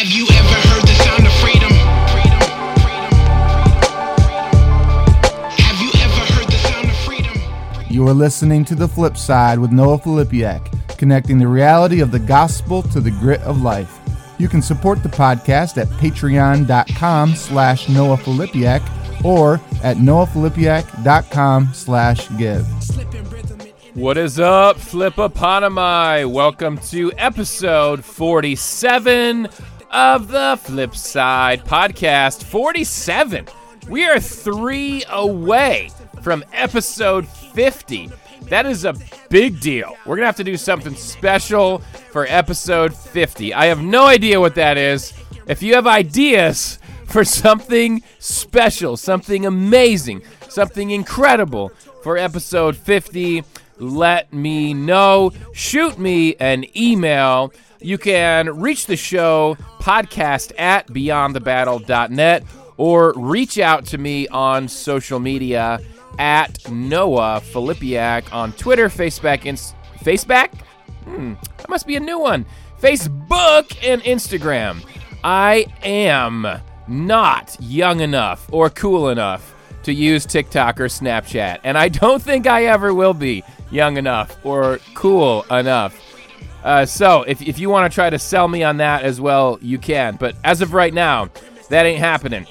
Have 0.00 0.12
you 0.12 0.26
ever 0.32 0.68
heard 0.68 0.80
the 0.80 0.94
sound 0.94 1.26
of 1.26 1.32
freedom? 1.34 1.70
Have 5.58 5.82
you 5.82 5.90
ever 6.00 6.32
heard 6.32 6.46
the 6.46 6.56
sound 6.56 6.88
of 6.88 6.96
freedom? 7.00 7.36
You 7.90 8.08
are 8.08 8.14
listening 8.14 8.64
to 8.64 8.74
The 8.74 8.88
Flip 8.88 9.18
Side 9.18 9.58
with 9.58 9.72
Noah 9.72 9.98
Filipiak, 9.98 10.96
connecting 10.96 11.36
the 11.36 11.48
reality 11.48 12.00
of 12.00 12.12
the 12.12 12.18
gospel 12.18 12.80
to 12.84 13.00
the 13.02 13.10
grit 13.10 13.42
of 13.42 13.60
life. 13.60 13.98
You 14.38 14.48
can 14.48 14.62
support 14.62 15.02
the 15.02 15.10
podcast 15.10 15.76
at 15.76 15.88
patreon.com 15.88 17.34
slash 17.34 17.90
Noah 17.90 18.16
Filipiak 18.16 18.80
or 19.22 19.60
at 19.84 19.98
noahfilipiak.com 19.98 21.74
slash 21.74 22.38
give. 22.38 22.66
What 23.94 24.16
is 24.16 24.40
up, 24.40 24.78
Flip 24.78 25.12
Flipopotomi? 25.12 26.32
Welcome 26.32 26.78
to 26.88 27.12
episode 27.18 28.02
47 28.02 29.48
of 29.90 30.28
the 30.28 30.58
Flip 30.62 30.94
Side 30.94 31.64
Podcast. 31.64 32.44
47. 32.44 33.46
We 33.88 34.06
are 34.06 34.20
three 34.20 35.04
away 35.10 35.90
from 36.22 36.44
episode 36.52 37.26
50. 37.26 38.10
That 38.42 38.66
is 38.66 38.84
a 38.84 38.94
big 39.28 39.60
deal. 39.60 39.96
We're 40.06 40.16
going 40.16 40.22
to 40.22 40.26
have 40.26 40.36
to 40.36 40.44
do 40.44 40.56
something 40.56 40.94
special 40.94 41.78
for 42.10 42.26
episode 42.28 42.94
50. 42.94 43.54
I 43.54 43.66
have 43.66 43.82
no 43.82 44.06
idea 44.06 44.40
what 44.40 44.54
that 44.54 44.76
is. 44.76 45.12
If 45.46 45.62
you 45.62 45.74
have 45.74 45.86
ideas 45.86 46.78
for 47.06 47.24
something 47.24 48.02
special, 48.18 48.96
something 48.96 49.46
amazing, 49.46 50.22
something 50.48 50.90
incredible 50.90 51.70
for 52.02 52.16
episode 52.16 52.76
50, 52.76 53.44
let 53.78 54.32
me 54.32 54.74
know. 54.74 55.32
Shoot 55.52 55.98
me 55.98 56.36
an 56.36 56.64
email. 56.76 57.52
You 57.82 57.96
can 57.98 58.60
reach 58.60 58.86
the 58.86 58.96
show 58.96 59.56
podcast 59.78 60.52
at 60.58 60.86
beyondthebattle.net 60.88 62.44
or 62.76 63.12
reach 63.16 63.58
out 63.58 63.86
to 63.86 63.98
me 63.98 64.28
on 64.28 64.68
social 64.68 65.18
media 65.18 65.80
at 66.18 66.70
Noah 66.70 67.40
Filipiak 67.42 68.32
on 68.32 68.52
Twitter, 68.52 68.88
Facebook, 68.88 69.46
and 69.46 69.56
Facebook. 70.04 70.52
Hmm, 71.04 71.34
that 71.56 71.68
must 71.68 71.86
be 71.86 71.96
a 71.96 72.00
new 72.00 72.18
one. 72.18 72.44
Facebook 72.80 73.76
and 73.82 74.02
Instagram. 74.02 74.84
I 75.24 75.66
am 75.82 76.46
not 76.88 77.56
young 77.60 78.00
enough 78.00 78.46
or 78.52 78.68
cool 78.70 79.08
enough 79.08 79.54
to 79.84 79.92
use 79.94 80.26
TikTok 80.26 80.80
or 80.80 80.86
Snapchat, 80.86 81.60
and 81.64 81.78
I 81.78 81.88
don't 81.88 82.22
think 82.22 82.46
I 82.46 82.66
ever 82.66 82.92
will 82.92 83.14
be 83.14 83.42
young 83.70 83.96
enough 83.96 84.36
or 84.44 84.78
cool 84.94 85.44
enough. 85.44 86.09
Uh, 86.62 86.84
so 86.86 87.22
if, 87.22 87.40
if 87.42 87.58
you 87.58 87.70
want 87.70 87.90
to 87.90 87.94
try 87.94 88.10
to 88.10 88.18
sell 88.18 88.48
me 88.48 88.62
on 88.62 88.78
that 88.78 89.02
as 89.02 89.20
well, 89.20 89.58
you 89.62 89.78
can. 89.78 90.16
But 90.16 90.36
as 90.44 90.60
of 90.60 90.74
right 90.74 90.92
now, 90.92 91.30
that 91.68 91.86
ain't 91.86 92.00
happening. 92.00 92.46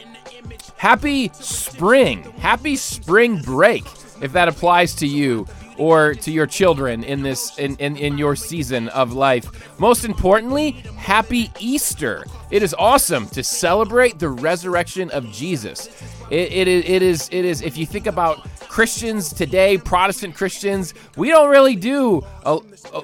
Happy 0.78 1.30
spring. 1.34 2.24
Happy 2.40 2.76
spring 2.76 3.42
break, 3.42 3.84
if 4.22 4.32
that 4.34 4.48
applies 4.48 4.96
to 4.96 5.08
you 5.08 5.46
or 5.78 6.14
to 6.14 6.32
your 6.32 6.46
children 6.46 7.04
in 7.04 7.24
this 7.24 7.58
in, 7.58 7.76
in, 7.78 7.96
in 7.96 8.18
your 8.18 8.36
season 8.36 8.90
of 8.90 9.14
life. 9.14 9.80
Most 9.80 10.06
importantly, 10.06 10.72
happy 10.98 11.52
Easter. 11.60 12.26
It 12.52 12.62
is 12.62 12.76
awesome 12.78 13.28
to 13.30 13.44
celebrate 13.44 14.20
the 14.20 14.30
resurrection 14.30 15.10
of 15.12 15.32
Jesus. 15.32 15.88
It, 16.30 16.52
it, 16.52 16.68
is, 16.68 16.86
it 16.86 17.02
is 17.02 17.30
it 17.32 17.46
is 17.46 17.62
if 17.62 17.78
you 17.78 17.86
think 17.86 18.08
about 18.08 18.46
Christians 18.70 19.34
today, 19.34 19.78
Protestant 19.80 20.36
Christians, 20.36 20.94
we 21.18 21.30
don't 21.30 21.50
really 21.50 21.76
do 21.76 22.24
uh, 22.46 22.60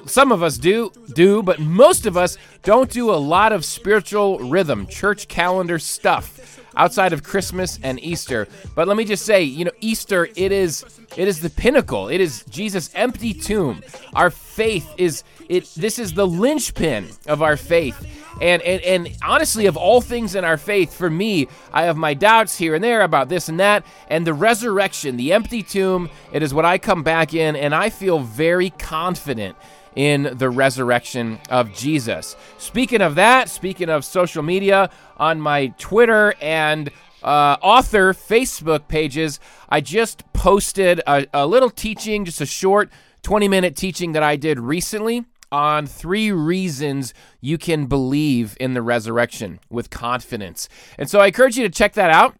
some 0.06 0.30
of 0.30 0.42
us 0.42 0.56
do 0.56 0.92
do, 1.12 1.42
but 1.42 1.58
most 1.58 2.06
of 2.06 2.16
us 2.16 2.38
don't 2.62 2.88
do 2.88 3.10
a 3.10 3.16
lot 3.16 3.52
of 3.52 3.64
spiritual 3.64 4.38
rhythm, 4.38 4.86
church 4.86 5.26
calendar 5.26 5.78
stuff 5.80 6.35
outside 6.76 7.12
of 7.12 7.22
Christmas 7.22 7.78
and 7.82 8.02
Easter. 8.02 8.46
But 8.74 8.88
let 8.88 8.96
me 8.96 9.04
just 9.04 9.24
say, 9.24 9.42
you 9.42 9.64
know, 9.64 9.72
Easter 9.80 10.28
it 10.36 10.52
is 10.52 10.84
it 11.16 11.28
is 11.28 11.40
the 11.40 11.50
pinnacle. 11.50 12.08
It 12.08 12.20
is 12.20 12.44
Jesus' 12.44 12.90
empty 12.94 13.32
tomb. 13.32 13.82
Our 14.14 14.30
faith 14.30 14.92
is 14.96 15.24
it 15.48 15.64
this 15.76 15.98
is 15.98 16.14
the 16.14 16.26
linchpin 16.26 17.08
of 17.26 17.42
our 17.42 17.56
faith. 17.56 18.06
And, 18.40 18.60
and 18.62 18.82
and 18.82 19.16
honestly, 19.22 19.64
of 19.64 19.78
all 19.78 20.02
things 20.02 20.34
in 20.34 20.44
our 20.44 20.58
faith, 20.58 20.92
for 20.92 21.08
me, 21.08 21.48
I 21.72 21.84
have 21.84 21.96
my 21.96 22.12
doubts 22.12 22.58
here 22.58 22.74
and 22.74 22.84
there 22.84 23.00
about 23.00 23.30
this 23.30 23.48
and 23.48 23.58
that. 23.60 23.84
And 24.08 24.26
the 24.26 24.34
resurrection, 24.34 25.16
the 25.16 25.32
empty 25.32 25.62
tomb, 25.62 26.10
it 26.32 26.42
is 26.42 26.52
what 26.52 26.66
I 26.66 26.76
come 26.76 27.02
back 27.02 27.32
in, 27.32 27.56
and 27.56 27.74
I 27.74 27.88
feel 27.88 28.18
very 28.18 28.70
confident 28.70 29.56
in 29.96 30.30
the 30.36 30.48
resurrection 30.48 31.40
of 31.50 31.74
Jesus. 31.74 32.36
Speaking 32.58 33.00
of 33.00 33.16
that, 33.16 33.48
speaking 33.48 33.88
of 33.88 34.04
social 34.04 34.42
media, 34.42 34.90
on 35.16 35.40
my 35.40 35.68
Twitter 35.78 36.34
and 36.40 36.90
uh, 37.22 37.56
author 37.62 38.12
Facebook 38.12 38.86
pages, 38.86 39.40
I 39.68 39.80
just 39.80 40.30
posted 40.32 41.00
a, 41.06 41.26
a 41.32 41.46
little 41.46 41.70
teaching, 41.70 42.24
just 42.24 42.40
a 42.40 42.46
short 42.46 42.90
20 43.22 43.48
minute 43.48 43.74
teaching 43.74 44.12
that 44.12 44.22
I 44.22 44.36
did 44.36 44.60
recently 44.60 45.24
on 45.50 45.86
three 45.86 46.30
reasons 46.30 47.14
you 47.40 47.56
can 47.56 47.86
believe 47.86 48.56
in 48.60 48.74
the 48.74 48.82
resurrection 48.82 49.58
with 49.70 49.90
confidence. 49.90 50.68
And 50.98 51.08
so 51.08 51.20
I 51.20 51.28
encourage 51.28 51.56
you 51.56 51.64
to 51.64 51.70
check 51.70 51.94
that 51.94 52.10
out 52.10 52.36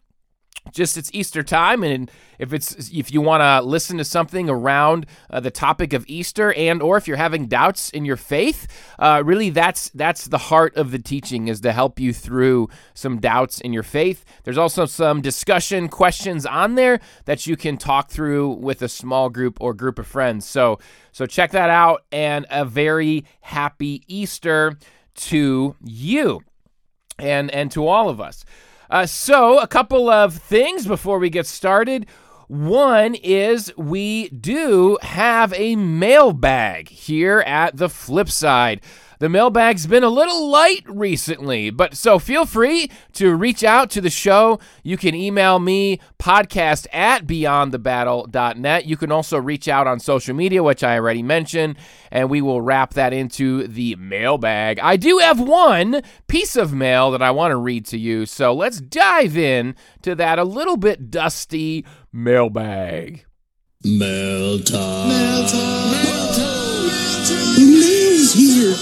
just 0.71 0.97
it's 0.97 1.09
Easter 1.13 1.43
time, 1.43 1.83
and 1.83 2.11
if 2.39 2.53
it's 2.53 2.91
if 2.93 3.11
you 3.11 3.21
want 3.21 3.41
to 3.41 3.61
listen 3.67 3.97
to 3.97 4.03
something 4.03 4.49
around 4.49 5.05
uh, 5.29 5.39
the 5.39 5.51
topic 5.51 5.93
of 5.93 6.05
Easter, 6.07 6.53
and 6.53 6.81
or 6.81 6.97
if 6.97 7.07
you're 7.07 7.17
having 7.17 7.47
doubts 7.47 7.89
in 7.89 8.05
your 8.05 8.17
faith, 8.17 8.67
uh, 8.99 9.21
really 9.25 9.49
that's 9.49 9.89
that's 9.89 10.25
the 10.25 10.37
heart 10.37 10.75
of 10.75 10.91
the 10.91 10.99
teaching 10.99 11.47
is 11.47 11.61
to 11.61 11.71
help 11.71 11.99
you 11.99 12.13
through 12.13 12.69
some 12.93 13.19
doubts 13.19 13.59
in 13.61 13.73
your 13.73 13.83
faith. 13.83 14.25
There's 14.43 14.57
also 14.57 14.85
some 14.85 15.21
discussion 15.21 15.89
questions 15.89 16.45
on 16.45 16.75
there 16.75 16.99
that 17.25 17.47
you 17.47 17.57
can 17.57 17.77
talk 17.77 18.09
through 18.09 18.49
with 18.53 18.81
a 18.81 18.89
small 18.89 19.29
group 19.29 19.57
or 19.59 19.73
group 19.73 19.99
of 19.99 20.07
friends. 20.07 20.45
So 20.45 20.79
so 21.11 21.25
check 21.25 21.51
that 21.51 21.69
out, 21.69 22.03
and 22.11 22.45
a 22.49 22.65
very 22.65 23.25
happy 23.41 24.03
Easter 24.07 24.77
to 25.15 25.75
you, 25.83 26.41
and 27.17 27.49
and 27.51 27.71
to 27.71 27.87
all 27.87 28.09
of 28.09 28.21
us. 28.21 28.45
Uh, 28.89 29.05
so, 29.05 29.59
a 29.59 29.67
couple 29.67 30.09
of 30.09 30.35
things 30.35 30.87
before 30.87 31.19
we 31.19 31.29
get 31.29 31.45
started. 31.45 32.07
One 32.47 33.15
is 33.15 33.73
we 33.75 34.29
do 34.29 34.97
have 35.01 35.53
a 35.53 35.75
mailbag 35.75 36.87
here 36.87 37.39
at 37.41 37.75
the 37.75 37.89
flip 37.89 38.29
side. 38.29 38.81
The 39.19 39.29
mailbag's 39.29 39.87
been 39.87 40.03
a 40.03 40.09
little 40.09 40.47
light 40.47 40.83
recently, 40.87 41.71
but 41.71 41.95
so 41.95 42.19
feel 42.19 42.45
free 42.45 42.91
to 43.13 43.35
reach 43.35 43.63
out 43.63 43.89
to 43.91 44.01
the 44.01 44.11
show. 44.11 44.59
You 44.83 44.95
can 44.95 45.15
email 45.15 45.57
me 45.57 45.99
podcast 46.19 46.85
at 46.93 47.25
beyondthebattle.net. 47.25 48.85
You 48.85 48.95
can 48.95 49.11
also 49.11 49.39
reach 49.39 49.67
out 49.67 49.87
on 49.87 49.99
social 49.99 50.35
media, 50.35 50.61
which 50.61 50.83
I 50.83 50.97
already 50.97 51.23
mentioned, 51.23 51.77
and 52.11 52.29
we 52.29 52.41
will 52.41 52.61
wrap 52.61 52.93
that 52.93 53.11
into 53.11 53.67
the 53.67 53.95
mailbag. 53.95 54.79
I 54.79 54.97
do 54.97 55.17
have 55.17 55.39
one 55.39 56.03
piece 56.27 56.55
of 56.55 56.71
mail 56.73 57.09
that 57.09 57.21
I 57.23 57.31
want 57.31 57.51
to 57.51 57.57
read 57.57 57.87
to 57.87 57.97
you, 57.97 58.27
so 58.27 58.53
let's 58.53 58.79
dive 58.79 59.35
in 59.35 59.75
to 60.03 60.13
that 60.13 60.37
a 60.37 60.43
little 60.43 60.77
bit 60.77 61.09
dusty 61.09 61.85
mailbag. 62.13 63.25
Mail 63.83 64.59
time. 64.59 65.09
Mail 65.09 65.47
time. 65.47 65.91
Mail 65.91 66.33
time. 66.35 67.57
Mail's 67.57 68.33
here. 68.33 68.75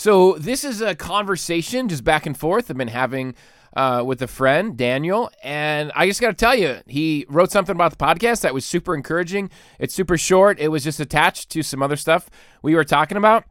So 0.00 0.32
this 0.38 0.64
is 0.64 0.80
a 0.80 0.94
conversation 0.94 1.86
just 1.86 2.04
back 2.04 2.24
and 2.24 2.34
forth 2.34 2.70
I've 2.70 2.78
been 2.78 2.88
having 2.88 3.34
uh, 3.76 4.02
with 4.06 4.22
a 4.22 4.26
friend, 4.26 4.74
Daniel, 4.74 5.30
and 5.42 5.92
I 5.94 6.06
just 6.06 6.22
got 6.22 6.28
to 6.28 6.34
tell 6.34 6.54
you, 6.54 6.78
he 6.86 7.26
wrote 7.28 7.52
something 7.52 7.74
about 7.74 7.90
the 7.90 7.98
podcast 7.98 8.40
that 8.40 8.54
was 8.54 8.64
super 8.64 8.94
encouraging. 8.94 9.50
It's 9.78 9.92
super 9.92 10.16
short. 10.16 10.58
It 10.58 10.68
was 10.68 10.84
just 10.84 11.00
attached 11.00 11.50
to 11.50 11.62
some 11.62 11.82
other 11.82 11.96
stuff 11.96 12.30
we 12.62 12.74
were 12.74 12.82
talking 12.82 13.18
about. 13.18 13.44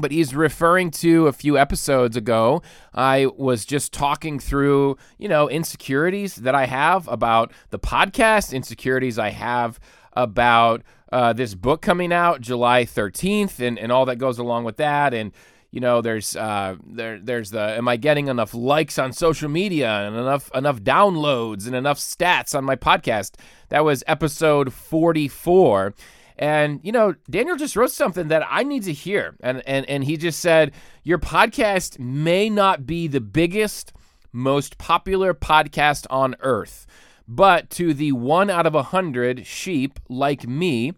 But 0.00 0.10
he's 0.10 0.34
referring 0.34 0.90
to 0.90 1.28
a 1.28 1.32
few 1.32 1.56
episodes 1.56 2.16
ago. 2.16 2.60
I 2.92 3.26
was 3.36 3.64
just 3.64 3.92
talking 3.92 4.40
through, 4.40 4.96
you 5.16 5.28
know, 5.28 5.48
insecurities 5.48 6.34
that 6.34 6.56
I 6.56 6.66
have 6.66 7.06
about 7.06 7.52
the 7.70 7.78
podcast, 7.78 8.52
insecurities 8.52 9.16
I 9.16 9.30
have 9.30 9.78
about 10.14 10.82
uh, 11.12 11.32
this 11.34 11.54
book 11.54 11.82
coming 11.82 12.12
out 12.12 12.40
July 12.40 12.84
13th, 12.84 13.60
and, 13.60 13.78
and 13.78 13.92
all 13.92 14.06
that 14.06 14.16
goes 14.16 14.40
along 14.40 14.64
with 14.64 14.76
that. 14.78 15.14
And, 15.14 15.30
you 15.78 15.80
know 15.80 16.00
there's 16.00 16.34
uh 16.34 16.74
there 16.84 17.20
there's 17.20 17.52
the 17.52 17.60
am 17.60 17.86
i 17.86 17.96
getting 17.96 18.26
enough 18.26 18.52
likes 18.52 18.98
on 18.98 19.12
social 19.12 19.48
media 19.48 19.88
and 19.88 20.16
enough 20.16 20.50
enough 20.52 20.80
downloads 20.80 21.68
and 21.68 21.76
enough 21.76 21.98
stats 22.00 22.52
on 22.52 22.64
my 22.64 22.74
podcast? 22.74 23.36
That 23.68 23.84
was 23.84 24.02
episode 24.08 24.72
44 24.72 25.94
and 26.36 26.80
you 26.82 26.90
know 26.90 27.14
daniel 27.30 27.54
just 27.54 27.76
wrote 27.76 27.92
something 27.92 28.26
that 28.26 28.44
i 28.50 28.64
need 28.64 28.82
to 28.82 28.92
hear. 28.92 29.36
And 29.38 29.62
and 29.68 29.88
and 29.88 30.02
he 30.02 30.16
just 30.16 30.40
said 30.40 30.72
your 31.04 31.18
podcast 31.18 32.00
may 32.00 32.50
not 32.50 32.84
be 32.84 33.06
the 33.06 33.20
biggest 33.20 33.92
most 34.32 34.78
popular 34.78 35.32
podcast 35.32 36.08
on 36.10 36.34
earth 36.40 36.88
but 37.28 37.70
to 37.70 37.94
the 37.94 38.10
one 38.10 38.50
out 38.50 38.66
of 38.66 38.74
a 38.74 38.82
hundred 38.82 39.46
sheep 39.46 40.00
like 40.08 40.44
me 40.44 40.94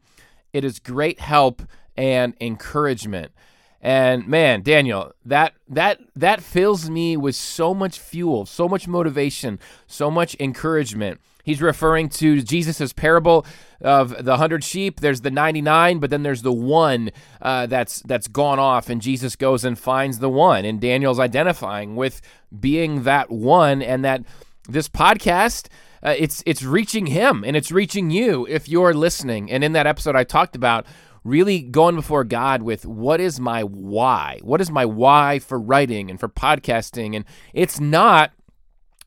it 0.55 0.65
is 0.65 0.79
great 0.79 1.21
help 1.21 1.61
and 1.99 2.35
encouragement 2.41 3.33
And 3.83 4.27
man, 4.29 4.63
Daniel, 4.63 5.13
that 5.25 5.55
that 5.69 6.01
that 6.15 6.43
fills 6.43 6.91
me 6.91 7.17
with 7.17 7.35
so 7.35 7.73
much 7.73 7.99
fuel, 7.99 8.45
so 8.45 8.69
much 8.69 8.87
motivation, 8.87 9.59
so 9.87 10.11
much 10.11 10.37
encouragement. 10.39 11.21
He's 11.45 11.63
referring 11.63 12.11
to 12.11 12.43
Jesus' 12.43 12.93
parable 12.93 13.47
of 13.81 14.25
the 14.25 14.37
hundred 14.37 14.63
sheep. 14.65 15.01
There's 15.01 15.23
the 15.23 15.31
99, 15.31 15.99
but 15.99 16.11
then 16.11 16.23
there's 16.23 16.43
the 16.43 16.53
one 16.53 17.11
uh, 17.41 17.67
that's 17.67 18.03
that's 18.03 18.29
gone 18.29 18.59
off, 18.59 18.91
and 18.91 19.01
Jesus 19.01 19.35
goes 19.35 19.65
and 19.65 19.79
finds 19.79 20.19
the 20.19 20.29
one. 20.29 20.67
And 20.67 20.79
Daniel's 20.79 21.19
identifying 21.19 21.97
with 21.97 22.21
being 22.59 23.05
that 23.05 23.31
one, 23.31 23.83
and 23.83 24.05
that 24.05 24.25
this 24.69 24.89
podcast. 24.89 25.69
Uh, 26.03 26.15
it's 26.17 26.43
it's 26.47 26.63
reaching 26.63 27.05
him 27.05 27.45
and 27.45 27.55
it's 27.55 27.71
reaching 27.71 28.09
you 28.11 28.47
if 28.49 28.71
you're 28.71 28.95
listening. 28.95 29.51
And 29.51 29.63
in 29.63 29.73
that 29.73 29.87
episode, 29.87 30.17
I 30.17 30.25
talked 30.25 30.57
about 30.57 30.87
really 31.25 31.61
going 31.61 31.95
before 31.95 32.25
God 32.25 32.63
with 32.63 32.87
what 32.87 33.21
is 33.21 33.39
my 33.41 33.63
why? 33.63 34.41
What 34.43 34.61
is 34.61 34.71
my 34.71 34.85
why 34.85 35.39
for 35.39 35.59
writing 35.59 36.11
and 36.11 36.19
for 36.19 36.29
podcasting? 36.29 37.15
And 37.15 37.25
it's 37.53 37.81
not 37.81 38.33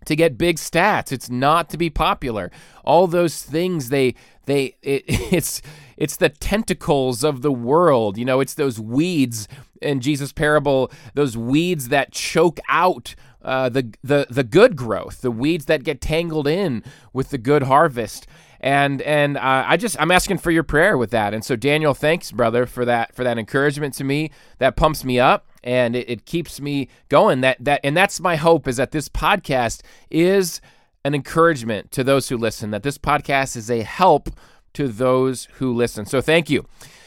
to 0.05 0.15
get 0.15 0.37
big 0.37 0.57
stats. 0.57 1.11
It's 1.11 1.29
not 1.29 1.69
to 1.69 1.77
be 1.77 1.89
popular. 1.89 2.51
All 2.83 3.07
those 3.07 3.41
things 3.41 3.89
they 3.89 4.15
they 4.45 4.75
it, 4.81 5.03
it's 5.07 5.61
it's 5.97 6.17
the 6.17 6.29
tentacles 6.29 7.23
of 7.23 7.41
the 7.41 7.51
world. 7.51 8.17
You 8.17 8.25
know, 8.25 8.39
it's 8.39 8.55
those 8.55 8.79
weeds 8.79 9.47
in 9.81 9.99
Jesus' 9.99 10.33
parable, 10.33 10.91
those 11.13 11.37
weeds 11.37 11.89
that 11.89 12.11
choke 12.11 12.59
out 12.69 13.15
uh, 13.41 13.69
the 13.69 13.93
the 14.03 14.27
the 14.29 14.43
good 14.43 14.75
growth, 14.75 15.21
the 15.21 15.31
weeds 15.31 15.65
that 15.65 15.83
get 15.83 16.01
tangled 16.01 16.47
in 16.47 16.83
with 17.11 17.29
the 17.29 17.37
good 17.37 17.63
harvest 17.63 18.27
and 18.63 19.01
and 19.01 19.35
uh, 19.35 19.65
I 19.67 19.75
just 19.75 19.99
I'm 19.99 20.09
asking 20.09 20.37
for 20.37 20.49
your 20.49 20.63
prayer 20.63 20.97
with 20.97 21.11
that. 21.11 21.33
And 21.33 21.43
so 21.43 21.57
Daniel, 21.57 21.93
thanks, 21.93 22.31
brother, 22.31 22.65
for 22.65 22.85
that 22.85 23.13
for 23.13 23.25
that 23.25 23.37
encouragement 23.37 23.93
to 23.95 24.05
me. 24.05 24.31
That 24.59 24.77
pumps 24.77 25.03
me 25.03 25.19
up 25.19 25.45
and 25.65 25.97
it, 25.97 26.09
it 26.09 26.25
keeps 26.25 26.61
me 26.61 26.87
going. 27.09 27.41
That 27.41 27.57
that 27.59 27.81
and 27.83 27.95
that's 27.95 28.21
my 28.21 28.37
hope 28.37 28.65
is 28.69 28.77
that 28.77 28.91
this 28.91 29.09
podcast 29.09 29.81
is 30.09 30.61
an 31.03 31.13
encouragement 31.13 31.91
to 31.91 32.05
those 32.05 32.29
who 32.29 32.37
listen. 32.37 32.71
That 32.71 32.83
this 32.83 32.97
podcast 32.97 33.57
is 33.57 33.69
a 33.69 33.81
help 33.81 34.29
to 34.75 34.87
those 34.87 35.49
who 35.55 35.73
listen. 35.73 36.05
So 36.05 36.21
thank 36.21 36.49
you. 36.49 36.65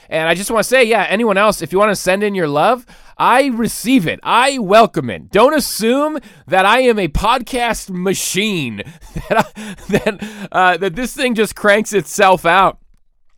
And 0.09 0.29
I 0.29 0.35
just 0.35 0.51
want 0.51 0.65
to 0.65 0.69
say, 0.69 0.85
yeah, 0.85 1.07
anyone 1.09 1.37
else, 1.37 1.63
if 1.63 1.73
you 1.73 1.79
want 1.79 1.91
to 1.91 1.97
send 1.97 2.23
in 2.23 2.35
your 2.35 2.49
love, 2.49 2.87
I 3.19 3.47
receive 3.47 4.07
it. 4.07 4.21
I 4.23 4.59
welcome 4.59 5.11
it. 5.11 5.31
Don't 5.31 5.55
assume 5.55 6.19
that 6.47 6.67
I 6.67 6.81
am 6.81 6.99
a 6.99 7.09
podcast 7.09 7.91
machine, 7.91 8.83
that, 9.29 9.39
I, 9.39 9.75
that, 9.89 10.49
uh, 10.53 10.77
that 10.77 10.95
this 10.95 11.15
thing 11.15 11.35
just 11.35 11.57
cranks 11.57 11.93
itself 11.93 12.45
out. 12.45 12.79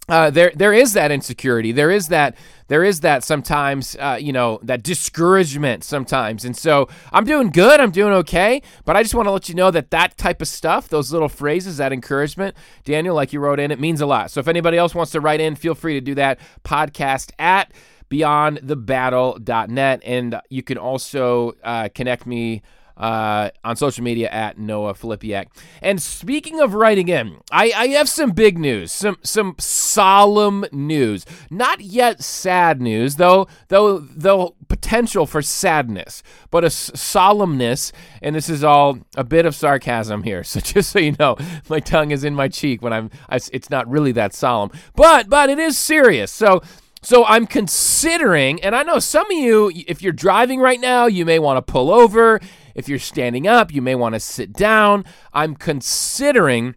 Uh, 0.08 0.30
there, 0.30 0.52
there 0.54 0.72
is 0.72 0.94
that 0.94 1.10
insecurity. 1.10 1.70
There 1.70 1.90
is 1.90 2.08
that 2.08 2.34
there 2.68 2.84
is 2.84 3.00
that 3.00 3.24
sometimes, 3.24 3.96
uh, 3.96 4.18
you 4.20 4.32
know, 4.32 4.60
that 4.62 4.82
discouragement 4.82 5.84
sometimes. 5.84 6.44
And 6.44 6.56
so 6.56 6.88
I'm 7.12 7.24
doing 7.24 7.50
good. 7.50 7.80
I'm 7.80 7.90
doing 7.90 8.12
okay. 8.14 8.62
But 8.84 8.96
I 8.96 9.02
just 9.02 9.14
want 9.14 9.26
to 9.26 9.32
let 9.32 9.48
you 9.48 9.54
know 9.54 9.70
that 9.70 9.90
that 9.90 10.16
type 10.16 10.40
of 10.40 10.48
stuff, 10.48 10.88
those 10.88 11.12
little 11.12 11.28
phrases, 11.28 11.78
that 11.78 11.92
encouragement, 11.92 12.56
Daniel, 12.84 13.14
like 13.14 13.32
you 13.32 13.40
wrote 13.40 13.58
in, 13.58 13.70
it 13.70 13.80
means 13.80 14.00
a 14.00 14.06
lot. 14.06 14.30
So 14.30 14.40
if 14.40 14.48
anybody 14.48 14.76
else 14.78 14.94
wants 14.94 15.12
to 15.12 15.20
write 15.20 15.40
in, 15.40 15.56
feel 15.56 15.74
free 15.74 15.94
to 15.94 16.00
do 16.00 16.14
that. 16.14 16.38
Podcast 16.64 17.32
at 17.38 17.72
beyondthebattle.net. 18.10 20.02
And 20.04 20.40
you 20.48 20.62
can 20.62 20.78
also 20.78 21.52
uh, 21.62 21.88
connect 21.94 22.26
me 22.26 22.62
uh, 22.98 23.50
on 23.64 23.76
social 23.76 24.04
media 24.04 24.28
at 24.28 24.58
Noah 24.58 24.94
Filipiak. 24.94 25.46
And 25.80 26.02
speaking 26.02 26.60
of 26.60 26.74
writing 26.74 27.08
in, 27.08 27.38
I, 27.50 27.72
I 27.74 27.86
have 27.88 28.08
some 28.08 28.32
big 28.32 28.58
news, 28.58 28.92
some 28.92 29.18
some 29.22 29.54
solemn 29.58 30.66
news. 30.72 31.24
Not 31.50 31.80
yet 31.80 32.22
sad 32.22 32.80
news, 32.80 33.16
though 33.16 33.46
though 33.68 34.00
though 34.00 34.56
potential 34.68 35.26
for 35.26 35.40
sadness, 35.42 36.22
but 36.50 36.64
a 36.64 36.66
s- 36.66 36.90
solemnness. 36.90 37.92
And 38.20 38.34
this 38.34 38.48
is 38.48 38.64
all 38.64 38.98
a 39.16 39.24
bit 39.24 39.46
of 39.46 39.54
sarcasm 39.54 40.24
here. 40.24 40.42
So 40.48 40.60
just 40.60 40.90
so 40.90 40.98
you 40.98 41.14
know, 41.18 41.36
my 41.68 41.78
tongue 41.78 42.10
is 42.10 42.24
in 42.24 42.34
my 42.34 42.48
cheek 42.48 42.80
when 42.82 42.92
I'm. 42.92 43.10
I, 43.28 43.36
it's 43.52 43.68
not 43.70 43.86
really 43.86 44.12
that 44.12 44.32
solemn, 44.34 44.70
but 44.96 45.28
but 45.28 45.50
it 45.50 45.58
is 45.58 45.78
serious. 45.78 46.32
So. 46.32 46.62
So 47.00 47.24
I'm 47.26 47.46
considering, 47.46 48.60
and 48.64 48.74
I 48.74 48.82
know 48.82 48.98
some 48.98 49.26
of 49.26 49.38
you, 49.38 49.70
if 49.86 50.02
you're 50.02 50.12
driving 50.12 50.58
right 50.58 50.80
now, 50.80 51.06
you 51.06 51.24
may 51.24 51.38
want 51.38 51.64
to 51.64 51.72
pull 51.72 51.92
over. 51.92 52.40
If 52.78 52.88
you're 52.88 53.00
standing 53.00 53.48
up, 53.48 53.74
you 53.74 53.82
may 53.82 53.96
want 53.96 54.12
to 54.14 54.20
sit 54.20 54.52
down. 54.52 55.04
I'm 55.32 55.56
considering 55.56 56.76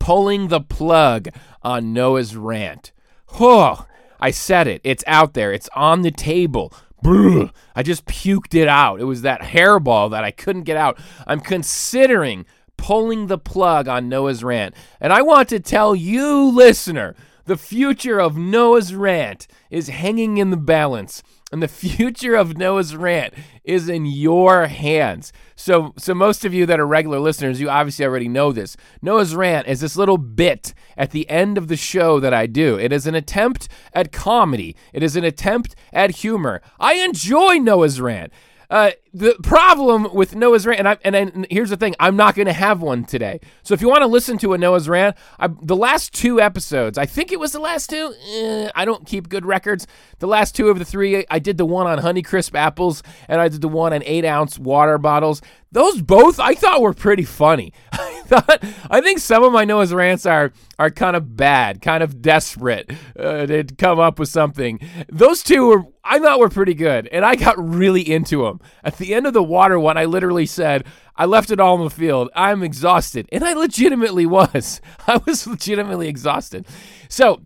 pulling 0.00 0.48
the 0.48 0.60
plug 0.60 1.28
on 1.62 1.92
Noah's 1.92 2.34
rant. 2.34 2.90
Oh, 3.38 3.86
I 4.18 4.32
said 4.32 4.66
it. 4.66 4.80
It's 4.82 5.04
out 5.06 5.34
there. 5.34 5.52
It's 5.52 5.68
on 5.76 6.02
the 6.02 6.10
table. 6.10 6.74
I 7.04 7.84
just 7.84 8.04
puked 8.06 8.56
it 8.56 8.66
out. 8.66 9.00
It 9.00 9.04
was 9.04 9.22
that 9.22 9.42
hairball 9.42 10.10
that 10.10 10.24
I 10.24 10.32
couldn't 10.32 10.64
get 10.64 10.76
out. 10.76 10.98
I'm 11.24 11.38
considering 11.38 12.44
pulling 12.76 13.28
the 13.28 13.38
plug 13.38 13.86
on 13.86 14.08
Noah's 14.08 14.42
rant. 14.42 14.74
And 15.00 15.12
I 15.12 15.22
want 15.22 15.48
to 15.50 15.60
tell 15.60 15.94
you, 15.94 16.50
listener, 16.50 17.14
the 17.44 17.56
future 17.56 18.20
of 18.20 18.36
Noah's 18.36 18.92
rant 18.92 19.46
is 19.70 19.88
hanging 19.88 20.38
in 20.38 20.50
the 20.50 20.56
balance. 20.56 21.22
And 21.52 21.62
the 21.62 21.68
future 21.68 22.34
of 22.34 22.56
Noah's 22.56 22.96
rant 22.96 23.34
is 23.62 23.88
in 23.88 24.06
your 24.06 24.66
hands. 24.66 25.32
So, 25.54 25.92
so 25.98 26.14
most 26.14 26.44
of 26.44 26.52
you 26.52 26.66
that 26.66 26.80
are 26.80 26.86
regular 26.86 27.20
listeners, 27.20 27.60
you 27.60 27.68
obviously 27.68 28.04
already 28.04 28.28
know 28.28 28.50
this. 28.50 28.76
Noah's 29.00 29.36
rant 29.36 29.68
is 29.68 29.80
this 29.80 29.96
little 29.96 30.18
bit 30.18 30.74
at 30.96 31.10
the 31.10 31.28
end 31.30 31.58
of 31.58 31.68
the 31.68 31.76
show 31.76 32.18
that 32.18 32.34
I 32.34 32.46
do. 32.46 32.78
It 32.78 32.92
is 32.92 33.06
an 33.06 33.14
attempt 33.14 33.68
at 33.92 34.10
comedy. 34.10 34.74
It 34.92 35.02
is 35.02 35.14
an 35.14 35.24
attempt 35.24 35.76
at 35.92 36.10
humor. 36.16 36.62
I 36.80 36.94
enjoy 36.94 37.58
Noah's 37.58 38.00
rant. 38.00 38.32
Uh, 38.70 38.92
the 39.14 39.34
problem 39.42 40.12
with 40.14 40.34
Noah's 40.34 40.66
rant, 40.66 40.78
and, 40.78 40.88
I, 40.88 40.98
and, 41.04 41.14
and 41.14 41.46
here's 41.50 41.70
the 41.70 41.76
thing, 41.76 41.94
I'm 42.00 42.16
not 42.16 42.34
going 42.34 42.46
to 42.46 42.52
have 42.52 42.80
one 42.80 43.04
today. 43.04 43.40
So 43.62 43.74
if 43.74 43.82
you 43.82 43.88
want 43.88 44.02
to 44.02 44.06
listen 44.06 44.38
to 44.38 44.54
a 44.54 44.58
Noah's 44.58 44.88
rant, 44.88 45.16
I, 45.38 45.48
the 45.60 45.76
last 45.76 46.14
two 46.14 46.40
episodes, 46.40 46.96
I 46.96 47.04
think 47.04 47.30
it 47.30 47.38
was 47.38 47.52
the 47.52 47.60
last 47.60 47.90
two. 47.90 48.14
Eh, 48.30 48.70
I 48.74 48.84
don't 48.84 49.06
keep 49.06 49.28
good 49.28 49.44
records. 49.44 49.86
The 50.20 50.26
last 50.26 50.56
two 50.56 50.68
of 50.68 50.78
the 50.78 50.84
three, 50.84 51.26
I 51.30 51.38
did 51.38 51.58
the 51.58 51.66
one 51.66 51.86
on 51.86 51.98
Honeycrisp 51.98 52.54
apples, 52.54 53.02
and 53.28 53.40
I 53.40 53.48
did 53.48 53.60
the 53.60 53.68
one 53.68 53.92
on 53.92 54.02
eight 54.04 54.24
ounce 54.24 54.58
water 54.58 54.96
bottles. 54.96 55.42
Those 55.72 56.02
both 56.02 56.38
I 56.38 56.54
thought 56.54 56.82
were 56.82 56.92
pretty 56.92 57.24
funny. 57.24 57.72
I 57.92 58.22
thought 58.26 58.64
I 58.90 59.00
think 59.00 59.18
some 59.18 59.42
of 59.42 59.52
my 59.52 59.64
Noah's 59.64 59.92
rants 59.92 60.26
are 60.26 60.52
are 60.78 60.90
kind 60.90 61.16
of 61.16 61.34
bad, 61.34 61.80
kind 61.80 62.02
of 62.02 62.20
desperate 62.20 62.90
uh, 63.18 63.46
to 63.46 63.64
come 63.64 63.98
up 63.98 64.18
with 64.18 64.28
something. 64.28 64.80
Those 65.08 65.42
two 65.42 65.66
were 65.66 65.84
I 66.04 66.18
thought 66.18 66.40
were 66.40 66.50
pretty 66.50 66.74
good, 66.74 67.08
and 67.08 67.24
I 67.24 67.36
got 67.36 67.56
really 67.58 68.02
into 68.02 68.42
them. 68.42 68.60
The 69.02 69.14
end 69.14 69.26
of 69.26 69.34
the 69.34 69.42
water 69.42 69.78
one, 69.78 69.98
I 69.98 70.04
literally 70.06 70.46
said, 70.46 70.86
I 71.16 71.26
left 71.26 71.50
it 71.50 71.60
all 71.60 71.76
in 71.76 71.84
the 71.84 71.90
field. 71.90 72.30
I'm 72.34 72.62
exhausted. 72.62 73.28
And 73.30 73.44
I 73.44 73.52
legitimately 73.52 74.26
was. 74.26 74.80
I 75.06 75.20
was 75.26 75.46
legitimately 75.46 76.08
exhausted. 76.08 76.66
So 77.08 77.42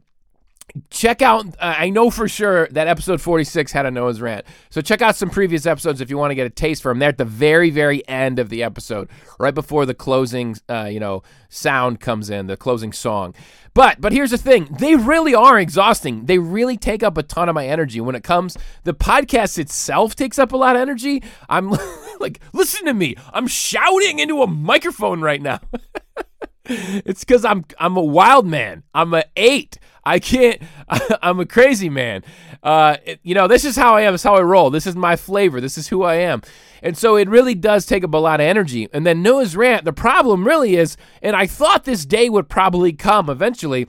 check 0.90 1.22
out 1.22 1.46
uh, 1.58 1.74
i 1.78 1.88
know 1.88 2.10
for 2.10 2.28
sure 2.28 2.68
that 2.68 2.86
episode 2.86 3.20
46 3.20 3.72
had 3.72 3.86
a 3.86 3.90
noah's 3.90 4.20
rant. 4.20 4.44
So 4.70 4.80
check 4.80 5.00
out 5.00 5.16
some 5.16 5.30
previous 5.30 5.64
episodes 5.64 6.00
if 6.00 6.10
you 6.10 6.18
want 6.18 6.32
to 6.32 6.34
get 6.34 6.46
a 6.46 6.50
taste 6.50 6.82
for 6.82 6.90
them 6.90 6.98
they're 6.98 7.08
at 7.08 7.18
the 7.18 7.24
very 7.24 7.70
very 7.70 8.06
end 8.08 8.38
of 8.38 8.48
the 8.48 8.62
episode 8.62 9.08
right 9.38 9.54
before 9.54 9.86
the 9.86 9.94
closing 9.94 10.56
uh, 10.68 10.84
you 10.84 11.00
know 11.00 11.22
sound 11.48 12.00
comes 12.00 12.30
in 12.30 12.46
the 12.46 12.56
closing 12.56 12.92
song. 12.92 13.34
But 13.74 14.00
but 14.00 14.12
here's 14.12 14.30
the 14.30 14.38
thing. 14.38 14.74
They 14.78 14.94
really 14.94 15.34
are 15.34 15.58
exhausting. 15.58 16.26
They 16.26 16.38
really 16.38 16.76
take 16.76 17.02
up 17.02 17.18
a 17.18 17.22
ton 17.22 17.48
of 17.48 17.54
my 17.54 17.66
energy. 17.66 18.00
When 18.00 18.14
it 18.14 18.24
comes 18.24 18.56
the 18.84 18.94
podcast 18.94 19.58
itself 19.58 20.14
takes 20.14 20.38
up 20.38 20.52
a 20.52 20.56
lot 20.56 20.76
of 20.76 20.82
energy. 20.82 21.22
I'm 21.48 21.70
like 22.20 22.40
listen 22.52 22.86
to 22.86 22.94
me. 22.94 23.16
I'm 23.32 23.46
shouting 23.46 24.18
into 24.18 24.42
a 24.42 24.46
microphone 24.46 25.20
right 25.20 25.42
now 25.42 25.60
it's 26.68 27.24
because 27.24 27.44
I'm 27.44 27.64
I'm 27.78 27.96
a 27.96 28.02
wild 28.04 28.46
man. 28.46 28.82
I'm 28.94 29.14
a 29.14 29.24
eight. 29.36 29.78
I 30.04 30.18
can't. 30.20 30.62
I'm 31.22 31.40
a 31.40 31.46
crazy 31.46 31.88
man. 31.88 32.22
Uh, 32.62 32.96
it- 33.04 33.20
you 33.22 33.34
know, 33.34 33.48
this 33.48 33.64
is 33.64 33.76
how 33.76 33.96
I 33.96 34.02
am. 34.02 34.12
This 34.14 34.20
is 34.20 34.24
how 34.24 34.36
I 34.36 34.42
roll. 34.42 34.70
This 34.70 34.86
is 34.86 34.94
my 34.96 35.16
flavor. 35.16 35.60
This 35.60 35.76
is 35.76 35.88
who 35.88 36.02
I 36.02 36.16
am. 36.16 36.42
And 36.82 36.96
so 36.96 37.16
it 37.16 37.28
really 37.28 37.54
does 37.54 37.86
take 37.86 38.04
up 38.04 38.14
a 38.14 38.18
lot 38.18 38.38
of 38.40 38.46
energy. 38.46 38.88
And 38.92 39.04
then 39.06 39.22
Noah's 39.22 39.56
rant. 39.56 39.84
The 39.84 39.92
problem 39.92 40.46
really 40.46 40.76
is, 40.76 40.96
and 41.22 41.34
I 41.34 41.46
thought 41.46 41.84
this 41.84 42.04
day 42.06 42.28
would 42.28 42.48
probably 42.48 42.92
come 42.92 43.28
eventually. 43.28 43.88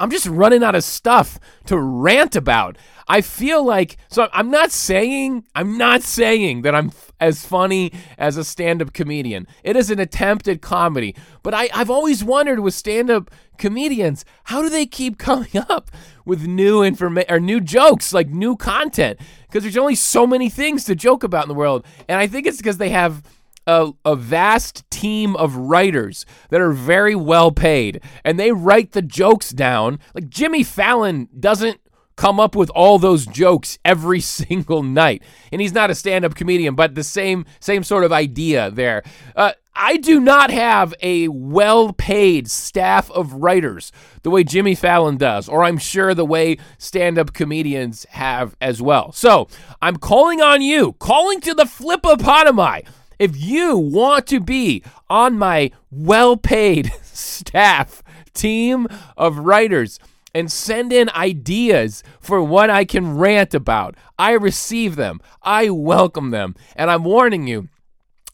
I'm 0.00 0.10
just 0.10 0.26
running 0.26 0.62
out 0.62 0.74
of 0.74 0.84
stuff 0.84 1.38
to 1.66 1.78
rant 1.78 2.34
about. 2.36 2.76
I 3.08 3.20
feel 3.20 3.64
like 3.64 3.96
so 4.08 4.28
I'm 4.32 4.50
not 4.50 4.72
saying 4.72 5.44
I'm 5.54 5.78
not 5.78 6.02
saying 6.02 6.62
that 6.62 6.74
I'm 6.74 6.90
as 7.20 7.44
funny 7.44 7.92
as 8.18 8.36
a 8.36 8.44
stand-up 8.44 8.92
comedian. 8.92 9.46
It 9.64 9.76
is 9.76 9.90
an 9.90 9.98
attempt 9.98 10.48
at 10.48 10.62
comedy, 10.62 11.14
but 11.42 11.54
I 11.54 11.68
I've 11.74 11.90
always 11.90 12.22
wondered 12.24 12.60
with 12.60 12.74
stand-up 12.74 13.30
comedians, 13.58 14.24
how 14.44 14.62
do 14.62 14.68
they 14.68 14.86
keep 14.86 15.18
coming 15.18 15.56
up 15.68 15.90
with 16.24 16.46
new 16.46 16.82
information 16.82 17.32
or 17.32 17.40
new 17.40 17.60
jokes, 17.60 18.12
like 18.12 18.28
new 18.28 18.56
content? 18.56 19.20
Because 19.46 19.62
there's 19.62 19.76
only 19.76 19.94
so 19.94 20.26
many 20.26 20.50
things 20.50 20.84
to 20.84 20.94
joke 20.94 21.22
about 21.22 21.44
in 21.44 21.48
the 21.48 21.54
world, 21.54 21.84
and 22.08 22.18
I 22.18 22.26
think 22.26 22.46
it's 22.46 22.58
because 22.58 22.78
they 22.78 22.90
have 22.90 23.22
a, 23.66 23.92
a 24.04 24.14
vast 24.14 24.88
team 24.90 25.36
of 25.36 25.56
writers 25.56 26.24
that 26.50 26.60
are 26.60 26.72
very 26.72 27.14
well 27.14 27.50
paid 27.50 28.00
and 28.24 28.38
they 28.38 28.52
write 28.52 28.92
the 28.92 29.02
jokes 29.02 29.50
down. 29.50 29.98
Like 30.14 30.28
Jimmy 30.28 30.62
Fallon 30.62 31.28
doesn't 31.38 31.80
come 32.16 32.40
up 32.40 32.56
with 32.56 32.70
all 32.70 32.98
those 32.98 33.26
jokes 33.26 33.78
every 33.84 34.20
single 34.38 34.82
night. 34.82 35.22
And 35.52 35.60
he's 35.60 35.72
not 35.72 35.90
a 35.90 35.94
stand-up 35.94 36.34
comedian, 36.34 36.74
but 36.74 36.94
the 36.94 37.04
same 37.04 37.46
same 37.60 37.84
sort 37.84 38.04
of 38.04 38.12
idea 38.12 38.70
there. 38.70 39.02
Uh, 39.34 39.52
I 39.78 39.98
do 39.98 40.20
not 40.20 40.50
have 40.50 40.94
a 41.02 41.28
well-paid 41.28 42.50
staff 42.50 43.10
of 43.10 43.34
writers 43.34 43.92
the 44.22 44.30
way 44.30 44.42
Jimmy 44.42 44.74
Fallon 44.74 45.18
does, 45.18 45.50
or 45.50 45.64
I'm 45.64 45.76
sure 45.76 46.14
the 46.14 46.24
way 46.24 46.56
stand-up 46.78 47.34
comedians 47.34 48.06
have 48.10 48.56
as 48.58 48.80
well. 48.80 49.12
So 49.12 49.48
I'm 49.82 49.98
calling 49.98 50.40
on 50.40 50.62
you, 50.62 50.94
calling 50.94 51.42
to 51.42 51.52
the 51.52 51.64
flipopotami. 51.64 52.86
If 53.18 53.36
you 53.36 53.76
want 53.76 54.26
to 54.28 54.40
be 54.40 54.82
on 55.10 55.38
my 55.38 55.72
well-paid 55.90 56.92
staff 57.02 58.02
team 58.32 58.88
of 59.16 59.38
writers 59.38 59.98
and 60.36 60.52
send 60.52 60.92
in 60.92 61.08
ideas 61.10 62.02
for 62.20 62.42
what 62.42 62.68
I 62.68 62.84
can 62.84 63.16
rant 63.16 63.54
about. 63.54 63.96
I 64.18 64.32
receive 64.32 64.94
them, 64.96 65.18
I 65.42 65.70
welcome 65.70 66.30
them, 66.30 66.54
and 66.76 66.90
I'm 66.90 67.04
warning 67.04 67.46
you. 67.46 67.70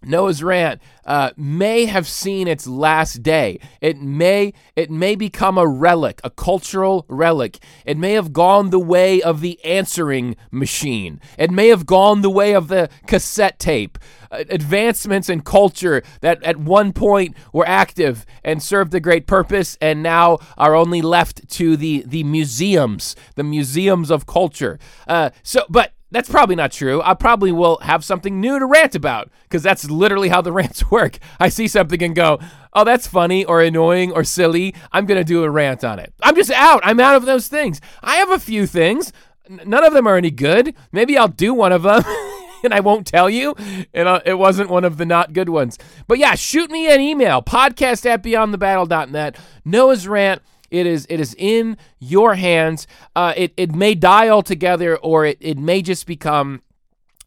Noah's 0.05 0.43
rant 0.43 0.81
uh, 1.05 1.31
may 1.37 1.87
have 1.87 2.07
seen 2.07 2.49
its 2.49 2.67
last 2.67 3.23
day. 3.23 3.59
It 3.81 4.01
may 4.01 4.53
it 4.77 4.91
may 4.91 5.15
become 5.15 5.59
a 5.59 5.67
relic, 5.67 6.21
a 6.25 6.31
cultural 6.31 7.05
relic. 7.09 7.59
It 7.85 7.97
may 7.97 8.13
have 8.13 8.33
gone 8.33 8.71
the 8.71 8.79
way 8.79 9.21
of 9.21 9.41
the 9.41 9.63
answering 9.65 10.37
machine. 10.51 11.21
It 11.39 11.51
may 11.51 11.69
have 11.69 11.87
gone 11.87 12.23
the 12.23 12.31
way 12.31 12.55
of 12.55 12.69
the 12.69 12.89
cassette 13.07 13.59
tape. 13.59 13.99
Uh, 14.31 14.45
advancements 14.49 15.29
in 15.29 15.43
culture 15.43 16.03
that 16.21 16.43
at 16.43 16.57
one 16.57 16.93
point 16.93 17.37
were 17.53 17.67
active 17.67 18.25
and 18.43 18.63
served 18.63 18.95
a 18.95 19.01
great 19.01 19.27
purpose, 19.27 19.77
and 19.81 20.03
now 20.03 20.39
are 20.57 20.75
only 20.75 21.03
left 21.03 21.49
to 21.51 21.77
the 21.77 22.03
the 22.07 22.25
museums, 22.25 23.15
the 23.35 23.45
museums 23.45 24.11
of 24.11 24.27
culture. 24.27 24.79
Uh, 25.07 25.31
so, 25.43 25.65
but 25.69 25.93
that's 26.13 26.29
probably 26.29 26.55
not 26.55 26.73
true. 26.73 27.03
I 27.03 27.15
probably 27.15 27.53
will 27.53 27.79
have 27.79 28.05
something 28.05 28.41
new 28.41 28.59
to 28.59 28.67
rant 28.67 28.95
about 28.95 29.31
because 29.45 29.63
that's 29.63 29.91
literally 29.91 30.29
how 30.29 30.41
the 30.43 30.53
rants 30.61 30.91
work. 30.91 31.19
I 31.41 31.49
see 31.49 31.67
something 31.67 32.03
and 32.03 32.15
go, 32.15 32.39
oh, 32.73 32.85
that's 32.85 33.07
funny 33.07 33.45
or 33.45 33.63
annoying 33.63 34.13
or 34.13 34.23
silly. 34.23 34.75
I'm 34.93 35.07
going 35.07 35.19
to 35.19 35.25
do 35.25 35.43
a 35.43 35.51
rant 35.51 35.85
on 35.85 35.99
it. 35.99 36.13
I'm 36.23 36.37
just 36.37 36.51
out. 36.51 36.81
I'm 36.85 37.01
out 37.01 37.17
of 37.17 37.25
those 37.25 37.49
things. 37.49 37.81
I 38.03 38.17
have 38.17 38.31
a 38.31 38.39
few 38.39 38.67
things. 38.67 39.13
N- 39.49 39.63
none 39.65 39.85
of 39.85 39.93
them 39.93 40.07
are 40.07 40.17
any 40.17 40.31
good. 40.31 40.75
Maybe 40.93 41.17
I'll 41.17 41.29
do 41.29 41.55
one 41.55 41.73
of 41.73 41.83
them. 41.83 42.03
and 42.65 42.73
I 42.73 42.81
won't 42.81 43.07
tell 43.07 43.29
you. 43.29 43.55
And 43.93 44.09
uh, 44.09 44.21
it 44.25 44.35
wasn't 44.35 44.71
one 44.71 44.85
of 44.85 44.99
the 44.99 45.07
not 45.07 45.33
good 45.33 45.49
ones. 45.49 45.79
But 46.07 46.19
yeah, 46.19 46.35
shoot 46.35 46.71
me 46.71 46.93
an 46.93 47.01
email 47.01 47.43
podcast 47.43 48.07
at 48.07 48.23
beyondthebattle.net. 48.23 49.37
Noah's 49.65 50.07
rant 50.07 50.43
it 50.73 50.87
is 50.87 51.07
it 51.09 51.21
is 51.21 51.35
in 51.39 51.77
your 52.01 52.35
hands. 52.35 52.87
Uh, 53.15 53.35
it 53.37 53.53
it 53.57 53.75
may 53.75 53.95
die 53.95 54.29
altogether, 54.29 54.97
or 54.97 55.27
it, 55.27 55.39
it 55.41 55.59
may 55.59 55.83
just 55.83 56.07
become 56.07 56.63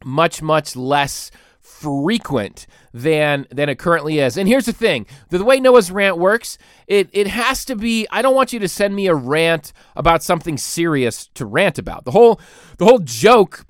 much 0.03 0.41
much 0.41 0.75
less 0.75 1.31
frequent 1.61 2.65
than 2.93 3.45
than 3.51 3.69
it 3.69 3.77
currently 3.77 4.19
is. 4.19 4.35
And 4.35 4.49
here's 4.49 4.65
the 4.65 4.73
thing: 4.73 5.05
the, 5.29 5.37
the 5.37 5.45
way 5.45 5.59
Noah's 5.59 5.91
rant 5.91 6.17
works, 6.17 6.57
it 6.87 7.07
it 7.13 7.27
has 7.27 7.63
to 7.65 7.75
be. 7.75 8.07
I 8.11 8.21
don't 8.21 8.35
want 8.35 8.51
you 8.51 8.59
to 8.59 8.67
send 8.67 8.95
me 8.95 9.07
a 9.07 9.15
rant 9.15 9.71
about 9.95 10.23
something 10.23 10.57
serious 10.57 11.27
to 11.35 11.45
rant 11.45 11.77
about. 11.77 12.05
The 12.05 12.11
whole 12.11 12.41
the 12.79 12.85
whole 12.85 12.99
joke 12.99 13.65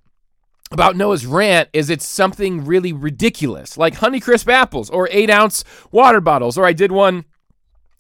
about 0.71 0.95
Noah's 0.95 1.25
rant 1.25 1.69
is 1.73 1.89
it's 1.89 2.07
something 2.07 2.63
really 2.63 2.93
ridiculous, 2.93 3.77
like 3.77 3.95
Honeycrisp 3.95 4.51
apples 4.51 4.89
or 4.89 5.09
eight 5.11 5.29
ounce 5.29 5.65
water 5.91 6.21
bottles. 6.21 6.57
Or 6.57 6.65
I 6.65 6.73
did 6.73 6.93
one 6.93 7.25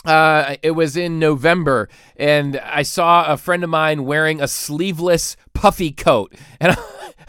uh, 0.05 0.55
it 0.61 0.71
was 0.71 0.95
in 0.95 1.19
November, 1.19 1.89
and 2.15 2.57
I 2.57 2.83
saw 2.83 3.31
a 3.31 3.37
friend 3.37 3.63
of 3.63 3.69
mine 3.69 4.05
wearing 4.05 4.41
a 4.41 4.47
sleeveless 4.47 5.35
puffy 5.53 5.91
coat, 5.91 6.33
and 6.59 6.77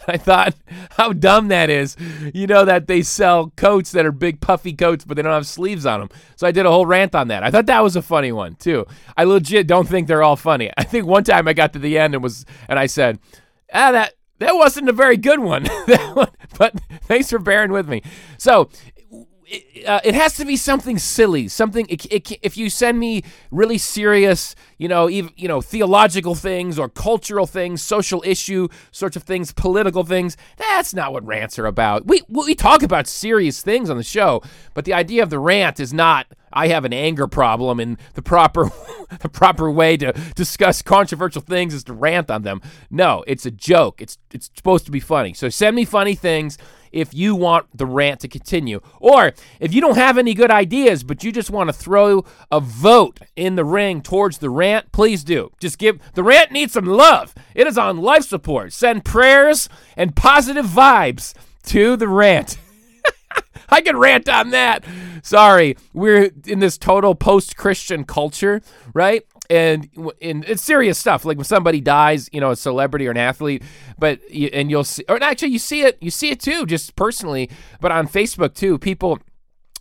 I 0.09 0.16
thought 0.16 0.54
how 0.90 1.12
dumb 1.12 1.49
that 1.49 1.71
is. 1.71 1.97
You 2.35 2.47
know 2.47 2.64
that 2.64 2.87
they 2.87 3.02
sell 3.02 3.50
coats 3.56 3.92
that 3.92 4.06
are 4.06 4.12
big 4.12 4.40
puffy 4.40 4.73
coats, 4.73 5.04
but 5.04 5.16
they 5.16 5.23
don't 5.23 5.33
have 5.33 5.47
sleeves 5.47 5.87
on 5.87 6.00
them. 6.00 6.11
So 6.37 6.47
I 6.47 6.52
did 6.52 6.66
a 6.66 6.71
whole 6.71 6.87
rant 6.87 7.14
on 7.14 7.28
that. 7.28 7.42
I 7.42 7.50
thought 7.50 7.66
that 7.66 7.83
was 7.83 7.97
a 7.97 8.02
funny 8.02 8.33
one 8.33 8.54
too. 8.56 8.87
I 9.16 9.25
legit 9.25 9.66
don't 9.66 9.88
think 9.88 10.06
they're 10.06 10.23
all 10.23 10.37
funny. 10.37 10.71
I 10.76 10.85
think 10.85 11.06
one 11.06 11.25
time 11.25 11.49
I 11.49 11.52
got 11.52 11.73
to 11.73 11.78
the 11.78 11.99
end 11.99 12.14
and 12.14 12.23
was, 12.23 12.45
and 12.68 12.78
I 12.78 12.87
said, 12.87 13.18
ah, 13.73 13.92
that 13.92 14.14
that 14.38 14.54
wasn't 14.54 14.88
a 14.88 14.92
very 14.92 15.16
good 15.16 15.40
one. 15.40 15.66
but 16.59 16.75
thanks 17.02 17.30
for 17.30 17.38
bearing 17.38 17.73
with 17.73 17.88
me. 17.88 18.02
So 18.38 18.68
it, 19.46 19.86
uh, 19.86 20.00
it 20.04 20.14
has 20.14 20.36
to 20.36 20.44
be 20.44 20.56
something 20.56 20.98
silly, 20.98 21.48
something. 21.48 21.86
It, 21.88 22.04
it, 22.06 22.38
if 22.42 22.56
you 22.56 22.68
send 22.68 22.98
me 22.98 23.22
really 23.50 23.78
serious, 23.78 24.54
you 24.78 24.88
know, 24.88 25.08
even 25.08 25.32
you 25.36 25.48
know, 25.48 25.60
theological 25.60 26.34
things 26.34 26.78
or 26.78 26.88
cultural 26.88 27.46
things, 27.46 27.82
social 27.82 28.22
issue 28.26 28.68
sorts 28.90 29.16
of 29.16 29.22
things, 29.22 29.52
political 29.52 30.04
things, 30.04 30.36
that's 30.56 30.94
not 30.94 31.12
what 31.12 31.24
rants 31.24 31.58
are 31.58 31.66
about. 31.66 32.06
We 32.06 32.22
we 32.28 32.54
talk 32.54 32.82
about 32.82 33.06
serious 33.06 33.62
things 33.62 33.88
on 33.88 33.96
the 33.96 34.02
show, 34.02 34.42
but 34.74 34.84
the 34.84 34.94
idea 34.94 35.22
of 35.22 35.30
the 35.30 35.38
rant 35.38 35.80
is 35.80 35.92
not. 35.92 36.26
I 36.56 36.68
have 36.68 36.86
an 36.86 36.94
anger 36.94 37.28
problem, 37.28 37.78
and 37.78 37.98
the 38.14 38.22
proper 38.22 38.70
the 39.20 39.28
proper 39.28 39.70
way 39.70 39.98
to 39.98 40.12
discuss 40.34 40.80
controversial 40.80 41.42
things 41.42 41.75
is 41.75 41.84
to 41.84 41.92
rant 41.92 42.30
on 42.30 42.42
them. 42.42 42.62
No, 42.90 43.22
it's 43.26 43.44
a 43.44 43.50
joke. 43.50 44.00
It's 44.00 44.16
it's 44.32 44.50
supposed 44.56 44.86
to 44.86 44.90
be 44.90 44.98
funny. 44.98 45.34
So 45.34 45.50
send 45.50 45.76
me 45.76 45.84
funny 45.84 46.14
things 46.14 46.56
if 46.92 47.12
you 47.12 47.34
want 47.34 47.66
the 47.76 47.84
rant 47.84 48.20
to 48.20 48.28
continue. 48.28 48.80
Or 49.00 49.32
if 49.60 49.75
you 49.75 49.82
don't 49.82 49.96
have 49.96 50.16
any 50.16 50.32
good 50.32 50.50
ideas, 50.50 51.04
but 51.04 51.22
you 51.22 51.30
just 51.30 51.50
want 51.50 51.68
to 51.68 51.75
throw 51.75 52.25
a 52.50 52.58
vote 52.58 53.20
in 53.36 53.56
the 53.56 53.64
ring 53.64 54.00
towards 54.00 54.38
the 54.38 54.48
rant, 54.48 54.92
please 54.92 55.25
do. 55.25 55.52
Just 55.60 55.78
give 55.78 56.00
the 56.14 56.22
rant 56.22 56.52
needs 56.52 56.72
some 56.72 56.86
love. 56.86 57.34
It 57.54 57.66
is 57.66 57.76
on 57.76 57.98
life 57.98 58.25
support. 58.25 58.72
Send 58.72 59.04
prayers 59.04 59.68
and 59.94 60.16
positive 60.16 60.64
vibes 60.64 61.34
to 61.64 61.96
the 61.96 62.08
rant. 62.08 62.56
I 63.68 63.80
can 63.80 63.96
rant 63.96 64.28
on 64.28 64.50
that. 64.50 64.84
Sorry, 65.22 65.76
we're 65.92 66.30
in 66.46 66.60
this 66.60 66.78
total 66.78 67.14
post-Christian 67.14 68.04
culture, 68.04 68.62
right? 68.94 69.24
and 69.50 69.88
and 70.20 70.44
it's 70.44 70.62
serious 70.62 70.98
stuff. 70.98 71.24
Like 71.24 71.36
when 71.36 71.44
somebody 71.44 71.80
dies, 71.80 72.28
you 72.32 72.40
know, 72.40 72.50
a 72.50 72.56
celebrity 72.56 73.06
or 73.06 73.10
an 73.10 73.16
athlete, 73.16 73.62
but 73.98 74.20
and 74.30 74.70
you'll 74.70 74.84
see, 74.84 75.04
or 75.08 75.22
actually 75.22 75.48
you 75.48 75.58
see 75.58 75.82
it, 75.82 75.98
you 76.00 76.10
see 76.10 76.30
it 76.30 76.40
too, 76.40 76.66
just 76.66 76.96
personally, 76.96 77.50
but 77.80 77.92
on 77.92 78.08
Facebook 78.08 78.54
too. 78.54 78.78
People, 78.78 79.18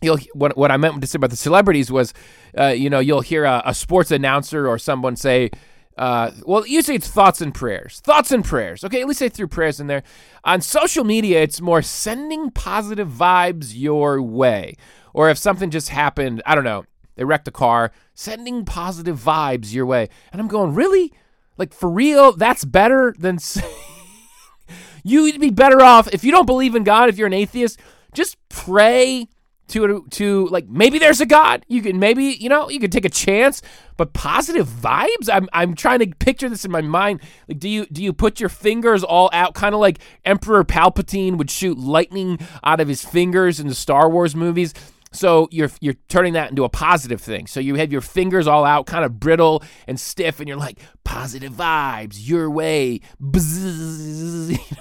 you'll 0.01 0.19
what 0.33 0.57
what 0.57 0.71
I 0.71 0.77
meant 0.77 1.01
to 1.01 1.07
say 1.07 1.17
about 1.17 1.29
the 1.29 1.35
celebrities 1.35 1.91
was, 1.91 2.13
uh, 2.57 2.67
you 2.67 2.89
know, 2.89 3.00
you'll 3.00 3.21
hear 3.21 3.45
a, 3.45 3.62
a 3.65 3.74
sports 3.74 4.12
announcer 4.12 4.67
or 4.67 4.77
someone 4.77 5.15
say. 5.15 5.51
Uh, 5.98 6.32
well, 6.44 6.68
usually 6.68 6.96
it's 6.96 7.08
thoughts 7.08 7.42
and 7.42 7.54
prayers. 7.54 8.02
Thoughts 8.02 8.32
and 8.32 8.44
prayers. 8.44 8.84
Okay, 8.84 9.02
at 9.02 9.08
least 9.08 9.20
they 9.22 9.30
threw 9.30 9.48
prayers 9.48 9.80
in 9.80 9.88
there. 9.88 10.04
On 10.44 10.62
social 10.62 11.04
media, 11.04 11.42
it's 11.42 11.62
more 11.62 11.82
sending 11.82 12.52
positive 12.52 13.10
vibes 13.10 13.72
your 13.74 14.22
way. 14.22 14.75
Or 15.14 15.30
if 15.30 15.38
something 15.38 15.70
just 15.70 15.90
happened, 15.90 16.42
I 16.46 16.56
don't 16.56 16.66
know, 16.66 16.86
they 17.16 17.24
wrecked 17.24 17.48
a 17.48 17.52
car, 17.52 17.92
sending 18.14 18.66
positive 18.66 19.18
vibes 19.18 19.74
your 19.74 19.86
way. 19.86 20.10
And 20.32 20.42
I'm 20.42 20.50
going, 20.50 20.75
really? 20.75 21.14
Like, 21.58 21.74
for 21.74 21.90
real? 21.90 22.34
That's 22.34 22.66
better 22.66 23.16
than. 23.18 23.40
You'd 25.04 25.40
be 25.40 25.52
better 25.52 25.82
off 25.82 26.12
if 26.12 26.24
you 26.24 26.32
don't 26.32 26.48
believe 26.48 26.75
in 26.75 26.84
God, 26.84 27.10
if 27.10 27.18
you're 27.18 27.28
an 27.28 27.34
atheist, 27.34 27.80
just 28.12 28.38
pray 28.50 29.30
to 29.67 30.05
to 30.12 30.48
like 30.48 30.67
maybe 30.67 31.00
there's 31.00 31.22
a 31.22 31.25
god 31.25 31.65
you 31.67 31.81
can 31.81 32.00
maybe 32.00 32.25
you 32.25 32.50
know 32.50 32.69
you 32.69 32.79
can 32.79 32.91
take 32.91 33.05
a 33.05 33.10
chance 33.10 33.62
but 33.98 34.13
positive 34.13 34.67
vibes 34.67 35.29
i'm 35.31 35.50
i'm 35.53 35.74
trying 35.74 36.00
to 36.00 36.07
picture 36.19 36.48
this 36.48 36.65
in 36.65 36.72
my 36.72 36.81
mind 36.81 37.19
like 37.48 37.60
do 37.60 37.67
you 37.67 37.86
do 37.88 38.03
you 38.03 38.13
put 38.13 38.39
your 38.39 38.50
fingers 38.50 39.03
all 39.03 39.29
out 39.34 39.55
kind 39.55 39.74
of 39.74 39.81
like 39.81 40.00
emperor 40.24 40.63
palpatine 40.63 41.38
would 41.38 41.50
shoot 41.50 41.77
lightning 41.77 42.38
out 42.63 42.79
of 42.79 42.88
his 42.88 43.03
fingers 43.03 43.60
in 43.60 43.67
the 43.67 43.75
star 43.75 44.10
wars 44.10 44.36
movies 44.36 44.74
so 45.15 45.48
you're 45.51 45.72
you're 45.79 45.95
turning 46.10 46.34
that 46.34 46.50
into 46.50 46.63
a 46.63 46.69
positive 46.69 47.22
thing. 47.22 47.48
So 47.48 47.60
you 47.60 47.75
have 47.75 47.91
your 47.91 48.01
fingers 48.01 48.48
all 48.48 48.65
out, 48.65 48.86
kind 48.86 49.05
of 49.05 49.19
brittle 49.19 49.63
and 49.88 50.00
stiff, 50.00 50.39
and 50.39 50.48
you're 50.48 50.57
like 50.57 50.79
positive 51.03 51.53
vibes 51.53 52.27
your 52.27 52.50
way. 52.50 53.00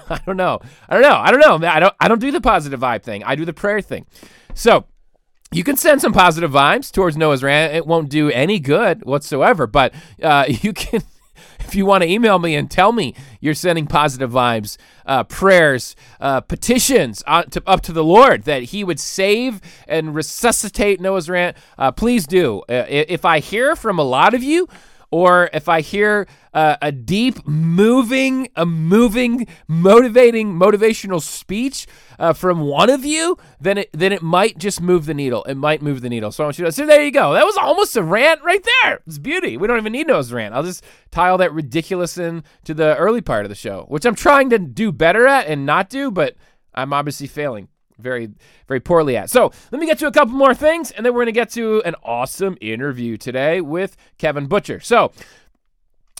I 0.09 0.19
don't 0.25 0.37
know. 0.37 0.59
I 0.89 0.93
don't 0.93 1.01
know. 1.01 1.15
I 1.15 1.31
don't 1.31 1.61
know. 1.61 1.67
I 1.67 1.79
don't. 1.79 1.95
I 1.99 2.07
don't 2.07 2.19
do 2.19 2.31
the 2.31 2.41
positive 2.41 2.79
vibe 2.81 3.03
thing. 3.03 3.23
I 3.23 3.35
do 3.35 3.45
the 3.45 3.53
prayer 3.53 3.81
thing. 3.81 4.05
So 4.55 4.85
you 5.51 5.63
can 5.63 5.77
send 5.77 6.01
some 6.01 6.13
positive 6.13 6.51
vibes 6.51 6.91
towards 6.91 7.15
Noah's 7.15 7.43
rant. 7.43 7.75
It 7.75 7.85
won't 7.85 8.09
do 8.09 8.31
any 8.31 8.59
good 8.59 9.05
whatsoever, 9.05 9.67
but 9.67 9.93
uh, 10.23 10.45
you 10.49 10.73
can 10.73 11.03
if 11.59 11.75
you 11.75 11.85
want 11.85 12.03
to 12.03 12.09
email 12.09 12.39
me 12.39 12.55
and 12.55 12.69
tell 12.69 12.91
me 12.91 13.13
you're 13.39 13.53
sending 13.53 13.87
positive 13.87 14.31
vibes, 14.31 14.77
uh, 15.05 15.23
prayers, 15.23 15.95
uh, 16.19 16.41
petitions 16.41 17.23
to, 17.23 17.61
up 17.67 17.81
to 17.81 17.91
the 17.91 18.03
Lord 18.03 18.43
that 18.43 18.63
He 18.63 18.83
would 18.83 18.99
save 18.99 19.61
and 19.87 20.15
resuscitate 20.15 21.01
Noah's 21.01 21.29
rant, 21.29 21.57
uh, 21.77 21.91
please 21.91 22.25
do. 22.25 22.61
Uh, 22.69 22.85
if 22.87 23.25
I 23.25 23.39
hear 23.39 23.75
from 23.75 23.99
a 23.99 24.03
lot 24.03 24.33
of 24.33 24.43
you, 24.43 24.67
or 25.15 25.49
if 25.53 25.69
I 25.69 25.79
hear 25.79 26.27
uh, 26.53 26.75
a 26.81 26.91
deep, 26.91 27.47
moving, 27.47 28.49
a 28.57 28.65
moving, 28.65 29.47
motivating, 29.65 30.55
motivational 30.55 31.21
speech 31.21 31.87
uh, 32.19 32.33
from 32.33 32.59
one 32.59 32.89
of 32.89 33.05
you, 33.05 33.37
then 33.61 33.77
it 33.77 33.89
then 33.93 34.11
it 34.11 34.21
might 34.21 34.57
just 34.57 34.81
move 34.81 35.05
the 35.05 35.13
needle. 35.13 35.45
It 35.45 35.55
might 35.55 35.81
move 35.81 36.01
the 36.01 36.09
needle. 36.09 36.33
So 36.33 36.43
I 36.43 36.47
want 36.47 36.59
you 36.59 36.65
to. 36.65 36.71
So 36.73 36.85
there 36.85 37.01
you 37.01 37.11
go. 37.11 37.31
That 37.31 37.45
was 37.45 37.55
almost 37.55 37.95
a 37.95 38.03
rant 38.03 38.43
right 38.43 38.67
there. 38.83 38.99
It's 39.07 39.17
beauty. 39.17 39.55
We 39.55 39.67
don't 39.67 39.77
even 39.77 39.93
need 39.93 40.07
Noah's 40.07 40.33
rant. 40.33 40.53
I'll 40.53 40.63
just 40.63 40.83
tie 41.11 41.29
all 41.29 41.37
that 41.37 41.53
ridiculous 41.53 42.17
in 42.17 42.43
to 42.65 42.73
the 42.73 42.97
early 42.97 43.21
part 43.21 43.45
of 43.45 43.49
the 43.49 43.55
show, 43.55 43.85
which 43.87 44.05
I'm 44.05 44.15
trying 44.15 44.49
to 44.49 44.59
do 44.59 44.91
better 44.91 45.25
at 45.27 45.47
and 45.47 45.65
not 45.65 45.89
do, 45.89 46.11
but 46.11 46.35
I'm 46.73 46.91
obviously 46.91 47.27
failing 47.27 47.69
very, 47.97 48.29
very 48.67 48.79
poorly 48.79 49.17
at. 49.17 49.29
So 49.29 49.51
let 49.71 49.79
me 49.79 49.85
get 49.85 49.99
to 49.99 50.07
a 50.07 50.11
couple 50.11 50.33
more 50.33 50.53
things, 50.53 50.91
and 50.91 51.05
then 51.05 51.13
we're 51.13 51.19
going 51.19 51.27
to 51.27 51.31
get 51.31 51.49
to 51.51 51.81
an 51.83 51.95
awesome 52.03 52.57
interview 52.61 53.17
today 53.17 53.61
with 53.61 53.95
Kevin 54.17 54.47
Butcher. 54.47 54.79
So, 54.79 55.11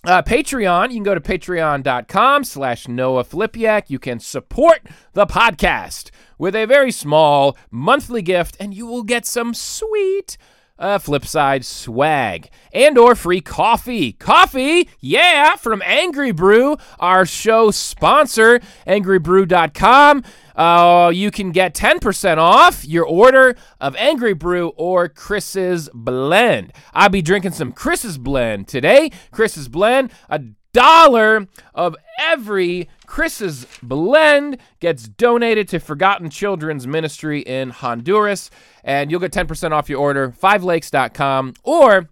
uh, 0.05 0.22
Patreon, 0.22 0.89
you 0.89 0.96
can 0.96 1.03
go 1.03 1.15
to 1.15 1.22
patreon.com 1.22 2.44
slash 2.44 2.88
Noah 2.88 3.24
Filipiak. 3.24 3.89
You 3.89 3.98
can 3.98 4.20
support 4.20 4.82
the 5.13 5.25
podcast 5.25 6.12
with 6.38 6.55
a 6.55 6.65
very 6.65 6.91
small 6.91 7.58
monthly 7.72 8.22
gift, 8.22 8.55
and 8.60 8.74
you 8.74 8.86
will 8.86 9.03
get 9.03 9.25
some 9.25 9.53
sweet 9.53 10.38
uh, 10.77 10.98
Flipside 11.00 11.63
swag 11.63 12.50
and 12.74 12.98
or 12.98 13.15
free 13.15 13.41
coffee. 13.41 14.12
Coffee, 14.13 14.89
yeah, 15.00 15.55
from 15.55 15.82
Angry 15.86 16.32
Brew, 16.32 16.77
our 17.00 17.25
show 17.25 17.72
sponsor, 17.72 18.60
angrybrew.com. 18.86 20.24
Uh, 20.55 21.12
you 21.13 21.32
can 21.32 21.51
get 21.51 21.74
10% 21.74 22.38
off 22.38 22.86
your 22.86 23.05
order 23.05 23.55
of 23.82 23.96
Angry 23.98 24.34
Brew 24.34 24.70
or 24.77 25.10
Chris's 25.10 25.89
Blend. 25.94 26.72
I'll 26.94 27.10
be 27.10 27.22
drinking 27.22 27.51
some 27.51 27.72
Chris's 27.72 28.17
Blend 28.17 28.67
today. 28.67 29.12
Chris's 29.32 29.67
Blend, 29.67 30.12
a 30.29 30.39
dollar 30.75 31.48
of 31.74 31.96
every 32.20 32.89
Chris's 33.15 33.65
Blend 33.81 34.57
gets 34.81 35.07
donated 35.07 35.69
to 35.69 35.79
Forgotten 35.79 36.29
Children's 36.29 36.86
Ministry 36.86 37.39
in 37.39 37.69
Honduras, 37.69 38.51
and 38.84 39.10
you'll 39.10 39.22
get 39.22 39.31
10% 39.31 39.72
off 39.72 39.88
your 39.88 40.01
order, 40.01 40.31
fivelakes.com 40.31 41.53
or 41.63 42.10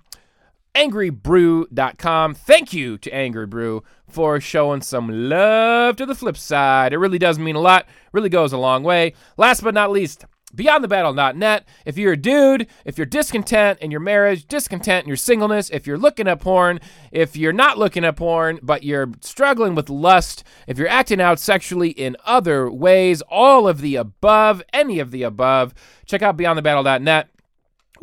angrybrew.com. 0.74 2.36
Thank 2.36 2.72
you 2.72 2.98
to 3.00 3.14
Angry 3.14 3.46
Brew 3.46 3.84
for 4.08 4.40
showing 4.40 4.80
some 4.80 5.28
love 5.28 5.98
to 5.98 6.06
the 6.06 6.16
flip 6.16 6.38
side. 6.38 6.94
It 6.94 7.00
really 7.00 7.20
does 7.20 7.38
mean 7.38 7.58
a 7.58 7.60
lot, 7.60 7.86
really 8.14 8.30
goes 8.30 8.54
a 8.54 8.58
long 8.58 8.82
way. 8.84 9.14
Last 9.36 9.62
but 9.62 9.74
not 9.74 9.92
least, 9.92 10.24
beyondthebattle.net. 10.56 11.68
If 11.86 11.98
you're 11.98 12.14
a 12.14 12.18
dude, 12.18 12.68
if 12.86 12.98
you're 12.98 13.06
discontent 13.06 13.80
in 13.80 13.92
your 13.92 14.00
marriage, 14.00 14.48
discontent 14.48 15.04
in 15.04 15.08
your 15.08 15.18
singleness, 15.18 15.70
if 15.70 15.88
you're 15.88 15.98
looking 15.98 16.28
at 16.28 16.40
porn, 16.40 16.80
if 17.12 17.36
you're 17.36 17.54
not 17.54 17.78
looking 17.78 18.06
at 18.06 18.16
porn, 18.16 18.60
but 18.62 18.84
you're 18.84 19.12
struggling 19.22 19.76
with 19.76 19.90
lust, 19.90 20.44
if 20.68 20.78
you're 20.78 20.88
acting 20.88 21.22
out 21.22 21.40
sexually 21.40 21.90
in 21.90 22.16
other 22.26 22.70
ways, 22.70 23.22
all 23.24 23.68
of 23.68 23.82
the 23.82 23.96
above, 23.96 24.62
any 24.72 25.00
of 25.00 25.12
the 25.12 25.24
above, 25.24 25.74
check 26.06 26.22
out 26.22 26.38
beyondthebattle.net. 26.38 27.33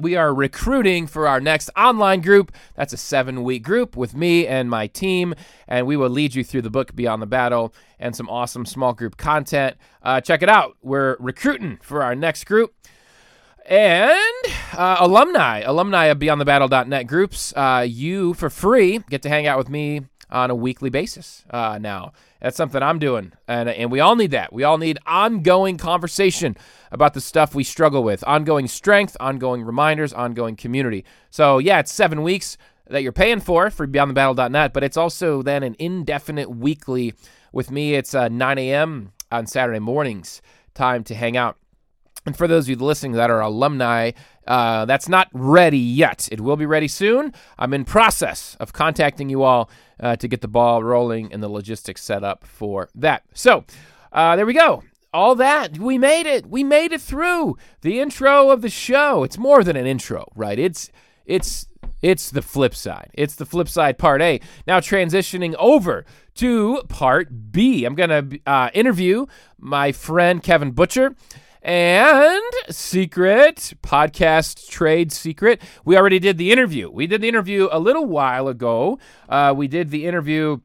We 0.00 0.16
are 0.16 0.33
recruiting 0.33 1.07
for 1.07 1.28
our 1.28 1.40
next 1.40 1.69
online 1.76 2.23
group. 2.23 2.52
That's 2.75 2.95
a 2.95 2.97
seven 2.97 3.45
week 3.45 3.62
group 3.62 3.97
with 3.97 4.14
me 4.14 4.47
and 4.47 4.71
my 4.71 4.87
team, 4.87 5.35
and 5.69 5.87
we 5.87 5.97
will 5.97 6.09
lead 6.09 6.35
you 6.35 6.42
through 6.42 6.62
the 6.62 6.71
book 6.71 6.97
Beyond 6.97 7.21
the 7.21 7.26
Battle 7.26 7.75
and 7.99 8.16
some 8.16 8.28
awesome 8.30 8.64
small 8.64 8.95
group 8.95 9.19
content. 9.19 9.76
Uh, 10.02 10.23
check 10.23 10.42
it 10.42 10.49
out. 10.49 10.78
We're 10.80 11.16
recruiting 11.21 11.78
for 11.83 12.02
our 12.02 12.14
next 12.14 12.45
group. 12.45 12.75
And 13.66 14.45
uh, 14.73 14.97
alumni, 15.00 15.61
alumni 15.61 16.07
of 16.07 16.19
BeyondTheBattle.net 16.19 17.07
groups, 17.07 17.52
uh, 17.54 17.85
you 17.87 18.33
for 18.35 18.49
free 18.49 19.00
get 19.11 19.21
to 19.23 19.28
hang 19.28 19.47
out 19.47 19.59
with 19.59 19.69
me 19.69 20.07
on 20.31 20.51
a 20.51 20.55
weekly 20.55 20.91
basis 20.91 21.45
uh, 21.51 21.79
now. 21.81 22.13
That's 22.41 22.57
something 22.57 22.83
I'm 22.83 22.99
doing, 22.99 23.33
and 23.47 23.69
and 23.69 23.91
we 23.91 24.01
all 24.01 24.17
need 24.17 24.31
that. 24.31 24.53
We 24.53 24.65
all 24.65 24.79
need 24.79 24.99
ongoing 25.07 25.77
conversation 25.77 26.57
about 26.91 27.15
the 27.15 27.21
stuff 27.21 27.55
we 27.55 27.65
struggle 27.65 28.03
with, 28.03 28.25
ongoing 28.27 28.67
strength, 28.67 29.17
ongoing 29.21 29.63
reminders, 29.63 30.13
ongoing 30.13 30.57
community. 30.57 31.05
So 31.31 31.59
yeah, 31.59 31.81
it's 31.81 31.93
seven 31.93 32.23
weeks 32.23 32.57
that 32.89 33.03
you're 33.03 33.13
paying 33.13 33.41
for 33.41 33.71
for 33.71 33.87
BeyondTheBattle.net, 33.87 34.73
but 34.73 34.83
it's 34.83 34.97
also 34.97 35.43
then 35.43 35.63
an 35.63 35.77
indefinite 35.79 36.51
weekly. 36.51 37.15
With 37.53 37.71
me, 37.71 37.95
it's 37.95 38.15
uh, 38.15 38.29
9 38.29 38.59
a.m. 38.59 39.13
on 39.33 39.47
Saturday 39.47 39.81
mornings, 39.81 40.41
time 40.75 41.03
to 41.05 41.15
hang 41.15 41.37
out. 41.37 41.60
And 42.27 42.37
for 42.37 42.47
those 42.47 42.65
of 42.67 42.71
you 42.71 42.77
listening 42.77 43.12
that 43.12 43.31
are 43.31 43.41
alumni, 43.41 44.12
uh, 44.47 44.85
that's 44.85 45.09
not 45.09 45.29
ready 45.33 45.79
yet. 45.79 46.29
It 46.31 46.40
will 46.40 46.57
be 46.57 46.66
ready 46.66 46.88
soon. 46.88 47.33
I'm 47.59 47.73
in 47.73 47.85
process 47.85 48.57
of 48.61 48.73
contacting 48.73 49.31
you 49.31 49.42
all 49.42 49.71
uh, 49.99 50.16
to 50.16 50.29
get 50.29 50.40
the 50.40 50.49
ball 50.49 50.83
rolling 50.83 51.33
and 51.33 51.42
the 51.42 51.49
logistics 51.49 52.03
set 52.03 52.23
up 52.25 52.47
for 52.47 52.88
that. 52.94 53.23
So 53.33 53.64
uh, 54.12 54.37
there 54.37 54.47
we 54.47 54.55
go. 54.55 54.83
All 55.12 55.35
that 55.37 55.79
we 55.79 55.99
made 55.99 56.27
it. 56.27 56.47
We 56.47 56.62
made 56.62 56.92
it 56.92 57.01
through 57.01 57.57
the 57.81 58.01
intro 58.01 58.51
of 58.51 58.62
the 58.62 58.68
show. 58.68 59.25
It's 59.25 59.38
more 59.38 59.64
than 59.64 59.77
an 59.77 59.87
intro, 59.87 60.31
right? 60.37 60.59
It's 60.59 60.90
it's 61.27 61.66
it's 62.01 62.31
the 62.31 62.42
flip 62.42 62.75
side. 62.75 63.11
It's 63.14 63.35
the 63.35 63.44
flip 63.47 63.68
side, 63.68 63.99
part 63.99 64.23
A. 64.23 64.40
Now 64.68 64.79
transitioning 64.79 65.55
over 65.59 66.05
to 66.37 66.83
part 66.88 67.53
B. 67.53 67.85
I'm 67.85 67.97
gonna 67.97 68.29
uh, 68.47 68.71
interview 68.73 69.27
my 69.59 69.90
friend 69.90 70.42
Kevin 70.42 70.71
Butcher. 70.71 71.16
And 71.62 72.42
secret 72.70 73.75
podcast 73.83 74.68
trade 74.68 75.12
secret. 75.12 75.61
We 75.85 75.96
already 75.96 76.18
did 76.18 76.38
the 76.38 76.53
interview. 76.53 76.90
We 76.90 77.07
did 77.07 77.20
the 77.20 77.29
interview 77.29 77.68
a 77.70 77.79
little 77.79 78.07
while 78.07 78.49
ago. 78.49 78.99
Uh, 79.29 79.53
we 79.55 79.68
did 79.68 79.90
the 79.90 80.07
interview 80.07 80.61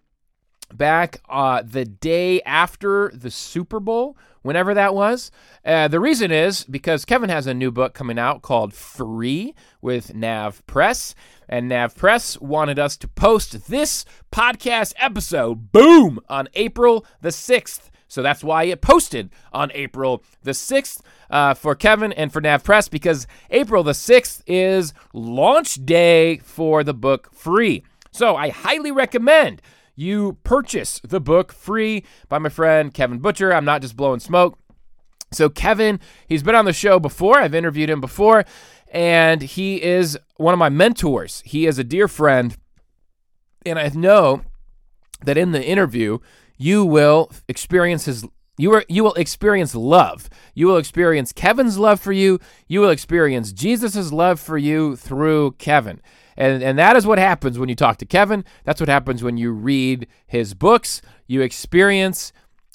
back 0.73 1.21
uh, 1.29 1.63
the 1.65 1.85
day 1.85 2.41
after 2.43 3.11
the 3.13 3.29
Super 3.29 3.79
Bowl, 3.79 4.17
whenever 4.41 4.73
that 4.73 4.95
was. 4.95 5.31
Uh, 5.65 5.87
the 5.87 5.99
reason 5.99 6.31
is 6.31 6.63
because 6.63 7.03
Kevin 7.03 7.29
has 7.29 7.45
a 7.45 7.53
new 7.53 7.71
book 7.71 7.93
coming 7.93 8.17
out 8.17 8.41
called 8.41 8.73
Free 8.73 9.53
with 9.81 10.13
Nav 10.15 10.65
Press. 10.65 11.13
And 11.49 11.67
Nav 11.67 11.95
Press 11.95 12.39
wanted 12.39 12.79
us 12.79 12.95
to 12.97 13.07
post 13.07 13.67
this 13.67 14.05
podcast 14.31 14.93
episode, 14.97 15.71
boom, 15.71 16.19
on 16.29 16.47
April 16.53 17.05
the 17.21 17.29
6th. 17.29 17.89
So 18.07 18.21
that's 18.21 18.43
why 18.43 18.63
it 18.65 18.81
posted 18.81 19.29
on 19.51 19.71
April 19.73 20.23
the 20.43 20.51
6th 20.51 21.01
uh, 21.29 21.53
for 21.53 21.75
Kevin 21.75 22.13
and 22.13 22.31
for 22.31 22.41
Nav 22.41 22.63
Press 22.63 22.87
because 22.87 23.27
April 23.49 23.83
the 23.83 23.93
6th 23.93 24.41
is 24.47 24.93
launch 25.13 25.85
day 25.85 26.37
for 26.37 26.83
the 26.83 26.93
book 26.93 27.33
free. 27.33 27.83
So 28.11 28.35
I 28.35 28.49
highly 28.49 28.91
recommend 28.91 29.61
you 29.95 30.37
purchase 30.43 30.99
the 31.03 31.19
book 31.19 31.51
free 31.51 32.03
by 32.29 32.37
my 32.37 32.49
friend 32.49 32.93
Kevin 32.93 33.19
Butcher. 33.19 33.53
I'm 33.53 33.65
not 33.65 33.81
just 33.81 33.95
blowing 33.95 34.19
smoke. 34.19 34.57
So, 35.31 35.49
Kevin, 35.49 35.99
he's 36.27 36.43
been 36.43 36.55
on 36.55 36.65
the 36.65 36.73
show 36.73 36.99
before. 36.99 37.39
I've 37.39 37.55
interviewed 37.55 37.89
him 37.89 37.99
before, 37.99 38.45
and 38.91 39.41
he 39.41 39.81
is 39.81 40.17
one 40.37 40.53
of 40.53 40.59
my 40.59 40.69
mentors. 40.69 41.41
He 41.45 41.65
is 41.65 41.77
a 41.77 41.83
dear 41.83 42.07
friend, 42.07 42.55
and 43.65 43.77
I 43.77 43.89
know 43.89 44.43
that 45.25 45.37
in 45.37 45.51
the 45.51 45.63
interview, 45.63 46.19
you 46.57 46.85
will 46.85 47.31
experience 47.47 48.05
his 48.05 48.25
you 48.57 48.73
are 48.73 48.85
you 48.87 49.03
will 49.03 49.13
experience 49.13 49.75
love. 49.75 50.29
You 50.53 50.67
will 50.67 50.77
experience 50.77 51.33
Kevin's 51.33 51.77
love 51.77 51.99
for 51.99 52.13
you. 52.13 52.39
You 52.67 52.79
will 52.79 52.89
experience 52.89 53.51
Jesus' 53.51 54.11
love 54.11 54.39
for 54.39 54.57
you 54.57 54.95
through 54.95 55.53
Kevin. 55.53 56.01
And 56.37 56.63
and 56.63 56.79
that 56.79 56.95
is 56.95 57.05
what 57.05 57.19
happens 57.19 57.59
when 57.59 57.69
you 57.69 57.75
talk 57.75 57.97
to 57.97 58.05
Kevin. 58.05 58.45
That's 58.63 58.79
what 58.79 58.89
happens 58.89 59.23
when 59.23 59.37
you 59.37 59.51
read 59.51 60.07
his 60.25 60.53
books. 60.53 61.01
You 61.27 61.41
experience 61.41 62.31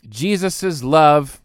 Jesus' 0.09 0.83
love 0.83 1.41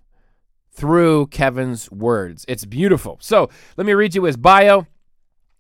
through 0.72 1.28
Kevin's 1.28 1.90
words. 1.90 2.44
It's 2.50 2.66
beautiful. 2.66 3.18
So, 3.22 3.50
let 3.78 3.88
me 3.88 3.94
read 3.94 4.16
you 4.16 4.26
his 4.26 4.36
bio 4.36 4.88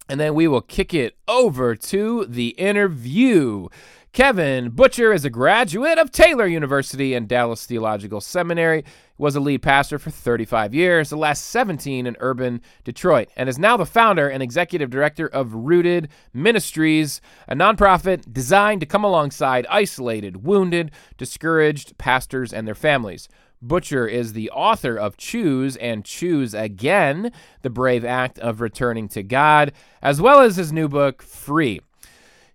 and 0.07 0.19
then 0.19 0.35
we 0.35 0.47
will 0.47 0.61
kick 0.61 0.93
it 0.93 1.15
over 1.27 1.75
to 1.75 2.25
the 2.25 2.49
interview. 2.49 3.67
Kevin 4.15 4.69
Butcher 4.69 5.11
is 5.11 5.25
a 5.25 5.29
graduate 5.29 5.97
of 5.97 6.09
Taylor 6.09 6.47
University 6.47 7.13
and 7.13 7.27
Dallas 7.27 7.65
Theological 7.65 8.21
Seminary, 8.21 8.85
was 9.17 9.35
a 9.35 9.41
lead 9.41 9.61
pastor 9.61 9.99
for 9.99 10.09
35 10.09 10.73
years, 10.73 11.09
the 11.09 11.17
last 11.17 11.47
17 11.47 12.07
in 12.07 12.15
urban 12.21 12.61
Detroit, 12.85 13.27
and 13.35 13.49
is 13.49 13.59
now 13.59 13.75
the 13.75 13.85
founder 13.85 14.29
and 14.29 14.41
executive 14.41 14.89
director 14.89 15.27
of 15.27 15.53
Rooted 15.53 16.07
Ministries, 16.33 17.19
a 17.49 17.55
nonprofit 17.55 18.31
designed 18.31 18.79
to 18.79 18.85
come 18.85 19.03
alongside 19.03 19.67
isolated, 19.69 20.45
wounded, 20.45 20.91
discouraged 21.17 21.97
pastors 21.97 22.53
and 22.53 22.65
their 22.65 22.73
families. 22.73 23.27
Butcher 23.61 24.07
is 24.07 24.31
the 24.31 24.49
author 24.51 24.95
of 24.95 25.17
Choose 25.17 25.75
and 25.75 26.05
Choose 26.05 26.53
Again, 26.53 27.33
the 27.63 27.69
brave 27.69 28.05
act 28.05 28.39
of 28.39 28.61
returning 28.61 29.09
to 29.09 29.23
God, 29.23 29.73
as 30.01 30.21
well 30.21 30.39
as 30.39 30.55
his 30.55 30.71
new 30.71 30.87
book, 30.87 31.21
Free. 31.21 31.81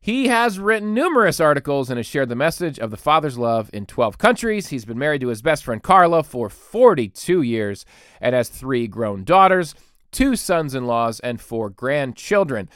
He 0.02 0.28
has 0.28 0.58
written 0.58 0.94
numerous 0.94 1.40
articles 1.40 1.90
and 1.90 1.98
has 1.98 2.06
shared 2.06 2.30
the 2.30 2.34
message 2.34 2.78
of 2.78 2.90
the 2.90 2.96
Father's 2.96 3.36
love 3.36 3.68
in 3.70 3.84
12 3.84 4.16
countries. 4.16 4.68
He's 4.68 4.86
been 4.86 4.98
married 4.98 5.20
to 5.20 5.28
his 5.28 5.42
best 5.42 5.62
friend 5.62 5.82
Carla 5.82 6.22
for 6.22 6.48
42 6.48 7.42
years 7.42 7.84
and 8.18 8.34
has 8.34 8.48
three 8.48 8.86
grown 8.86 9.24
daughters, 9.24 9.74
two 10.10 10.36
sons 10.36 10.74
in 10.74 10.86
laws, 10.86 11.20
and 11.20 11.38
four 11.38 11.68
grandchildren. 11.68 12.70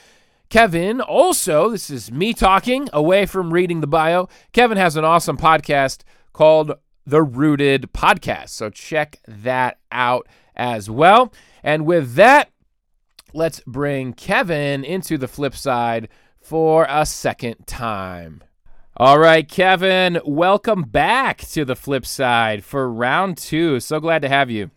Kevin, 0.50 1.00
also, 1.00 1.70
this 1.70 1.88
is 1.88 2.12
me 2.12 2.34
talking 2.34 2.90
away 2.92 3.24
from 3.24 3.54
reading 3.54 3.80
the 3.80 3.86
bio. 3.86 4.28
Kevin 4.52 4.76
has 4.76 4.94
an 4.94 5.04
awesome 5.06 5.38
podcast 5.38 6.02
called 6.34 6.72
The 7.06 7.22
Rooted 7.22 7.90
Podcast. 7.94 8.50
So 8.50 8.68
check 8.68 9.18
that 9.26 9.78
out 9.90 10.28
as 10.54 10.90
well. 10.90 11.32
And 11.62 11.86
with 11.86 12.16
that, 12.16 12.50
let's 13.32 13.60
bring 13.66 14.12
Kevin 14.12 14.84
into 14.84 15.16
the 15.16 15.26
flip 15.26 15.56
side 15.56 16.10
for 16.44 16.86
a 16.90 17.06
second 17.06 17.66
time. 17.66 18.44
All 18.96 19.18
right, 19.18 19.48
Kevin, 19.48 20.20
welcome 20.24 20.82
back 20.82 21.38
to 21.38 21.64
the 21.64 21.74
flip 21.74 22.06
side 22.06 22.62
for 22.62 22.88
round 22.88 23.38
two. 23.38 23.80
So 23.80 23.98
glad 23.98 24.22
to 24.22 24.28
have 24.28 24.50
you. 24.50 24.70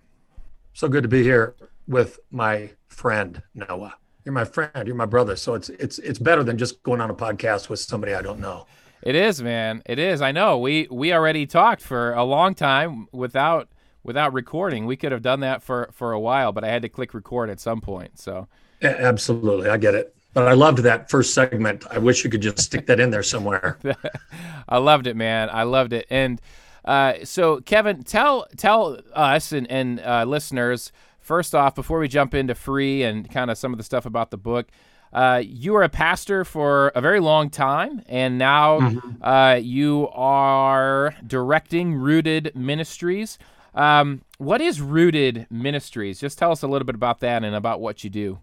So 0.74 0.88
good 0.88 1.04
to 1.04 1.10
be 1.10 1.24
here 1.24 1.56
with 1.88 2.20
my 2.32 2.72
friend 2.88 3.44
Noah. 3.54 3.96
You're 4.26 4.34
my 4.34 4.46
friend. 4.46 4.72
You're 4.88 4.96
my 4.96 5.06
brother. 5.06 5.36
So 5.36 5.54
it's 5.54 5.70
it's 5.70 6.00
it's 6.00 6.20
better 6.20 6.44
than 6.44 6.58
just 6.58 6.82
going 6.84 7.02
on 7.02 7.10
a 7.10 7.14
podcast 7.14 7.70
with 7.70 7.80
somebody 7.80 8.14
I 8.14 8.22
don't 8.22 8.40
know. 8.40 8.66
It 9.04 9.16
is, 9.16 9.44
man. 9.44 9.84
It 9.86 10.00
is. 10.00 10.22
I 10.22 10.32
know. 10.32 10.58
We 10.58 10.88
we 10.90 11.14
already 11.14 11.46
talked 11.46 11.82
for 11.82 12.14
a 12.14 12.24
long 12.24 12.56
time 12.56 13.08
without 13.12 13.70
without 14.04 14.34
recording. 14.34 14.86
We 14.86 14.98
could 14.98 15.12
have 15.12 15.22
done 15.22 15.42
that 15.42 15.62
for 15.62 15.90
for 15.92 16.12
a 16.14 16.20
while, 16.20 16.52
but 16.52 16.64
I 16.64 16.70
had 16.70 16.82
to 16.82 16.90
click 16.90 17.14
record 17.14 17.50
at 17.50 17.60
some 17.60 17.82
point. 17.82 18.18
So 18.20 18.48
A- 18.82 19.02
Absolutely, 19.02 19.70
I 19.70 19.78
get 19.78 19.96
it. 19.96 20.16
But 20.34 20.48
I 20.48 20.54
loved 20.54 20.80
that 20.80 21.10
first 21.10 21.34
segment. 21.34 21.86
I 21.90 21.98
wish 21.98 22.24
you 22.24 22.30
could 22.30 22.42
just 22.42 22.60
stick 22.60 22.86
that 22.88 23.00
in 23.00 23.10
there 23.10 23.24
somewhere. 23.24 23.80
I 24.70 24.78
loved 24.78 25.08
it, 25.08 25.16
man. 25.16 25.50
I 25.52 25.64
loved 25.64 25.94
it. 25.94 26.06
And 26.10 26.40
uh, 26.86 27.14
so, 27.24 27.60
Kevin, 27.62 28.04
tell 28.04 28.48
tell 28.56 29.00
us 29.14 29.52
and, 29.52 29.70
and 29.70 30.00
uh, 30.00 30.26
listeners 30.26 30.92
first 31.20 31.54
off 31.54 31.76
before 31.76 32.00
we 32.00 32.08
jump 32.08 32.34
into 32.34 32.56
free 32.56 33.04
and 33.04 33.30
kind 33.30 33.52
of 33.52 33.58
some 33.58 33.74
of 33.74 33.78
the 33.78 33.84
stuff 33.84 34.06
about 34.06 34.32
the 34.32 34.38
book. 34.38 34.68
Uh, 35.12 35.42
you 35.46 35.74
were 35.74 35.84
a 35.84 35.90
pastor 35.90 36.44
for 36.46 36.90
a 36.90 37.02
very 37.02 37.20
long 37.20 37.50
time, 37.50 38.02
and 38.08 38.38
now 38.38 38.94
uh, 39.22 39.60
you 39.62 40.10
are 40.14 41.16
directing 41.26 41.96
Rooted 41.96 42.52
Ministries. 42.56 43.38
Um, 43.74 44.22
what 44.38 44.62
is 44.62 44.82
Rooted 44.82 45.48
Ministries? 45.50 46.20
Just 46.20 46.38
tell 46.38 46.52
us 46.52 46.62
a 46.62 46.68
little 46.68 46.86
bit 46.86 46.96
about 46.96 47.20
that 47.22 47.44
and 47.44 47.56
about 47.56 47.80
what 47.80 48.04
you 48.04 48.10
do. 48.10 48.40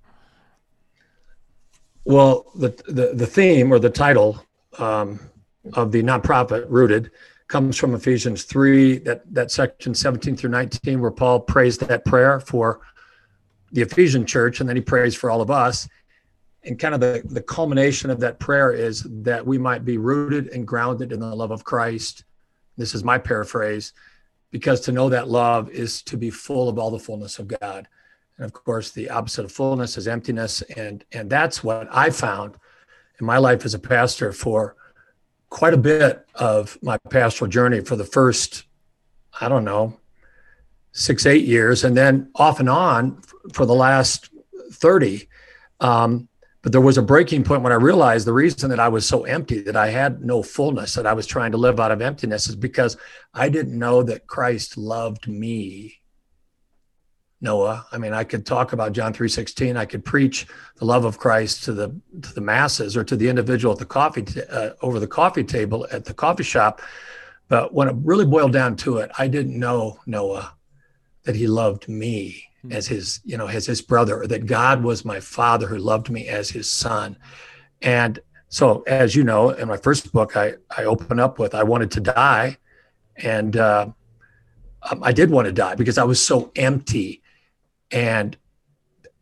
Well, 2.05 2.47
the 2.55 2.71
the, 2.87 3.13
the 3.15 3.27
theme 3.27 3.73
or 3.73 3.79
the 3.79 3.91
title 3.91 4.45
um, 4.79 5.19
of 5.73 5.91
the 5.93 6.03
nonprofit 6.03 6.67
Rooted 6.69 7.11
comes 7.49 7.77
from 7.77 7.95
Ephesians 7.95 8.45
three, 8.45 8.99
that 8.99 9.23
that 9.33 9.51
section 9.51 9.95
seventeen 9.95 10.37
through 10.37 10.51
nineteen, 10.51 11.01
where 11.01 11.11
Paul 11.11 11.41
prays 11.41 11.79
that 11.79 12.05
prayer 12.05 12.41
for 12.41 12.81
the 13.73 13.83
Ephesian 13.83 14.27
church, 14.27 14.61
and 14.61 14.69
then 14.69 14.77
he 14.77 14.83
prays 14.83 15.15
for 15.15 15.31
all 15.31 15.41
of 15.41 15.51
us. 15.51 15.89
And 16.67 16.79
kind 16.79 16.95
of 16.95 17.01
the, 17.01 17.23
the 17.25 17.43
culmination 17.43 18.09
of 18.09 18.21
that 18.21 18.39
prayer 18.39 18.73
is 18.73 19.03
that 19.03 19.47
we 19.47 19.59
might 19.59 19.85
be 19.85 19.99
rooted 19.99 20.49
and 20.49 20.67
grounded 20.67 21.13
in 21.13 21.21
the 21.21 21.35
love 21.35 21.51
of 21.51 21.65
Christ. 21.65 22.25
This 22.79 22.95
is 22.95 23.05
my 23.05 23.19
paraphrase, 23.19 23.93
because 24.51 24.81
to 24.83 24.93
know 24.93 25.09
that 25.11 25.29
love 25.29 25.69
is 25.71 26.03
to 26.03 26.17
be 26.17 26.31
full 26.31 26.69
of 26.69 26.79
all 26.79 26.91
the 26.91 26.99
fullness 26.99 27.39
of 27.39 27.49
God. 27.49 27.87
And 28.37 28.45
of 28.45 28.53
course, 28.53 28.91
the 28.91 29.11
opposite 29.11 29.45
of 29.45 29.53
fullness 29.53 29.97
is 29.97 30.09
emptiness. 30.09 30.63
And, 30.63 31.05
and 31.13 31.31
that's 31.31 31.63
what 31.63 31.89
I 31.91 32.11
found 32.11 32.57
in 33.21 33.27
my 33.27 33.39
life 33.39 33.65
as 33.65 33.75
a 33.75 33.79
pastor 33.79 34.33
for 34.33 34.77
quite 35.51 35.75
a 35.75 35.79
bit 35.79 36.27
of 36.35 36.77
my 36.83 36.99
pastoral 37.11 37.51
journey 37.51 37.81
for 37.81 37.97
the 37.97 38.05
first, 38.05 38.65
I 39.41 39.49
don't 39.49 39.65
know, 39.65 40.01
six, 40.93 41.27
eight 41.27 41.45
years. 41.45 41.85
And 41.85 41.97
then 41.97 42.31
off 42.35 42.59
and 42.59 42.69
on 42.69 43.23
for 43.53 43.67
the 43.67 43.75
last 43.75 44.31
30. 44.73 45.29
Um, 45.81 46.29
but 46.63 46.73
there 46.73 46.81
was 46.81 46.97
a 46.97 47.03
breaking 47.03 47.45
point 47.45 47.63
when 47.63 47.73
I 47.73 47.77
realized 47.77 48.27
the 48.27 48.33
reason 48.33 48.71
that 48.71 48.81
I 48.81 48.89
was 48.89 49.07
so 49.07 49.25
empty, 49.25 49.61
that 49.61 49.77
I 49.77 49.91
had 49.91 50.25
no 50.25 50.43
fullness, 50.43 50.95
that 50.95 51.07
I 51.07 51.13
was 51.13 51.27
trying 51.27 51.53
to 51.53 51.59
live 51.59 51.79
out 51.79 51.93
of 51.93 52.01
emptiness, 52.01 52.49
is 52.49 52.57
because 52.57 52.97
I 53.35 53.51
didn't 53.51 53.79
know 53.79 54.03
that 54.03 54.27
Christ 54.27 54.79
loved 54.79 55.29
me 55.29 56.01
Noah. 57.45 57.87
I 57.93 57.99
mean, 57.99 58.15
I 58.15 58.25
could 58.25 58.45
talk 58.45 58.73
about 58.73 58.93
John 58.93 59.13
3:16. 59.13 59.77
I 59.77 59.85
could 59.85 60.05
preach 60.05 60.47
the 60.77 60.87
love 60.87 61.05
of 61.05 61.19
Christ 61.19 61.63
to 61.65 61.73
the 61.73 61.95
to 62.23 62.35
the 62.35 62.41
masses 62.41 62.97
or 62.97 63.05
to 63.05 63.15
the 63.15 63.29
individual 63.29 63.73
at 63.75 63.79
the 63.79 63.85
coffee 63.85 64.23
t- 64.23 64.43
uh, 64.51 64.71
over 64.81 64.99
the 64.99 65.07
coffee 65.07 65.45
table 65.45 65.87
at 65.93 66.07
the 66.07 66.15
coffee 66.15 66.43
shop. 66.43 66.81
But 67.49 67.75
when 67.75 67.89
it 67.89 67.97
really 68.03 68.25
boiled 68.25 68.53
down 68.53 68.75
to 68.77 68.99
it, 68.99 69.11
I 69.19 69.29
didn't 69.29 69.57
know 69.57 70.01
Noah 70.07 70.55
that 71.25 71.37
he 71.37 71.47
loved 71.47 71.89
me 71.89 72.45
as 72.71 72.87
his, 72.89 73.21
you 73.25 73.37
know, 73.37 73.47
as 73.47 73.67
his 73.67 73.83
brother, 73.83 74.23
or 74.23 74.27
that 74.27 74.47
God 74.47 74.83
was 74.83 75.05
my 75.05 75.21
father 75.21 75.67
who 75.67 75.77
loved 75.77 76.09
me 76.09 76.27
as 76.29 76.49
his 76.49 76.69
son. 76.69 77.17
And 77.83 78.19
so, 78.49 78.83
as 78.87 79.15
you 79.15 79.23
know, 79.23 79.51
in 79.51 79.69
my 79.69 79.77
first 79.77 80.13
book, 80.13 80.35
I 80.35 80.55
I 80.75 80.85
open 80.85 81.21
up 81.21 81.39
with 81.39 81.55
I 81.55 81.63
wanted 81.63 81.91
to 81.93 82.01
die, 82.01 82.57
and 83.17 83.55
uh, 83.59 83.89
um, 84.91 85.05
I 85.05 85.13
did 85.13 85.31
want 85.31 85.47
to 85.47 85.53
die 85.53 85.75
because 85.75 85.99
I 85.99 86.05
was 86.05 86.25
so 86.25 86.51
empty 86.57 87.21
and 87.91 88.37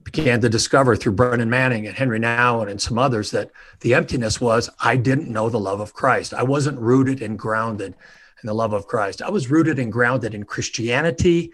began 0.04 0.40
to 0.40 0.48
discover 0.48 0.96
through 0.96 1.12
Brennan 1.12 1.50
Manning 1.50 1.86
and 1.86 1.96
Henri 1.96 2.18
Nouwen 2.18 2.70
and 2.70 2.80
some 2.80 2.98
others 2.98 3.30
that 3.30 3.50
the 3.80 3.94
emptiness 3.94 4.40
was 4.40 4.68
I 4.80 4.96
didn't 4.96 5.28
know 5.28 5.48
the 5.48 5.60
love 5.60 5.80
of 5.80 5.94
Christ. 5.94 6.34
I 6.34 6.42
wasn't 6.42 6.80
rooted 6.80 7.22
and 7.22 7.38
grounded 7.38 7.94
in 8.42 8.46
the 8.46 8.54
love 8.54 8.72
of 8.72 8.86
Christ. 8.86 9.22
I 9.22 9.30
was 9.30 9.50
rooted 9.50 9.78
and 9.78 9.92
grounded 9.92 10.34
in 10.34 10.44
Christianity, 10.44 11.52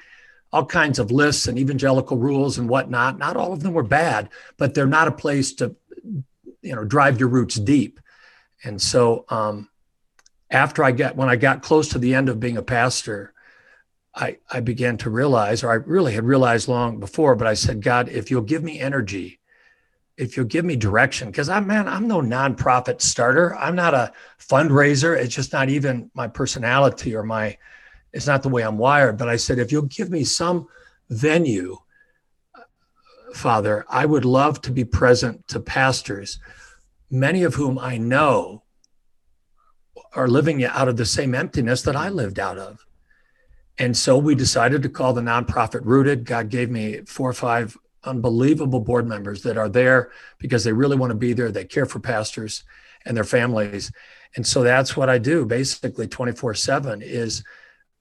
all 0.52 0.64
kinds 0.64 0.98
of 0.98 1.10
lists 1.10 1.46
and 1.46 1.58
evangelical 1.58 2.16
rules 2.16 2.58
and 2.58 2.68
whatnot. 2.68 3.18
Not 3.18 3.36
all 3.36 3.52
of 3.52 3.62
them 3.62 3.74
were 3.74 3.82
bad, 3.82 4.30
but 4.56 4.74
they're 4.74 4.86
not 4.86 5.08
a 5.08 5.12
place 5.12 5.52
to, 5.54 5.76
you 6.62 6.74
know, 6.74 6.84
drive 6.84 7.20
your 7.20 7.28
roots 7.28 7.56
deep. 7.56 8.00
And 8.64 8.80
so 8.80 9.24
um, 9.28 9.68
after 10.50 10.82
I 10.82 10.92
got 10.92 11.16
when 11.16 11.28
I 11.28 11.36
got 11.36 11.62
close 11.62 11.88
to 11.90 11.98
the 11.98 12.14
end 12.14 12.28
of 12.28 12.40
being 12.40 12.56
a 12.56 12.62
pastor, 12.62 13.34
I, 14.18 14.38
I 14.50 14.58
began 14.58 14.96
to 14.98 15.10
realize, 15.10 15.62
or 15.62 15.70
I 15.70 15.76
really 15.76 16.12
had 16.12 16.24
realized 16.24 16.66
long 16.66 16.98
before, 16.98 17.36
but 17.36 17.46
I 17.46 17.54
said, 17.54 17.82
God, 17.82 18.08
if 18.08 18.30
you'll 18.30 18.42
give 18.42 18.64
me 18.64 18.80
energy, 18.80 19.38
if 20.16 20.36
you'll 20.36 20.46
give 20.46 20.64
me 20.64 20.74
direction, 20.74 21.30
because 21.30 21.48
I'm 21.48 21.68
man, 21.68 21.86
I'm 21.86 22.08
no 22.08 22.20
nonprofit 22.20 23.00
starter. 23.00 23.54
I'm 23.54 23.76
not 23.76 23.94
a 23.94 24.12
fundraiser. 24.40 25.16
It's 25.16 25.34
just 25.34 25.52
not 25.52 25.68
even 25.68 26.10
my 26.14 26.26
personality 26.26 27.14
or 27.14 27.22
my, 27.22 27.56
it's 28.12 28.26
not 28.26 28.42
the 28.42 28.48
way 28.48 28.62
I'm 28.62 28.76
wired. 28.76 29.18
But 29.18 29.28
I 29.28 29.36
said, 29.36 29.60
if 29.60 29.70
you'll 29.70 29.82
give 29.82 30.10
me 30.10 30.24
some 30.24 30.66
venue, 31.08 31.78
Father, 33.34 33.84
I 33.88 34.04
would 34.04 34.24
love 34.24 34.60
to 34.62 34.72
be 34.72 34.84
present 34.84 35.46
to 35.48 35.60
pastors, 35.60 36.40
many 37.08 37.44
of 37.44 37.54
whom 37.54 37.78
I 37.78 37.98
know 37.98 38.64
are 40.14 40.26
living 40.26 40.64
out 40.64 40.88
of 40.88 40.96
the 40.96 41.06
same 41.06 41.36
emptiness 41.36 41.82
that 41.82 41.94
I 41.94 42.08
lived 42.08 42.40
out 42.40 42.58
of. 42.58 42.84
And 43.78 43.96
so 43.96 44.18
we 44.18 44.34
decided 44.34 44.82
to 44.82 44.88
call 44.88 45.12
the 45.12 45.20
nonprofit 45.20 45.80
Rooted. 45.84 46.24
God 46.24 46.48
gave 46.48 46.70
me 46.70 47.00
four 47.06 47.30
or 47.30 47.34
five 47.34 47.76
unbelievable 48.04 48.80
board 48.80 49.06
members 49.06 49.42
that 49.42 49.56
are 49.56 49.68
there 49.68 50.10
because 50.38 50.64
they 50.64 50.72
really 50.72 50.96
want 50.96 51.10
to 51.10 51.16
be 51.16 51.32
there. 51.32 51.50
They 51.52 51.64
care 51.64 51.86
for 51.86 52.00
pastors 52.00 52.64
and 53.04 53.16
their 53.16 53.24
families. 53.24 53.92
And 54.36 54.46
so 54.46 54.62
that's 54.62 54.96
what 54.96 55.08
I 55.08 55.18
do 55.18 55.46
basically 55.46 56.08
24 56.08 56.54
7 56.54 57.02
is 57.02 57.44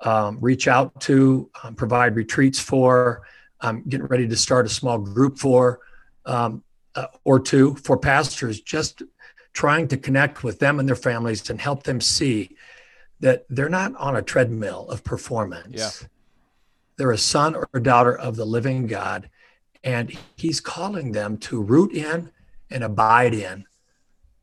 um, 0.01 0.37
reach 0.41 0.67
out 0.67 0.99
to, 1.01 1.49
um, 1.63 1.75
provide 1.75 2.15
retreats 2.15 2.59
for, 2.59 3.23
I'm 3.61 3.83
getting 3.87 4.07
ready 4.07 4.27
to 4.27 4.35
start 4.35 4.65
a 4.65 4.69
small 4.69 4.99
group 4.99 5.39
for, 5.39 5.79
um, 6.25 6.63
uh, 6.95 7.07
or 7.23 7.39
two 7.39 7.75
for 7.75 7.97
pastors, 7.97 8.61
just 8.61 9.01
trying 9.53 9.87
to 9.87 9.97
connect 9.97 10.43
with 10.43 10.59
them 10.59 10.79
and 10.79 10.87
their 10.87 10.95
families 10.95 11.49
and 11.49 11.59
help 11.59 11.83
them 11.83 11.99
see 11.99 12.55
that 13.19 13.45
they're 13.49 13.69
not 13.69 13.95
on 13.95 14.15
a 14.15 14.21
treadmill 14.21 14.87
of 14.89 15.03
performance. 15.03 16.01
Yeah. 16.01 16.07
They're 16.97 17.11
a 17.11 17.17
son 17.17 17.55
or 17.55 17.67
a 17.73 17.79
daughter 17.79 18.17
of 18.17 18.35
the 18.35 18.45
living 18.45 18.87
God, 18.87 19.29
and 19.83 20.15
He's 20.35 20.59
calling 20.59 21.11
them 21.11 21.37
to 21.39 21.61
root 21.61 21.93
in 21.93 22.31
and 22.69 22.83
abide 22.83 23.33
in 23.33 23.65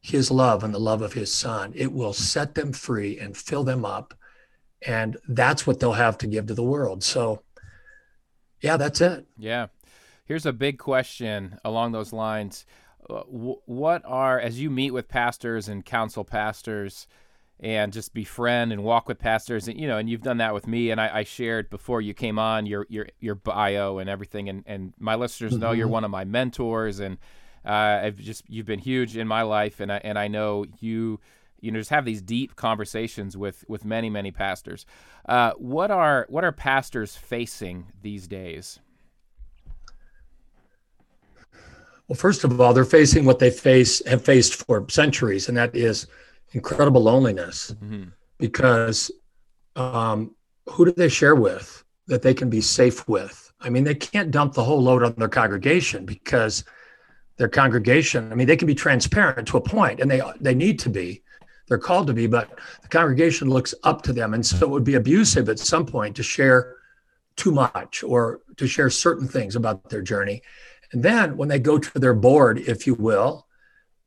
His 0.00 0.30
love 0.30 0.64
and 0.64 0.72
the 0.72 0.80
love 0.80 1.02
of 1.02 1.12
His 1.12 1.32
Son. 1.34 1.72
It 1.74 1.92
will 1.92 2.12
set 2.12 2.54
them 2.54 2.72
free 2.72 3.18
and 3.18 3.36
fill 3.36 3.64
them 3.64 3.84
up, 3.84 4.14
and 4.82 5.16
that's 5.28 5.66
what 5.66 5.80
they'll 5.80 5.92
have 5.92 6.18
to 6.18 6.26
give 6.26 6.46
to 6.46 6.54
the 6.54 6.62
world. 6.62 7.02
So, 7.02 7.42
yeah, 8.60 8.76
that's 8.76 9.00
it. 9.00 9.26
Yeah. 9.36 9.66
Here's 10.24 10.46
a 10.46 10.52
big 10.52 10.78
question 10.78 11.58
along 11.64 11.92
those 11.92 12.12
lines. 12.12 12.64
Uh, 13.10 13.22
what 13.24 14.02
are, 14.06 14.40
as 14.40 14.58
you 14.58 14.70
meet 14.70 14.92
with 14.92 15.08
pastors 15.08 15.68
and 15.68 15.84
counsel 15.84 16.24
pastors 16.24 17.06
and 17.60 17.92
just 17.92 18.12
befriend 18.12 18.72
and 18.72 18.82
walk 18.82 19.08
with 19.08 19.18
pastors, 19.18 19.68
and 19.68 19.78
you 19.78 19.86
know, 19.86 19.98
and 19.98 20.10
you've 20.10 20.22
done 20.22 20.38
that 20.38 20.54
with 20.54 20.66
me, 20.66 20.90
and 20.90 21.00
I, 21.00 21.18
I 21.18 21.24
shared 21.24 21.70
before 21.70 22.00
you 22.00 22.14
came 22.14 22.38
on 22.38 22.66
your 22.66 22.86
your 22.88 23.06
your 23.20 23.34
bio 23.34 23.98
and 23.98 24.10
everything, 24.10 24.48
and 24.48 24.64
and 24.66 24.92
my 24.98 25.14
listeners 25.14 25.56
know 25.56 25.72
you're 25.72 25.88
one 25.88 26.04
of 26.04 26.10
my 26.10 26.24
mentors, 26.24 27.00
and 27.00 27.18
uh, 27.64 28.00
I've 28.02 28.18
just 28.18 28.44
you've 28.48 28.66
been 28.66 28.80
huge 28.80 29.16
in 29.16 29.28
my 29.28 29.42
life, 29.42 29.80
and 29.80 29.92
I 29.92 30.00
and 30.04 30.18
I 30.18 30.28
know 30.28 30.66
you 30.80 31.20
you 31.60 31.70
know 31.70 31.78
just 31.78 31.90
have 31.90 32.04
these 32.04 32.20
deep 32.20 32.56
conversations 32.56 33.36
with 33.36 33.64
with 33.68 33.84
many 33.84 34.10
many 34.10 34.30
pastors. 34.30 34.84
Uh, 35.26 35.52
what 35.56 35.90
are 35.90 36.26
what 36.28 36.44
are 36.44 36.52
pastors 36.52 37.16
facing 37.16 37.86
these 38.02 38.26
days? 38.28 38.80
Well, 42.08 42.16
first 42.16 42.44
of 42.44 42.60
all, 42.60 42.74
they're 42.74 42.84
facing 42.84 43.24
what 43.24 43.38
they 43.38 43.50
face 43.50 44.04
have 44.06 44.22
faced 44.22 44.54
for 44.56 44.86
centuries, 44.90 45.48
and 45.48 45.56
that 45.56 45.74
is 45.74 46.06
incredible 46.54 47.02
loneliness. 47.02 47.74
Mhm. 47.82 48.12
Because 48.38 49.10
um, 49.76 50.34
who 50.68 50.84
do 50.86 50.92
they 50.92 51.08
share 51.08 51.34
with 51.34 51.84
that 52.06 52.22
they 52.22 52.34
can 52.34 52.48
be 52.48 52.60
safe 52.60 53.06
with? 53.08 53.52
I 53.60 53.70
mean, 53.70 53.84
they 53.84 53.94
can't 53.94 54.30
dump 54.30 54.54
the 54.54 54.64
whole 54.64 54.82
load 54.82 55.02
on 55.02 55.14
their 55.16 55.28
congregation 55.28 56.04
because 56.04 56.64
their 57.36 57.48
congregation. 57.48 58.30
I 58.30 58.34
mean, 58.34 58.46
they 58.46 58.56
can 58.56 58.66
be 58.66 58.74
transparent 58.74 59.48
to 59.48 59.56
a 59.56 59.60
point, 59.60 60.00
and 60.00 60.10
they 60.10 60.22
they 60.40 60.54
need 60.54 60.78
to 60.80 60.90
be. 60.90 61.22
They're 61.66 61.78
called 61.78 62.06
to 62.08 62.12
be, 62.12 62.26
but 62.26 62.58
the 62.82 62.88
congregation 62.88 63.48
looks 63.48 63.74
up 63.84 64.02
to 64.02 64.12
them, 64.12 64.34
and 64.34 64.44
so 64.44 64.66
it 64.66 64.70
would 64.70 64.84
be 64.84 64.94
abusive 64.94 65.48
at 65.48 65.58
some 65.58 65.86
point 65.86 66.14
to 66.16 66.22
share 66.22 66.76
too 67.36 67.50
much 67.50 68.02
or 68.02 68.40
to 68.58 68.66
share 68.66 68.90
certain 68.90 69.26
things 69.26 69.56
about 69.56 69.88
their 69.88 70.02
journey. 70.02 70.42
And 70.92 71.02
then 71.02 71.36
when 71.36 71.48
they 71.48 71.58
go 71.58 71.78
to 71.78 71.98
their 71.98 72.14
board, 72.14 72.58
if 72.58 72.86
you 72.86 72.94
will, 72.94 73.43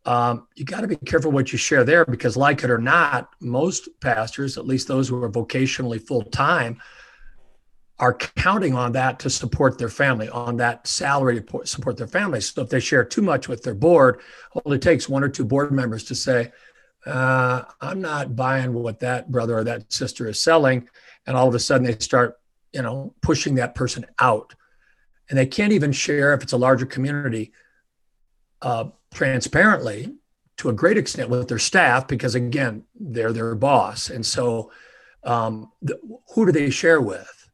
um, 0.08 0.48
you 0.56 0.63
got 0.63 0.82
to 0.82 0.88
be 0.88 0.96
careful 0.96 1.32
what 1.32 1.52
you 1.52 1.58
share 1.58 1.84
there 1.84 2.06
because, 2.06 2.38
like 2.38 2.63
it 2.63 2.70
or 2.70 2.78
not, 2.78 3.30
most 3.41 3.89
pastors, 4.00 4.58
at 4.58 4.65
least 4.65 4.88
those 4.88 5.10
who 5.10 5.22
are 5.22 5.30
vocationally 5.30 6.02
full 6.02 6.24
time, 6.24 6.82
are 8.00 8.13
counting 8.13 8.74
on 8.74 8.93
that 8.93 9.20
to 9.20 9.30
support 9.30 9.78
their 9.78 9.89
family, 9.89 10.30
on 10.30 10.56
that 10.58 10.88
salary 10.88 11.41
to 11.41 11.65
support 11.65 11.98
their 11.98 12.08
family. 12.08 12.39
So 12.39 12.62
if 12.62 12.70
they 12.70 12.80
share 12.80 13.04
too 13.04 13.22
much 13.22 13.50
with 13.50 13.63
their 13.63 13.74
board, 13.74 14.22
all 14.54 14.72
it 14.72 14.82
takes 14.82 15.10
one 15.10 15.26
or 15.26 15.30
two 15.30 15.43
board 15.43 15.74
members 15.74 16.06
to 16.06 16.15
say, 16.15 16.54
uh, 17.06 17.63
I'm 17.82 18.00
not 18.00 18.34
buying 18.34 18.74
what 18.74 19.02
that 19.02 19.30
brother 19.30 19.58
or 19.58 19.63
that 19.65 19.91
sister 19.91 20.30
is 20.30 20.41
selling. 20.41 20.88
And 21.26 21.36
all 21.36 21.50
of 21.50 21.56
a 21.56 21.60
sudden 21.60 21.86
they 21.86 21.98
start, 22.00 22.39
you 22.72 22.82
know, 22.82 23.13
pushing 23.22 23.56
that 23.56 23.76
person 23.76 24.06
out. 24.20 24.54
And 25.30 25.38
they 25.38 25.48
can't 25.48 25.74
even 25.74 25.91
share 25.91 26.34
if 26.34 26.43
it's 26.43 26.54
a 26.54 26.58
larger 26.58 26.86
community 26.86 27.52
uh, 28.62 28.86
transparently 29.13 30.13
to 30.58 30.70
a 30.70 30.74
great 30.74 30.98
extent 30.98 31.30
with 31.30 31.48
their 31.48 31.60
staff 31.60 32.08
because 32.08 32.36
again 32.36 32.84
they're 33.00 33.34
their 33.34 33.56
boss 33.56 34.10
and 34.10 34.26
so 34.26 34.72
um, 35.24 35.72
the, 35.82 36.00
who 36.34 36.46
do 36.46 36.52
they 36.52 36.70
share 36.70 37.02
with 37.02 37.50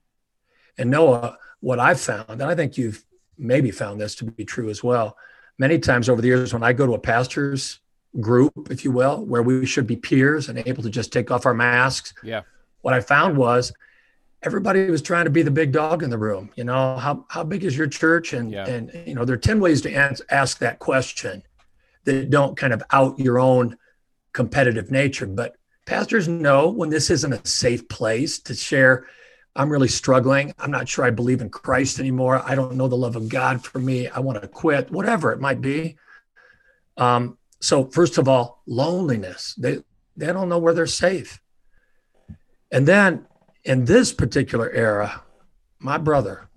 and 0.78 0.90
noah 0.90 1.38
what 1.60 1.80
i've 1.80 2.00
found 2.00 2.30
and 2.30 2.44
i 2.44 2.56
think 2.56 2.78
you've 2.78 3.04
maybe 3.38 3.72
found 3.72 4.00
this 4.00 4.16
to 4.16 4.26
be 4.26 4.46
true 4.46 4.70
as 4.70 4.84
well 4.84 5.18
many 5.58 5.78
times 5.80 6.10
over 6.10 6.22
the 6.22 6.28
years 6.28 6.54
when 6.54 6.64
i 6.64 6.74
go 6.74 6.86
to 6.86 6.94
a 6.94 7.00
pastor's 7.00 7.80
group 8.20 8.54
if 8.70 8.84
you 8.84 8.92
will 8.92 9.26
where 9.26 9.42
we 9.44 9.66
should 9.66 9.88
be 9.88 9.96
peers 9.96 10.50
and 10.50 10.60
able 10.68 10.84
to 10.84 10.90
just 10.90 11.12
take 11.12 11.32
off 11.32 11.46
our 11.46 11.54
masks 11.54 12.14
Yeah. 12.24 12.42
what 12.82 12.94
i 12.94 13.02
found 13.02 13.38
was 13.38 13.74
everybody 14.44 14.90
was 14.90 15.02
trying 15.02 15.26
to 15.26 15.32
be 15.32 15.42
the 15.42 15.52
big 15.52 15.72
dog 15.72 16.04
in 16.04 16.10
the 16.10 16.18
room 16.18 16.50
you 16.56 16.64
know? 16.64 16.98
How, 16.98 17.26
how 17.30 17.44
big 17.44 17.64
is 17.64 17.78
your 17.78 17.88
church? 17.88 18.34
And 18.34 18.52
Yeah. 18.52 18.68
and 18.68 18.92
you 19.06 19.16
know 19.16 19.26
there 19.26 19.36
are 19.36 19.38
10 19.52 19.60
ways 19.60 19.82
to 19.82 19.92
ans- 19.94 20.22
ask 20.30 20.60
that 20.60 20.80
question 20.80 21.44
that 22.06 22.30
don't 22.30 22.56
kind 22.58 22.74
of 22.74 22.84
out 22.92 23.18
your 23.20 23.40
own 23.40 23.78
competitive 24.34 24.92
nature 24.92 25.26
but 25.28 25.56
pastors 25.86 26.28
know 26.28 26.70
when 26.70 26.90
this 26.90 27.10
isn't 27.10 27.34
a 27.34 27.46
safe 27.48 27.88
place 27.88 28.40
to 28.40 28.54
share 28.56 29.06
i'm 29.56 29.70
really 29.70 29.88
struggling. 29.88 30.54
I'm 30.58 30.72
not 30.72 30.90
sure 30.90 31.06
i 31.06 31.12
believe 31.12 31.42
in 31.42 31.50
christ 31.50 32.00
anymore. 32.00 32.42
I 32.44 32.56
don't 32.56 32.76
know 32.76 32.88
the 32.88 32.98
love 32.98 33.16
of 33.16 33.30
god 33.30 33.64
for 33.64 33.80
me. 33.80 34.08
I 34.08 34.20
want 34.20 34.42
to 34.42 34.48
quit 34.48 34.90
whatever 34.92 35.32
it 35.32 35.40
might 35.40 35.62
be. 35.62 35.98
Um, 36.98 37.38
so 37.62 37.86
first 37.86 38.18
of 38.18 38.28
all 38.28 38.62
loneliness. 38.66 39.54
They 39.56 39.80
they 40.18 40.28
don't 40.28 40.50
know 40.50 40.60
where 40.60 40.74
they're 40.74 40.86
safe. 40.88 41.40
And 42.72 42.88
then 42.88 43.26
in 43.64 43.86
this 43.86 44.12
particular 44.14 44.70
era 44.72 45.22
my 45.80 45.98
brother 45.98 46.48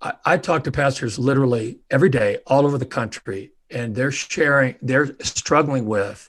I, 0.00 0.12
I 0.24 0.36
talk 0.38 0.64
to 0.64 0.72
pastors 0.72 1.18
literally 1.18 1.80
every 1.90 2.08
day 2.08 2.38
all 2.46 2.66
over 2.66 2.78
the 2.78 2.86
country 2.86 3.52
and 3.70 3.94
they're 3.94 4.10
sharing 4.12 4.76
they're 4.82 5.16
struggling 5.22 5.86
with 5.86 6.28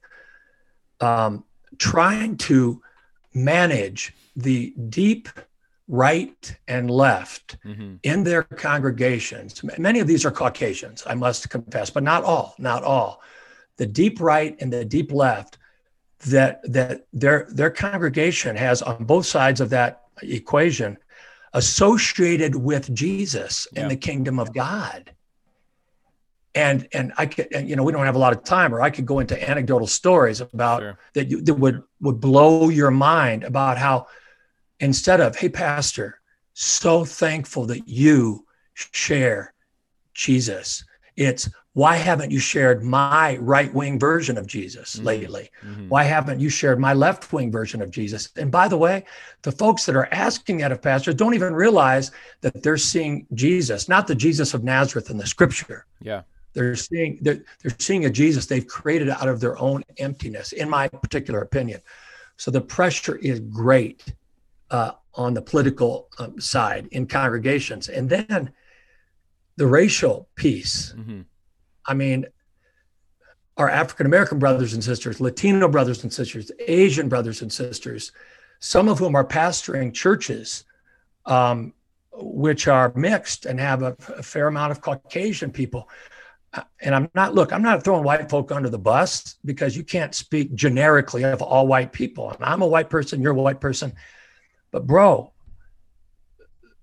um, 1.02 1.44
trying 1.78 2.38
to 2.38 2.82
manage 3.34 4.14
the 4.36 4.74
deep 4.90 5.28
right 5.88 6.58
and 6.68 6.90
left 6.90 7.58
Mhm. 7.64 8.00
in 8.02 8.24
their 8.24 8.44
congregations. 8.44 9.62
Many 9.78 10.00
of 10.00 10.08
these 10.08 10.26
are 10.26 10.32
Caucasians, 10.32 11.04
I 11.06 11.14
must 11.16 11.50
confess, 11.50 11.90
but 11.92 12.02
not 12.02 12.24
all, 12.24 12.56
not 12.58 12.84
all. 12.84 13.22
The 13.78 13.86
deep 13.86 14.20
right 14.22 14.56
and 14.62 14.72
the 14.74 14.86
deep 14.86 15.12
left 15.12 15.58
that 16.28 16.62
that 16.72 17.06
their 17.14 17.48
their 17.50 17.70
congregation 17.70 18.56
has 18.56 18.82
on 18.82 19.04
both 19.06 19.26
sides 19.26 19.62
of 19.62 19.70
that 19.72 20.04
equation 20.22 20.98
associated 21.54 22.56
with 22.56 22.94
Jesus 22.94 23.68
Yeah. 23.72 23.82
and 23.84 23.92
the 23.92 23.96
kingdom 23.98 24.40
of 24.40 24.54
God. 24.54 25.12
And 26.54 26.88
and 26.94 27.12
I 27.18 27.26
could 27.26 27.48
and, 27.54 27.70
you 27.70 27.76
know 27.76 27.84
we 27.84 27.92
don't 27.92 28.06
have 28.06 28.16
a 28.16 28.20
lot 28.20 28.32
of 28.36 28.44
time 28.44 28.74
or 28.74 28.82
I 28.82 28.90
could 28.90 29.06
go 29.06 29.20
into 29.20 29.50
anecdotal 29.50 29.88
stories 29.88 30.40
about 30.42 30.82
Sure. 30.82 30.98
that 31.14 31.30
you 31.30 31.42
that 31.42 31.56
would 31.56 31.84
would 32.02 32.20
blow 32.22 32.70
your 32.70 32.92
mind 32.92 33.44
about 33.44 33.78
how 33.78 34.08
instead 34.80 35.20
of 35.20 35.36
hey 35.36 35.50
pastor 35.50 36.20
so 36.54 37.04
thankful 37.04 37.66
that 37.66 37.88
you 37.88 38.46
share 38.74 39.54
jesus 40.14 40.84
it's 41.18 41.50
why 41.76 41.98
haven't 41.98 42.32
you 42.32 42.40
shared 42.40 42.84
my 42.84 43.36
right 43.42 43.72
wing 43.74 44.00
version 44.00 44.38
of 44.38 44.48
jesus 44.48 44.96
Mhm. 44.96 45.04
lately 45.06 45.50
Mhm. 45.64 45.90
why 45.90 46.04
haven't 46.04 46.40
you 46.40 46.50
shared 46.50 46.80
my 46.80 46.94
left 46.94 47.32
wing 47.34 47.52
version 47.52 47.82
of 47.82 47.90
jesus 47.92 48.30
and 48.38 48.50
by 48.50 48.68
the 48.68 48.78
way 48.78 49.04
the 49.44 49.52
folks 49.52 49.86
that 49.86 49.96
are 49.96 50.08
asking 50.12 50.58
that 50.60 50.72
of 50.72 50.82
pastors 50.82 51.16
don't 51.16 51.34
even 51.36 51.54
realize 51.54 52.12
that 52.42 52.64
they're 52.64 52.78
seeing 52.94 53.28
jesus 53.34 53.88
not 53.90 54.08
the 54.08 54.16
jesus 54.16 54.54
of 54.54 54.64
nazareth 54.64 55.10
in 55.10 55.18
the 55.18 55.28
scripture 55.28 55.86
Yeah. 56.02 56.22
they're 56.54 56.76
seeing 56.78 57.20
they're, 57.22 57.42
they're 57.62 57.76
seeing 57.80 58.06
a 58.06 58.10
jesus 58.10 58.46
they've 58.46 58.66
created 58.80 59.10
out 59.10 59.28
of 59.28 59.40
their 59.42 59.58
own 59.68 59.84
emptiness 59.98 60.54
in 60.54 60.70
my 60.70 60.88
particular 60.88 61.42
opinion 61.42 61.82
so 62.38 62.52
the 62.52 62.62
pressure 62.62 63.18
is 63.18 63.40
great 63.42 64.02
uh, 64.72 64.92
on 65.14 65.34
the 65.34 65.42
political 65.42 66.08
um, 66.20 66.40
side 66.40 66.88
in 66.92 67.06
congregations 67.06 67.88
and 67.90 68.10
then 68.10 68.52
the 69.58 69.68
racial 69.68 70.28
piece 70.36 70.94
Mhm. 70.98 71.26
I 71.88 71.94
mean 71.94 72.26
our 73.58 73.70
african 73.70 74.06
american 74.06 74.40
brothers 74.40 74.74
and 74.74 74.84
sisters 74.84 75.20
latino 75.22 75.68
brothers 75.68 76.04
and 76.04 76.12
sisters 76.12 76.52
asian 76.68 77.08
brothers 77.10 77.42
and 77.42 77.52
sisters 77.52 78.12
some 78.60 78.88
of 78.88 79.00
whom 79.00 79.16
are 79.16 79.26
pastoring 79.26 79.94
churches 79.94 80.64
um, 81.26 81.74
which 82.18 82.68
are 82.68 82.94
mixed 82.96 83.46
and 83.46 83.60
have 83.60 83.82
a, 83.84 83.96
a 84.18 84.24
fair 84.24 84.48
amount 84.48 84.72
of 84.72 84.82
caucasian 84.82 85.52
people. 85.52 85.90
And 86.80 86.96
i'm 86.96 87.10
not 87.14 87.36
look 87.36 87.52
i'm 87.52 87.62
not 87.62 87.84
throwing 87.84 88.04
white 88.04 88.30
folk 88.30 88.52
under 88.52 88.70
the 88.70 88.80
bus 88.80 89.36
because 89.44 89.76
you 89.76 89.84
can't 89.84 90.16
speak 90.16 90.54
generically 90.56 91.24
of 91.26 91.42
all 91.42 91.68
white 91.68 91.92
people. 91.92 92.32
And 92.32 92.44
i'm 92.46 92.62
a 92.62 92.68
white 92.68 92.90
person 92.90 93.22
you're 93.22 93.34
a 93.34 93.36
white 93.36 93.60
person. 93.60 93.94
But 94.72 94.88
bro 94.88 95.34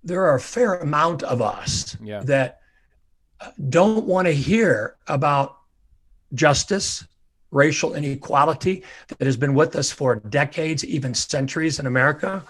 there 0.05 0.25
are 0.25 0.35
a 0.35 0.41
fair 0.41 0.75
amount 0.75 1.23
of 1.23 1.41
us 1.41 1.97
Yeah. 2.03 2.21
that 2.25 2.61
don't 3.69 4.05
want 4.07 4.27
to 4.27 4.33
hear 4.33 4.97
about 5.07 5.59
justice, 6.35 7.07
racial 7.51 7.95
inequality 7.95 8.83
that 9.09 9.25
has 9.25 9.37
been 9.37 9.55
with 9.55 9.77
us 9.77 9.91
for 9.91 10.17
decades, 10.17 10.85
even 10.85 11.15
centuries 11.15 11.79
in 11.79 11.87
America. 11.87 12.43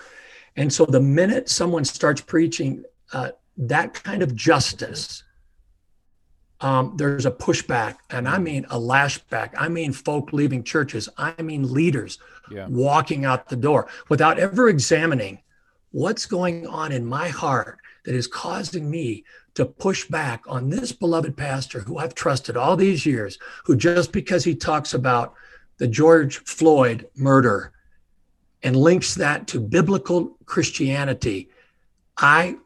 And 0.56 0.72
so 0.72 0.84
the 0.84 1.00
minute 1.00 1.48
someone 1.48 1.84
starts 1.84 2.20
preaching 2.20 2.84
uh, 3.12 3.30
that 3.56 3.94
kind 3.94 4.22
of 4.22 4.34
justice, 4.34 5.24
um, 6.60 6.94
there's 6.96 7.26
a 7.26 7.30
pushback, 7.30 7.96
and 8.10 8.28
I 8.28 8.38
mean 8.38 8.64
a 8.70 8.78
lashback. 8.78 9.50
I 9.58 9.68
mean 9.68 9.92
folk 9.92 10.32
leaving 10.32 10.62
churches. 10.62 11.08
I 11.18 11.40
mean 11.42 11.72
leaders 11.72 12.18
Yeah. 12.50 12.66
walking 12.68 13.24
out 13.24 13.48
the 13.48 13.56
door 13.56 13.88
without 14.08 14.38
ever 14.38 14.68
examining 14.68 15.40
what's 15.90 16.26
going 16.26 16.66
on 16.66 16.92
in 16.92 17.04
my 17.04 17.28
heart 17.28 17.78
that 18.04 18.14
is 18.14 18.26
causing 18.26 18.90
me 18.90 19.24
to 19.54 19.64
push 19.66 20.06
back 20.06 20.42
on 20.46 20.70
this 20.70 20.92
beloved 20.92 21.36
pastor 21.36 21.80
who 21.80 21.98
I've 21.98 22.14
trusted 22.14 22.56
all 22.56 22.76
these 22.76 23.04
years, 23.04 23.38
who 23.64 23.76
just 23.76 24.12
because 24.12 24.44
he 24.44 24.54
talks 24.54 24.94
about 24.94 25.34
the 25.78 25.86
George 25.86 26.38
Floyd 26.44 27.08
murder 27.16 27.72
and 28.62 28.76
links 28.76 29.14
that 29.16 29.46
to 29.48 29.60
biblical 29.60 30.36
Christianity, 30.46 31.48
I 32.16 32.56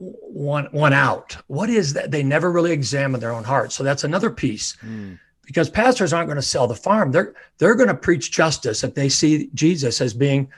want 0.00 0.72
want 0.72 0.94
out. 0.94 1.36
What 1.46 1.70
is 1.70 1.92
that? 1.94 2.10
They 2.10 2.22
never 2.22 2.52
really 2.52 2.72
examine 2.72 3.20
their 3.20 3.32
own 3.32 3.44
heart. 3.44 3.72
So 3.72 3.82
that's 3.82 4.04
another 4.04 4.30
piece 4.30 4.76
Mm. 4.84 5.18
because 5.44 5.68
pastors 5.70 6.12
aren't 6.12 6.28
going 6.28 6.36
to 6.36 6.42
sell 6.42 6.66
the 6.66 6.74
farm. 6.74 7.10
They're 7.10 7.34
they're 7.58 7.74
going 7.74 7.88
to 7.88 7.94
preach 7.94 8.30
justice 8.30 8.84
if 8.84 8.94
they 8.94 9.08
see 9.08 9.50
Jesus 9.54 10.00
as 10.00 10.14
being 10.14 10.48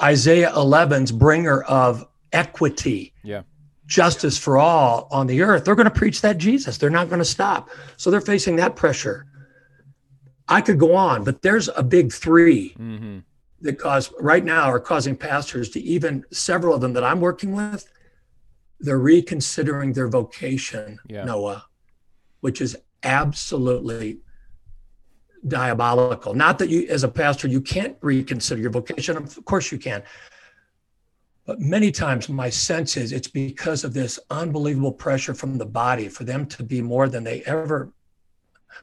Isaiah 0.00 0.52
11's 0.52 1.12
bringer 1.12 1.62
of 1.62 2.06
equity, 2.32 3.12
Yeah. 3.22 3.42
Justice 3.88 4.38
for 4.38 4.56
all 4.58 5.08
on 5.10 5.26
the 5.26 5.42
earth. 5.42 5.64
They're 5.64 5.74
going 5.74 5.84
to 5.88 5.90
preach 5.90 6.20
that 6.20 6.38
Jesus. 6.38 6.78
They're 6.78 6.90
not 6.90 7.08
going 7.08 7.18
to 7.18 7.24
stop. 7.24 7.70
So 7.96 8.10
they're 8.10 8.20
facing 8.20 8.56
that 8.56 8.76
pressure. 8.76 9.26
I 10.46 10.60
could 10.60 10.78
go 10.78 10.94
on, 10.94 11.24
but 11.24 11.42
there's 11.42 11.68
a 11.74 11.82
big 11.82 12.12
three 12.12 12.74
Mhm. 12.78 13.24
that 13.62 13.78
cause 13.78 14.12
right 14.20 14.44
now 14.44 14.64
are 14.70 14.78
causing 14.78 15.16
pastors 15.16 15.68
to 15.70 15.80
even 15.80 16.24
several 16.30 16.74
of 16.74 16.80
them 16.80 16.92
that 16.92 17.02
I'm 17.02 17.20
working 17.20 17.52
with 17.52 17.90
they're 18.80 18.96
reconsidering 19.00 19.92
their 19.92 20.06
vocation, 20.06 21.00
Yeah. 21.08 21.24
Noah, 21.24 21.64
which 22.42 22.60
is 22.60 22.76
absolutely 23.02 24.20
diabolical. 25.48 26.32
Not 26.32 26.60
that 26.60 26.68
you, 26.68 26.86
as 26.88 27.02
a 27.02 27.08
pastor, 27.08 27.48
you 27.48 27.60
can't 27.60 27.96
reconsider 28.02 28.60
your 28.60 28.70
vocation. 28.70 29.16
Of 29.16 29.44
course 29.44 29.72
you 29.72 29.78
can. 29.78 30.04
But 31.48 31.60
many 31.60 31.90
times 31.90 32.28
my 32.28 32.50
sense 32.50 32.98
is 32.98 33.10
it's 33.10 33.26
because 33.26 33.82
of 33.82 33.94
this 33.94 34.20
unbelievable 34.28 34.92
pressure 34.92 35.32
from 35.32 35.56
the 35.56 35.64
body 35.64 36.06
for 36.10 36.24
them 36.24 36.44
to 36.44 36.62
be 36.62 36.82
more 36.82 37.08
than 37.08 37.24
they 37.24 37.40
ever, 37.44 37.90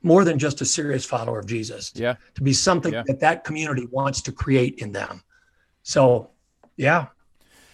more 0.01 0.23
than 0.25 0.39
just 0.39 0.61
a 0.61 0.65
serious 0.65 1.05
follower 1.05 1.37
of 1.37 1.45
Jesus, 1.45 1.91
Yeah. 1.93 2.15
to 2.33 2.41
be 2.41 2.53
something 2.53 2.91
Yeah. 2.91 3.03
that 3.05 3.19
that 3.19 3.43
community 3.43 3.85
wants 3.91 4.19
to 4.23 4.31
create 4.31 4.79
in 4.79 4.93
them. 4.93 5.21
So, 5.83 6.31
yeah, 6.75 7.09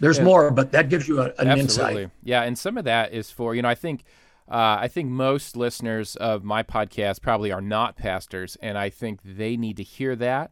there's 0.01 0.17
Yeah. 0.17 0.25
more, 0.25 0.51
but 0.51 0.73
that 0.73 0.89
gives 0.89 1.08
you 1.08 1.21
a, 1.21 1.27
an 1.39 1.47
Absolutely. 1.47 2.04
insight. 2.04 2.12
Yeah, 2.21 2.41
and 2.43 2.58
some 2.58 2.77
of 2.77 2.84
that 2.84 3.13
is 3.13 3.32
for 3.32 3.56
you 3.56 3.62
know 3.62 3.69
I 3.69 3.75
think 3.75 4.04
uh, 4.49 4.75
I 4.82 4.89
think 4.89 5.10
most 5.10 5.56
listeners 5.56 6.17
of 6.17 6.43
my 6.43 6.63
podcast 6.63 7.21
probably 7.21 7.54
are 7.54 7.62
not 7.62 7.95
pastors, 7.95 8.58
and 8.62 8.77
I 8.77 8.89
think 8.89 9.21
they 9.23 9.56
need 9.56 9.77
to 9.77 9.84
hear 9.84 10.17
that 10.17 10.51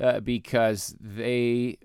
uh, 0.00 0.20
because 0.20 0.96
they, 0.98 1.76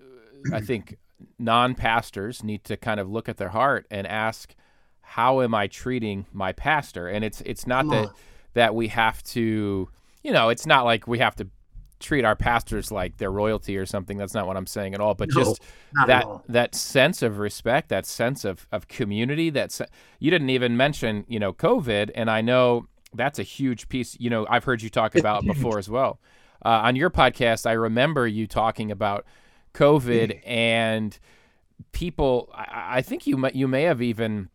I 0.50 0.60
think 0.62 0.96
non-pastors 1.38 2.42
need 2.42 2.64
to 2.64 2.76
kind 2.76 3.00
of 3.00 3.08
look 3.08 3.28
at 3.28 3.36
their 3.36 3.50
heart 3.50 3.86
and 3.90 4.06
ask, 4.06 4.54
how 5.02 5.40
am 5.40 5.54
I 5.54 5.66
treating 5.66 6.26
my 6.32 6.52
pastor? 6.52 7.08
And 7.08 7.24
it's 7.24 7.40
it's 7.42 7.66
not 7.66 7.88
that 7.90 8.10
that 8.54 8.74
we 8.74 8.88
have 8.88 9.22
to, 9.24 9.88
you 10.22 10.32
know, 10.32 10.48
it's 10.48 10.66
not 10.66 10.84
like 10.84 11.06
we 11.06 11.18
have 11.18 11.36
to 11.36 11.48
treat 11.98 12.24
our 12.24 12.34
pastors 12.34 12.90
like 12.90 13.18
they're 13.18 13.30
royalty 13.30 13.76
or 13.76 13.86
something. 13.86 14.16
That's 14.16 14.34
not 14.34 14.46
what 14.46 14.56
I'm 14.56 14.66
saying 14.66 14.94
at 14.94 15.00
all. 15.00 15.14
But 15.14 15.28
No, 15.32 15.44
just 15.44 15.62
that 16.06 16.26
that 16.48 16.74
sense 16.74 17.22
of 17.22 17.38
respect, 17.38 17.88
that 17.90 18.06
sense 18.06 18.44
of 18.44 18.66
of 18.72 18.88
community. 18.88 19.50
That's 19.50 19.82
you 20.18 20.30
didn't 20.30 20.50
even 20.50 20.76
mention, 20.76 21.24
you 21.28 21.38
know, 21.38 21.52
COVID, 21.52 22.10
and 22.14 22.30
I 22.30 22.40
know 22.40 22.86
that's 23.12 23.38
a 23.38 23.44
huge 23.44 23.88
piece. 23.88 24.16
You 24.18 24.30
know, 24.30 24.46
I've 24.48 24.64
heard 24.64 24.82
you 24.82 24.90
talk 24.90 25.14
about 25.14 25.44
before 25.44 25.78
as 25.78 25.88
well 25.88 26.20
uh, 26.64 26.68
on 26.84 26.96
your 26.96 27.10
podcast. 27.10 27.66
I 27.66 27.72
remember 27.72 28.26
you 28.26 28.46
talking 28.46 28.90
about 28.90 29.26
COVID 29.74 30.40
and 30.44 31.18
people. 31.92 32.50
I, 32.54 32.98
I 32.98 33.02
think 33.02 33.26
you 33.26 33.36
may, 33.36 33.50
you 33.54 33.68
may 33.68 33.82
have 33.84 34.02
even 34.02 34.48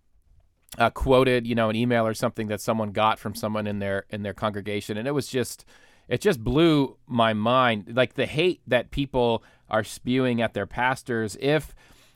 uh, 0.77 0.89
quoted, 0.89 1.47
you 1.47 1.55
know, 1.55 1.69
an 1.69 1.75
email 1.75 2.05
or 2.05 2.13
something 2.13 2.47
that 2.47 2.61
someone 2.61 2.91
got 2.91 3.19
from 3.19 3.35
someone 3.35 3.67
in 3.67 3.79
their 3.79 4.05
in 4.09 4.23
their 4.23 4.33
congregation, 4.33 4.97
and 4.97 5.07
it 5.07 5.11
was 5.11 5.27
just 5.27 5.65
it 6.07 6.21
just 6.21 6.43
blew 6.43 6.97
my 7.07 7.33
mind. 7.33 7.93
Like 7.95 8.15
the 8.15 8.25
hate 8.25 8.61
that 8.67 8.91
people 8.91 9.43
are 9.69 9.83
spewing 9.83 10.41
at 10.41 10.53
their 10.53 10.67
pastors. 10.67 11.37
If 11.39 11.73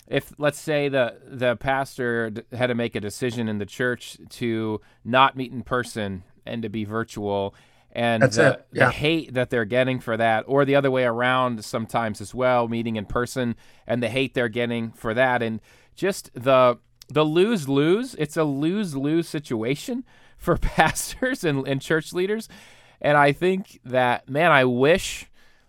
if 0.07 0.33
let's 0.38 0.59
say 0.59 0.89
the 0.89 1.19
the 1.25 1.55
pastor 1.55 2.29
d- 2.31 2.41
had 2.51 2.67
to 2.67 2.75
make 2.75 2.95
a 2.95 2.99
decision 2.99 3.47
in 3.47 3.59
the 3.59 3.65
church 3.65 4.17
to 4.29 4.81
not 5.03 5.38
meet 5.38 5.51
in 5.51 5.63
person 5.63 6.23
and 6.45 6.62
to 6.63 6.69
be 6.69 6.83
virtual 6.83 7.55
and 7.91 8.23
the, 8.23 8.63
yeah. 8.71 8.86
the 8.86 8.91
hate 8.91 9.34
that 9.34 9.49
they're 9.49 9.65
getting 9.65 9.99
for 9.99 10.15
that 10.17 10.43
or 10.47 10.63
the 10.65 10.75
other 10.75 10.91
way 10.91 11.04
around 11.04 11.63
sometimes 11.65 12.21
as 12.21 12.34
well 12.34 12.67
meeting 12.67 12.95
in 12.95 13.06
person 13.06 13.56
and 13.88 14.04
the 14.04 14.10
hate 14.10 14.34
they're 14.34 14.49
getting 14.49 14.91
for 14.91 15.13
that. 15.13 15.41
And 15.41 15.60
just 15.95 16.30
the 16.34 16.78
the 17.12 17.25
lose 17.25 17.67
lose 17.67 18.13
it's 18.15 18.38
a 18.38 18.43
lose 18.43 18.95
lose 18.95 19.28
situation 19.28 20.04
for 20.38 20.58
pastors 20.62 21.43
and, 21.43 21.67
and 21.67 21.82
church 21.82 22.13
leaders. 22.13 22.47
And 23.02 23.17
i 23.17 23.32
think 23.32 23.80
that 23.86 24.30
man 24.30 24.52
i 24.52 24.65
wish 24.65 25.25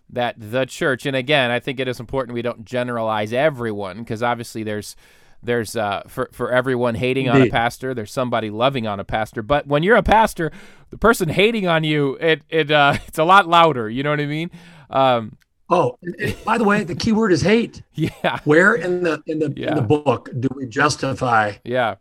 that 0.09 0.35
the 0.37 0.65
church 0.65 1.05
and 1.05 1.15
again 1.15 1.49
i 1.49 1.61
think 1.61 1.79
it 1.79 1.87
is 1.87 1.97
important 1.97 2.33
we 2.33 2.41
don't 2.41 2.65
generalize 2.65 3.31
everyone 3.31 3.99
because 3.99 4.21
obviously 4.21 4.63
there's 4.63 4.97
there's 5.43 5.75
uh, 5.75 6.03
for 6.07 6.29
for 6.33 6.51
everyone 6.51 6.95
hating 6.95 7.27
on 7.29 7.41
a 7.41 7.49
pastor 7.49 7.93
there's 7.93 8.11
somebody 8.11 8.49
loving 8.49 8.85
on 8.87 8.99
a 8.99 9.03
pastor 9.03 9.41
but 9.41 9.65
when 9.67 9.81
you're 9.83 9.95
a 9.95 10.03
pastor 10.03 10.51
the 10.91 10.97
person 10.97 11.29
hating 11.29 11.67
on 11.67 11.83
you 11.83 12.15
it 12.21 12.43
it 12.49 12.69
uh, 12.71 12.93
it's 13.07 13.17
a 13.19 13.23
lot 13.23 13.47
louder 13.47 13.89
you 13.89 14.03
know 14.03 14.09
what 14.11 14.19
i 14.19 14.25
mean 14.25 14.49
um, 14.89 15.37
Oh, 15.73 15.97
and- 16.03 16.15
and 16.19 16.35
by 16.43 16.57
the 16.57 16.65
way, 16.65 16.83
the 16.83 16.95
key 16.95 17.13
word 17.13 17.31
is 17.31 17.41
hate. 17.41 17.81
yeah 17.93 18.39
Where 18.43 18.75
in 18.75 19.03
the 19.03 19.23
in 19.25 19.39
the 19.39 19.45
in 19.55 19.75
the 19.75 19.81
book 19.81 20.29
do 20.37 20.49
we 20.53 20.65
justify 20.67 21.53
yeah 21.63 21.95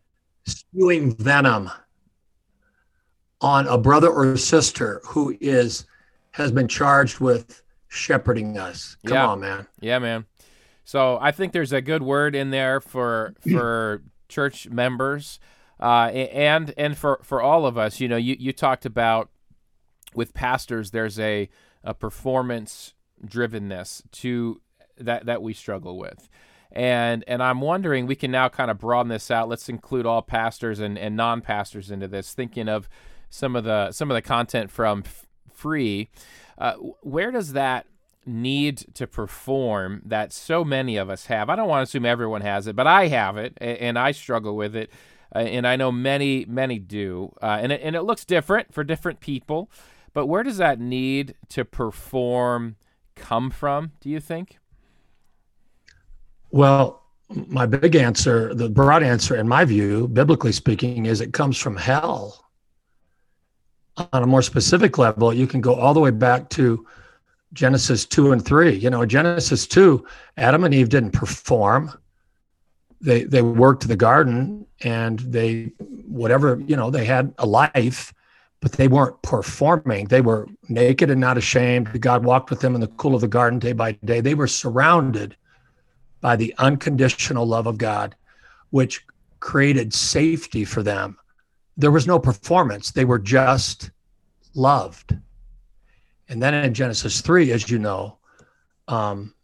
spewing 0.44 1.14
venom 1.14 1.70
on 3.40 3.66
a 3.68 3.79
brother 3.79 4.09
or 4.11 4.37
sister 4.37 5.00
who 5.05 5.37
is 5.40 5.87
has 6.33 6.50
been 6.53 6.68
charged 6.68 7.20
with 7.20 7.62
shepherding 7.88 8.59
us? 8.59 8.96
Come 9.07 9.14
Yeah. 9.16 9.26
on, 9.29 9.40
man. 9.40 9.66
Yeah, 9.81 9.98
man. 9.98 10.24
So 10.90 11.18
I 11.20 11.31
think 11.31 11.53
there's 11.53 11.72
a 11.72 11.81
good 11.81 12.03
word 12.03 12.35
in 12.35 12.50
there 12.50 12.81
for 12.81 13.37
for 13.48 14.03
church 14.29 14.68
members, 14.68 15.38
uh, 15.79 16.07
and 16.07 16.74
and 16.76 16.98
for 16.98 17.20
for 17.22 17.40
all 17.40 17.64
of 17.64 17.79
us. 17.79 18.00
You 18.00 18.09
know, 18.09 18.16
you 18.16 18.35
you 18.37 18.53
talked 18.53 18.85
about 18.85 19.31
with 20.16 20.35
pastors, 20.35 20.90
there's 20.90 21.16
a 21.20 21.48
a 21.85 21.94
performance 21.94 22.94
drivenness 23.24 24.03
to 24.11 24.61
that 24.98 25.26
that 25.26 25.42
we 25.42 25.55
struggle 25.55 25.96
with. 25.96 26.29
And 26.72 27.22
and 27.29 27.40
I'm 27.40 27.61
wondering 27.61 28.07
we 28.07 28.16
can 28.16 28.33
now 28.33 28.48
kind 28.48 28.68
of 28.68 28.79
broaden 28.79 29.11
this 29.11 29.31
out. 29.31 29.48
Let's 29.48 29.68
include 29.68 30.07
all 30.07 30.22
pastors 30.22 30.81
and, 30.81 30.98
and 30.98 31.16
non-pastors 31.16 31.92
into 31.92 32.09
this. 32.09 32.35
Thinking 32.35 32.68
of 32.68 32.88
some 33.29 33.55
of 33.55 33.62
the 33.62 33.92
some 33.92 34.11
of 34.11 34.16
the 34.16 34.22
content 34.22 34.72
from 34.72 35.05
f- 35.07 35.29
free, 35.55 36.09
uh, 36.59 36.72
where 37.03 37.31
does 37.31 37.53
that 37.53 37.87
need 38.26 38.85
to 38.94 39.06
perform 39.06 40.02
that 40.04 40.33
so 40.33 40.64
many 40.64 40.96
of 40.96 41.11
us 41.11 41.26
have? 41.26 41.48
I 41.48 41.56
don't 41.56 41.68
want 41.68 41.80
to 41.80 41.90
assume 41.90 42.06
everyone 42.06 42.42
has 42.42 42.66
it, 42.66 42.76
but 42.76 42.87
I 42.87 43.09
have 43.09 43.37
it, 43.37 43.56
and 43.61 43.98
I 43.98 44.12
struggle 44.12 44.56
with 44.56 44.76
it, 44.76 44.90
uh, 45.35 45.38
and 45.38 45.66
I 45.66 45.76
know 45.76 45.92
many 45.92 46.44
many 46.46 46.78
do, 46.78 47.33
uh, 47.42 47.59
and 47.61 47.72
it, 47.72 47.80
and 47.83 47.96
it 47.96 48.02
looks 48.02 48.24
different 48.24 48.72
for 48.74 48.85
different 48.85 49.20
people. 49.20 49.70
But 50.12 50.26
where 50.26 50.42
does 50.42 50.56
that 50.56 50.80
need 50.80 51.35
to 51.50 51.64
perform 51.64 52.76
come 53.14 53.50
from? 53.50 53.92
Do 54.00 54.09
you 54.09 54.20
think? 54.20 54.59
Well, 56.50 57.02
my 57.28 57.66
big 57.66 57.94
answer, 57.94 58.52
the 58.54 58.68
broad 58.68 59.02
answer, 59.04 59.37
in 59.37 59.46
my 59.48 59.64
view, 59.64 60.09
biblically 60.09 60.52
speaking, 60.52 61.06
is 61.06 61.20
it 61.20 61.33
comes 61.33 61.56
from 61.56 61.76
hell. 61.76 62.44
On 64.12 64.22
a 64.22 64.26
more 64.26 64.42
specific 64.42 64.98
level, 64.98 65.33
you 65.33 65.46
can 65.46 65.61
go 65.61 65.74
all 65.74 65.94
the 65.94 66.00
way 66.00 66.11
back 66.11 66.48
to 66.50 66.87
Genesis 67.52 68.06
2 68.06 68.32
and 68.32 68.44
3. 68.44 68.74
You 68.76 68.90
know, 68.90 69.04
Genesis 69.04 69.66
2, 69.66 70.04
Adam 70.36 70.64
and 70.64 70.74
Eve 70.74 70.88
didn't 70.88 71.12
perform. 71.12 71.92
They 73.00 73.24
they 73.24 73.42
worked 73.42 73.88
the 73.88 73.96
garden 73.96 74.66
and 74.82 75.20
they 75.20 75.72
whatever, 76.06 76.62
you 76.66 76.76
know, 76.76 76.90
they 76.90 77.04
had 77.04 77.32
a 77.38 77.46
life, 77.46 78.12
but 78.60 78.72
they 78.72 78.88
weren't 78.88 79.20
performing. 79.22 80.06
They 80.06 80.20
were 80.20 80.46
naked 80.68 81.10
and 81.10 81.20
not 81.20 81.38
ashamed. 81.38 81.98
God 82.00 82.24
walked 82.24 82.50
with 82.50 82.60
them 82.60 82.74
in 82.74 82.80
the 82.80 82.88
cool 82.88 83.14
of 83.14 83.22
the 83.22 83.28
garden 83.28 83.58
day 83.58 83.72
by 83.72 83.92
day. 84.04 84.20
They 84.20 84.34
were 84.34 84.46
surrounded 84.46 85.36
by 86.20 86.36
the 86.36 86.54
unconditional 86.58 87.46
love 87.46 87.66
of 87.66 87.78
God, 87.78 88.14
which 88.68 89.04
created 89.40 89.94
safety 89.94 90.64
for 90.64 90.82
them. 90.82 91.16
There 91.76 91.90
was 91.90 92.06
no 92.06 92.18
performance, 92.18 92.90
they 92.90 93.06
were 93.06 93.18
just 93.18 93.90
loved. 94.54 95.16
And 96.30 96.40
then 96.40 96.54
in 96.54 96.72
Genesis 96.72 97.20
3, 97.20 97.50
as 97.50 97.68
you 97.68 97.80
know, 97.80 98.16
um, 98.86 99.34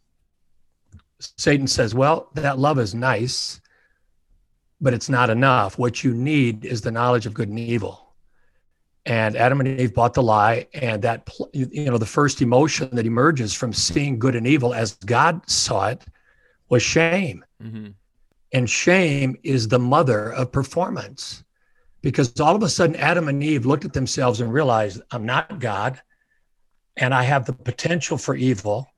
Satan 1.19 1.67
says, 1.67 1.93
Well, 1.93 2.29
that 2.35 2.57
love 2.57 2.79
is 2.79 2.95
nice, 2.95 3.59
but 4.79 4.93
it's 4.93 5.09
not 5.09 5.29
enough. 5.29 5.77
What 5.77 6.03
you 6.03 6.13
need 6.13 6.63
is 6.63 6.81
the 6.81 6.91
knowledge 6.91 7.25
of 7.25 7.33
good 7.33 7.49
and 7.49 7.59
evil. 7.59 8.15
And 9.05 9.35
Adam 9.35 9.59
and 9.59 9.79
Eve 9.79 9.93
bought 9.93 10.13
the 10.13 10.23
lie, 10.23 10.67
and 10.73 11.01
that, 11.01 11.29
you 11.53 11.85
know, 11.85 11.97
the 11.97 12.05
first 12.05 12.41
emotion 12.41 12.89
that 12.93 13.05
emerges 13.05 13.53
from 13.53 13.73
seeing 13.73 14.17
good 14.17 14.35
and 14.35 14.47
evil 14.47 14.73
as 14.73 14.95
God 14.95 15.49
saw 15.49 15.89
it 15.89 16.05
was 16.69 16.83
shame. 16.83 17.43
Mm-hmm. 17.61 17.87
And 18.53 18.69
shame 18.69 19.37
is 19.43 19.67
the 19.67 19.79
mother 19.79 20.31
of 20.33 20.53
performance 20.53 21.43
because 22.01 22.39
all 22.39 22.55
of 22.55 22.63
a 22.63 22.69
sudden 22.69 22.95
Adam 22.95 23.27
and 23.27 23.43
Eve 23.43 23.65
looked 23.65 23.83
at 23.83 23.93
themselves 23.93 24.39
and 24.39 24.53
realized, 24.53 25.01
I'm 25.11 25.25
not 25.25 25.59
God 25.59 26.01
and 26.97 27.13
I 27.13 27.23
have 27.23 27.45
the 27.45 27.53
potential 27.53 28.17
for 28.17 28.35
evil, 28.35 28.89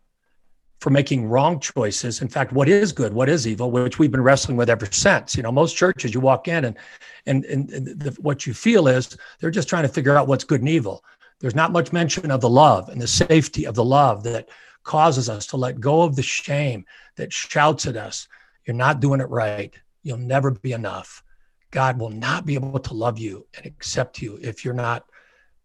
for 0.79 0.89
making 0.89 1.27
wrong 1.27 1.59
choices. 1.59 2.21
In 2.21 2.29
fact, 2.29 2.53
what 2.53 2.69
is 2.69 2.91
good? 2.91 3.13
What 3.13 3.29
is 3.29 3.47
evil? 3.47 3.69
Which 3.69 3.99
we've 3.99 4.11
been 4.11 4.23
wrestling 4.23 4.57
with 4.57 4.69
ever 4.69 4.87
since. 4.89 5.35
You 5.35 5.43
know, 5.43 5.51
most 5.51 5.75
churches 5.75 6.13
you 6.13 6.19
walk 6.19 6.47
in 6.47 6.65
and 6.65 6.77
and, 7.25 7.45
and 7.45 7.69
the, 7.69 8.15
what 8.21 8.47
you 8.47 8.53
feel 8.53 8.87
is 8.87 9.17
they're 9.39 9.51
just 9.51 9.69
trying 9.69 9.83
to 9.83 9.89
figure 9.89 10.15
out 10.15 10.27
what's 10.27 10.45
good 10.45 10.61
and 10.61 10.69
evil. 10.69 11.03
There's 11.39 11.55
not 11.55 11.71
much 11.71 11.93
mention 11.93 12.31
of 12.31 12.41
the 12.41 12.49
love 12.49 12.89
and 12.89 13.01
the 13.01 13.07
safety 13.07 13.65
of 13.65 13.75
the 13.75 13.83
love 13.83 14.23
that 14.23 14.49
causes 14.83 15.29
us 15.29 15.45
to 15.47 15.57
let 15.57 15.79
go 15.79 16.01
of 16.01 16.15
the 16.15 16.23
shame 16.23 16.85
that 17.15 17.31
shouts 17.31 17.85
at 17.85 17.97
us, 17.97 18.27
You're 18.65 18.75
not 18.75 18.99
doing 18.99 19.21
it 19.21 19.29
right. 19.29 19.73
You'll 20.03 20.17
never 20.17 20.51
be 20.51 20.71
enough. 20.71 21.23
God 21.71 21.99
will 21.99 22.09
not 22.09 22.45
be 22.45 22.55
able 22.55 22.79
to 22.79 22.93
love 22.93 23.19
you 23.19 23.45
and 23.55 23.65
accept 23.65 24.21
you 24.21 24.39
if 24.41 24.65
you're 24.65 24.73
not 24.73 25.05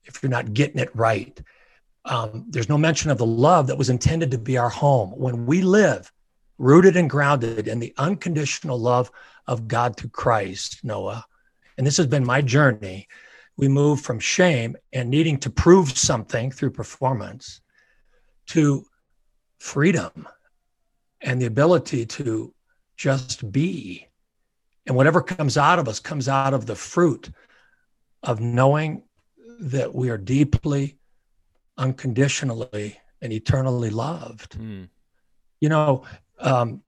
if 0.05 0.23
you're 0.23 0.31
not 0.31 0.53
getting 0.53 0.79
it 0.79 0.95
right. 0.95 1.41
Um, 2.05 2.47
there's 2.49 2.69
no 2.69 2.79
mention 2.79 3.11
of 3.11 3.19
the 3.19 3.27
love 3.27 3.67
that 3.69 3.79
was 3.79 3.91
intended 3.91 4.31
to 4.31 4.39
be 4.39 4.59
our 4.59 4.69
home. 4.69 5.11
When 5.11 5.47
we 5.47 5.63
live 5.63 6.13
rooted 6.59 6.97
and 6.97 7.11
grounded 7.11 7.67
in 7.67 7.81
the 7.81 7.95
unconditional 7.99 8.79
love 8.79 9.11
of 9.47 9.69
God 9.69 9.97
through 9.97 10.11
Christ, 10.11 10.81
Noah. 10.85 11.25
And 11.77 11.87
this 11.87 11.97
has 11.97 12.07
been 12.07 12.25
my 12.25 12.41
journey. 12.41 13.09
We 13.57 13.69
move 13.69 14.01
from 14.01 14.21
shame 14.21 14.77
and 14.93 15.11
needing 15.11 15.39
to 15.39 15.51
prove 15.51 15.97
something 15.97 16.51
through 16.51 16.71
performance 16.71 17.61
to 18.49 18.85
freedom 19.59 20.29
and 21.21 21.41
the 21.41 21.47
ability 21.47 22.07
to 22.07 22.55
just 22.97 23.51
be. 23.51 24.09
And 24.87 24.95
whatever 24.95 25.23
comes 25.23 25.57
out 25.57 25.79
of 25.79 25.89
us 25.89 25.99
comes 25.99 26.29
out 26.29 26.55
of 26.55 26.67
the 26.67 26.77
fruit 26.77 27.31
of 28.23 28.41
knowing 28.41 29.03
that 29.61 29.95
we 29.95 30.11
are 30.11 30.19
deeply, 30.19 30.99
unconditionally, 31.79 32.97
and 33.21 33.33
eternally 33.33 33.91
loved. 33.91 34.59
Mm. 34.59 34.89
You 35.61 35.69
know, 35.69 36.05
um, 36.41 36.83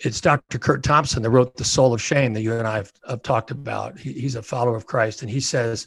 it's 0.00 0.20
Dr. 0.20 0.58
Curt 0.58 0.82
Thompson 0.82 1.22
that 1.22 1.30
wrote 1.30 1.56
The 1.56 1.64
Soul 1.64 1.94
of 1.94 2.02
Shame 2.02 2.32
that 2.34 2.42
you 2.42 2.54
and 2.54 2.66
I 2.66 2.76
have, 2.76 2.92
have 3.08 3.22
talked 3.22 3.50
about. 3.50 3.98
He, 3.98 4.12
he's 4.12 4.34
a 4.34 4.42
follower 4.42 4.76
of 4.76 4.86
Christ, 4.86 5.22
and 5.22 5.30
he 5.30 5.40
says, 5.40 5.86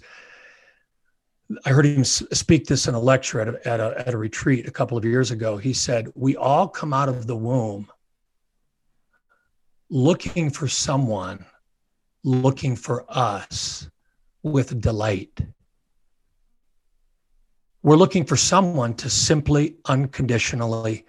I 1.65 1.69
heard 1.69 1.85
him 1.85 2.03
speak 2.03 2.67
this 2.67 2.87
in 2.87 2.93
a 2.93 2.99
lecture 2.99 3.41
at 3.41 3.47
a, 3.47 3.67
at, 3.67 3.79
a, 3.79 4.07
at 4.07 4.13
a 4.13 4.17
retreat 4.17 4.67
a 4.67 4.71
couple 4.71 4.97
of 4.97 5.05
years 5.05 5.31
ago. 5.31 5.57
He 5.57 5.73
said, 5.73 6.11
We 6.15 6.35
all 6.35 6.67
come 6.67 6.93
out 6.93 7.09
of 7.09 7.25
the 7.25 7.35
womb 7.35 7.89
looking 9.89 10.51
for 10.51 10.67
someone, 10.67 11.43
looking 12.23 12.75
for 12.75 13.05
us 13.09 13.89
with 14.43 14.79
delight. 14.79 15.39
We're 17.81 17.95
looking 17.95 18.25
for 18.25 18.35
someone 18.35 18.93
to 18.95 19.09
simply, 19.09 19.75
unconditionally 19.85 21.05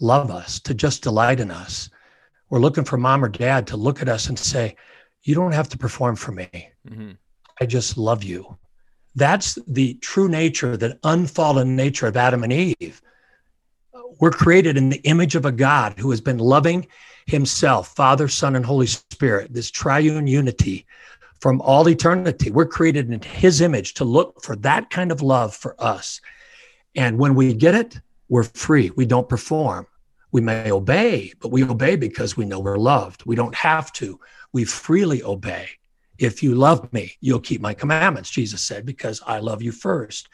love 0.00 0.30
us, 0.30 0.60
to 0.60 0.74
just 0.74 1.02
delight 1.02 1.40
in 1.40 1.50
us. 1.50 1.90
We're 2.50 2.60
looking 2.60 2.84
for 2.84 2.96
mom 2.96 3.24
or 3.24 3.28
dad 3.28 3.66
to 3.68 3.76
look 3.76 4.00
at 4.00 4.08
us 4.08 4.28
and 4.28 4.38
say, 4.38 4.76
You 5.22 5.34
don't 5.34 5.52
have 5.52 5.68
to 5.70 5.78
perform 5.78 6.16
for 6.16 6.32
me. 6.32 6.70
hmm 6.88 7.12
I 7.60 7.66
just 7.66 7.96
love 7.96 8.24
you. 8.24 8.58
That's 9.14 9.58
the 9.68 9.94
true 9.94 10.28
nature, 10.28 10.76
the 10.76 10.98
unfallen 11.04 11.76
nature 11.76 12.08
of 12.08 12.16
Adam 12.16 12.42
and 12.42 12.52
Eve. 12.52 13.00
We're 14.20 14.32
created 14.32 14.76
in 14.76 14.88
the 14.88 15.00
image 15.04 15.36
of 15.36 15.44
a 15.44 15.52
God 15.52 15.98
who 15.98 16.10
has 16.10 16.20
been 16.20 16.38
loving 16.38 16.88
himself, 17.26 17.94
Father, 17.94 18.26
Son, 18.26 18.56
and 18.56 18.66
Holy 18.66 18.86
Spirit, 18.86 19.52
this 19.52 19.70
triune 19.70 20.26
unity 20.26 20.86
from 21.44 21.60
all 21.60 21.86
eternity. 21.90 22.50
We're 22.50 22.64
created 22.64 23.12
in 23.12 23.20
his 23.20 23.60
image 23.60 23.92
to 23.94 24.04
look 24.06 24.42
for 24.42 24.56
that 24.56 24.88
kind 24.88 25.12
of 25.12 25.20
love 25.20 25.54
for 25.54 25.76
us. 25.78 26.22
And 26.96 27.18
when 27.18 27.34
we 27.34 27.52
get 27.52 27.74
it, 27.74 28.00
we're 28.30 28.44
free. 28.44 28.90
We 28.96 29.04
don't 29.04 29.28
perform. 29.28 29.86
We 30.32 30.40
may 30.40 30.70
obey, 30.70 31.34
but 31.42 31.52
we 31.52 31.62
obey 31.62 31.96
because 31.96 32.34
we 32.34 32.46
know 32.46 32.60
we're 32.60 32.78
loved. 32.78 33.26
We 33.26 33.36
don't 33.36 33.54
have 33.56 33.92
to. 33.92 34.18
We 34.54 34.64
freely 34.64 35.22
obey. 35.22 35.68
If 36.16 36.42
you 36.42 36.54
love 36.54 36.90
me, 36.94 37.12
you'll 37.20 37.40
keep 37.40 37.60
my 37.60 37.74
commandments, 37.74 38.30
Jesus 38.30 38.62
said, 38.62 38.86
because 38.86 39.20
I 39.26 39.40
love 39.40 39.60
you 39.60 39.70
first. 39.70 40.30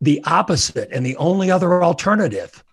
The 0.00 0.20
opposite 0.24 0.88
and 0.90 1.06
the 1.06 1.14
only 1.14 1.48
other 1.48 1.84
alternative 1.84 2.64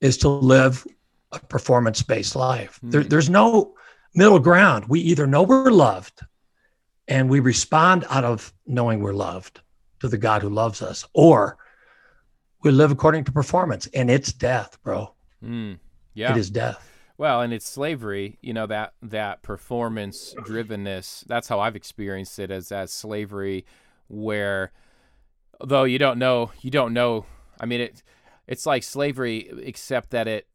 is 0.00 0.18
to 0.18 0.28
live 0.28 0.84
a 1.30 1.38
performance 1.38 2.02
based 2.02 2.34
life. 2.34 2.80
There, 2.82 3.02
hmm. 3.02 3.08
there's 3.08 3.30
no 3.30 3.74
middle 4.16 4.40
ground. 4.40 4.86
We 4.88 4.98
either 4.98 5.28
know 5.28 5.44
we're 5.44 5.70
loved 5.70 6.22
and 7.10 7.28
we 7.28 7.40
respond 7.40 8.06
out 8.08 8.24
of 8.24 8.54
knowing 8.66 9.02
we're 9.02 9.12
loved 9.12 9.60
to 9.98 10.08
the 10.08 10.16
God 10.16 10.40
who 10.40 10.48
loves 10.48 10.80
us, 10.80 11.06
or 11.12 11.58
we 12.62 12.70
live 12.70 12.90
according 12.90 13.24
to 13.24 13.32
performance 13.32 13.86
and 13.88 14.10
it's 14.10 14.32
death, 14.32 14.78
bro. 14.82 15.12
Mm. 15.44 15.78
Yeah. 16.14 16.30
It 16.30 16.38
is 16.38 16.50
death. 16.50 16.86
Well, 17.18 17.42
and 17.42 17.52
it's 17.52 17.68
slavery, 17.68 18.38
you 18.40 18.54
know, 18.54 18.66
that 18.68 18.94
that 19.02 19.42
performance 19.42 20.34
drivenness. 20.38 21.24
That's 21.26 21.48
how 21.48 21.60
I've 21.60 21.76
experienced 21.76 22.38
it 22.38 22.50
as 22.50 22.72
as 22.72 22.92
slavery 22.92 23.66
where 24.08 24.72
though 25.62 25.84
you 25.84 25.98
don't 25.98 26.18
know 26.18 26.50
you 26.62 26.70
don't 26.70 26.92
know 26.94 27.26
I 27.60 27.66
mean 27.66 27.80
it 27.80 28.02
it's 28.46 28.66
like 28.66 28.82
slavery 28.82 29.50
except 29.62 30.10
that 30.10 30.26
it 30.26 30.46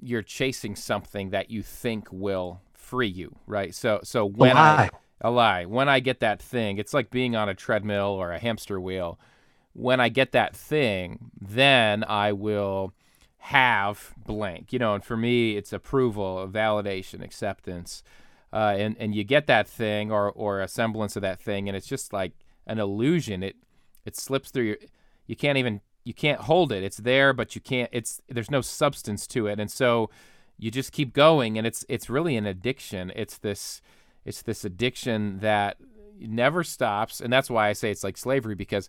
you're 0.00 0.22
chasing 0.22 0.74
something 0.74 1.30
that 1.30 1.50
you 1.50 1.62
think 1.62 2.08
will 2.10 2.60
free 2.72 3.08
you, 3.08 3.36
right? 3.46 3.74
So 3.74 4.00
so 4.02 4.24
when 4.24 4.56
lie. 4.56 4.90
I 4.92 5.03
a 5.24 5.30
lie, 5.30 5.64
when 5.64 5.88
I 5.88 6.00
get 6.00 6.20
that 6.20 6.40
thing, 6.40 6.76
it's 6.76 6.92
like 6.92 7.10
being 7.10 7.34
on 7.34 7.48
a 7.48 7.54
treadmill 7.54 8.08
or 8.08 8.30
a 8.30 8.38
hamster 8.38 8.78
wheel. 8.78 9.18
When 9.72 9.98
I 9.98 10.10
get 10.10 10.32
that 10.32 10.54
thing, 10.54 11.30
then 11.40 12.04
I 12.04 12.32
will 12.32 12.92
have 13.38 14.12
blank, 14.18 14.70
you 14.70 14.78
know, 14.78 14.94
and 14.94 15.02
for 15.02 15.16
me, 15.16 15.56
it's 15.56 15.72
approval, 15.72 16.46
validation, 16.52 17.24
acceptance. 17.24 18.02
Uh, 18.52 18.76
and, 18.78 18.96
and 19.00 19.14
you 19.14 19.24
get 19.24 19.46
that 19.46 19.66
thing 19.66 20.12
or, 20.12 20.30
or 20.30 20.60
a 20.60 20.68
semblance 20.68 21.16
of 21.16 21.22
that 21.22 21.40
thing, 21.40 21.68
and 21.68 21.76
it's 21.76 21.86
just 21.86 22.12
like 22.12 22.32
an 22.66 22.78
illusion. 22.78 23.42
It, 23.42 23.56
it 24.04 24.16
slips 24.16 24.50
through 24.50 24.64
your, 24.64 24.76
you 25.26 25.36
can't 25.36 25.56
even, 25.56 25.80
you 26.04 26.12
can't 26.12 26.42
hold 26.42 26.70
it. 26.70 26.84
It's 26.84 26.98
there, 26.98 27.32
but 27.32 27.54
you 27.54 27.62
can't, 27.62 27.88
it's, 27.92 28.20
there's 28.28 28.50
no 28.50 28.60
substance 28.60 29.26
to 29.28 29.46
it. 29.46 29.58
And 29.58 29.70
so 29.70 30.10
you 30.58 30.70
just 30.70 30.92
keep 30.92 31.14
going 31.14 31.56
and 31.56 31.66
it's, 31.66 31.84
it's 31.88 32.10
really 32.10 32.36
an 32.36 32.44
addiction. 32.44 33.10
It's 33.16 33.38
this, 33.38 33.80
it's 34.24 34.42
this 34.42 34.64
addiction 34.64 35.38
that 35.40 35.76
never 36.18 36.64
stops. 36.64 37.20
And 37.20 37.32
that's 37.32 37.50
why 37.50 37.68
I 37.68 37.72
say 37.72 37.90
it's 37.90 38.04
like 38.04 38.16
slavery 38.16 38.54
because 38.54 38.88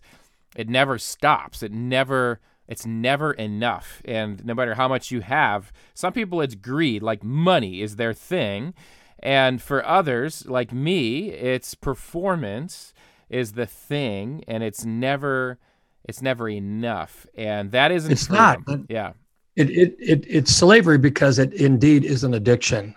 it 0.56 0.68
never 0.68 0.98
stops. 0.98 1.62
It 1.62 1.72
never, 1.72 2.40
it's 2.68 2.86
never 2.86 3.32
enough. 3.32 4.00
And 4.04 4.44
no 4.44 4.54
matter 4.54 4.74
how 4.74 4.88
much 4.88 5.10
you 5.10 5.20
have, 5.20 5.72
some 5.94 6.12
people 6.12 6.40
it's 6.40 6.54
greed, 6.54 7.02
like 7.02 7.22
money 7.22 7.82
is 7.82 7.96
their 7.96 8.14
thing. 8.14 8.74
And 9.18 9.60
for 9.60 9.84
others, 9.86 10.46
like 10.46 10.72
me, 10.72 11.30
it's 11.30 11.74
performance 11.74 12.92
is 13.28 13.52
the 13.52 13.66
thing 13.66 14.44
and 14.46 14.62
it's 14.62 14.84
never 14.84 15.58
it's 16.04 16.22
never 16.22 16.48
enough. 16.48 17.26
And 17.36 17.72
that 17.72 17.90
isn't 17.90 18.12
It's 18.12 18.30
not, 18.30 18.62
freedom. 18.64 18.82
but- 18.88 18.94
Yeah. 18.94 19.12
It, 19.56 19.70
it, 19.70 19.96
it, 19.98 20.24
it's 20.28 20.54
slavery 20.54 20.98
because 20.98 21.38
it 21.38 21.52
indeed 21.54 22.04
is 22.04 22.22
an 22.24 22.34
addiction. 22.34 22.94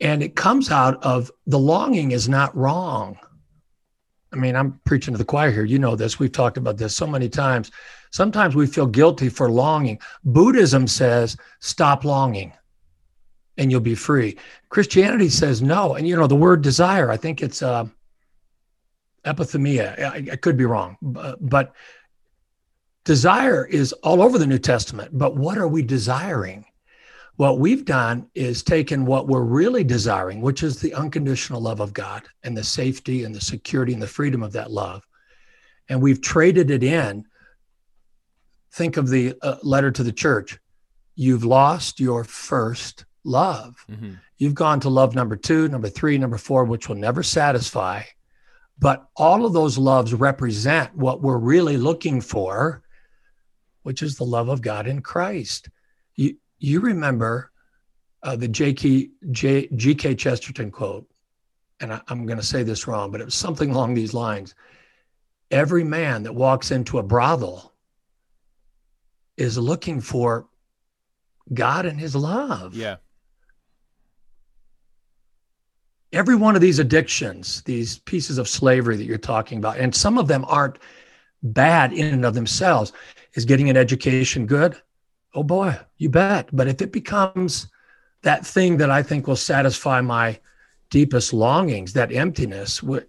And 0.00 0.22
it 0.22 0.36
comes 0.36 0.70
out 0.70 1.02
of 1.02 1.30
the 1.46 1.58
longing 1.58 2.10
is 2.10 2.28
not 2.28 2.54
wrong. 2.56 3.18
I 4.32 4.36
mean, 4.36 4.54
I'm 4.54 4.80
preaching 4.84 5.14
to 5.14 5.18
the 5.18 5.24
choir 5.24 5.50
here. 5.50 5.64
You 5.64 5.78
know 5.78 5.96
this. 5.96 6.18
We've 6.18 6.32
talked 6.32 6.58
about 6.58 6.76
this 6.76 6.94
so 6.94 7.06
many 7.06 7.28
times. 7.28 7.70
Sometimes 8.10 8.54
we 8.54 8.66
feel 8.66 8.86
guilty 8.86 9.28
for 9.28 9.50
longing. 9.50 9.98
Buddhism 10.24 10.86
says, 10.86 11.36
stop 11.60 12.04
longing 12.04 12.52
and 13.56 13.70
you'll 13.70 13.80
be 13.80 13.94
free. 13.94 14.36
Christianity 14.68 15.28
says 15.28 15.62
no. 15.62 15.94
And, 15.94 16.06
you 16.06 16.16
know, 16.16 16.26
the 16.26 16.36
word 16.36 16.62
desire, 16.62 17.10
I 17.10 17.16
think 17.16 17.42
it's 17.42 17.62
uh, 17.62 17.86
epithemia. 19.24 19.98
I, 19.98 20.32
I 20.32 20.36
could 20.36 20.56
be 20.56 20.66
wrong, 20.66 20.96
but, 21.00 21.38
but 21.48 21.74
desire 23.04 23.64
is 23.64 23.92
all 23.94 24.22
over 24.22 24.38
the 24.38 24.46
New 24.46 24.58
Testament. 24.58 25.16
But 25.16 25.36
what 25.36 25.56
are 25.56 25.68
we 25.68 25.82
desiring? 25.82 26.66
What 27.36 27.58
we've 27.58 27.84
done 27.84 28.28
is 28.34 28.62
taken 28.62 29.04
what 29.04 29.28
we're 29.28 29.42
really 29.42 29.84
desiring, 29.84 30.40
which 30.40 30.62
is 30.62 30.80
the 30.80 30.94
unconditional 30.94 31.60
love 31.60 31.80
of 31.80 31.92
God 31.92 32.22
and 32.42 32.56
the 32.56 32.64
safety 32.64 33.24
and 33.24 33.34
the 33.34 33.40
security 33.40 33.92
and 33.92 34.00
the 34.00 34.06
freedom 34.06 34.42
of 34.42 34.52
that 34.52 34.70
love. 34.70 35.06
And 35.88 36.00
we've 36.00 36.22
traded 36.22 36.70
it 36.70 36.82
in. 36.82 37.26
Think 38.72 38.96
of 38.96 39.08
the 39.08 39.34
uh, 39.42 39.56
letter 39.62 39.90
to 39.90 40.02
the 40.02 40.12
church. 40.12 40.58
You've 41.14 41.44
lost 41.44 42.00
your 42.00 42.24
first 42.24 43.04
love. 43.24 43.84
hmm 43.88 44.14
You've 44.38 44.54
gone 44.54 44.80
to 44.80 44.90
love 44.90 45.14
number 45.14 45.34
two, 45.34 45.66
number 45.68 45.88
three, 45.88 46.18
number 46.18 46.36
four, 46.36 46.64
which 46.64 46.90
will 46.90 46.96
never 46.96 47.22
satisfy. 47.22 48.02
But 48.78 49.06
all 49.16 49.46
of 49.46 49.54
those 49.54 49.78
loves 49.78 50.12
represent 50.12 50.94
what 50.94 51.22
we're 51.22 51.38
really 51.38 51.78
looking 51.78 52.20
for, 52.20 52.82
which 53.82 54.02
is 54.02 54.16
the 54.16 54.24
love 54.24 54.50
of 54.50 54.60
God 54.60 54.86
in 54.86 55.00
Christ. 55.00 55.70
You, 56.66 56.80
remember 56.80 57.52
uh, 58.24 58.34
the 58.34 58.48
J.K. 58.48 59.10
J, 59.30 59.68
G.K. 59.68 60.16
Chesterton 60.16 60.72
quote, 60.72 61.08
and 61.78 61.92
I, 61.92 62.00
I'm 62.08 62.26
going 62.26 62.38
to 62.38 62.44
say 62.44 62.64
this 62.64 62.88
wrong, 62.88 63.12
but 63.12 63.20
it 63.20 63.24
was 63.24 63.34
something 63.36 63.70
along 63.70 63.94
these 63.94 64.12
lines. 64.12 64.56
Every 65.52 65.84
man 65.84 66.24
that 66.24 66.34
walks 66.34 66.72
into 66.72 66.98
a 66.98 67.04
brothel 67.04 67.72
is 69.36 69.56
looking 69.56 70.00
for 70.00 70.48
God 71.54 71.86
and 71.86 72.00
his 72.00 72.16
love 72.16 72.74
Yeah. 72.74 72.96
every 76.12 76.34
one 76.34 76.56
of 76.56 76.62
these 76.62 76.80
addictions, 76.80 77.62
these 77.62 77.98
pieces 78.00 78.38
of 78.38 78.48
slavery 78.48 78.96
that 78.96 79.04
you're 79.04 79.18
talking 79.18 79.58
about, 79.58 79.78
and 79.78 79.94
some 79.94 80.18
of 80.18 80.26
them 80.26 80.44
aren't 80.48 80.78
bad 81.42 81.92
in 81.92 82.12
and 82.12 82.24
of 82.24 82.34
themselves, 82.34 82.92
is 83.34 83.44
getting 83.44 83.70
an 83.70 83.76
education 83.76 84.46
good? 84.46 84.80
Oh 85.36 85.42
boy, 85.44 85.78
you 85.98 86.08
bet. 86.08 86.48
But 86.52 86.66
if 86.66 86.80
it 86.80 86.90
becomes 86.92 87.68
that 88.22 88.44
thing 88.46 88.78
that 88.78 88.90
I 88.90 89.02
think 89.02 89.26
will 89.26 89.36
satisfy 89.36 90.00
my 90.00 90.40
deepest 90.90 91.32
longings, 91.34 91.92
that 91.92 92.10
emptiness, 92.10 92.82
will, 92.82 93.02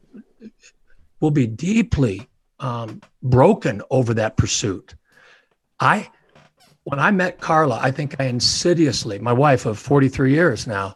will 1.22 1.32
be 1.32 1.48
deeply 1.48 2.28
um, 2.60 3.02
broken 3.24 3.82
over 3.90 4.14
that 4.16 4.36
pursuit. 4.36 4.94
I 5.80 6.10
when 6.84 7.00
I 7.00 7.12
met 7.12 7.40
Carla, 7.42 7.80
I 7.82 7.92
think 7.92 8.16
I 8.20 8.26
insidiously, 8.26 9.20
my 9.20 9.34
wife 9.34 9.66
of 9.66 9.78
43 9.78 10.32
years 10.32 10.68
now, 10.68 10.96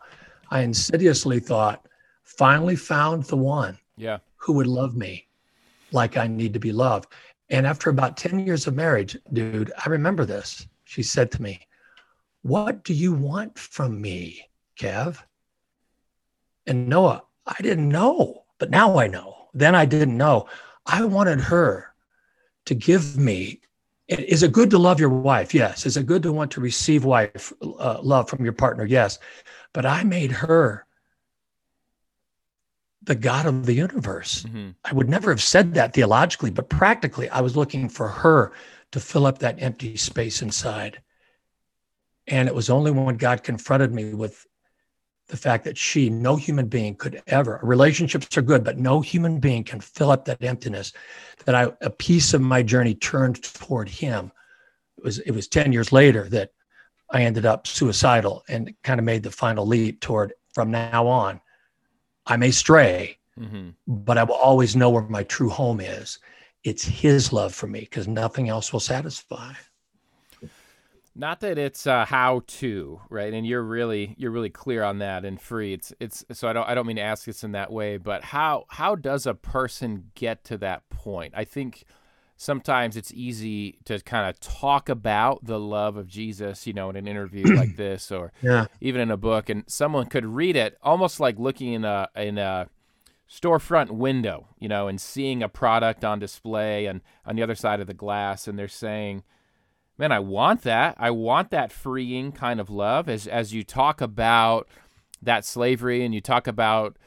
I 0.50 0.62
insidiously 0.62 1.40
thought, 1.42 1.86
finally 2.24 2.78
found 2.78 3.24
the 3.26 3.36
one 3.36 3.78
Yeah. 3.98 4.20
who 4.38 4.54
would 4.54 4.68
love 4.68 4.96
me 4.96 5.28
like 5.92 6.16
I 6.16 6.28
need 6.28 6.54
to 6.54 6.60
be 6.60 6.72
loved. 6.72 7.12
And 7.50 7.68
after 7.68 7.90
about 7.90 8.16
10 8.16 8.40
years 8.40 8.68
of 8.68 8.76
marriage, 8.76 9.18
dude, 9.34 9.74
I 9.86 9.90
remember 9.90 10.24
this. 10.26 10.66
She 10.92 11.04
said 11.04 11.32
to 11.32 11.42
me, 11.42 11.66
What 12.42 12.84
do 12.84 12.94
you 12.94 13.14
want 13.14 13.58
from 13.58 14.02
me, 14.02 14.50
Kev? 14.78 15.20
And 16.68 16.90
Noah, 16.90 17.24
I 17.48 17.56
didn't 17.62 17.88
know, 17.88 18.44
but 18.60 18.72
now 18.72 19.00
I 19.00 19.08
know. 19.08 19.48
Then 19.54 19.74
I 19.74 19.86
didn't 19.86 20.18
know. 20.18 20.48
I 20.86 21.06
wanted 21.06 21.40
her 21.40 21.94
to 22.66 22.76
give 22.76 23.16
me. 23.18 23.62
Is 24.10 24.44
it 24.44 24.52
good 24.52 24.70
to 24.72 24.78
love 24.78 25.00
your 25.00 25.08
wife? 25.08 25.54
Yes. 25.54 25.86
Is 25.86 25.96
it 25.96 26.06
good 26.08 26.24
to 26.24 26.34
want 26.34 26.52
to 26.52 26.60
receive 26.60 27.06
wife 27.06 27.54
uh, 27.62 28.02
love 28.02 28.30
from 28.30 28.44
your 28.44 28.52
partner? 28.52 28.84
Yes. 28.84 29.18
But 29.72 29.86
I 29.86 30.04
made 30.04 30.34
her 30.34 30.86
the 33.04 33.16
God 33.16 33.46
of 33.46 33.66
the 33.66 33.74
universe. 33.74 34.44
Mhm. 34.44 34.76
I 34.84 34.92
would 34.92 35.08
never 35.08 35.30
have 35.30 35.42
said 35.42 35.74
that 35.76 35.94
theologically, 35.94 36.52
but 36.52 36.68
practically, 36.68 37.30
I 37.30 37.40
was 37.40 37.56
looking 37.56 37.88
for 37.88 38.10
her 38.10 38.52
to 38.92 39.00
fill 39.00 39.26
up 39.26 39.40
that 39.40 39.62
empty 39.62 39.96
space 39.98 40.42
inside. 40.42 41.02
And 42.28 42.48
it 42.48 42.56
was 42.56 42.70
only 42.70 42.92
when 42.92 43.18
God 43.18 43.44
confronted 43.44 43.94
me 43.94 44.14
with 44.14 44.46
the 45.28 45.38
fact 45.38 45.64
that 45.64 45.78
she, 45.78 46.10
no 46.10 46.36
human 46.36 46.68
being 46.68 46.96
could 46.96 47.22
ever, 47.28 47.60
relationships 47.64 48.38
are 48.38 48.42
good, 48.42 48.64
but 48.64 48.78
no 48.78 49.00
human 49.00 49.40
being 49.40 49.64
can 49.64 49.80
fill 49.80 50.12
up 50.12 50.26
that 50.26 50.44
emptiness, 50.44 50.92
that 51.46 51.56
I, 51.56 51.72
a 51.82 51.90
piece 51.90 52.34
of 52.34 52.42
my 52.42 52.62
journey 52.62 52.96
turned 52.96 53.42
toward 53.42 53.88
him. 53.88 54.32
It 54.98 55.04
was, 55.04 55.20
it 55.20 55.32
was 55.32 55.48
10 55.48 55.72
years 55.72 55.92
later 55.92 56.28
that 56.30 56.52
I 57.10 57.24
ended 57.24 57.46
up 57.46 57.66
suicidal 57.66 58.44
and 58.50 58.74
kind 58.84 59.00
of 59.00 59.06
made 59.06 59.24
the 59.24 59.32
final 59.32 59.66
leap 59.66 60.02
toward 60.02 60.34
from 60.54 60.70
now 60.70 61.08
on, 61.08 61.40
I 62.26 62.38
may 62.38 62.52
stray, 62.52 63.18
Mhm. 63.40 63.74
but 63.88 64.18
I 64.18 64.24
will 64.24 64.36
always 64.36 64.76
know 64.76 64.90
where 64.90 65.04
my 65.04 65.24
true 65.24 65.50
home 65.50 65.80
is. 65.80 66.20
It's 66.64 66.84
his 66.84 67.34
love 67.34 67.54
for 67.54 67.68
me 67.68 67.82
because 67.82 68.08
nothing 68.08 68.50
else 68.50 68.72
will 68.72 68.80
satisfy. 68.80 69.54
Not 71.14 71.42
that 71.42 71.58
it's 71.58 71.86
a 71.88 72.06
how 72.06 72.44
to, 72.48 73.02
right? 73.10 73.34
And 73.34 73.46
you're 73.46 73.64
really 73.64 74.16
you're 74.18 74.32
really 74.32 74.50
clear 74.50 74.84
on 74.84 75.00
that 75.00 75.26
and 75.26 75.42
free. 75.42 75.74
It's 75.74 75.94
it's 76.00 76.24
so 76.32 76.48
I 76.48 76.54
don't 76.54 76.70
I 76.70 76.74
don't 76.74 76.88
mean 76.88 76.96
to 76.96 77.02
ask 77.02 77.26
this 77.26 77.44
in 77.44 77.52
that 77.52 77.72
way, 77.72 77.98
but 77.98 78.24
how 78.24 78.66
how 78.70 78.96
does 78.96 79.26
a 79.26 79.34
person 79.34 80.12
get 80.16 80.46
to 80.46 80.58
that 80.60 80.90
point? 80.90 81.34
I 81.36 81.44
think 81.44 81.84
sometimes 82.38 82.96
it's 82.96 83.12
easy 83.14 83.78
to 83.86 84.00
kind 84.02 84.30
of 84.30 84.40
talk 84.40 84.88
about 84.88 85.44
the 85.44 85.60
love 85.60 85.98
of 85.98 86.08
Jesus, 86.08 86.66
you 86.66 86.74
know, 86.74 86.90
in 86.90 86.96
an 86.96 87.08
interview 87.08 87.44
like 87.56 87.76
this 87.76 88.10
or 88.10 88.32
Yeah. 88.42 88.68
even 88.80 89.02
in 89.02 89.12
a 89.12 89.18
book 89.18 89.50
and 89.50 89.66
someone 89.68 90.06
could 90.08 90.26
read 90.26 90.56
it 90.56 90.78
almost 90.82 91.20
like 91.20 91.38
looking 91.38 91.74
in 91.74 91.84
a 91.84 92.08
in 92.16 92.38
a 92.38 92.70
storefront 93.32 93.92
window, 93.92 94.48
you 94.60 94.68
know, 94.68 94.88
and 94.88 95.00
seeing 95.00 95.42
a 95.42 95.48
product 95.48 96.04
on 96.04 96.20
display 96.20 96.86
and 96.86 97.02
on 97.26 97.36
the 97.36 97.44
other 97.44 97.56
side 97.56 97.80
of 97.80 97.88
the 97.88 97.94
glass 97.94 98.48
and 98.48 98.60
they're 98.60 98.68
saying, 98.68 99.24
"Man, 99.98 100.12
I 100.12 100.20
want 100.20 100.64
that. 100.64 100.96
I 100.98 101.12
want 101.12 101.50
that 101.52 101.72
freeing 101.72 102.34
kind 102.34 102.60
of 102.60 102.70
love." 102.70 103.08
As 103.08 103.28
as 103.28 103.54
you 103.54 103.64
talk 103.64 104.02
about 104.02 104.68
that 105.22 105.46
slavery 105.46 106.04
and 106.04 106.14
you 106.14 106.22
talk 106.22 106.46
about 106.46 106.98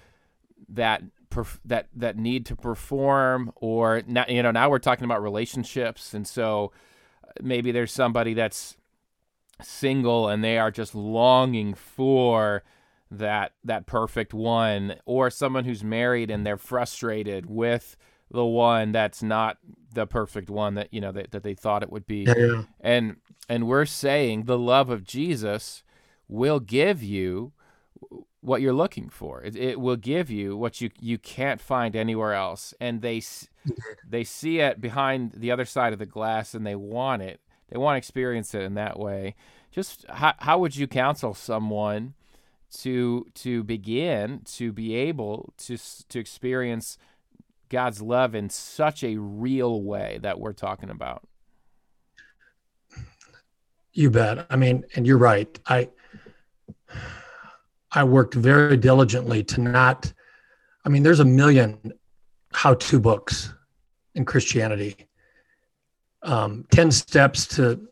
that 0.68 1.02
perf- 1.30 1.60
that 1.64 1.88
that 1.94 2.16
need 2.16 2.46
to 2.46 2.56
perform 2.56 3.52
or 3.56 4.02
now, 4.06 4.24
you 4.28 4.42
know 4.42 4.50
now 4.50 4.70
we're 4.70 4.78
talking 4.78 5.04
about 5.04 5.22
relationships 5.22 6.14
and 6.14 6.26
so 6.26 6.72
uh, 7.22 7.32
maybe 7.42 7.72
there's 7.72 7.92
somebody 7.92 8.34
that's 8.34 8.76
single 9.62 10.28
and 10.28 10.42
they 10.42 10.58
are 10.58 10.70
just 10.70 10.94
longing 10.94 11.74
for 11.74 12.62
that 13.18 13.52
that 13.64 13.86
perfect 13.86 14.34
one 14.34 14.96
or 15.04 15.30
someone 15.30 15.64
who's 15.64 15.84
married 15.84 16.30
and 16.30 16.46
they're 16.46 16.56
frustrated 16.56 17.46
with 17.46 17.96
the 18.30 18.44
one 18.44 18.92
that's 18.92 19.22
not 19.22 19.58
the 19.92 20.06
perfect 20.06 20.50
one 20.50 20.74
that 20.74 20.92
you 20.92 21.00
know 21.00 21.12
that, 21.12 21.30
that 21.30 21.42
they 21.42 21.54
thought 21.54 21.82
it 21.82 21.90
would 21.90 22.06
be 22.06 22.24
Yeah, 22.24 22.62
and 22.80 23.16
and 23.48 23.66
we're 23.68 23.86
saying 23.86 24.44
the 24.44 24.58
love 24.58 24.90
of 24.90 25.04
Jesus 25.04 25.82
will 26.28 26.60
give 26.60 27.02
you 27.02 27.52
what 28.44 28.60
you're 28.60 28.74
looking 28.74 29.08
for. 29.08 29.42
It, 29.42 29.56
it 29.56 29.80
will 29.80 29.96
give 29.96 30.30
you 30.30 30.56
what 30.56 30.80
you 30.80 30.90
you 31.00 31.18
can't 31.18 31.60
find 31.60 31.96
anywhere 31.96 32.34
else. 32.34 32.74
And 32.80 33.00
they 33.00 33.22
they 34.08 34.24
see 34.24 34.60
it 34.60 34.80
behind 34.80 35.32
the 35.32 35.50
other 35.50 35.64
side 35.64 35.92
of 35.92 35.98
the 35.98 36.06
glass, 36.06 36.54
and 36.54 36.66
they 36.66 36.76
want 36.76 37.22
it. 37.22 37.40
They 37.70 37.78
want 37.78 37.94
to 37.94 37.98
experience 37.98 38.54
it 38.54 38.62
in 38.62 38.74
that 38.74 38.98
way. 38.98 39.34
Just 39.70 40.04
how 40.08 40.34
how 40.38 40.58
would 40.58 40.76
you 40.76 40.86
counsel 40.86 41.34
someone 41.34 42.14
to 42.82 43.26
to 43.34 43.62
begin 43.62 44.42
to 44.56 44.72
be 44.72 44.94
able 44.94 45.52
to 45.58 45.76
to 46.08 46.18
experience 46.18 46.98
God's 47.68 48.02
love 48.02 48.34
in 48.34 48.50
such 48.50 49.02
a 49.02 49.16
real 49.16 49.82
way 49.82 50.18
that 50.22 50.38
we're 50.38 50.52
talking 50.52 50.90
about? 50.90 51.26
You 53.92 54.10
bet. 54.10 54.46
I 54.50 54.56
mean, 54.56 54.84
and 54.96 55.06
you're 55.06 55.18
right. 55.18 55.58
I 55.66 55.88
I 57.92 58.04
worked 58.04 58.34
very 58.34 58.76
diligently 58.76 59.44
to 59.44 59.60
not 59.60 60.12
I 60.84 60.90
mean, 60.90 61.02
there's 61.02 61.20
a 61.20 61.24
million 61.24 61.92
how-to 62.52 63.00
books 63.00 63.52
in 64.14 64.24
Christianity. 64.24 64.96
Um, 66.22 66.66
10 66.70 66.90
steps 66.90 67.46
to 67.48 67.88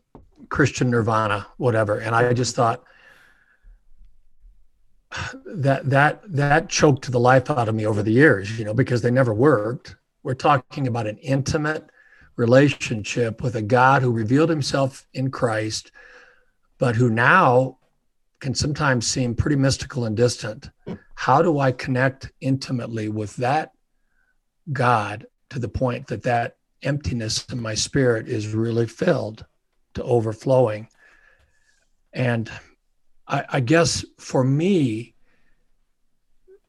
Christian 0.49 0.91
nirvana, 0.91 1.47
whatever. 1.57 1.99
And 1.99 2.15
I 2.15 2.33
just 2.33 2.55
thought 2.55 2.83
that 5.45 5.89
that 5.89 6.21
that 6.27 6.69
choked 6.69 7.11
the 7.11 7.19
life 7.19 7.49
out 7.49 7.69
of 7.69 7.75
me 7.75 7.85
over 7.85 8.03
the 8.03 8.11
years, 8.11 8.57
you 8.57 8.65
know, 8.65 8.73
because 8.73 9.01
they 9.01 9.11
never 9.11 9.33
worked. 9.33 9.95
We're 10.23 10.33
talking 10.33 10.87
about 10.87 11.07
an 11.07 11.17
intimate 11.17 11.89
relationship 12.35 13.41
with 13.41 13.55
a 13.55 13.61
God 13.61 14.01
who 14.01 14.11
revealed 14.11 14.49
himself 14.49 15.05
in 15.13 15.29
Christ, 15.29 15.91
but 16.77 16.95
who 16.95 17.09
now 17.09 17.77
can 18.39 18.53
sometimes 18.53 19.07
seem 19.07 19.35
pretty 19.35 19.55
mystical 19.55 20.05
and 20.05 20.17
distant. 20.17 20.69
How 21.15 21.41
do 21.41 21.59
I 21.59 21.71
connect 21.71 22.31
intimately 22.41 23.07
with 23.07 23.35
that 23.37 23.71
God 24.71 25.27
to 25.49 25.59
the 25.59 25.69
point 25.69 26.07
that 26.07 26.23
that 26.23 26.57
emptiness 26.81 27.45
in 27.51 27.61
my 27.61 27.75
spirit 27.75 28.27
is 28.27 28.53
really 28.53 28.87
filled 28.87 29.45
to 29.93 30.03
overflowing? 30.03 30.89
And 32.11 32.51
I, 33.27 33.45
I 33.49 33.59
guess 33.59 34.05
for 34.17 34.43
me, 34.43 35.15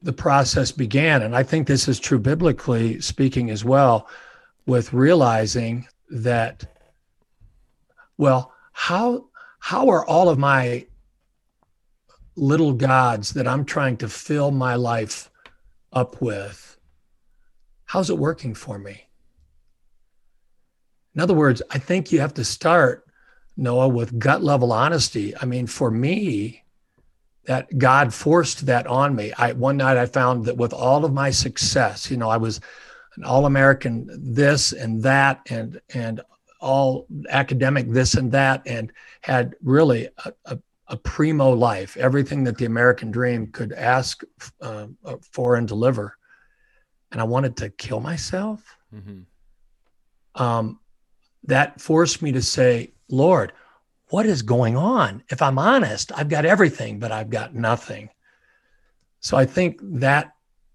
the 0.01 0.13
process 0.13 0.71
began, 0.71 1.23
and 1.23 1.35
I 1.35 1.43
think 1.43 1.67
this 1.67 1.87
is 1.87 1.99
true 1.99 2.19
biblically 2.19 3.01
speaking 3.01 3.49
as 3.49 3.65
well, 3.65 4.07
with 4.65 4.93
realizing 4.93 5.87
that, 6.09 6.65
well, 8.17 8.53
how 8.71 9.27
how 9.59 9.89
are 9.89 10.05
all 10.05 10.29
of 10.29 10.37
my 10.37 10.85
little 12.35 12.73
gods 12.73 13.33
that 13.33 13.47
I'm 13.47 13.65
trying 13.65 13.97
to 13.97 14.09
fill 14.09 14.51
my 14.51 14.75
life 14.75 15.31
up 15.91 16.21
with, 16.21 16.77
how's 17.85 18.09
it 18.09 18.17
working 18.17 18.53
for 18.53 18.77
me? 18.77 19.07
In 21.15 21.21
other 21.21 21.33
words, 21.33 21.61
I 21.71 21.79
think 21.79 22.11
you 22.11 22.19
have 22.19 22.33
to 22.35 22.43
start, 22.43 23.04
Noah, 23.57 23.87
with 23.87 24.19
gut 24.19 24.43
level 24.43 24.71
honesty. 24.71 25.35
I 25.37 25.45
mean, 25.45 25.67
for 25.67 25.89
me, 25.89 26.63
that 27.45 27.77
God 27.77 28.13
forced 28.13 28.65
that 28.65 28.87
on 28.87 29.15
me. 29.15 29.31
I 29.37 29.53
one 29.53 29.77
night 29.77 29.97
I 29.97 30.05
found 30.05 30.45
that 30.45 30.57
with 30.57 30.73
all 30.73 31.05
of 31.05 31.13
my 31.13 31.29
success, 31.29 32.09
you 32.09 32.17
know, 32.17 32.29
I 32.29 32.37
was 32.37 32.59
an 33.17 33.23
all-American 33.23 34.09
this 34.33 34.73
and 34.73 35.01
that 35.03 35.41
and 35.49 35.79
and 35.93 36.21
all 36.59 37.05
academic 37.29 37.89
this 37.89 38.15
and 38.15 38.31
that 38.31 38.63
and 38.65 38.91
had 39.21 39.55
really 39.63 40.09
a, 40.25 40.33
a, 40.45 40.59
a 40.87 40.97
primo 40.97 41.51
life, 41.51 41.95
everything 41.97 42.43
that 42.43 42.57
the 42.57 42.65
American 42.65 43.11
dream 43.11 43.47
could 43.51 43.71
ask 43.73 44.23
uh, 44.61 44.87
for 45.31 45.55
and 45.55 45.67
deliver. 45.67 46.17
And 47.11 47.21
I 47.21 47.23
wanted 47.23 47.55
to 47.57 47.69
kill 47.69 47.99
myself. 47.99 48.77
Mm-hmm. 48.93 50.41
Um, 50.41 50.79
that 51.45 51.79
forced 51.79 52.21
me 52.21 52.31
to 52.31 52.41
say, 52.41 52.93
Lord, 53.09 53.53
what 54.09 54.25
is 54.25 54.41
going 54.41 54.77
on? 54.77 55.23
If 55.29 55.41
I'm 55.41 55.57
honest, 55.57 56.11
I've 56.15 56.29
got 56.29 56.45
everything, 56.45 56.99
but 56.99 57.11
I've 57.11 57.29
got 57.29 57.55
nothing. 57.55 58.09
So 59.19 59.37
I 59.37 59.45
think 59.45 59.79
that 59.81 60.33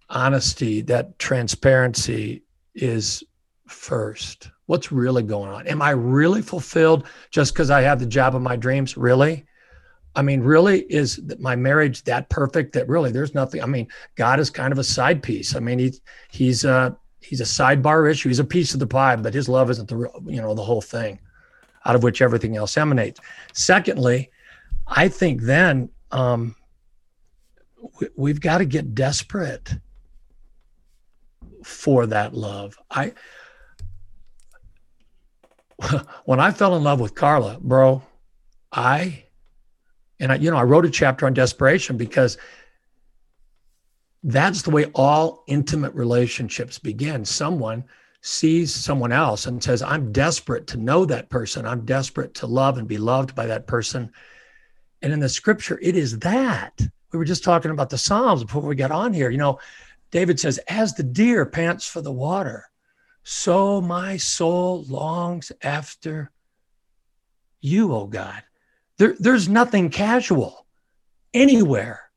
honesty, 0.09 0.81
that 0.83 1.19
transparency 1.19 2.43
is 2.75 3.23
first. 3.69 4.51
What's 4.67 4.93
really 4.93 5.23
going 5.23 5.51
on? 5.51 5.67
Am 5.67 5.83
I 5.83 5.91
really 5.91 6.43
fulfilled 6.43 7.07
just 7.31 7.55
because 7.55 7.71
I 7.71 7.83
have 7.83 8.01
the 8.01 8.07
job 8.07 8.35
of 8.35 8.43
my 8.43 8.57
dreams? 8.57 8.97
Really? 8.97 9.47
I 10.17 10.23
mean, 10.23 10.41
really, 10.41 10.81
is 10.83 11.21
my 11.39 11.55
marriage 11.55 12.03
that 12.05 12.29
perfect 12.31 12.73
that 12.73 12.89
really 12.89 13.13
there's 13.13 13.35
nothing? 13.35 13.63
I 13.63 13.67
mean, 13.67 13.87
God 14.17 14.41
is 14.41 14.51
kind 14.51 14.73
of 14.73 14.79
a 14.79 14.85
side 14.85 15.23
piece. 15.23 15.55
I 15.55 15.61
mean, 15.61 15.79
he's 15.79 16.01
he's 16.31 16.65
a 16.65 16.97
he's 17.21 17.41
a 17.41 17.45
sidebar 17.45 18.11
issue. 18.11 18.29
He's 18.29 18.39
a 18.39 18.45
piece 18.45 18.75
of 18.75 18.81
the 18.81 18.87
pie, 18.87 19.17
but 19.17 19.35
his 19.35 19.49
love 19.49 19.71
isn't 19.71 19.89
the 19.89 20.11
you 20.27 20.41
know, 20.41 20.55
the 20.55 20.65
whole 20.65 20.81
thing. 20.81 21.19
out 21.85 21.95
of 21.95 22.03
which 22.03 22.21
everything 22.23 22.57
else 22.57 22.77
emanates. 22.77 23.21
Secondly, 23.53 24.31
I 24.87 25.09
think 25.09 25.43
then 25.43 25.91
um, 26.11 26.57
we, 28.01 28.09
we've 28.17 28.41
got 28.41 28.59
to 28.59 28.65
get 28.65 28.95
desperate 28.95 29.75
for 31.65 32.07
that 32.07 32.35
love. 32.35 32.79
I 32.91 33.13
when 36.25 36.41
I 36.41 36.51
fell 36.51 36.77
in 36.77 36.83
love 36.83 37.01
with 37.01 37.15
Carla, 37.15 37.59
bro, 37.61 38.03
I 38.73 39.25
and 40.19 40.33
I, 40.33 40.35
you 40.37 40.51
know, 40.51 40.57
I 40.57 40.65
wrote 40.65 40.85
a 40.85 40.91
chapter 40.91 41.27
on 41.27 41.35
desperation 41.35 41.97
because 41.97 42.37
that's 44.23 44.63
the 44.63 44.71
way 44.71 44.87
all 44.95 45.45
intimate 45.47 45.95
relationships 45.95 46.79
begin. 46.79 47.25
Someone 47.25 47.85
sees 48.23 48.75
someone 48.75 49.13
else 49.13 49.47
and 49.47 49.63
says, 49.63 49.83
I'm 49.83 50.13
desperate 50.13 50.67
to 50.69 50.77
know 50.77 51.07
that 51.07 51.31
person. 51.31 51.67
I'm 51.67 51.85
desperate 51.87 52.35
to 52.35 52.47
love 52.47 52.77
and 52.77 52.87
be 52.87 52.99
loved 52.99 53.35
by 53.35 53.47
that 53.47 53.67
person. 53.67 54.13
And 55.03 55.13
in 55.13 55.21
the 55.21 55.29
scripture, 55.29 55.79
it 55.81 55.97
is 55.97 56.19
that. 56.19 56.79
We 57.13 57.19
were 57.19 57.25
just 57.25 57.43
talking 57.43 57.71
about 57.71 57.91
the 57.91 57.99
Psalms 57.99 58.45
before 58.45 58.63
we 58.63 58.75
got 58.75 58.91
on 58.91 59.15
here. 59.15 59.31
You 59.31 59.39
know, 59.39 59.59
David 60.11 60.39
says, 60.39 60.59
As 60.69 60.95
the 60.95 61.03
deer 61.03 61.47
pants 61.47 61.87
for 61.87 62.03
the 62.03 62.13
water, 62.13 62.67
so 63.23 63.81
my 63.81 64.17
soul 64.17 64.85
longs 64.85 65.51
after 65.63 66.31
you, 67.61 67.95
oh 67.95 68.07
God. 68.07 68.43
There, 68.99 69.15
there's 69.19 69.49
nothing 69.49 69.89
casual 69.89 70.67
anywhere 71.33 72.10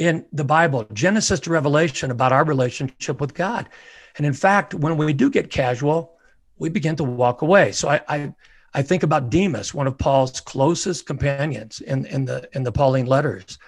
in 0.00 0.24
the 0.32 0.44
Bible, 0.44 0.86
Genesis 0.94 1.38
to 1.40 1.50
Revelation, 1.50 2.10
about 2.10 2.32
our 2.32 2.44
relationship 2.44 3.20
with 3.20 3.34
God. 3.34 3.68
And 4.16 4.26
in 4.26 4.32
fact, 4.32 4.72
when 4.74 4.96
we 4.96 5.12
do 5.12 5.28
get 5.28 5.50
casual, 5.50 6.14
we 6.58 6.70
begin 6.70 6.96
to 6.96 7.04
walk 7.04 7.42
away. 7.42 7.70
So 7.72 7.90
I, 7.90 8.00
I, 8.08 8.34
I 8.72 8.82
think 8.82 9.02
about 9.02 9.28
Demas, 9.28 9.74
one 9.74 9.86
of 9.86 9.98
Paul's 9.98 10.40
closest 10.40 11.06
companions 11.06 11.80
in, 11.82 12.06
in 12.06 12.24
the 12.24 12.48
in 12.54 12.62
the 12.62 12.72
Pauline 12.72 13.06
letters. 13.06 13.58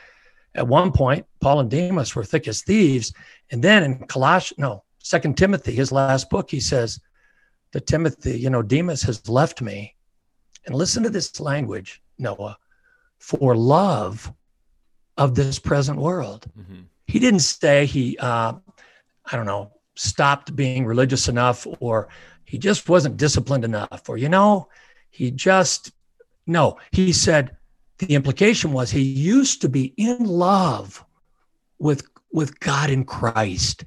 At 0.55 0.67
one 0.67 0.91
point, 0.91 1.27
Paul 1.41 1.61
and 1.61 1.71
Demas 1.71 2.15
were 2.15 2.25
thick 2.25 2.49
as 2.49 2.63
thieves. 2.63 3.13
And 3.51 3.63
then 3.63 3.83
in 3.83 3.99
Colossians, 4.07 4.59
no, 4.59 4.85
Second 5.01 5.37
Timothy, 5.37 5.73
his 5.73 5.93
last 5.93 6.31
book, 6.31 6.51
he 6.51 6.61
says 6.61 6.99
to 7.73 7.81
Timothy, 7.81 8.39
you 8.39 8.49
know, 8.49 8.63
Demas 8.63 9.03
has 9.03 9.29
left 9.29 9.61
me. 9.61 9.95
And 10.65 10.75
listen 10.75 11.03
to 11.03 11.11
this 11.11 11.41
language, 11.41 12.01
Noah, 12.19 12.57
for 13.19 13.57
love 13.57 14.33
of 15.23 15.35
this 15.35 15.59
present 15.59 15.99
world. 15.99 16.47
Mm-hmm. 16.59 16.83
He 17.07 17.19
didn't 17.19 17.41
say 17.41 17.87
he, 17.87 18.19
uh, 18.19 18.55
I 19.31 19.37
don't 19.37 19.47
know, 19.47 19.73
stopped 19.95 20.57
being 20.57 20.85
religious 20.85 21.29
enough 21.29 21.67
or 21.81 22.09
he 22.45 22.59
just 22.59 22.89
wasn't 22.89 23.17
disciplined 23.17 23.65
enough 23.65 24.09
or, 24.09 24.17
you 24.17 24.29
know, 24.29 24.69
he 25.11 25.31
just, 25.31 25.93
no, 26.47 26.79
he 26.91 27.13
said, 27.13 27.57
the 27.99 28.15
implication 28.15 28.73
was 28.73 28.91
he 28.91 29.03
used 29.03 29.61
to 29.63 29.69
be 29.69 29.95
in 29.97 30.25
love 30.25 31.05
with 31.79 32.09
with 32.33 32.59
God 32.59 32.91
in 32.91 33.05
Christ. 33.05 33.85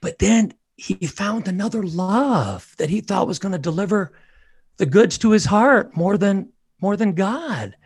But 0.00 0.18
then 0.18 0.54
he 0.76 0.94
found 1.06 1.46
another 1.46 1.82
love 1.82 2.74
that 2.78 2.88
he 2.88 3.00
thought 3.00 3.26
was 3.26 3.40
going 3.40 3.52
to 3.52 3.58
deliver 3.58 4.12
the 4.78 4.86
goods 4.86 5.18
to 5.18 5.32
his 5.32 5.44
heart 5.44 5.94
more 5.94 6.16
than 6.16 6.52
more 6.80 6.96
than 6.96 7.14
God. 7.14 7.76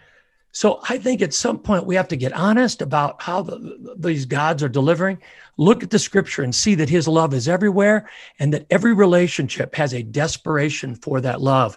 So 0.54 0.80
I 0.88 0.98
think 0.98 1.20
at 1.20 1.34
some 1.34 1.58
point 1.58 1.84
we 1.84 1.96
have 1.96 2.06
to 2.08 2.16
get 2.16 2.32
honest 2.32 2.80
about 2.80 3.20
how 3.20 3.42
the, 3.42 3.96
these 3.98 4.24
gods 4.24 4.62
are 4.62 4.68
delivering. 4.68 5.18
Look 5.58 5.82
at 5.82 5.90
the 5.90 5.98
scripture 5.98 6.44
and 6.44 6.54
see 6.54 6.76
that 6.76 6.88
his 6.88 7.08
love 7.08 7.34
is 7.34 7.48
everywhere 7.48 8.08
and 8.38 8.54
that 8.54 8.66
every 8.70 8.94
relationship 8.94 9.74
has 9.74 9.92
a 9.92 10.04
desperation 10.04 10.94
for 10.94 11.20
that 11.22 11.40
love. 11.40 11.76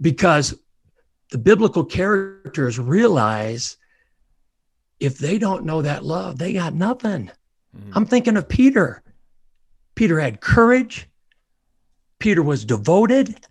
Because 0.00 0.58
the 1.30 1.36
biblical 1.36 1.84
characters 1.84 2.78
realize 2.78 3.76
if 4.98 5.18
they 5.18 5.36
don't 5.36 5.66
know 5.66 5.82
that 5.82 6.06
love, 6.06 6.38
they 6.38 6.54
got 6.54 6.72
nothing. 6.72 7.30
Mm. 7.76 7.92
I'm 7.92 8.06
thinking 8.06 8.38
of 8.38 8.48
Peter. 8.48 9.02
Peter 9.94 10.18
had 10.18 10.40
courage. 10.40 11.06
Peter 12.18 12.42
was 12.42 12.64
devoted. 12.64 13.46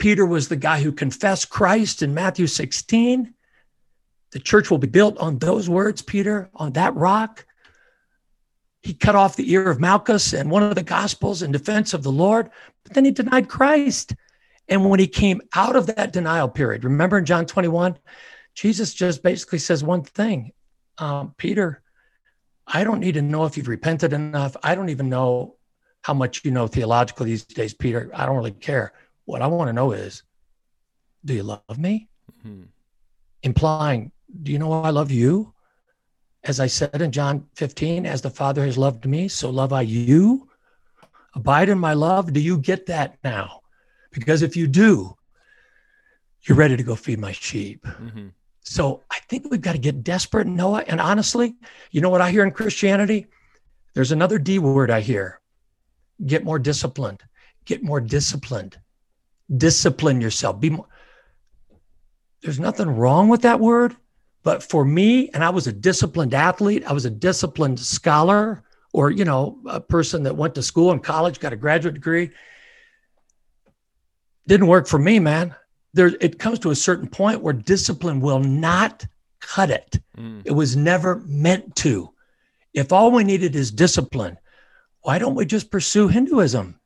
Peter 0.00 0.24
was 0.24 0.48
the 0.48 0.56
guy 0.56 0.80
who 0.80 0.92
confessed 0.92 1.50
Christ 1.50 2.02
in 2.02 2.14
Matthew 2.14 2.46
16. 2.46 3.34
The 4.32 4.38
church 4.38 4.70
will 4.70 4.78
be 4.78 4.88
built 4.88 5.18
on 5.18 5.38
those 5.38 5.68
words, 5.68 6.00
Peter, 6.00 6.48
on 6.54 6.72
that 6.72 6.96
rock. 6.96 7.44
He 8.82 8.94
cut 8.94 9.14
off 9.14 9.36
the 9.36 9.52
ear 9.52 9.68
of 9.68 9.78
Malchus 9.78 10.32
and 10.32 10.50
one 10.50 10.62
of 10.62 10.74
the 10.74 10.82
gospels 10.82 11.42
in 11.42 11.52
defense 11.52 11.92
of 11.92 12.02
the 12.02 12.10
Lord, 12.10 12.48
but 12.82 12.94
then 12.94 13.04
he 13.04 13.10
denied 13.10 13.50
Christ. 13.50 14.14
And 14.68 14.88
when 14.88 15.00
he 15.00 15.06
came 15.06 15.42
out 15.54 15.76
of 15.76 15.86
that 15.88 16.14
denial 16.14 16.48
period, 16.48 16.82
remember 16.82 17.18
in 17.18 17.26
John 17.26 17.44
21, 17.44 17.98
Jesus 18.54 18.94
just 18.94 19.22
basically 19.22 19.58
says 19.58 19.84
one 19.84 20.02
thing 20.02 20.52
um, 20.96 21.34
Peter, 21.36 21.82
I 22.66 22.84
don't 22.84 23.00
need 23.00 23.14
to 23.14 23.22
know 23.22 23.44
if 23.44 23.58
you've 23.58 23.68
repented 23.68 24.14
enough. 24.14 24.56
I 24.62 24.74
don't 24.74 24.88
even 24.88 25.10
know 25.10 25.56
how 26.02 26.14
much 26.14 26.42
you 26.42 26.52
know 26.52 26.66
theologically 26.66 27.26
these 27.26 27.44
days, 27.44 27.74
Peter. 27.74 28.10
I 28.14 28.24
don't 28.24 28.36
really 28.36 28.52
care. 28.52 28.94
What 29.30 29.42
I 29.42 29.46
want 29.46 29.68
to 29.68 29.72
know 29.72 29.92
is, 29.92 30.24
do 31.24 31.34
you 31.34 31.44
love 31.44 31.78
me? 31.78 32.08
Mm-hmm. 32.44 32.64
Implying, 33.44 34.10
do 34.42 34.50
you 34.50 34.58
know 34.58 34.72
I 34.72 34.90
love 34.90 35.12
you? 35.12 35.54
As 36.42 36.58
I 36.58 36.66
said 36.66 37.00
in 37.00 37.12
John 37.12 37.46
15, 37.54 38.06
as 38.06 38.22
the 38.22 38.30
Father 38.30 38.64
has 38.64 38.76
loved 38.76 39.06
me, 39.06 39.28
so 39.28 39.48
love 39.50 39.72
I 39.72 39.82
you. 39.82 40.48
Abide 41.34 41.68
in 41.68 41.78
my 41.78 41.92
love. 41.92 42.32
Do 42.32 42.40
you 42.40 42.58
get 42.58 42.86
that 42.86 43.18
now? 43.22 43.60
Because 44.10 44.42
if 44.42 44.56
you 44.56 44.66
do, 44.66 45.16
you're 46.42 46.58
ready 46.58 46.76
to 46.76 46.82
go 46.82 46.96
feed 46.96 47.20
my 47.20 47.30
sheep. 47.30 47.84
Mm-hmm. 47.84 48.28
So 48.62 49.04
I 49.12 49.18
think 49.28 49.46
we've 49.48 49.60
got 49.60 49.72
to 49.72 49.78
get 49.78 50.02
desperate, 50.02 50.48
Noah. 50.48 50.84
And 50.88 51.00
honestly, 51.00 51.54
you 51.92 52.00
know 52.00 52.10
what 52.10 52.20
I 52.20 52.32
hear 52.32 52.42
in 52.42 52.50
Christianity? 52.50 53.26
There's 53.94 54.10
another 54.10 54.40
D 54.40 54.58
word 54.58 54.90
I 54.90 55.00
hear 55.00 55.40
get 56.26 56.44
more 56.44 56.58
disciplined, 56.58 57.22
get 57.64 57.82
more 57.82 58.00
disciplined, 58.00 58.78
discipline 59.56 60.20
yourself. 60.20 60.60
Be 60.60 60.70
more. 60.70 60.86
There's 62.42 62.60
nothing 62.60 62.88
wrong 62.88 63.28
with 63.28 63.42
that 63.42 63.60
word. 63.60 63.96
But 64.42 64.62
for 64.62 64.84
me, 64.84 65.28
and 65.34 65.44
I 65.44 65.50
was 65.50 65.66
a 65.66 65.72
disciplined 65.72 66.32
athlete, 66.32 66.84
I 66.86 66.94
was 66.94 67.04
a 67.04 67.10
disciplined 67.10 67.78
scholar, 67.78 68.62
or, 68.94 69.10
you 69.10 69.26
know, 69.26 69.58
a 69.66 69.80
person 69.80 70.22
that 70.22 70.36
went 70.36 70.54
to 70.54 70.62
school 70.62 70.92
and 70.92 71.02
college, 71.02 71.40
got 71.40 71.52
a 71.52 71.56
graduate 71.56 71.94
degree 71.94 72.30
didn't 74.50 74.66
work 74.66 74.88
for 74.88 74.98
me, 74.98 75.20
man. 75.20 75.54
There, 75.94 76.08
it 76.20 76.40
comes 76.40 76.58
to 76.60 76.72
a 76.72 76.74
certain 76.74 77.08
point 77.08 77.40
where 77.40 77.52
discipline 77.52 78.20
will 78.20 78.40
not 78.40 79.06
cut 79.38 79.70
it. 79.70 80.00
Mm. 80.18 80.42
It 80.44 80.50
was 80.50 80.76
never 80.76 81.22
meant 81.24 81.76
to. 81.76 82.10
If 82.74 82.92
all 82.92 83.12
we 83.12 83.22
needed 83.22 83.54
is 83.54 83.70
discipline, 83.70 84.36
why 85.02 85.20
don't 85.20 85.36
we 85.36 85.46
just 85.46 85.70
pursue 85.70 86.08
Hinduism 86.08 86.79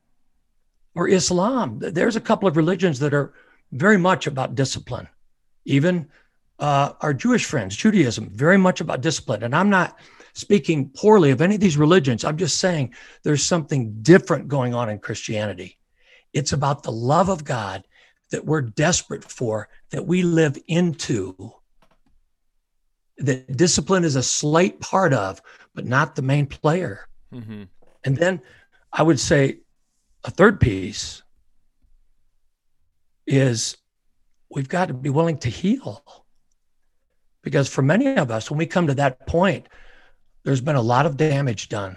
or 0.95 1.07
Islam? 1.07 1.77
There's 1.79 2.15
a 2.15 2.21
couple 2.21 2.47
of 2.47 2.57
religions 2.57 2.99
that 2.99 3.13
are 3.13 3.33
very 3.71 3.97
much 3.97 4.27
about 4.27 4.55
discipline. 4.55 5.07
Even 5.65 6.07
uh, 6.59 6.93
our 7.01 7.13
Jewish 7.13 7.45
friends, 7.45 7.75
Judaism, 7.75 8.29
very 8.29 8.57
much 8.57 8.81
about 8.81 9.01
discipline. 9.01 9.43
And 9.43 9.55
I'm 9.55 9.69
not 9.69 9.99
speaking 10.33 10.89
poorly 10.89 11.31
of 11.31 11.41
any 11.41 11.55
of 11.55 11.61
these 11.61 11.77
religions. 11.77 12.23
I'm 12.23 12.37
just 12.37 12.57
saying 12.57 12.93
there's 13.23 13.43
something 13.43 14.01
different 14.01 14.47
going 14.47 14.73
on 14.73 14.89
in 14.89 14.99
Christianity. 14.99 15.77
It's 16.33 16.53
about 16.53 16.83
the 16.83 16.91
love 16.91 17.29
of 17.29 17.43
God 17.43 17.83
that 18.31 18.45
we're 18.45 18.61
desperate 18.61 19.23
for, 19.23 19.69
that 19.91 20.05
we 20.05 20.23
live 20.23 20.57
into, 20.67 21.53
that 23.17 23.55
discipline 23.55 24.03
is 24.03 24.15
a 24.15 24.23
slight 24.23 24.79
part 24.79 25.13
of, 25.13 25.41
but 25.73 25.85
not 25.85 26.15
the 26.15 26.21
main 26.21 26.45
player. 26.45 27.07
Mm-hmm. 27.33 27.63
And 28.03 28.17
then 28.17 28.41
I 28.91 29.03
would 29.03 29.19
say 29.19 29.59
a 30.25 30.31
third 30.31 30.59
piece 30.59 31.21
is 33.27 33.77
we've 34.49 34.67
got 34.67 34.87
to 34.87 34.93
be 34.93 35.09
willing 35.09 35.37
to 35.37 35.49
heal. 35.49 36.03
Because 37.43 37.69
for 37.69 37.83
many 37.83 38.15
of 38.17 38.31
us, 38.31 38.49
when 38.49 38.57
we 38.57 38.65
come 38.65 38.87
to 38.87 38.95
that 38.95 39.27
point, 39.27 39.67
there's 40.43 40.61
been 40.61 40.75
a 40.75 40.81
lot 40.81 41.05
of 41.05 41.15
damage 41.15 41.69
done. 41.69 41.95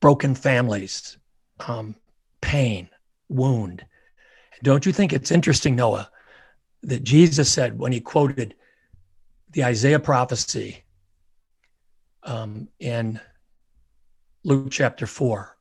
Broken 0.00 0.34
families, 0.34 1.16
um, 1.66 1.94
pain, 2.40 2.88
wound. 3.28 3.84
Don't 4.64 4.84
you 4.84 4.92
think 4.92 5.12
it's 5.12 5.30
interesting, 5.30 5.76
Noah, 5.76 6.10
that 6.82 7.04
Jesus 7.04 7.52
said 7.52 7.78
when 7.78 7.92
he 7.92 8.00
quoted 8.00 8.56
the 9.50 9.64
Isaiah 9.64 10.00
prophecy 10.00 10.82
um, 12.24 12.68
in 12.80 13.20
Luke 14.42 14.70
chapter 14.70 15.06
4, 15.06 15.57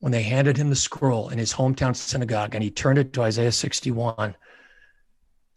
when 0.00 0.12
they 0.12 0.22
handed 0.22 0.56
him 0.56 0.70
the 0.70 0.76
scroll 0.76 1.28
in 1.28 1.38
his 1.38 1.52
hometown 1.52 1.94
synagogue 1.94 2.54
and 2.54 2.64
he 2.64 2.70
turned 2.70 2.98
it 2.98 3.12
to 3.12 3.22
Isaiah 3.22 3.52
61 3.52 4.34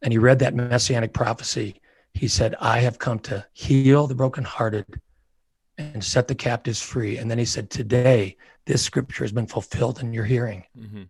and 0.01 0.13
he 0.13 0.17
read 0.17 0.39
that 0.39 0.53
messianic 0.53 1.13
prophecy, 1.13 1.81
he 2.13 2.27
said, 2.27 2.55
I 2.59 2.79
have 2.79 2.99
come 2.99 3.19
to 3.19 3.45
heal 3.53 4.05
the 4.05 4.15
brokenhearted 4.15 4.85
and 5.77 6.03
set 6.03 6.27
the 6.27 6.35
captives 6.35 6.81
free. 6.81 7.17
And 7.17 7.31
then 7.31 7.39
he 7.39 7.45
said, 7.45 7.69
Today, 7.69 8.37
this 8.65 8.83
scripture 8.83 9.23
has 9.23 9.31
been 9.31 9.47
fulfilled 9.47 10.01
in 10.01 10.13
your 10.13 10.25
hearing. 10.25 10.63
Mm-hmm. 10.77 11.03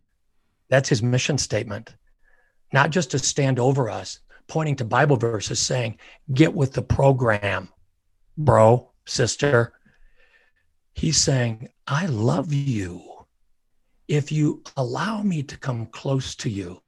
That's 0.69 0.89
his 0.89 1.03
mission 1.03 1.37
statement. 1.37 1.95
Not 2.71 2.89
just 2.89 3.11
to 3.11 3.19
stand 3.19 3.59
over 3.59 3.89
us, 3.89 4.19
pointing 4.47 4.75
to 4.77 4.85
Bible 4.85 5.17
verses 5.17 5.59
saying, 5.59 5.97
get 6.33 6.53
with 6.53 6.73
the 6.73 6.81
program, 6.81 7.69
bro, 8.37 8.91
sister. 9.05 9.73
He's 10.93 11.17
saying, 11.17 11.69
I 11.87 12.05
love 12.07 12.53
you. 12.53 13.12
If 14.13 14.31
you 14.31 14.61
allow 14.77 15.23
me 15.23 15.41
to 15.41 15.57
come 15.57 15.87
close 15.87 16.35
to 16.35 16.47
you, 16.47 16.79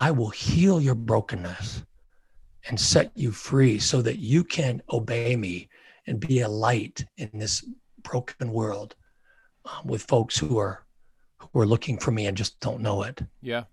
I 0.00 0.12
will 0.12 0.28
heal 0.28 0.80
your 0.80 0.94
brokenness 0.94 1.82
and 2.68 2.78
set 2.78 3.10
you 3.16 3.32
free 3.32 3.80
so 3.80 4.00
that 4.02 4.20
you 4.20 4.44
can 4.44 4.80
obey 4.92 5.34
me 5.34 5.70
and 6.06 6.20
be 6.20 6.42
a 6.42 6.48
light 6.48 7.04
in 7.16 7.30
this 7.34 7.68
broken 8.04 8.52
world 8.52 8.94
um, 9.64 9.88
with 9.88 10.02
folks 10.02 10.38
who 10.38 10.56
are 10.56 10.86
who 11.40 11.60
are 11.62 11.66
looking 11.66 11.98
for 11.98 12.12
me 12.12 12.26
and 12.26 12.36
just 12.36 12.60
don't 12.60 12.80
know 12.80 13.02
it. 13.02 13.20
Yeah. 13.42 13.64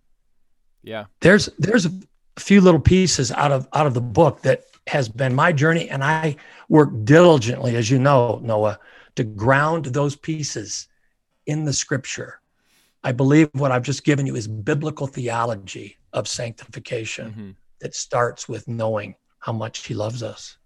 Yeah. 0.82 1.06
There's 1.22 1.48
there's 1.60 1.86
a 1.86 1.92
few 2.40 2.60
little 2.60 2.80
pieces 2.80 3.32
out 3.32 3.52
of 3.52 3.68
out 3.74 3.86
of 3.86 3.94
the 3.94 4.02
book 4.02 4.42
that 4.42 4.64
has 4.88 5.10
been 5.10 5.36
my 5.36 5.52
journey 5.52 5.92
and 5.92 6.04
I 6.04 6.38
work 6.70 6.90
diligently 7.04 7.76
as 7.76 7.92
you 7.92 8.00
know 8.00 8.40
Noah 8.42 8.80
to 9.16 9.24
ground 9.24 9.86
those 9.86 10.16
pieces 10.16 10.88
in 11.46 11.66
the 11.66 11.74
scripture. 11.74 12.40
I 13.04 13.12
believe 13.12 13.50
what 13.54 13.72
I've 13.72 13.84
just 13.84 14.04
given 14.04 14.26
you 14.26 14.36
is 14.36 14.48
biblical 14.48 15.08
theology 15.08 15.98
of 16.14 16.28
sanctification 16.28 17.34
hmm 17.34 17.52
that 17.82 17.94
starts 17.94 18.48
with 18.48 18.68
knowing 18.70 19.16
how 19.40 19.52
much 19.52 19.86
he 19.86 19.94
loves 19.94 20.24
us. 20.24 20.58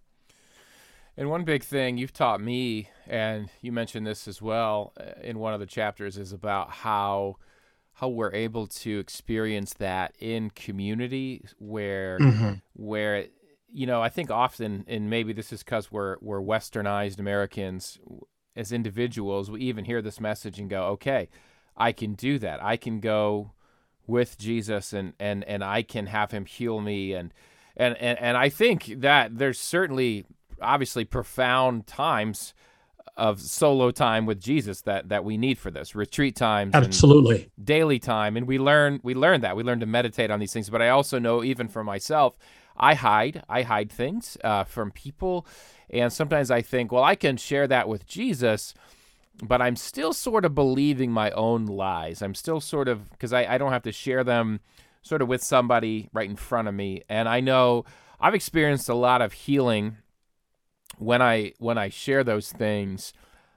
And 1.17 1.29
one 1.29 1.43
big 1.43 1.63
thing 1.63 1.97
you've 1.97 2.13
taught 2.13 2.39
me, 2.39 2.87
and 3.07 3.49
you 3.61 3.71
mentioned 3.71 4.07
this 4.07 4.27
as 4.27 4.41
well 4.41 4.93
uh, 4.97 5.19
in 5.21 5.39
one 5.39 5.53
of 5.53 5.59
the 5.59 5.65
chapters, 5.65 6.17
is 6.17 6.31
about 6.31 6.69
how 6.69 7.37
how 7.93 8.07
we're 8.07 8.33
able 8.33 8.67
to 8.67 8.99
experience 8.99 9.73
that 9.73 10.15
in 10.19 10.49
community 10.51 11.43
where 11.57 12.19
where 12.73 13.25
you 13.67 13.85
know 13.85 14.01
I 14.01 14.07
think 14.07 14.31
often, 14.31 14.85
and 14.87 15.09
maybe 15.09 15.33
this 15.33 15.51
is 15.51 15.61
because 15.61 15.91
we're 15.91 16.15
we're 16.21 16.41
Westernized 16.41 17.19
Americans 17.19 17.99
as 18.55 18.71
individuals, 18.71 19.49
we 19.49 19.61
even 19.61 19.85
hear 19.85 20.01
this 20.01 20.19
message 20.19 20.59
and 20.59 20.69
go, 20.69 20.83
okay, 20.87 21.29
I 21.77 21.91
can 21.91 22.13
do 22.13 22.39
that. 22.39 22.63
I 22.63 22.77
can 22.77 22.99
go 22.99 23.51
with 24.05 24.37
Jesus 24.37 24.91
and 24.91 25.13
and 25.19 25.43
and 25.43 25.63
I 25.63 25.83
can 25.83 26.07
have 26.07 26.31
him 26.31 26.45
heal 26.45 26.81
me. 26.81 27.13
And 27.13 27.33
and 27.77 27.95
and, 27.97 28.19
and 28.19 28.37
I 28.37 28.49
think 28.49 28.93
that 28.97 29.37
there's 29.37 29.59
certainly 29.59 30.25
obviously 30.61 31.05
profound 31.05 31.87
times 31.87 32.53
of 33.15 33.41
solo 33.41 33.91
time 33.91 34.25
with 34.25 34.39
Jesus 34.39 34.81
that 34.81 35.09
that 35.09 35.23
we 35.23 35.37
need 35.37 35.57
for 35.57 35.71
this. 35.71 35.95
Retreat 35.95 36.35
times 36.35 36.73
Absolutely. 36.73 37.49
daily 37.63 37.99
time. 37.99 38.35
And 38.35 38.47
we 38.47 38.57
learn 38.57 38.99
we 39.03 39.13
learn 39.13 39.41
that. 39.41 39.55
We 39.55 39.63
learn 39.63 39.79
to 39.79 39.85
meditate 39.85 40.31
on 40.31 40.39
these 40.39 40.51
things. 40.51 40.69
But 40.69 40.81
i 40.81 40.89
also 40.89 41.19
know 41.19 41.43
even 41.43 41.67
for 41.67 41.83
myself 41.83 42.37
i 42.79 42.93
hide 42.93 43.43
i 43.49 43.61
hide 43.63 43.91
things 43.91 44.37
uh, 44.43 44.63
from 44.63 44.91
people. 44.91 45.45
And 45.89 46.13
sometimes 46.13 46.51
i 46.51 46.61
think 46.61 46.91
well 46.91 47.03
i 47.03 47.15
can 47.15 47.37
share 47.37 47.67
that 47.67 47.87
with 47.87 48.05
jesus 48.05 48.73
but 49.41 49.61
i'm 49.61 49.75
still 49.75 50.13
sort 50.13 50.45
of 50.45 50.53
believing 50.53 51.11
my 51.11 51.31
own 51.31 51.65
lies. 51.65 52.21
I'm 52.21 52.35
still 52.35 52.59
sort 52.59 52.87
of 52.87 53.09
because 53.11 53.33
I, 53.33 53.45
I 53.45 53.57
don't 53.57 53.71
have 53.71 53.83
to 53.83 53.91
share 53.91 54.23
them 54.23 54.59
sort 55.01 55.21
of 55.21 55.27
with 55.27 55.41
somebody 55.41 56.09
right 56.13 56.29
in 56.29 56.35
front 56.35 56.67
of 56.67 56.73
me. 56.73 57.03
And 57.09 57.27
i 57.29 57.39
know 57.39 57.85
i've 58.19 58.35
experienced 58.35 58.89
a 58.89 58.95
lot 58.95 59.21
of 59.21 59.33
healing 59.33 59.97
when 60.99 61.21
I 61.21 61.53
when 61.57 61.77
I 61.77 61.89
share 61.89 62.23
those 62.23 62.51
things 62.51 63.13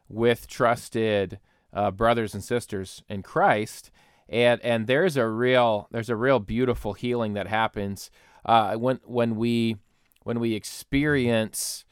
with 0.09 0.47
trusted 0.47 1.39
uh, 1.73 1.91
brothers 1.91 2.35
and 2.35 2.43
sisters 2.43 3.03
in 3.09 3.23
Christ, 3.23 3.91
and 4.29 4.61
and 4.63 4.87
there's 4.87 5.17
a 5.17 5.27
real 5.27 5.89
there's 5.91 6.11
a 6.11 6.17
real 6.17 6.39
beautiful 6.39 6.93
healing 6.95 7.35
that 7.35 7.49
happens 7.49 8.11
uh, 8.45 8.75
when 8.77 9.01
when 9.05 9.37
we 9.37 9.77
when 10.25 10.41
we 10.41 10.55
experience 10.55 11.85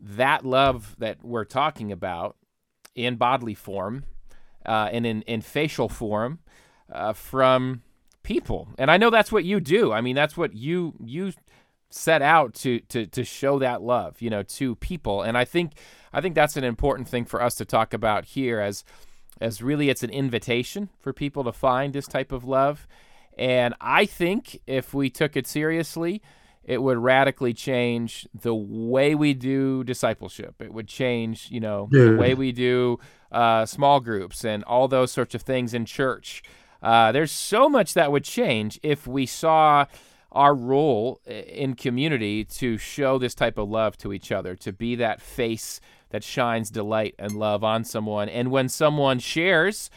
that 0.00 0.44
love 0.44 0.94
that 0.98 1.24
we're 1.24 1.44
talking 1.44 1.90
about 1.90 2.36
in 2.94 3.16
bodily 3.16 3.54
form 3.54 4.04
uh, 4.64 4.88
and 4.92 5.06
in, 5.06 5.22
in 5.22 5.40
facial 5.40 5.88
form 5.88 6.40
uh, 6.92 7.12
from 7.12 7.82
people. 8.22 8.68
And 8.78 8.90
I 8.90 8.96
know 8.96 9.10
that's 9.10 9.32
what 9.32 9.44
you 9.44 9.60
do. 9.60 9.92
I 9.92 10.00
mean, 10.00 10.16
that's 10.16 10.36
what 10.36 10.54
you 10.54 10.94
you 11.02 11.32
set 11.88 12.22
out 12.22 12.54
to 12.54 12.80
to 12.80 13.06
to 13.06 13.24
show 13.24 13.58
that 13.58 13.82
love, 13.82 14.20
you 14.20 14.30
know, 14.30 14.42
to 14.42 14.74
people. 14.76 15.22
And 15.22 15.38
I 15.38 15.44
think 15.44 15.72
I 16.12 16.20
think 16.20 16.34
that's 16.34 16.56
an 16.56 16.64
important 16.64 17.08
thing 17.08 17.24
for 17.24 17.40
us 17.42 17.54
to 17.56 17.64
talk 17.64 17.94
about 17.94 18.26
here 18.26 18.60
as 18.60 18.84
as 19.40 19.62
really 19.62 19.90
it's 19.90 20.02
an 20.02 20.10
invitation 20.10 20.88
for 20.98 21.12
people 21.12 21.44
to 21.44 21.52
find 21.52 21.92
this 21.92 22.06
type 22.06 22.32
of 22.32 22.44
love. 22.44 22.86
And 23.36 23.74
I 23.80 24.06
think 24.06 24.60
if 24.66 24.94
we 24.94 25.10
took 25.10 25.36
it 25.36 25.46
seriously, 25.46 26.22
it 26.64 26.82
would 26.82 26.98
radically 26.98 27.54
change 27.54 28.26
the 28.34 28.54
way 28.54 29.14
we 29.14 29.34
do 29.34 29.84
discipleship. 29.84 30.60
It 30.60 30.72
would 30.72 30.88
change, 30.88 31.48
you 31.50 31.60
know, 31.60 31.88
the 31.90 32.16
way 32.16 32.34
we 32.34 32.50
do 32.52 32.98
uh, 33.30 33.66
small 33.66 34.00
groups 34.00 34.44
and 34.44 34.64
all 34.64 34.88
those 34.88 35.12
sorts 35.12 35.34
of 35.34 35.42
things 35.42 35.74
in 35.74 35.84
church. 35.84 36.42
Uh, 36.82 37.12
there's 37.12 37.30
so 37.32 37.68
much 37.68 37.94
that 37.94 38.10
would 38.10 38.24
change 38.24 38.80
if 38.82 39.06
we 39.06 39.26
saw 39.26 39.86
our 40.32 40.54
role 40.54 41.20
in 41.26 41.74
community 41.74 42.44
to 42.44 42.76
show 42.76 43.18
this 43.18 43.34
type 43.34 43.58
of 43.58 43.68
love 43.68 43.96
to 43.98 44.12
each 44.12 44.32
other, 44.32 44.54
to 44.56 44.72
be 44.72 44.94
that 44.96 45.20
face 45.20 45.80
that 46.10 46.22
shines 46.24 46.70
delight 46.70 47.14
and 47.18 47.32
love 47.32 47.64
on 47.64 47.84
someone. 47.84 48.28
And 48.28 48.50
when 48.50 48.68
someone 48.68 49.18
shares 49.18 49.90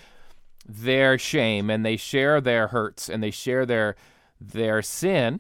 their 0.70 1.18
shame 1.18 1.70
and 1.70 1.86
they 1.86 1.98
share 1.98 2.40
their 2.40 2.68
hurts 2.68 3.10
and 3.10 3.24
they 3.24 3.32
share 3.32 3.66
their 3.66 3.96
their 4.40 4.82
sin, 4.82 5.40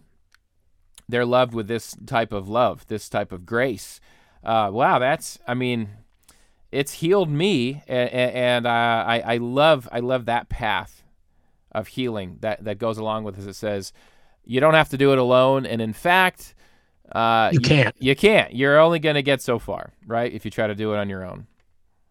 they're 1.07 1.25
loved 1.25 1.53
with 1.53 1.67
this 1.67 1.95
type 2.05 2.33
of 2.33 2.49
love, 2.49 2.85
this 2.87 3.07
type 3.07 3.31
of 3.31 3.45
grace. 3.45 4.01
Uh, 4.43 4.69
wow, 4.73 4.99
that's 4.99 5.39
I 5.47 5.53
mean, 5.53 5.89
it's 6.71 6.93
healed 6.93 7.29
me, 7.29 7.83
and, 7.87 8.09
and 8.09 8.67
uh, 8.67 8.69
I 9.07 9.19
I 9.25 9.37
love 9.37 9.87
I 9.91 9.99
love 9.99 10.25
that 10.25 10.49
path 10.49 11.03
of 11.71 11.87
healing 11.87 12.37
that 12.41 12.63
that 12.63 12.79
goes 12.79 12.97
along 12.97 13.23
with 13.23 13.37
as 13.37 13.47
it 13.47 13.55
says, 13.55 13.93
you 14.43 14.59
don't 14.59 14.73
have 14.73 14.89
to 14.89 14.97
do 14.97 15.11
it 15.11 15.19
alone, 15.19 15.65
and 15.65 15.81
in 15.81 15.93
fact, 15.93 16.55
uh, 17.11 17.49
You 17.53 17.59
can't. 17.59 17.95
You 17.99 18.15
can't. 18.15 18.53
You're 18.53 18.79
only 18.79 18.99
going 18.99 19.15
to 19.15 19.23
get 19.23 19.41
so 19.41 19.59
far, 19.59 19.93
right? 20.05 20.31
If 20.31 20.45
you 20.45 20.51
try 20.51 20.67
to 20.67 20.75
do 20.75 20.93
it 20.93 20.97
on 20.97 21.09
your 21.09 21.25
own. 21.25 21.47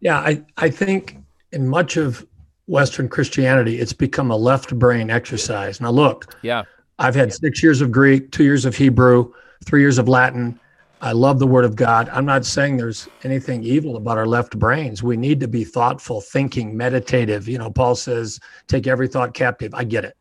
Yeah, 0.01 0.17
I, 0.17 0.43
I 0.57 0.69
think 0.69 1.17
in 1.51 1.67
much 1.67 1.97
of 1.97 2.25
Western 2.69 3.09
Christianity, 3.09 3.79
it's 3.79 3.93
become 3.93 4.29
a 4.29 4.35
left 4.35 4.77
brain 4.77 5.09
exercise. 5.09 5.81
Now, 5.81 5.89
look, 5.89 6.35
Yeah. 6.43 6.63
I've 6.99 7.15
had 7.15 7.33
six 7.33 7.63
years 7.63 7.81
of 7.81 7.91
Greek, 7.91 8.31
two 8.31 8.43
years 8.43 8.65
of 8.65 8.75
Hebrew, 8.75 9.31
three 9.65 9.81
years 9.81 9.97
of 9.97 10.07
Latin. 10.09 10.59
I 11.01 11.13
love 11.13 11.39
the 11.39 11.47
Word 11.47 11.63
of 11.63 11.77
God. 11.77 12.09
I'm 12.09 12.25
not 12.25 12.45
saying 12.45 12.75
there's 12.75 13.07
anything 13.23 13.63
evil 13.63 13.95
about 13.95 14.17
our 14.17 14.25
left 14.27 14.59
brains. 14.59 15.01
We 15.01 15.15
need 15.15 15.39
to 15.39 15.47
be 15.47 15.63
thoughtful, 15.63 16.19
thinking, 16.19 16.75
meditative. 16.75 17.47
You 17.47 17.57
know, 17.57 17.71
Paul 17.71 17.95
says, 17.95 18.37
take 18.67 18.85
every 18.85 19.07
thought 19.07 19.33
captive. 19.33 19.73
I 19.73 19.85
get 19.85 20.03
it. 20.03 20.17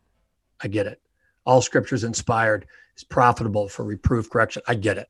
I 0.62 0.68
get 0.68 0.86
it. 0.86 1.00
All 1.44 1.60
scripture 1.60 1.96
is 1.96 2.04
inspired, 2.04 2.66
is 2.96 3.02
profitable 3.02 3.68
for 3.68 3.84
reproof, 3.84 4.30
correction. 4.30 4.62
I 4.68 4.74
get 4.74 4.98
it. 4.98 5.08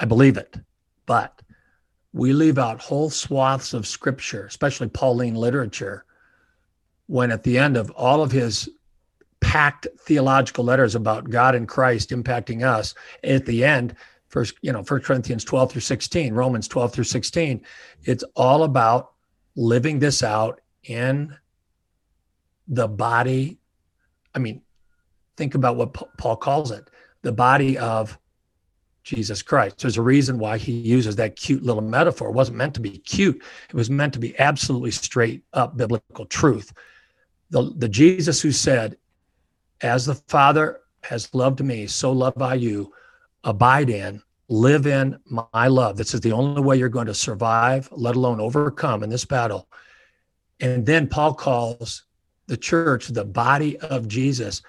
I 0.00 0.04
believe 0.04 0.36
it. 0.36 0.56
But 1.06 1.40
we 2.14 2.32
leave 2.32 2.58
out 2.58 2.80
whole 2.80 3.10
swaths 3.10 3.74
of 3.74 3.88
scripture, 3.88 4.46
especially 4.46 4.88
Pauline 4.88 5.34
literature, 5.34 6.04
when 7.06 7.32
at 7.32 7.42
the 7.42 7.58
end 7.58 7.76
of 7.76 7.90
all 7.90 8.22
of 8.22 8.30
his 8.30 8.68
packed 9.40 9.88
theological 9.98 10.64
letters 10.64 10.94
about 10.94 11.28
God 11.28 11.56
and 11.56 11.68
Christ 11.68 12.10
impacting 12.10 12.64
us, 12.64 12.94
at 13.24 13.44
the 13.44 13.64
end, 13.64 13.96
first, 14.28 14.54
you 14.62 14.72
know, 14.72 14.84
First 14.84 15.06
Corinthians 15.06 15.42
12 15.42 15.72
through 15.72 15.80
16, 15.80 16.32
Romans 16.32 16.68
12 16.68 16.92
through 16.92 17.04
16, 17.04 17.60
it's 18.04 18.24
all 18.36 18.62
about 18.62 19.12
living 19.56 19.98
this 19.98 20.22
out 20.22 20.60
in 20.84 21.36
the 22.68 22.86
body. 22.86 23.58
I 24.36 24.38
mean, 24.38 24.62
think 25.36 25.56
about 25.56 25.74
what 25.74 25.94
Paul 26.16 26.36
calls 26.36 26.70
it 26.70 26.88
the 27.22 27.32
body 27.32 27.76
of 27.76 28.16
Jesus 29.04 29.42
Christ. 29.42 29.78
There's 29.78 29.98
a 29.98 30.02
reason 30.02 30.38
why 30.38 30.58
he 30.58 30.72
uses 30.72 31.14
that 31.16 31.36
cute 31.36 31.62
little 31.62 31.82
metaphor. 31.82 32.28
It 32.28 32.34
wasn't 32.34 32.56
meant 32.56 32.74
to 32.74 32.80
be 32.80 32.98
cute, 32.98 33.40
it 33.68 33.74
was 33.74 33.90
meant 33.90 34.14
to 34.14 34.18
be 34.18 34.36
absolutely 34.40 34.90
straight 34.90 35.44
up 35.52 35.76
biblical 35.76 36.24
truth. 36.26 36.72
The, 37.50 37.72
the 37.76 37.88
Jesus 37.88 38.40
who 38.40 38.50
said, 38.50 38.96
As 39.82 40.06
the 40.06 40.14
Father 40.14 40.80
has 41.04 41.32
loved 41.34 41.62
me, 41.62 41.86
so 41.86 42.10
love 42.10 42.40
I 42.40 42.54
you, 42.54 42.92
abide 43.44 43.90
in, 43.90 44.22
live 44.48 44.86
in 44.86 45.18
my 45.26 45.68
love. 45.68 45.96
This 45.96 46.14
is 46.14 46.20
the 46.22 46.32
only 46.32 46.62
way 46.62 46.76
you're 46.76 46.88
going 46.88 47.06
to 47.06 47.14
survive, 47.14 47.88
let 47.92 48.16
alone 48.16 48.40
overcome 48.40 49.02
in 49.02 49.10
this 49.10 49.24
battle. 49.26 49.68
And 50.60 50.86
then 50.86 51.08
Paul 51.08 51.34
calls 51.34 52.04
the 52.46 52.56
church 52.56 53.08
the 53.08 53.24
body 53.24 53.78
of 53.78 54.08
Jesus. 54.08 54.62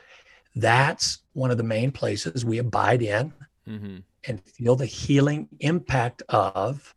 That's 0.56 1.20
one 1.34 1.52
of 1.52 1.58
the 1.58 1.64
main 1.64 1.92
places 1.92 2.44
we 2.44 2.58
abide 2.58 3.02
in 3.02 3.34
Mm-hmm. 3.68 3.98
and 4.28 4.44
feel 4.44 4.76
the 4.76 4.86
healing 4.86 5.48
impact 5.60 6.22
of 6.30 6.94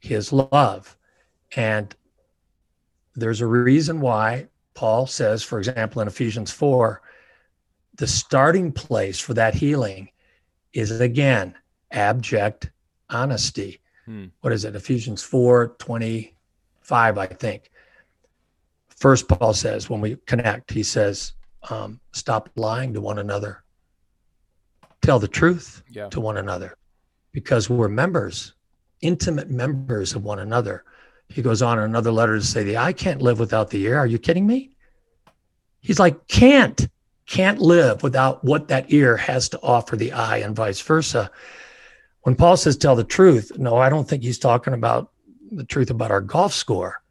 his 0.00 0.32
love. 0.32 0.96
And 1.56 1.94
there's 3.14 3.42
a 3.42 3.46
reason 3.46 4.00
why 4.00 4.48
Paul 4.74 5.06
says, 5.06 5.42
for 5.42 5.58
example, 5.58 6.00
in 6.00 6.08
Ephesians 6.08 6.50
4, 6.50 7.02
the 7.96 8.06
starting 8.06 8.72
place 8.72 9.18
for 9.18 9.34
that 9.34 9.54
healing 9.54 10.08
is 10.72 11.00
again 11.00 11.54
abject 11.90 12.70
honesty. 13.10 13.80
Hmm. 14.06 14.26
What 14.40 14.52
is 14.52 14.64
it? 14.64 14.74
Ephesians 14.74 15.22
4 15.22 15.76
25, 15.78 17.18
I 17.18 17.26
think. 17.26 17.70
First, 18.88 19.28
Paul 19.28 19.52
says, 19.52 19.90
when 19.90 20.00
we 20.00 20.16
connect, 20.26 20.72
he 20.72 20.82
says, 20.82 21.32
um, 21.70 22.00
stop 22.12 22.48
lying 22.56 22.94
to 22.94 23.00
one 23.00 23.18
another, 23.18 23.61
tell 25.02 25.18
the 25.18 25.28
truth 25.28 25.82
Yeah. 25.90 26.08
to 26.08 26.20
one 26.20 26.36
another 26.38 26.76
because 27.32 27.68
we're 27.68 27.88
members, 27.88 28.54
intimate 29.00 29.50
members 29.50 30.14
of 30.14 30.24
one 30.24 30.38
another. 30.38 30.84
He 31.28 31.42
goes 31.42 31.62
on 31.62 31.78
in 31.78 31.84
another 31.84 32.12
letter 32.12 32.36
to 32.38 32.44
say, 32.44 32.62
The 32.62 32.76
eye 32.78 32.92
can't 32.92 33.22
live 33.22 33.38
without 33.38 33.70
the 33.70 33.82
ear. 33.82 33.98
Are 33.98 34.06
you 34.06 34.18
kidding 34.18 34.46
me? 34.46 34.70
He's 35.80 35.98
like, 35.98 36.28
can't, 36.28 36.88
can't 37.26 37.58
live 37.58 38.02
without 38.04 38.44
what 38.44 38.68
that 38.68 38.92
ear 38.92 39.16
has 39.16 39.48
to 39.48 39.60
offer 39.62 39.96
the 39.96 40.12
eye 40.12 40.36
and 40.38 40.54
vice 40.54 40.80
versa. 40.80 41.30
When 42.20 42.36
Paul 42.36 42.56
says 42.56 42.76
tell 42.76 42.94
the 42.94 43.02
truth, 43.02 43.50
no, 43.58 43.76
I 43.76 43.88
don't 43.88 44.08
think 44.08 44.22
he's 44.22 44.38
talking 44.38 44.74
about 44.74 45.10
the 45.50 45.64
truth 45.64 45.90
about 45.90 46.12
our 46.12 46.20
golf 46.20 46.52
score. 46.52 47.02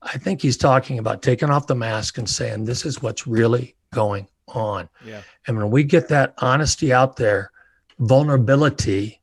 I 0.00 0.16
think 0.16 0.40
he's 0.40 0.56
talking 0.56 0.98
about 0.98 1.20
taking 1.22 1.50
off 1.50 1.66
the 1.66 1.74
mask 1.74 2.16
and 2.16 2.28
saying, 2.28 2.64
This 2.64 2.86
is 2.86 3.02
what's 3.02 3.26
really 3.26 3.76
going 3.92 4.26
on. 4.54 4.88
Yeah. 5.04 5.22
And 5.46 5.56
when 5.56 5.70
we 5.70 5.84
get 5.84 6.08
that 6.08 6.34
honesty 6.38 6.92
out 6.92 7.16
there, 7.16 7.50
vulnerability, 7.98 9.20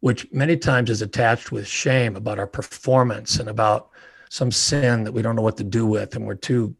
which 0.00 0.30
many 0.32 0.56
times 0.56 0.90
is 0.90 1.02
attached 1.02 1.50
with 1.50 1.66
shame 1.66 2.16
about 2.16 2.38
our 2.38 2.46
performance 2.46 3.38
and 3.38 3.48
about 3.48 3.88
some 4.28 4.50
sin 4.50 5.04
that 5.04 5.12
we 5.12 5.22
don't 5.22 5.36
know 5.36 5.42
what 5.42 5.56
to 5.56 5.64
do 5.64 5.86
with, 5.86 6.14
and 6.14 6.26
we're 6.26 6.34
too 6.34 6.74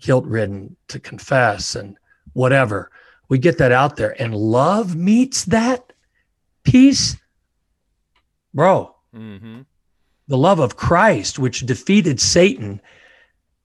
guilt 0.00 0.24
ridden 0.26 0.76
to 0.88 1.00
confess 1.00 1.74
and 1.74 1.96
whatever. 2.34 2.90
We 3.28 3.38
get 3.38 3.58
that 3.58 3.72
out 3.72 3.96
there, 3.96 4.20
and 4.20 4.34
love 4.34 4.96
meets 4.96 5.44
that 5.46 5.92
peace. 6.64 7.16
Bro, 8.54 8.94
Mm-hmm. 9.16 9.62
the 10.28 10.36
love 10.36 10.58
of 10.58 10.76
Christ, 10.76 11.38
which 11.38 11.64
defeated 11.64 12.20
Satan 12.20 12.80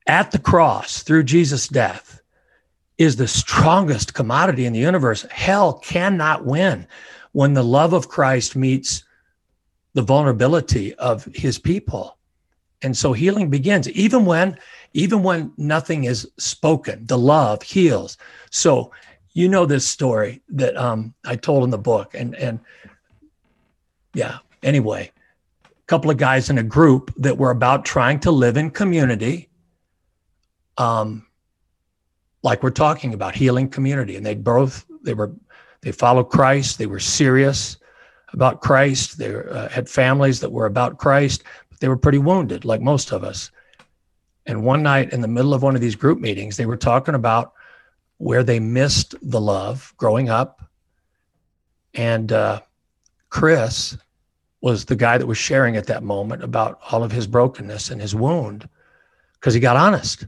at 0.08 0.32
the 0.32 0.40
cross 0.40 1.04
through 1.04 1.24
Jesus' 1.24 1.68
death, 1.68 2.22
is 2.98 3.16
the 3.16 3.28
strongest 3.28 4.14
commodity 4.14 4.66
in 4.66 4.74
the 4.74 4.80
universe. 4.80 5.26
Hell 5.32 5.74
cannot 5.74 6.46
win 6.46 6.88
when 7.32 7.54
the 7.54 7.64
love 7.64 7.94
of 7.94 8.08
Christ 8.08 8.56
meets 8.56 9.04
the 9.94 10.02
vulnerability 10.02 10.94
of 10.96 11.26
his 11.26 11.58
people. 11.58 12.18
And 12.82 12.96
so 12.96 13.14
healing 13.14 13.50
begins 13.50 13.90
even 13.90 14.26
when 14.26 14.58
even 14.94 15.24
when 15.24 15.52
nothing 15.58 16.04
is 16.04 16.30
spoken, 16.38 17.08
the 17.08 17.18
love 17.18 17.64
heals. 17.64 18.18
So 18.52 18.92
you 19.34 19.50
know 19.50 19.66
this 19.66 19.88
story 19.88 20.42
that 20.50 20.78
um, 20.78 21.14
I 21.26 21.36
told 21.36 21.64
in 21.64 21.72
the 21.72 21.78
book, 21.78 22.14
and 22.14 22.36
and 22.36 22.60
yeah. 24.14 24.40
Anyway, 24.62 25.12
a 25.66 25.70
couple 25.88 26.12
of 26.12 26.18
guys 26.18 26.50
in 26.50 26.58
a 26.58 26.64
group 26.64 27.14
that 27.18 27.38
were 27.38 27.52
about 27.52 27.84
trying 27.84 28.20
to 28.22 28.32
live 28.32 28.56
in 28.56 28.70
community, 28.70 29.50
um, 30.78 31.26
like 32.42 32.64
we're 32.64 32.70
talking 32.70 33.14
about 33.14 33.36
healing 33.36 33.70
community, 33.70 34.16
and 34.16 34.26
they 34.26 34.36
both 34.36 34.86
they 35.04 35.14
were 35.14 35.34
they 35.82 35.92
followed 35.92 36.26
Christ. 36.26 36.78
They 36.78 36.86
were 36.86 37.00
serious 37.00 37.78
about 38.32 38.62
Christ. 38.62 39.18
They 39.18 39.34
uh, 39.36 39.70
had 39.70 39.88
families 39.88 40.40
that 40.40 40.52
were 40.52 40.66
about 40.66 40.98
Christ, 40.98 41.44
but 41.70 41.80
they 41.80 41.88
were 41.88 41.98
pretty 41.98 42.18
wounded, 42.18 42.66
like 42.66 42.82
most 42.82 43.12
of 43.12 43.24
us. 43.24 43.52
And 44.46 44.64
one 44.64 44.84
night 44.84 45.14
in 45.14 45.22
the 45.22 45.28
middle 45.28 45.54
of 45.54 45.64
one 45.64 45.76
of 45.76 45.82
these 45.82 45.96
group 45.96 46.20
meetings, 46.20 46.58
they 46.58 46.66
were 46.66 46.78
talking 46.78 47.16
about 47.16 47.54
where 48.18 48.44
they 48.44 48.60
missed 48.60 49.16
the 49.22 49.40
love 49.40 49.94
growing 49.98 50.30
up. 50.30 50.62
And 51.94 52.32
uh, 52.32 52.62
Chris 53.30 53.98
was 54.62 54.86
the 54.86 54.96
guy 54.96 55.18
that 55.18 55.28
was 55.28 55.38
sharing 55.38 55.76
at 55.76 55.88
that 55.88 56.04
moment 56.04 56.44
about 56.44 56.80
all 56.92 57.04
of 57.04 57.12
his 57.12 57.28
brokenness 57.28 57.90
and 57.90 58.02
his 58.02 58.16
wound 58.16 58.68
because 59.34 59.54
he 59.54 59.60
got 59.60 59.76
honest. 59.76 60.26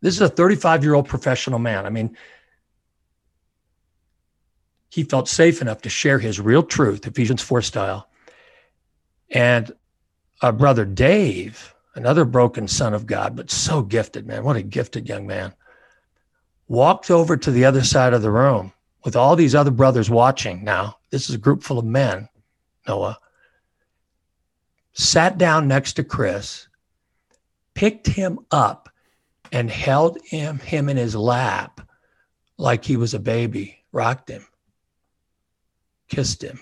This 0.00 0.14
is 0.14 0.20
a 0.20 0.28
35 0.28 0.84
year 0.84 0.94
old 0.94 1.08
professional 1.08 1.58
man. 1.58 1.86
I 1.86 1.90
mean, 1.90 2.16
he 4.90 5.04
felt 5.04 5.28
safe 5.28 5.60
enough 5.60 5.82
to 5.82 5.90
share 5.90 6.18
his 6.18 6.40
real 6.40 6.62
truth, 6.62 7.06
Ephesians 7.06 7.42
4 7.42 7.62
style. 7.62 8.08
And 9.30 9.72
our 10.40 10.52
brother 10.52 10.84
Dave, 10.84 11.74
another 11.94 12.24
broken 12.24 12.68
son 12.68 12.94
of 12.94 13.06
God, 13.06 13.36
but 13.36 13.50
so 13.50 13.82
gifted, 13.82 14.26
man. 14.26 14.44
What 14.44 14.56
a 14.56 14.62
gifted 14.62 15.08
young 15.08 15.26
man. 15.26 15.52
Walked 16.68 17.10
over 17.10 17.36
to 17.36 17.50
the 17.50 17.64
other 17.64 17.82
side 17.82 18.14
of 18.14 18.22
the 18.22 18.30
room 18.30 18.72
with 19.04 19.16
all 19.16 19.36
these 19.36 19.54
other 19.54 19.70
brothers 19.70 20.10
watching 20.10 20.64
now. 20.64 20.98
This 21.10 21.28
is 21.28 21.34
a 21.34 21.38
group 21.38 21.62
full 21.62 21.78
of 21.78 21.84
men, 21.84 22.28
Noah. 22.86 23.18
Sat 24.92 25.38
down 25.38 25.68
next 25.68 25.94
to 25.94 26.04
Chris, 26.04 26.68
picked 27.74 28.06
him 28.06 28.40
up, 28.50 28.87
and 29.52 29.70
held 29.70 30.18
him, 30.24 30.58
him 30.58 30.88
in 30.88 30.96
his 30.96 31.14
lap 31.14 31.80
like 32.56 32.84
he 32.84 32.96
was 32.96 33.14
a 33.14 33.20
baby, 33.20 33.84
rocked 33.92 34.28
him, 34.28 34.46
kissed 36.08 36.42
him. 36.42 36.60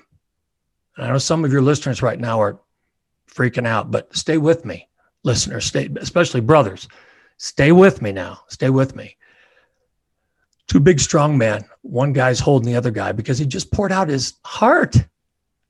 And 0.97 1.07
I 1.07 1.11
know 1.11 1.19
some 1.19 1.45
of 1.45 1.53
your 1.53 1.63
listeners 1.63 2.03
right 2.03 2.19
now 2.19 2.41
are 2.41 2.61
freaking 3.31 3.67
out, 3.67 3.91
but 3.91 4.15
stay 4.17 4.39
with 4.39 4.65
me, 4.65 4.89
listeners, 5.23 5.65
stay, 5.65 5.89
especially 5.97 6.41
brothers. 6.41 6.89
Stay 7.39 7.73
with 7.73 8.01
me 8.01 8.13
now. 8.13 8.41
Stay 8.49 8.71
with 8.71 8.97
me. 8.97 9.17
Two 10.69 10.81
big 10.81 10.99
strong 11.01 11.37
men. 11.37 11.65
One 11.83 12.13
guy's 12.13 12.41
holding 12.41 12.71
the 12.71 12.77
other 12.77 12.91
guy 12.91 13.13
because 13.13 13.39
he 13.39 13.47
just 13.47 13.71
poured 13.71 13.93
out 13.93 14.09
his 14.09 14.35
heart 14.45 14.97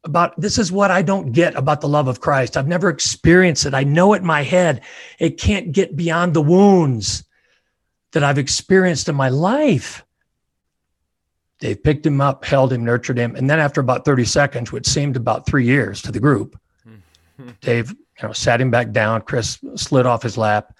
about 0.06 0.40
this 0.40 0.56
is 0.56 0.72
what 0.72 0.90
I 0.90 1.02
don't 1.02 1.32
get 1.32 1.54
about 1.54 1.80
the 1.80 1.88
love 1.88 2.08
of 2.08 2.20
Christ. 2.20 2.56
I've 2.56 2.68
never 2.68 2.88
experienced 2.88 3.66
it. 3.66 3.74
I 3.74 3.84
know 3.84 4.14
it 4.14 4.20
in 4.20 4.26
my 4.26 4.42
head. 4.42 4.80
It 5.18 5.38
can't 5.38 5.72
get 5.72 5.96
beyond 5.96 6.32
the 6.32 6.42
wounds 6.42 7.24
that 8.12 8.24
I've 8.24 8.38
experienced 8.38 9.08
in 9.08 9.14
my 9.14 9.28
life. 9.28 10.04
Dave 11.58 11.82
picked 11.82 12.06
him 12.06 12.20
up, 12.20 12.44
held 12.44 12.72
him, 12.72 12.84
nurtured 12.84 13.18
him, 13.18 13.34
and 13.34 13.48
then 13.48 13.58
after 13.58 13.80
about 13.80 14.04
30 14.04 14.24
seconds, 14.24 14.72
which 14.72 14.86
seemed 14.86 15.16
about 15.16 15.46
three 15.46 15.64
years 15.64 16.02
to 16.02 16.12
the 16.12 16.20
group, 16.20 16.58
hmm. 16.84 17.50
Dave, 17.60 17.90
you 17.90 18.26
know, 18.28 18.32
sat 18.32 18.60
him 18.60 18.70
back 18.70 18.92
down. 18.92 19.22
Chris 19.22 19.58
slid 19.74 20.06
off 20.06 20.22
his 20.22 20.38
lap, 20.38 20.74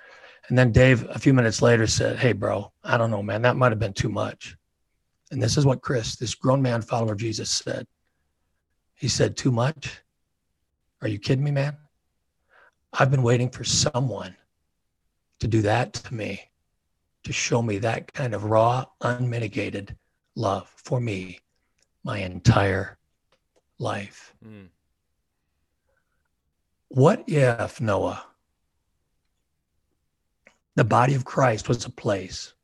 and 0.49 0.57
then 0.57 0.73
Dave, 0.73 1.07
a 1.11 1.19
few 1.19 1.35
minutes 1.35 1.61
later, 1.61 1.87
said, 1.87 2.19
"Hey, 2.19 2.33
bro, 2.33 2.73
I 2.85 2.97
don't 2.97 3.11
know, 3.11 3.23
man. 3.23 3.43
That 3.43 3.57
might 3.57 3.73
have 3.73 3.79
been 3.79 3.93
too 3.93 4.09
much." 4.09 4.57
And 5.31 5.43
this 5.43 5.57
is 5.57 5.67
what 5.67 5.83
Chris, 5.83 6.17
this 6.17 6.35
grown 6.35 6.63
man 6.63 6.83
follower 6.83 7.13
of 7.13 7.19
Jesus, 7.19 7.51
said. 7.51 7.87
He 8.97 9.09
said, 9.09 9.37
"Too 9.37 9.53
much? 9.53 10.03
Are 11.03 11.09
you 11.09 11.19
kidding 11.19 11.45
me, 11.45 11.51
man? 11.51 11.77
I've 12.93 13.11
been 13.11 13.23
waiting 13.23 13.51
for 13.51 13.63
someone 13.63 14.35
to 15.41 15.47
do 15.47 15.63
that 15.63 15.93
to 15.93 16.15
me, 16.15 16.51
to 17.25 17.33
show 17.33 17.61
me 17.63 17.79
that 17.79 18.13
kind 18.13 18.35
of 18.35 18.45
raw, 18.45 18.87
unmitigated 19.03 19.97
love 20.35 20.73
for 20.77 20.99
me 20.99 21.41
my 22.05 22.19
entire 22.19 22.99
life. 23.79 24.35
Mm. 24.45 24.69
What 26.89 27.25
if, 27.27 27.81
Noah, 27.81 28.25
the 30.77 30.85
body 30.85 31.15
of 31.15 31.25
Christ 31.25 31.69
was 31.69 31.85
a 31.85 31.91
place 31.91 32.55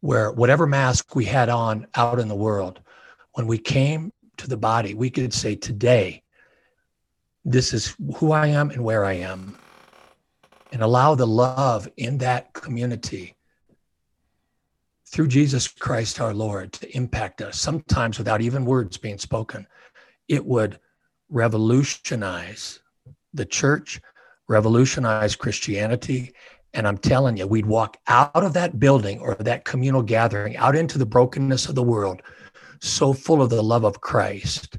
where 0.00 0.32
whatever 0.32 0.66
mask 0.66 1.14
we 1.14 1.24
had 1.24 1.48
on 1.48 1.86
out 1.94 2.18
in 2.18 2.28
the 2.28 2.34
world, 2.34 2.80
when 3.32 3.46
we 3.46 3.58
came 3.58 4.12
to 4.38 4.48
the 4.48 4.56
body, 4.56 4.94
we 4.94 5.10
could 5.10 5.32
say, 5.32 5.54
Today, 5.54 6.22
this 7.44 7.72
is 7.72 7.96
who 8.16 8.32
I 8.32 8.48
am 8.48 8.70
and 8.70 8.84
where 8.84 9.04
I 9.04 9.14
am, 9.14 9.56
and 10.72 10.82
allow 10.82 11.14
the 11.14 11.26
love 11.26 11.88
in 11.96 12.18
that 12.18 12.52
community 12.52 13.36
through 15.12 15.28
Jesus 15.28 15.68
Christ 15.68 16.20
our 16.20 16.32
Lord 16.32 16.72
to 16.74 16.96
impact 16.96 17.42
us, 17.42 17.60
sometimes 17.60 18.18
without 18.18 18.40
even 18.40 18.64
words 18.64 18.96
being 18.96 19.18
spoken. 19.18 19.66
It 20.28 20.44
would 20.44 20.78
revolutionize 21.28 22.80
the 23.34 23.44
church, 23.44 24.00
revolutionize 24.48 25.36
Christianity. 25.36 26.32
And 26.72 26.88
I'm 26.88 26.96
telling 26.96 27.36
you, 27.36 27.46
we'd 27.46 27.66
walk 27.66 27.98
out 28.06 28.30
of 28.34 28.54
that 28.54 28.78
building 28.78 29.20
or 29.20 29.34
that 29.34 29.64
communal 29.66 30.02
gathering 30.02 30.56
out 30.56 30.76
into 30.76 30.98
the 30.98 31.06
brokenness 31.06 31.68
of 31.68 31.74
the 31.74 31.82
world, 31.82 32.22
so 32.82 33.12
full 33.12 33.40
of 33.40 33.50
the 33.50 33.62
love 33.62 33.84
of 33.84 34.00
Christ 34.00 34.78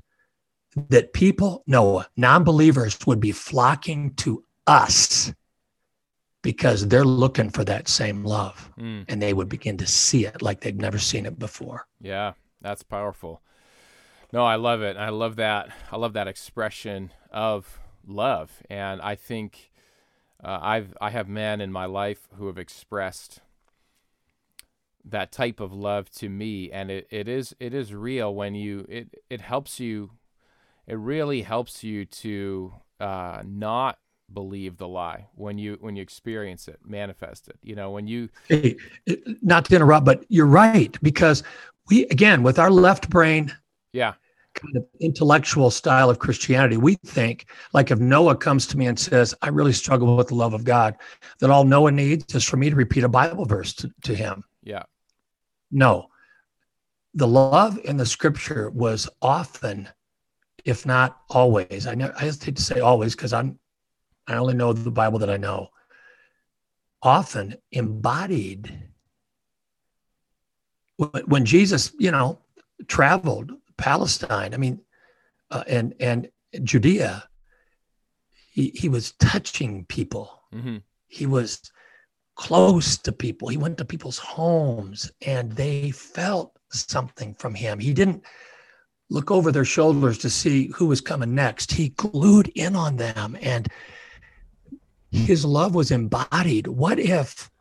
that 0.89 1.13
people, 1.13 1.63
no, 1.67 2.03
non 2.17 2.43
believers 2.43 2.97
would 3.07 3.19
be 3.19 3.31
flocking 3.31 4.13
to 4.15 4.43
us 4.67 5.33
because 6.41 6.87
they're 6.87 7.05
looking 7.05 7.49
for 7.49 7.63
that 7.63 7.87
same 7.87 8.23
love 8.23 8.69
Mm. 8.77 9.05
and 9.07 9.21
they 9.21 9.33
would 9.33 9.47
begin 9.47 9.77
to 9.77 9.87
see 9.87 10.25
it 10.25 10.41
like 10.41 10.59
they'd 10.61 10.81
never 10.81 10.99
seen 10.99 11.25
it 11.25 11.39
before. 11.39 11.87
Yeah, 12.01 12.33
that's 12.61 12.83
powerful. 12.83 13.41
No, 14.33 14.43
I 14.45 14.55
love 14.55 14.81
it. 14.81 14.97
I 14.97 15.09
love 15.09 15.37
that. 15.37 15.69
I 15.91 15.95
love 15.97 16.13
that 16.13 16.27
expression 16.27 17.11
of 17.31 17.79
love. 18.05 18.61
And 18.69 19.01
I 19.01 19.15
think 19.15 19.71
uh, 20.43 20.59
I've 20.61 20.97
I 20.99 21.11
have 21.11 21.29
men 21.29 21.61
in 21.61 21.71
my 21.71 21.85
life 21.85 22.27
who 22.37 22.47
have 22.47 22.57
expressed 22.57 23.39
that 25.05 25.31
type 25.31 25.59
of 25.59 25.73
love 25.73 26.09
to 26.11 26.29
me, 26.29 26.71
and 26.71 26.89
it, 26.89 27.07
it 27.09 27.27
is 27.27 27.55
it 27.59 27.73
is 27.73 27.93
real 27.93 28.33
when 28.33 28.55
you 28.55 28.85
it 28.89 29.13
it 29.29 29.41
helps 29.41 29.79
you. 29.79 30.11
It 30.85 30.97
really 30.97 31.43
helps 31.43 31.83
you 31.83 32.05
to 32.05 32.73
uh, 32.99 33.41
not 33.45 33.97
believe 34.31 34.77
the 34.77 34.87
lie 34.87 35.27
when 35.35 35.57
you 35.57 35.77
when 35.79 35.95
you 35.95 36.01
experience 36.01 36.67
it 36.67 36.79
manifest 36.83 37.47
it 37.47 37.57
you 37.61 37.75
know 37.75 37.91
when 37.91 38.07
you 38.07 38.29
Hey, 38.47 38.77
not 39.41 39.65
to 39.65 39.75
interrupt, 39.75 40.05
but 40.05 40.25
you're 40.29 40.47
right 40.47 40.97
because 41.03 41.43
we 41.89 42.05
again 42.05 42.41
with 42.41 42.57
our 42.57 42.71
left 42.71 43.09
brain 43.09 43.53
yeah 43.91 44.13
kind 44.53 44.77
of 44.77 44.85
intellectual 44.99 45.71
style 45.71 46.09
of 46.09 46.19
Christianity, 46.19 46.77
we 46.77 46.95
think 47.05 47.47
like 47.73 47.91
if 47.91 47.99
Noah 47.99 48.35
comes 48.35 48.67
to 48.67 48.77
me 48.77 48.85
and 48.85 48.99
says, 48.99 49.33
I 49.41 49.49
really 49.49 49.73
struggle 49.73 50.15
with 50.15 50.27
the 50.27 50.35
love 50.35 50.53
of 50.53 50.63
God, 50.63 50.95
that 51.39 51.49
all 51.49 51.63
Noah 51.63 51.91
needs 51.91 52.33
is 52.35 52.43
for 52.43 52.57
me 52.57 52.69
to 52.69 52.75
repeat 52.75 53.03
a 53.03 53.09
Bible 53.09 53.45
verse 53.45 53.73
to, 53.73 53.91
to 54.03 54.15
him. 54.15 54.43
yeah 54.63 54.83
No. 55.73 56.09
The 57.15 57.27
love 57.27 57.79
in 57.83 57.97
the 57.97 58.05
scripture 58.05 58.69
was 58.69 59.09
often, 59.21 59.89
if 60.63 60.85
not 60.85 61.21
always, 61.29 61.87
I 61.87 61.95
know 61.95 62.13
I 62.15 62.25
hesitate 62.25 62.55
to 62.55 62.61
say 62.61 62.79
always 62.79 63.15
because 63.15 63.33
I'm 63.33 63.59
I 64.27 64.35
only 64.35 64.53
know 64.53 64.71
the 64.71 64.89
Bible 64.91 65.19
that 65.19 65.29
I 65.29 65.37
know, 65.37 65.69
often 67.01 67.55
embodied 67.71 68.71
when 71.25 71.43
Jesus, 71.43 71.91
you 71.99 72.11
know, 72.11 72.39
traveled 72.87 73.51
Palestine, 73.77 74.53
I 74.53 74.57
mean, 74.57 74.79
uh, 75.51 75.63
and 75.67 75.93
and 75.99 76.29
Judea, 76.63 77.27
he 78.51 78.69
he 78.69 78.89
was 78.89 79.13
touching 79.13 79.85
people. 79.85 80.43
hmm 80.51 80.77
He 81.07 81.25
was 81.25 81.71
close 82.35 82.97
to 82.99 83.11
people. 83.11 83.47
He 83.47 83.57
went 83.57 83.77
to 83.77 83.85
people's 83.85 84.17
homes, 84.17 85.11
and 85.25 85.51
they 85.51 85.91
felt 85.91 86.57
something 86.71 87.33
from 87.35 87.53
him. 87.53 87.79
He 87.79 87.93
didn't 87.93 88.23
look 89.09 89.29
over 89.29 89.51
their 89.51 89.65
shoulders 89.65 90.17
to 90.19 90.29
see 90.29 90.71
who 90.75 90.87
was 90.87 91.01
coming 91.01 91.35
next. 91.35 91.71
He 91.71 91.89
glued 91.89 92.51
in 92.55 92.75
on 92.75 92.95
them, 92.97 93.37
and 93.41 93.67
his 95.11 95.45
love 95.45 95.75
was 95.75 95.91
embodied. 95.91 96.67
What 96.67 96.99
if? 96.99 97.51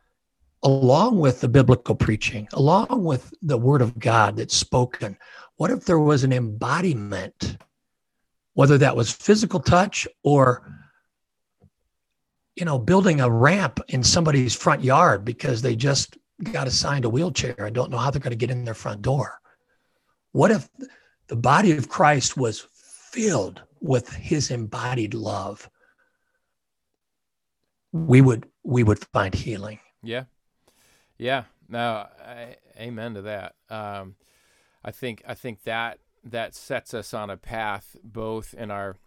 Along 0.63 1.19
with 1.19 1.41
the 1.41 1.49
biblical 1.49 1.93
preaching, 1.93 2.47
along 2.53 3.03
with 3.03 3.33
the 3.41 3.57
word 3.57 3.81
of 3.81 3.99
God 3.99 4.37
that's 4.37 4.55
spoken, 4.55 5.17
what 5.57 5.69
if 5.69 5.85
there 5.85 5.99
was 5.99 6.23
an 6.23 6.33
embodiment, 6.33 7.57
whether 8.53 8.77
that 8.77 8.95
was 8.95 9.11
physical 9.11 9.59
touch 9.59 10.07
or, 10.23 10.65
you 12.55 12.65
know, 12.65 12.77
building 12.77 13.19
a 13.21 13.29
ramp 13.29 13.79
in 13.89 14.03
somebody's 14.03 14.55
front 14.55 14.83
yard 14.83 15.25
because 15.25 15.61
they 15.61 15.75
just 15.75 16.17
got 16.51 16.67
assigned 16.67 17.05
a 17.05 17.09
wheelchair 17.09 17.55
and 17.57 17.75
don't 17.75 17.91
know 17.91 17.97
how 17.97 18.11
they're 18.11 18.19
going 18.19 18.31
to 18.31 18.37
get 18.37 18.51
in 18.51 18.65
their 18.65 18.73
front 18.73 19.01
door? 19.01 19.39
What 20.31 20.51
if 20.51 20.67
the 21.27 21.35
body 21.35 21.71
of 21.71 21.89
Christ 21.89 22.37
was 22.37 22.67
filled 23.11 23.61
with 23.81 24.09
his 24.09 24.51
embodied 24.51 25.13
love? 25.13 25.69
We 27.91 28.21
would 28.21 28.47
we 28.63 28.83
would 28.83 28.99
find 29.13 29.33
healing. 29.33 29.79
Yeah, 30.01 30.23
yeah. 31.17 31.43
No, 31.69 32.07
I, 32.25 32.57
amen 32.77 33.13
to 33.13 33.21
that. 33.23 33.55
Um, 33.69 34.15
I 34.83 34.91
think 34.91 35.21
I 35.27 35.35
think 35.35 35.63
that 35.63 35.99
that 36.23 36.55
sets 36.55 36.93
us 36.93 37.13
on 37.13 37.29
a 37.29 37.37
path, 37.37 37.95
both 38.03 38.53
in 38.53 38.71
our. 38.71 38.97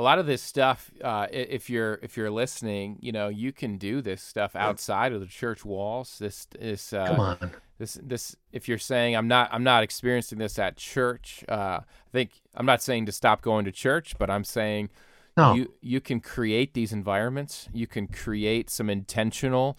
A 0.00 0.02
lot 0.02 0.18
of 0.18 0.24
this 0.24 0.42
stuff, 0.42 0.90
uh, 1.04 1.26
if 1.30 1.68
you're 1.68 1.98
if 2.02 2.16
you're 2.16 2.30
listening, 2.30 2.96
you 3.00 3.12
know 3.12 3.28
you 3.28 3.52
can 3.52 3.76
do 3.76 4.00
this 4.00 4.22
stuff 4.22 4.56
outside 4.56 5.12
of 5.12 5.20
the 5.20 5.26
church 5.26 5.62
walls. 5.62 6.16
This 6.18 6.46
is 6.58 6.94
uh, 6.94 7.06
Come 7.08 7.20
on. 7.20 7.50
this 7.76 7.98
this 8.02 8.34
if 8.50 8.66
you're 8.66 8.78
saying 8.78 9.14
i'm 9.14 9.28
not 9.28 9.50
i'm 9.52 9.62
not 9.62 9.82
experiencing 9.82 10.38
this 10.38 10.58
at 10.58 10.76
church 10.78 11.44
uh, 11.50 11.80
i 11.82 12.10
think 12.12 12.30
i'm 12.54 12.64
not 12.64 12.80
saying 12.82 13.04
to 13.06 13.12
stop 13.12 13.42
going 13.42 13.64
to 13.66 13.72
church 13.72 14.14
but 14.18 14.28
i'm 14.30 14.44
saying 14.44 14.88
No. 15.36 15.54
you 15.54 15.74
you 15.82 16.00
can 16.00 16.20
create 16.20 16.72
these 16.74 16.92
environments 16.92 17.68
you 17.72 17.86
can 17.86 18.06
create 18.06 18.68
some 18.70 18.88
intentional 18.90 19.76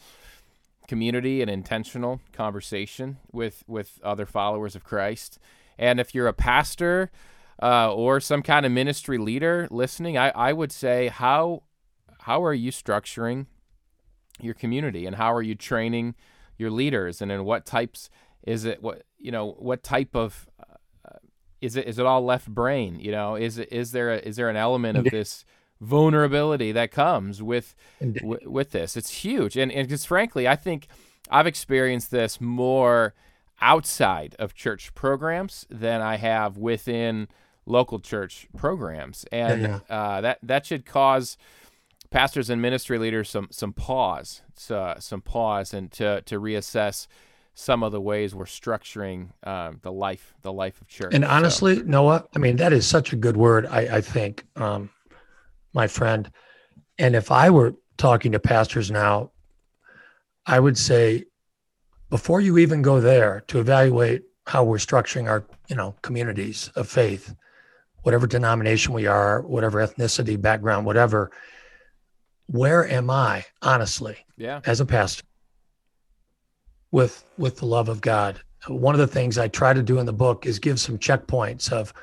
community 0.88 1.42
and 1.42 1.50
intentional 1.50 2.22
conversation 2.34 3.18
with 3.32 3.64
with 3.68 4.00
other 4.04 4.26
followers 4.26 4.76
of 4.76 4.84
christ 4.84 5.38
and 5.78 6.00
if 6.00 6.14
you're 6.16 6.28
a 6.28 6.34
pastor 6.34 7.12
uh, 7.62 7.94
or 7.94 8.20
some 8.20 8.42
kind 8.42 8.66
of 8.66 8.72
ministry 8.72 9.18
leader 9.18 9.68
listening 9.70 10.18
i 10.18 10.30
i 10.32 10.52
would 10.52 10.72
say 10.72 11.08
how 11.08 11.64
how 12.22 12.44
are 12.44 12.54
you 12.54 12.72
structuring 12.72 13.46
your 14.40 14.54
community 14.54 15.06
and 15.06 15.16
how 15.16 15.34
are 15.34 15.42
you 15.42 15.56
training 15.56 16.16
your 16.58 16.72
leaders? 16.72 17.22
And 17.22 17.32
in 17.32 17.44
what 17.44 17.66
types 17.66 18.10
is 18.44 18.66
it 18.66 18.82
what 18.82 19.04
you 19.18 19.32
know 19.32 19.56
what 19.60 19.84
type 19.84 20.16
of 20.16 20.48
uh, 20.60 21.18
is 21.60 21.76
it 21.76 21.88
is 21.88 22.00
it 22.00 22.06
all 22.06 22.24
left 22.24 22.48
brain? 22.48 23.00
You 23.00 23.12
know 23.12 23.36
is 23.36 23.58
it 23.58 23.72
is 23.72 23.92
there 23.92 24.14
a, 24.14 24.18
is 24.18 24.36
there 24.36 24.50
an 24.50 24.56
element 24.56 24.98
of 24.98 25.06
this 25.06 25.46
vulnerability 25.82 26.72
that 26.72 26.92
comes 26.92 27.42
with 27.42 27.76
w- 28.00 28.50
with 28.50 28.72
this? 28.72 28.96
It's 28.96 29.10
huge. 29.10 29.58
And 29.58 29.72
and 29.72 29.88
because 29.88 30.06
frankly 30.06 30.48
i 30.48 30.56
think 30.56 30.88
i've 31.30 31.48
experienced 31.48 32.12
this 32.12 32.40
more 32.40 33.14
outside 33.62 34.36
of 34.40 34.54
church 34.54 34.94
programs 34.94 35.66
than 35.70 36.02
i 36.02 36.18
have 36.18 36.58
within 36.58 37.28
local 37.66 38.00
church 38.00 38.48
programs 38.58 39.26
and 39.32 39.62
Yeah, 39.62 39.80
Uh, 39.90 40.22
that 40.22 40.40
that 40.44 40.66
should 40.66 40.86
cause 40.86 41.38
pastors 42.10 42.50
and 42.50 42.62
ministry 42.62 42.98
leaders 42.98 43.30
some 43.30 43.48
some 43.52 43.74
pause, 43.74 44.42
so, 44.56 44.96
some 45.00 45.22
pause, 45.22 45.74
and 45.74 45.92
to 45.92 46.22
to 46.22 46.40
reassess 46.40 47.08
some 47.54 47.84
of 47.84 47.92
the 47.92 48.02
ways 48.02 48.34
we're 48.34 48.46
structuring 48.46 49.30
um, 49.44 49.80
the 49.82 49.92
life 49.92 50.34
the 50.42 50.54
life 50.54 50.82
of 50.82 50.88
church. 50.88 51.14
And 51.14 51.24
So, 51.24 51.30
honestly, 51.30 51.84
Noah, 51.84 52.26
I 52.36 52.40
mean, 52.40 52.56
that 52.58 52.74
is 52.74 52.88
such 52.88 53.14
a 53.14 53.16
good 53.16 53.38
word, 53.38 53.66
I, 53.66 53.98
I 53.98 54.02
think, 54.02 54.46
um, 54.56 54.90
my 55.74 55.88
friend. 55.88 56.32
And 56.98 57.16
if 57.16 57.32
I 57.32 57.50
were 57.50 57.76
talking 57.98 58.32
to 58.32 58.40
pastors 58.40 58.90
now, 58.92 59.32
I 60.46 60.60
would 60.60 60.78
say 60.78 61.26
before 62.10 62.42
you 62.42 62.58
even 62.58 62.82
go 62.82 63.00
there 63.00 63.44
to 63.48 63.60
evaluate 63.60 64.24
how 64.48 64.64
we're 64.64 64.78
structuring 64.78 65.30
our, 65.30 65.46
you 65.68 65.76
know, 65.76 65.96
communities 66.02 66.70
of 66.76 66.88
faith, 66.90 67.36
whatever 68.04 68.28
denomination 68.28 68.94
we 68.94 69.06
are, 69.08 69.42
whatever 69.42 69.86
ethnicity, 69.86 70.40
background, 70.40 70.86
whatever, 70.86 71.32
where 72.48 72.88
am 72.88 73.10
I, 73.10 73.46
honestly? 73.62 74.18
yeah, 74.38 74.62
as 74.66 74.80
a 74.80 74.86
pastor 74.86 75.24
with 76.92 77.24
with 77.38 77.58
the 77.58 77.66
love 77.66 77.90
of 77.90 78.02
God. 78.02 78.42
One 78.68 78.94
of 78.94 79.00
the 79.00 79.08
things 79.08 79.38
I 79.38 79.48
try 79.48 79.74
to 79.74 79.82
do 79.82 79.98
in 79.98 80.06
the 80.06 80.14
book 80.14 80.46
is 80.46 80.60
give 80.60 80.80
some 80.80 81.00
checkpoints 81.00 81.72
of 81.72 81.94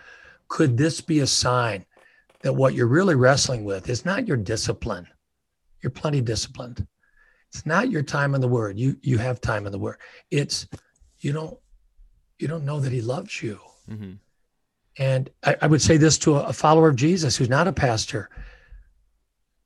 could 0.48 0.76
this 0.76 1.00
be 1.00 1.20
a 1.20 1.26
sign 1.26 1.84
that 2.40 2.52
what 2.52 2.74
you're 2.74 2.86
really 2.88 3.14
wrestling 3.14 3.64
with 3.64 3.88
is 3.88 4.04
not 4.04 4.26
your 4.26 4.36
discipline. 4.36 5.06
You're 5.82 5.90
plenty 5.90 6.20
disciplined. 6.20 6.86
It's 7.52 7.64
not 7.64 7.90
your 7.90 8.02
time 8.02 8.34
in 8.34 8.40
the 8.40 8.48
word. 8.48 8.78
You 8.78 8.96
you 9.02 9.18
have 9.18 9.40
time 9.40 9.66
in 9.66 9.72
the 9.72 9.78
word. 9.78 9.98
It's 10.30 10.66
you 11.20 11.32
don't 11.32 11.56
you 12.38 12.48
don't 12.48 12.64
know 12.64 12.80
that 12.80 12.92
he 12.92 13.00
loves 13.00 13.42
you. 13.42 13.58
hmm 13.86 14.12
And 14.98 15.30
I, 15.44 15.56
I 15.62 15.66
would 15.68 15.80
say 15.80 15.96
this 15.96 16.18
to 16.18 16.36
a, 16.36 16.52
follower 16.52 16.88
of 16.88 16.96
Jesus 16.96 17.36
who's 17.36 17.48
not 17.48 17.68
a 17.68 17.72
pastor. 17.72 18.28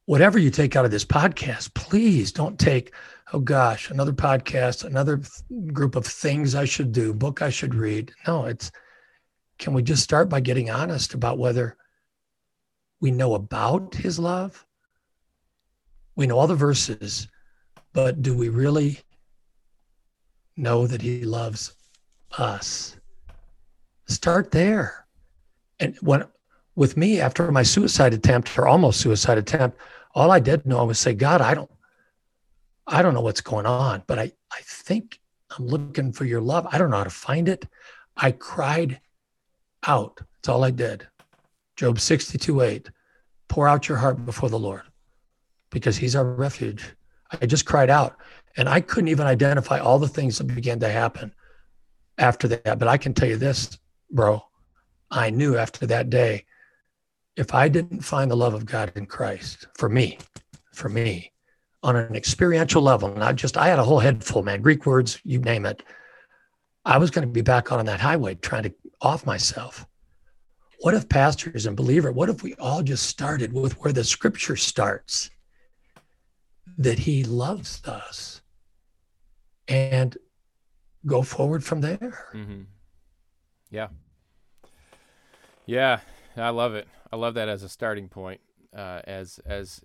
Whatever 0.05 0.39
you 0.39 0.51
take 0.51 0.77
out 0.77 0.85
of 0.85 0.91
this 0.91 1.07
podcast, 1.07 1.73
please 1.75 2.33
don't 2.33 2.59
take, 2.59 2.93
oh 3.33 3.41
gosh, 3.41 3.91
another 3.91 4.13
podcast, 4.13 4.85
another 4.85 5.19
th- 5.19 5.73
group 5.73 5.97
of 5.97 6.07
things 6.07 6.55
I 6.55 6.67
should 6.67 6.93
do, 6.93 7.15
book 7.15 7.41
I 7.41 7.49
should 7.49 7.75
read. 7.75 8.13
No, 8.27 8.45
it's 8.45 8.71
can 9.59 9.73
we 9.73 9.83
just 9.83 10.03
start 10.03 10.29
by 10.29 10.41
getting 10.41 10.71
honest 10.71 11.15
about 11.15 11.39
whether 11.39 11.77
we 13.01 13.11
know 13.11 13.35
about 13.35 13.95
his 13.95 14.19
love? 14.19 14.67
We 16.15 16.27
know 16.27 16.39
all 16.39 16.47
the 16.47 16.55
verses, 16.55 17.29
but 17.93 18.21
do 18.23 18.37
we 18.37 18.49
really 18.49 18.99
know 20.57 20.87
that 20.87 21.01
he 21.01 21.25
loves 21.25 21.75
us? 22.37 22.97
Start 24.07 24.51
there 24.51 25.03
and 25.83 25.97
when 26.01 26.25
with 26.75 26.97
me 26.97 27.21
after 27.21 27.51
my 27.53 27.63
suicide 27.63 28.15
attempt 28.15 28.57
or 28.59 28.67
almost 28.67 29.01
suicide 29.01 29.37
attempt 29.37 29.77
all 30.15 30.31
i 30.31 30.41
did 30.41 30.65
know 30.65 30.85
was 30.85 30.99
say 30.99 31.13
god 31.13 31.41
i 31.43 31.53
don't 31.53 31.71
i 32.87 33.03
don't 33.03 33.13
know 33.13 33.21
what's 33.21 33.41
going 33.43 33.67
on 33.67 34.03
but 34.07 34.19
i 34.19 34.33
i 34.53 34.61
think 34.63 35.19
i'm 35.59 35.67
looking 35.67 36.13
for 36.13 36.25
your 36.25 36.41
love. 36.41 36.67
I 36.71 36.79
don't 36.79 36.91
know 36.91 36.97
how 36.97 37.05
to 37.05 37.11
find 37.11 37.49
it. 37.49 37.67
I 38.17 38.33
cried 38.33 39.01
out. 39.87 40.21
That's 40.37 40.49
all 40.49 40.65
i 40.65 40.71
did. 40.71 41.07
Job 41.77 41.99
62 41.99 42.61
8 42.61 42.91
pour 43.49 43.69
out 43.69 43.89
your 43.89 43.99
heart 43.99 44.25
before 44.25 44.49
the 44.49 44.59
lord 44.59 44.83
because 45.71 45.97
he's 45.97 46.17
our 46.17 46.25
refuge. 46.25 46.85
I 47.41 47.47
just 47.47 47.67
cried 47.67 47.91
out 47.91 48.17
and 48.57 48.69
i 48.69 48.81
couldn't 48.81 49.09
even 49.09 49.27
identify 49.27 49.79
all 49.79 49.99
the 49.99 50.09
things 50.09 50.39
that 50.39 50.45
began 50.45 50.81
to 50.81 50.89
happen 50.89 51.33
after 52.19 52.49
that. 52.49 52.79
But 52.79 52.89
i 52.89 52.97
can 52.97 53.15
tell 53.15 53.29
you 53.29 53.37
this 53.37 53.79
bro 54.11 54.43
I 55.13 55.31
knew 55.31 55.57
after 55.57 55.87
that 55.87 56.11
day 56.11 56.47
if 57.37 57.55
I 57.55 57.69
didn't 57.69 58.01
find 58.01 58.31
the 58.31 58.37
love 58.37 58.55
of 58.55 58.67
God 58.67 58.93
in 58.97 59.07
Christ 59.07 59.69
for 59.75 59.89
me, 59.89 60.19
for 60.73 60.89
me, 60.89 61.33
on 61.83 61.97
an 61.97 62.15
experiential 62.15 62.83
level, 62.83 63.15
not 63.15 63.37
just 63.37 63.57
I 63.57 63.69
had 63.69 63.79
a 63.79 63.85
whole 63.85 63.99
head 63.99 64.25
full, 64.25 64.43
man, 64.43 64.63
Greek 64.63 64.87
words, 64.87 65.21
you 65.25 65.39
name 65.39 65.67
it. 65.67 65.83
I 66.85 66.99
was 66.99 67.11
going 67.11 67.27
to 67.27 67.33
be 67.33 67.43
back 67.43 67.71
on 67.71 67.85
that 67.87 68.01
highway 68.01 68.35
trying 68.37 68.65
to 68.65 68.75
off 69.01 69.27
myself. 69.27 69.87
What 70.81 70.95
if 70.95 71.09
pastors 71.09 71.67
and 71.67 71.77
believer, 71.77 72.11
what 72.11 72.29
if 72.29 72.43
we 72.43 72.55
all 72.55 72.83
just 72.83 73.07
started 73.07 73.53
with 73.53 73.79
where 73.81 73.93
the 73.93 74.05
scripture 74.05 74.57
starts? 74.57 75.31
That 76.79 76.99
he 76.99 77.25
loves 77.25 77.83
us 77.85 78.41
and 79.69 80.17
go 81.07 81.23
forward 81.23 81.63
from 81.65 81.81
there. 81.81 82.29
Mm-hmm. 82.35 82.63
Yeah. 83.71 83.89
Yeah, 85.67 86.01
I 86.37 86.51
love 86.51 86.75
it. 86.75 86.89
I 87.13 87.17
love 87.17 87.35
that 87.35 87.49
as 87.49 87.63
a 87.63 87.69
starting 87.69 88.09
point, 88.09 88.41
uh, 88.77 89.01
as 89.05 89.39
as 89.47 89.83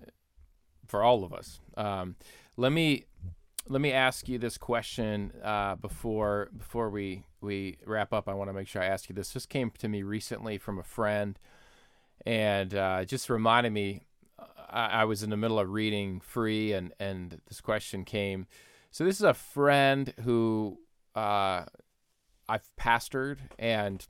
for 0.85 1.03
all 1.03 1.23
of 1.23 1.33
us. 1.33 1.59
Um, 1.75 2.15
let 2.55 2.71
me 2.71 3.05
let 3.67 3.81
me 3.81 3.91
ask 3.91 4.27
you 4.27 4.37
this 4.37 4.57
question 4.57 5.33
uh, 5.43 5.75
before 5.75 6.49
before 6.57 6.89
we 6.89 7.23
we 7.41 7.77
wrap 7.85 8.13
up. 8.13 8.27
I 8.27 8.33
want 8.33 8.49
to 8.49 8.53
make 8.53 8.67
sure 8.67 8.81
I 8.81 8.87
ask 8.87 9.09
you 9.09 9.15
this. 9.15 9.33
This 9.33 9.45
came 9.45 9.71
to 9.77 9.87
me 9.87 10.03
recently 10.03 10.57
from 10.57 10.79
a 10.79 10.83
friend, 10.83 11.37
and 12.25 12.73
uh, 12.73 13.05
just 13.05 13.29
reminded 13.29 13.71
me. 13.71 14.03
I, 14.69 14.87
I 14.87 15.03
was 15.05 15.23
in 15.23 15.29
the 15.29 15.37
middle 15.37 15.59
of 15.59 15.69
reading 15.69 16.19
free, 16.19 16.73
and 16.73 16.93
and 16.99 17.41
this 17.47 17.61
question 17.61 18.03
came. 18.05 18.47
So 18.91 19.03
this 19.03 19.17
is 19.17 19.23
a 19.23 19.33
friend 19.33 20.13
who 20.23 20.79
uh, 21.13 21.65
I've 22.49 22.69
pastored, 22.79 23.39
and 23.59 24.05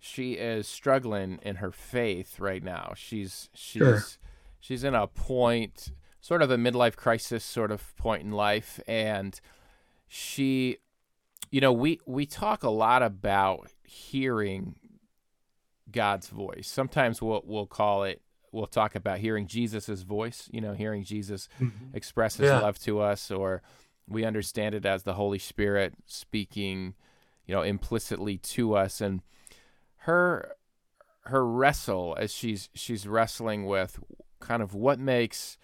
she 0.00 0.32
is 0.32 0.66
struggling 0.66 1.38
in 1.42 1.56
her 1.56 1.70
faith 1.70 2.40
right 2.40 2.62
now. 2.62 2.94
She's 2.96 3.48
she's 3.54 3.80
Sure. 3.82 4.02
she's 4.58 4.82
in 4.82 4.94
a 4.94 5.06
point, 5.06 5.92
sort 6.20 6.42
of 6.42 6.50
a 6.50 6.56
midlife 6.56 6.96
crisis 6.96 7.44
sort 7.44 7.70
of 7.70 7.94
point 7.96 8.22
in 8.22 8.32
life, 8.32 8.80
and 8.88 9.38
she, 10.08 10.78
you 11.50 11.60
know, 11.60 11.72
we 11.72 12.00
we 12.06 12.24
talk 12.26 12.62
a 12.62 12.70
lot 12.70 13.02
about 13.02 13.70
hearing 13.84 14.76
God's 15.92 16.28
voice. 16.28 16.66
Sometimes 16.66 17.20
we'll 17.20 17.42
we'll 17.44 17.66
call 17.66 18.04
it 18.04 18.22
we'll 18.52 18.66
talk 18.66 18.94
about 18.94 19.18
hearing 19.18 19.46
Jesus's 19.46 20.02
voice, 20.02 20.48
you 20.50 20.60
know, 20.60 20.72
hearing 20.72 21.04
Jesus 21.04 21.48
mm-hmm. 21.60 21.94
express 21.94 22.36
his 22.36 22.48
Yeah. 22.48 22.60
love 22.60 22.78
to 22.80 23.00
us 23.00 23.30
or 23.30 23.62
we 24.08 24.24
understand 24.24 24.74
it 24.74 24.84
as 24.84 25.04
the 25.04 25.14
Holy 25.14 25.38
Spirit 25.38 25.94
speaking, 26.06 26.94
you 27.46 27.54
know, 27.54 27.62
implicitly 27.62 28.38
to 28.38 28.74
us 28.74 29.00
and 29.00 29.22
her 30.00 30.56
her 31.24 31.46
wrestle 31.46 32.16
as 32.18 32.32
she's 32.32 32.68
she's 32.74 33.06
wrestling 33.06 33.66
with 33.66 34.00
kind 34.40 34.62
of 34.62 34.74
what 34.74 34.98
makes 34.98 35.58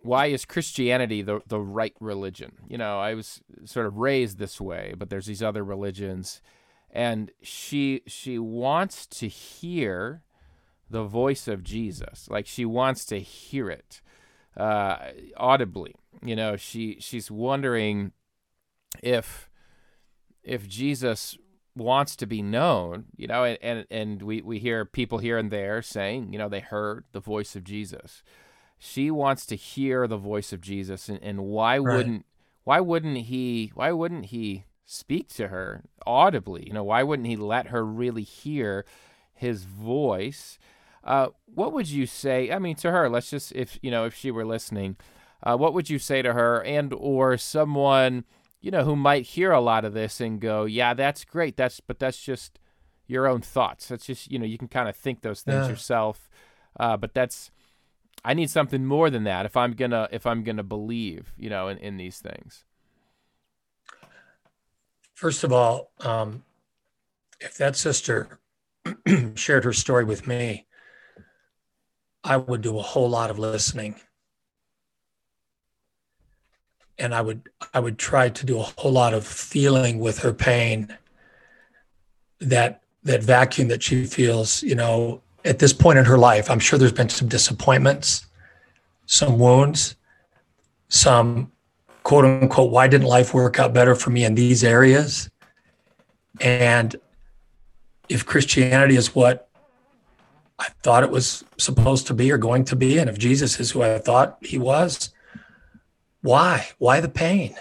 why 0.00 0.26
is 0.26 0.44
Christianity 0.44 1.22
the 1.22 1.40
the 1.46 1.60
right 1.60 1.94
religion? 2.00 2.52
You 2.68 2.78
know, 2.78 2.98
I 2.98 3.14
was 3.14 3.40
sort 3.64 3.86
of 3.86 3.96
raised 3.98 4.38
this 4.38 4.60
way, 4.60 4.94
but 4.96 5.10
there's 5.10 5.26
these 5.26 5.42
other 5.42 5.64
religions 5.64 6.40
and 6.90 7.30
she 7.42 8.02
she 8.06 8.38
wants 8.38 9.06
to 9.06 9.28
hear 9.28 10.22
the 10.90 11.04
voice 11.04 11.48
of 11.48 11.62
Jesus. 11.62 12.28
Like 12.30 12.46
she 12.46 12.64
wants 12.64 13.04
to 13.06 13.20
hear 13.20 13.68
it 13.68 14.00
uh, 14.56 14.96
audibly. 15.36 15.94
You 16.22 16.36
know, 16.36 16.56
she 16.56 16.96
she's 17.00 17.30
wondering 17.30 18.12
if 19.02 19.50
if 20.42 20.66
Jesus 20.66 21.36
wants 21.78 22.16
to 22.16 22.26
be 22.26 22.42
known, 22.42 23.06
you 23.16 23.26
know, 23.26 23.44
and, 23.44 23.58
and, 23.62 23.86
and 23.90 24.22
we, 24.22 24.42
we 24.42 24.58
hear 24.58 24.84
people 24.84 25.18
here 25.18 25.38
and 25.38 25.50
there 25.50 25.80
saying, 25.82 26.32
you 26.32 26.38
know, 26.38 26.48
they 26.48 26.60
heard 26.60 27.04
the 27.12 27.20
voice 27.20 27.56
of 27.56 27.64
Jesus. 27.64 28.22
She 28.78 29.10
wants 29.10 29.46
to 29.46 29.56
hear 29.56 30.06
the 30.06 30.16
voice 30.16 30.52
of 30.52 30.60
Jesus 30.60 31.08
and, 31.08 31.18
and 31.22 31.40
why 31.44 31.78
Right. 31.78 31.94
wouldn't 31.96 32.26
why 32.64 32.80
wouldn't 32.80 33.16
he 33.16 33.72
why 33.74 33.92
wouldn't 33.92 34.26
he 34.26 34.64
speak 34.84 35.28
to 35.34 35.48
her 35.48 35.82
audibly? 36.06 36.66
You 36.66 36.74
know, 36.74 36.84
why 36.84 37.02
wouldn't 37.02 37.26
he 37.28 37.36
let 37.36 37.68
her 37.68 37.84
really 37.84 38.22
hear 38.22 38.84
his 39.34 39.64
voice? 39.64 40.58
Uh, 41.02 41.28
what 41.46 41.72
would 41.72 41.88
you 41.88 42.06
say? 42.06 42.52
I 42.52 42.58
mean, 42.58 42.76
to 42.76 42.90
her, 42.90 43.08
let's 43.08 43.30
just 43.30 43.52
if 43.52 43.78
you 43.82 43.90
know 43.90 44.04
if 44.04 44.14
she 44.14 44.30
were 44.30 44.44
listening, 44.44 44.96
uh, 45.42 45.56
what 45.56 45.72
would 45.74 45.88
you 45.90 45.98
say 45.98 46.22
to 46.22 46.32
her 46.34 46.62
and 46.62 46.92
or 46.92 47.36
someone 47.38 48.24
you 48.60 48.70
know 48.70 48.84
who 48.84 48.96
might 48.96 49.24
hear 49.26 49.52
a 49.52 49.60
lot 49.60 49.84
of 49.84 49.94
this 49.94 50.20
and 50.20 50.40
go, 50.40 50.64
yeah, 50.64 50.94
that's 50.94 51.24
great. 51.24 51.56
That's 51.56 51.80
but 51.80 51.98
that's 51.98 52.20
just 52.22 52.58
your 53.06 53.26
own 53.28 53.40
thoughts. 53.42 53.88
That's 53.88 54.06
just 54.06 54.30
you 54.30 54.38
know 54.38 54.46
you 54.46 54.58
can 54.58 54.68
kind 54.68 54.88
of 54.88 54.96
think 54.96 55.22
those 55.22 55.42
things 55.42 55.68
Yeah. 55.68 55.68
yourself, 55.68 56.28
uh, 56.80 56.96
but 56.96 57.14
that's 57.14 57.50
I 58.24 58.34
need 58.34 58.50
something 58.50 58.86
more 58.86 59.10
than 59.10 59.24
that 59.24 59.46
if 59.46 59.56
I'm 59.56 59.72
gonna 59.74 60.08
if 60.12 60.26
I'm 60.26 60.44
gonna 60.44 60.64
believe 60.64 61.32
you 61.38 61.50
know 61.50 61.68
in, 61.68 61.78
in 61.78 61.96
these 61.98 62.20
things. 62.20 62.64
First 65.14 65.44
of 65.44 65.52
all, 65.52 65.90
um, 66.00 66.44
if 67.40 67.56
that 67.58 67.76
sister 67.76 68.40
shared 69.36 69.64
her 69.64 69.72
story 69.74 70.04
with 70.04 70.26
me, 70.26 70.66
I 72.22 72.36
would 72.36 72.60
do 72.60 72.78
a 72.78 72.82
whole 72.82 73.10
lot 73.10 73.28
of 73.28 73.40
listening. 73.40 74.00
And 76.98 77.14
I 77.14 77.20
would 77.20 77.48
I 77.72 77.80
would 77.80 77.98
try 77.98 78.28
to 78.28 78.46
do 78.46 78.58
a 78.58 78.62
whole 78.62 78.92
lot 78.92 79.14
of 79.14 79.26
feeling 79.26 79.98
with 79.98 80.18
her 80.20 80.32
pain. 80.32 80.96
That 82.40 82.82
that 83.04 83.22
vacuum 83.22 83.68
that 83.68 83.82
she 83.82 84.04
feels, 84.04 84.62
you 84.62 84.74
know, 84.74 85.22
at 85.44 85.58
this 85.58 85.72
point 85.72 85.98
in 85.98 86.04
her 86.04 86.18
life, 86.18 86.50
I'm 86.50 86.58
sure 86.58 86.78
there's 86.78 86.92
been 86.92 87.08
some 87.08 87.28
disappointments, 87.28 88.26
some 89.06 89.38
wounds, 89.38 89.96
some 90.88 91.52
quote 92.02 92.24
unquote, 92.24 92.70
why 92.70 92.88
didn't 92.88 93.06
life 93.06 93.34
work 93.34 93.58
out 93.58 93.72
better 93.72 93.94
for 93.94 94.10
me 94.10 94.24
in 94.24 94.34
these 94.34 94.64
areas? 94.64 95.30
And 96.40 96.96
if 98.08 98.24
Christianity 98.24 98.96
is 98.96 99.14
what 99.14 99.48
I 100.58 100.68
thought 100.82 101.04
it 101.04 101.10
was 101.10 101.44
supposed 101.58 102.06
to 102.08 102.14
be 102.14 102.32
or 102.32 102.38
going 102.38 102.64
to 102.64 102.76
be, 102.76 102.98
and 102.98 103.08
if 103.08 103.18
Jesus 103.18 103.60
is 103.60 103.70
who 103.70 103.82
I 103.82 103.98
thought 103.98 104.38
he 104.40 104.58
was, 104.58 105.10
why? 106.22 106.68
Why 106.78 107.00
the 107.00 107.08
pain? 107.08 107.54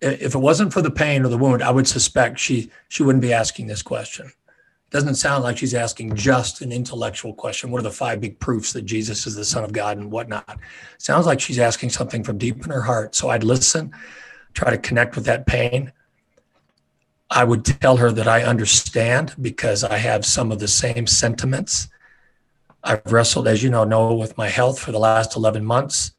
If 0.00 0.34
it 0.34 0.38
wasn't 0.38 0.72
for 0.72 0.82
the 0.82 0.90
pain 0.90 1.24
or 1.24 1.28
the 1.28 1.38
wound, 1.38 1.62
I 1.62 1.70
would 1.70 1.86
suspect 1.86 2.38
she 2.38 2.70
she 2.88 3.02
wouldn't 3.02 3.22
be 3.22 3.32
asking 3.32 3.68
this 3.68 3.82
question. 3.82 4.32
Doesn't 4.90 5.14
sound 5.14 5.42
like 5.42 5.56
she's 5.56 5.74
asking 5.74 6.16
just 6.16 6.60
an 6.60 6.70
intellectual 6.70 7.32
question. 7.32 7.70
What 7.70 7.78
are 7.78 7.84
the 7.84 7.90
five 7.90 8.20
big 8.20 8.38
proofs 8.40 8.74
that 8.74 8.82
Jesus 8.82 9.26
is 9.26 9.34
the 9.34 9.44
Son 9.44 9.64
of 9.64 9.72
God 9.72 9.96
and 9.96 10.10
whatnot? 10.10 10.58
Sounds 10.98 11.24
like 11.24 11.40
she's 11.40 11.58
asking 11.58 11.90
something 11.90 12.22
from 12.22 12.36
deep 12.36 12.62
in 12.62 12.70
her 12.70 12.82
heart. 12.82 13.14
So 13.14 13.30
I'd 13.30 13.42
listen, 13.42 13.92
try 14.52 14.70
to 14.70 14.76
connect 14.76 15.14
with 15.14 15.24
that 15.24 15.46
pain. 15.46 15.92
I 17.30 17.44
would 17.44 17.64
tell 17.64 17.96
her 17.96 18.12
that 18.12 18.28
I 18.28 18.42
understand 18.42 19.34
because 19.40 19.82
I 19.82 19.96
have 19.96 20.26
some 20.26 20.52
of 20.52 20.58
the 20.58 20.68
same 20.68 21.06
sentiments. 21.06 21.88
I've 22.84 23.10
wrestled, 23.10 23.48
as 23.48 23.62
you 23.62 23.70
know, 23.70 23.84
Noah, 23.84 24.14
with 24.14 24.36
my 24.36 24.48
health 24.48 24.78
for 24.78 24.92
the 24.92 24.98
last 24.98 25.36
11 25.36 25.64
months. 25.64 26.12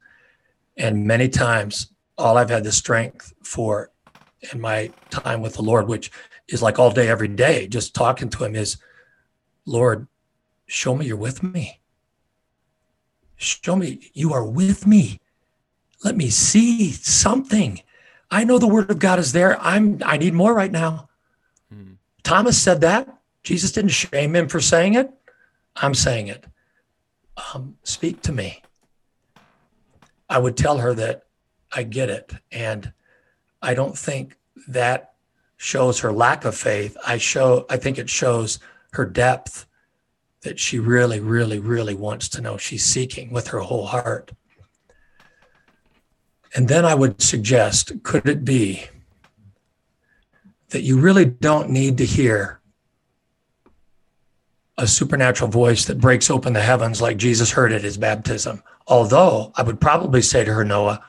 And 0.78 1.06
many 1.06 1.30
times, 1.30 1.92
all 2.18 2.38
I've 2.38 2.50
had 2.50 2.64
the 2.64 2.72
strength 2.72 3.34
for 3.44 3.92
in 4.52 4.60
my 4.60 4.92
time 5.10 5.42
with 5.42 5.54
the 5.54 5.62
Lord, 5.62 5.88
which 5.88 6.12
is 6.48 6.62
like 6.62 6.80
all 6.80 6.92
day, 6.92 7.08
every 7.08 7.28
day, 7.28 7.68
just 7.68 7.96
talking 7.96 8.30
to 8.30 8.44
Him, 8.44 8.56
is 8.56 8.78
Lord, 9.66 10.08
show 10.66 10.96
me 10.96 11.06
you're 11.06 11.18
with 11.18 11.44
me. 11.44 11.80
Show 13.36 13.76
me 13.76 14.12
you 14.14 14.34
are 14.34 14.46
with 14.46 14.86
me. 14.88 15.20
Let 16.04 16.16
me 16.18 16.30
see 16.30 16.92
something. 16.92 17.82
I 18.30 18.44
know 18.44 18.58
the 18.58 18.68
word 18.68 18.90
of 18.90 19.00
God 19.00 19.20
is 19.20 19.32
there. 19.32 19.60
I'm 19.62 20.02
I 20.06 20.18
need 20.18 20.34
more 20.34 20.54
right 20.54 20.72
now. 20.72 21.10
Mhm. 21.74 21.98
Thomas 22.24 22.62
said 22.62 22.82
that. 22.82 23.08
Jesus 23.44 23.72
didn't 23.72 23.92
shame 23.92 24.36
him 24.36 24.48
for 24.48 24.62
saying 24.62 24.96
it. 24.96 25.12
I'm 25.76 25.94
saying 25.94 26.28
it. 26.28 26.46
Um, 27.54 27.78
speak 27.84 28.22
to 28.24 28.32
me. 28.32 28.62
I 30.34 30.40
would 30.40 30.58
tell 30.58 30.80
her 30.80 30.96
that 30.96 31.28
I 31.72 31.84
get 31.84 32.10
it. 32.10 32.34
And 32.52 32.92
I 33.62 33.76
don't 33.76 33.96
think 33.96 34.36
that 34.68 35.14
shows 35.58 36.00
her 36.00 36.12
lack 36.12 36.44
of 36.44 36.56
faith. 36.56 36.98
I 37.06 37.20
show 37.20 37.68
I 37.70 37.78
think 37.78 38.00
it 38.00 38.10
shows 38.10 38.58
her 38.94 39.06
depth 39.06 39.68
that 40.42 40.60
she 40.60 40.80
really, 40.80 41.20
really, 41.20 41.60
really 41.60 41.94
wants 41.94 42.30
to 42.30 42.42
know. 42.42 42.58
She's 42.58 42.84
seeking 42.84 43.32
with 43.32 43.50
her 43.50 43.60
whole 43.60 43.86
heart. 43.86 44.32
And 46.56 46.68
then 46.68 46.84
I 46.84 46.96
would 46.96 47.22
suggest 47.22 47.92
could 48.02 48.28
it 48.28 48.44
be 48.44 48.86
that 50.70 50.82
you 50.82 51.00
really 51.00 51.26
don't 51.26 51.70
need 51.70 52.00
to 52.00 52.06
hear 52.06 52.60
a 54.80 54.88
supernatural 54.88 55.52
voice 55.52 55.86
that 55.86 56.02
breaks 56.02 56.32
open 56.32 56.54
the 56.54 56.62
heavens 56.62 57.04
like 57.04 57.18
Jesus 57.18 57.52
heard 57.52 57.72
at 57.72 57.84
his 57.84 58.00
baptism? 58.00 58.64
Although 58.88 59.52
I 59.56 59.64
would 59.64 59.80
probably 59.80 60.22
say 60.22 60.44
to 60.44 60.54
her, 60.54 60.66
Noah, 60.66 61.04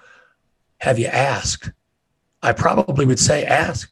have 0.79 0.99
you 0.99 1.07
asked? 1.07 1.71
I 2.43 2.53
probably 2.53 3.07
would 3.07 3.19
say, 3.19 3.45
ask. 3.45 3.91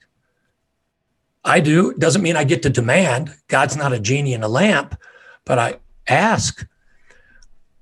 I 1.44 1.60
do. 1.60 1.94
Doesn't 1.94 2.22
mean 2.22 2.36
I 2.36 2.44
get 2.44 2.62
to 2.62 2.70
demand. 2.70 3.34
God's 3.48 3.76
not 3.76 3.92
a 3.92 3.98
genie 3.98 4.34
in 4.34 4.42
a 4.42 4.48
lamp, 4.48 4.96
but 5.44 5.58
I 5.58 5.80
ask. 6.06 6.66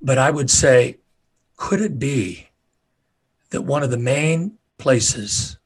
But 0.01 0.17
I 0.17 0.31
would 0.31 0.51
say, 0.51 0.99
could 1.57 1.81
it 1.81 1.99
be 1.99 2.49
that 3.51 3.63
one 3.63 3.83
of 3.83 3.91
the 3.91 3.99
main 3.99 4.57
places 4.79 5.59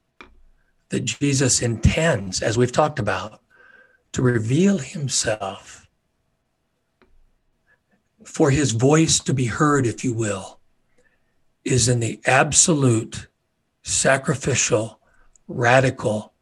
that 0.89 1.05
Jesus 1.05 1.61
intends, 1.61 2.41
as 2.41 2.57
we've 2.57 2.71
talked 2.71 2.99
about, 2.99 3.41
to 4.11 4.21
reveal 4.21 4.77
himself, 4.77 5.84
for 8.35 8.49
his 8.49 8.73
voice 8.73 9.21
to 9.21 9.33
be 9.33 9.45
heard, 9.45 9.87
if 9.87 10.03
you 10.03 10.11
will, 10.11 10.59
is 11.63 11.87
in 11.87 12.01
the 12.01 12.19
absolute, 12.25 13.27
sacrificial, 13.81 14.99
radical, 15.47 16.33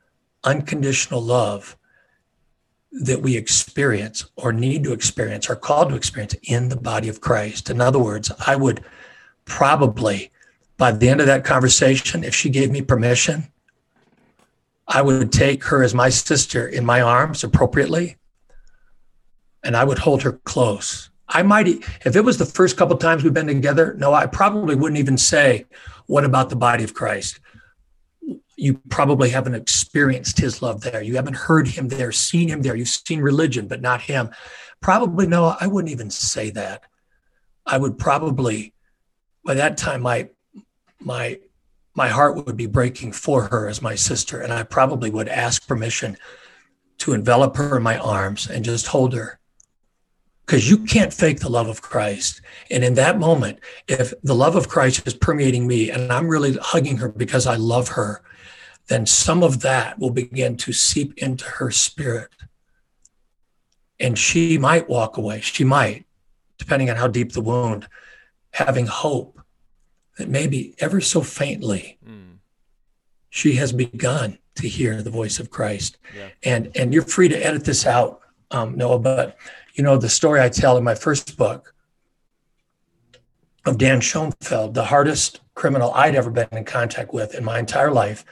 unconditional 0.43 1.21
love 1.21 1.77
that 2.91 3.21
we 3.21 3.37
experience 3.37 4.25
or 4.35 4.51
need 4.51 4.83
to 4.83 4.91
experience 4.91 5.47
or 5.47 5.55
called 5.55 5.89
to 5.89 5.95
experience 5.95 6.33
in 6.41 6.67
the 6.69 6.75
body 6.75 7.09
of 7.09 7.21
Christ. 7.21 7.69
In 7.69 7.79
other 7.79 7.99
words, 7.99 8.31
I 8.47 8.55
would 8.55 8.83
probably, 9.45 10.31
by 10.77 10.93
the 10.93 11.09
end 11.09 11.21
of 11.21 11.27
that 11.27 11.45
conversation, 11.45 12.23
if 12.23 12.33
she 12.33 12.49
gave 12.49 12.71
me 12.71 12.81
permission, 12.81 13.51
I 14.87 15.03
would 15.03 15.31
take 15.31 15.63
her 15.65 15.83
as 15.83 15.93
my 15.93 16.09
sister 16.09 16.67
in 16.67 16.85
my 16.85 17.01
arms 17.01 17.43
appropriately, 17.43 18.17
and 19.63 19.77
I 19.77 19.83
would 19.83 19.99
hold 19.99 20.23
her 20.23 20.31
close. 20.31 21.11
I 21.33 21.41
might, 21.41 21.67
if 21.67 22.15
it 22.15 22.23
was 22.23 22.37
the 22.37 22.45
first 22.45 22.77
couple 22.77 22.95
times 22.95 23.23
we've 23.23 23.33
been 23.33 23.47
together, 23.47 23.95
no, 23.97 24.13
I 24.13 24.27
probably 24.27 24.75
wouldn't 24.75 24.99
even 24.99 25.17
say, 25.17 25.65
What 26.05 26.23
about 26.23 26.49
the 26.49 26.55
body 26.55 26.83
of 26.83 26.93
Christ? 26.93 27.39
You 28.55 28.75
probably 28.89 29.31
haven't 29.31 29.55
experienced 29.55 30.39
his 30.39 30.61
love 30.61 30.81
there. 30.81 31.01
You 31.01 31.15
haven't 31.15 31.35
heard 31.35 31.67
him 31.67 31.87
there, 31.87 32.11
seen 32.11 32.47
him 32.47 32.61
there. 32.61 32.75
You've 32.75 32.87
seen 32.87 33.19
religion, 33.19 33.67
but 33.67 33.81
not 33.81 34.01
him. 34.01 34.29
Probably, 34.79 35.25
no, 35.25 35.55
I 35.59 35.65
wouldn't 35.65 35.91
even 35.91 36.11
say 36.11 36.51
that. 36.51 36.83
I 37.65 37.79
would 37.79 37.97
probably, 37.97 38.73
by 39.43 39.55
that 39.55 39.77
time, 39.77 40.01
my, 40.01 40.29
my, 40.99 41.39
my 41.95 42.09
heart 42.09 42.45
would 42.45 42.57
be 42.57 42.67
breaking 42.67 43.11
for 43.11 43.45
her 43.45 43.67
as 43.67 43.81
my 43.81 43.95
sister. 43.95 44.39
And 44.39 44.53
I 44.53 44.63
probably 44.63 45.09
would 45.09 45.27
ask 45.27 45.67
permission 45.67 46.15
to 46.99 47.13
envelop 47.13 47.55
her 47.55 47.77
in 47.77 47.83
my 47.83 47.97
arms 47.97 48.49
and 48.49 48.63
just 48.63 48.87
hold 48.87 49.13
her 49.13 49.39
because 50.45 50.69
you 50.69 50.77
can't 50.79 51.13
fake 51.13 51.39
the 51.39 51.49
love 51.49 51.67
of 51.67 51.81
Christ. 51.81 52.41
And 52.69 52.83
in 52.83 52.95
that 52.95 53.17
moment, 53.17 53.59
if 53.87 54.13
the 54.23 54.35
love 54.35 54.55
of 54.55 54.67
Christ 54.67 55.07
is 55.07 55.13
permeating 55.13 55.67
me 55.67 55.89
and 55.89 56.11
I'm 56.11 56.27
really 56.27 56.53
hugging 56.61 56.97
her 56.97 57.09
because 57.09 57.47
I 57.47 57.55
love 57.55 57.89
her, 57.89 58.21
then 58.87 59.05
some 59.05 59.43
of 59.43 59.61
that 59.61 59.99
will 59.99 60.09
begin 60.11 60.57
to 60.57 60.73
seep 60.73 61.17
into 61.17 61.45
her 61.45 61.71
spirit. 61.71 62.29
And 63.99 64.17
she 64.17 64.57
might 64.57 64.89
walk 64.89 65.17
away. 65.17 65.39
She 65.41 65.63
might, 65.63 66.05
depending 66.57 66.89
on 66.89 66.97
how 66.97 67.07
deep 67.07 67.31
the 67.31 67.41
wound, 67.41 67.87
having 68.51 68.87
hope 68.87 69.39
that 70.17 70.27
maybe 70.29 70.75
ever 70.79 70.99
so 71.01 71.21
faintly 71.21 71.97
Mm. 72.05 72.37
she 73.29 73.55
has 73.55 73.71
begun 73.71 74.37
to 74.55 74.67
hear 74.67 75.01
the 75.01 75.09
voice 75.09 75.39
of 75.39 75.49
Christ. 75.49 75.97
Yeah. 76.15 76.29
And 76.43 76.71
and 76.75 76.93
you're 76.93 77.03
free 77.03 77.29
to 77.29 77.45
edit 77.45 77.63
this 77.63 77.85
out, 77.87 78.19
um, 78.51 78.77
Noah. 78.77 78.99
But 78.99 79.37
you 79.73 79.83
know 79.83 79.97
the 79.97 80.09
story 80.09 80.39
I 80.39 80.49
tell 80.49 80.77
in 80.77 80.83
my 80.83 80.95
first 80.95 81.35
book 81.37 81.73
of 83.65 83.77
Dan 83.77 84.01
Schoenfeld, 84.01 84.73
the 84.73 84.85
hardest 84.85 85.41
criminal 85.55 85.93
I'd 85.93 86.15
ever 86.15 86.29
been 86.29 86.47
in 86.51 86.65
contact 86.65 87.13
with 87.13 87.33
in 87.33 87.43
my 87.43 87.59
entire 87.59 87.91
life. 87.91 88.25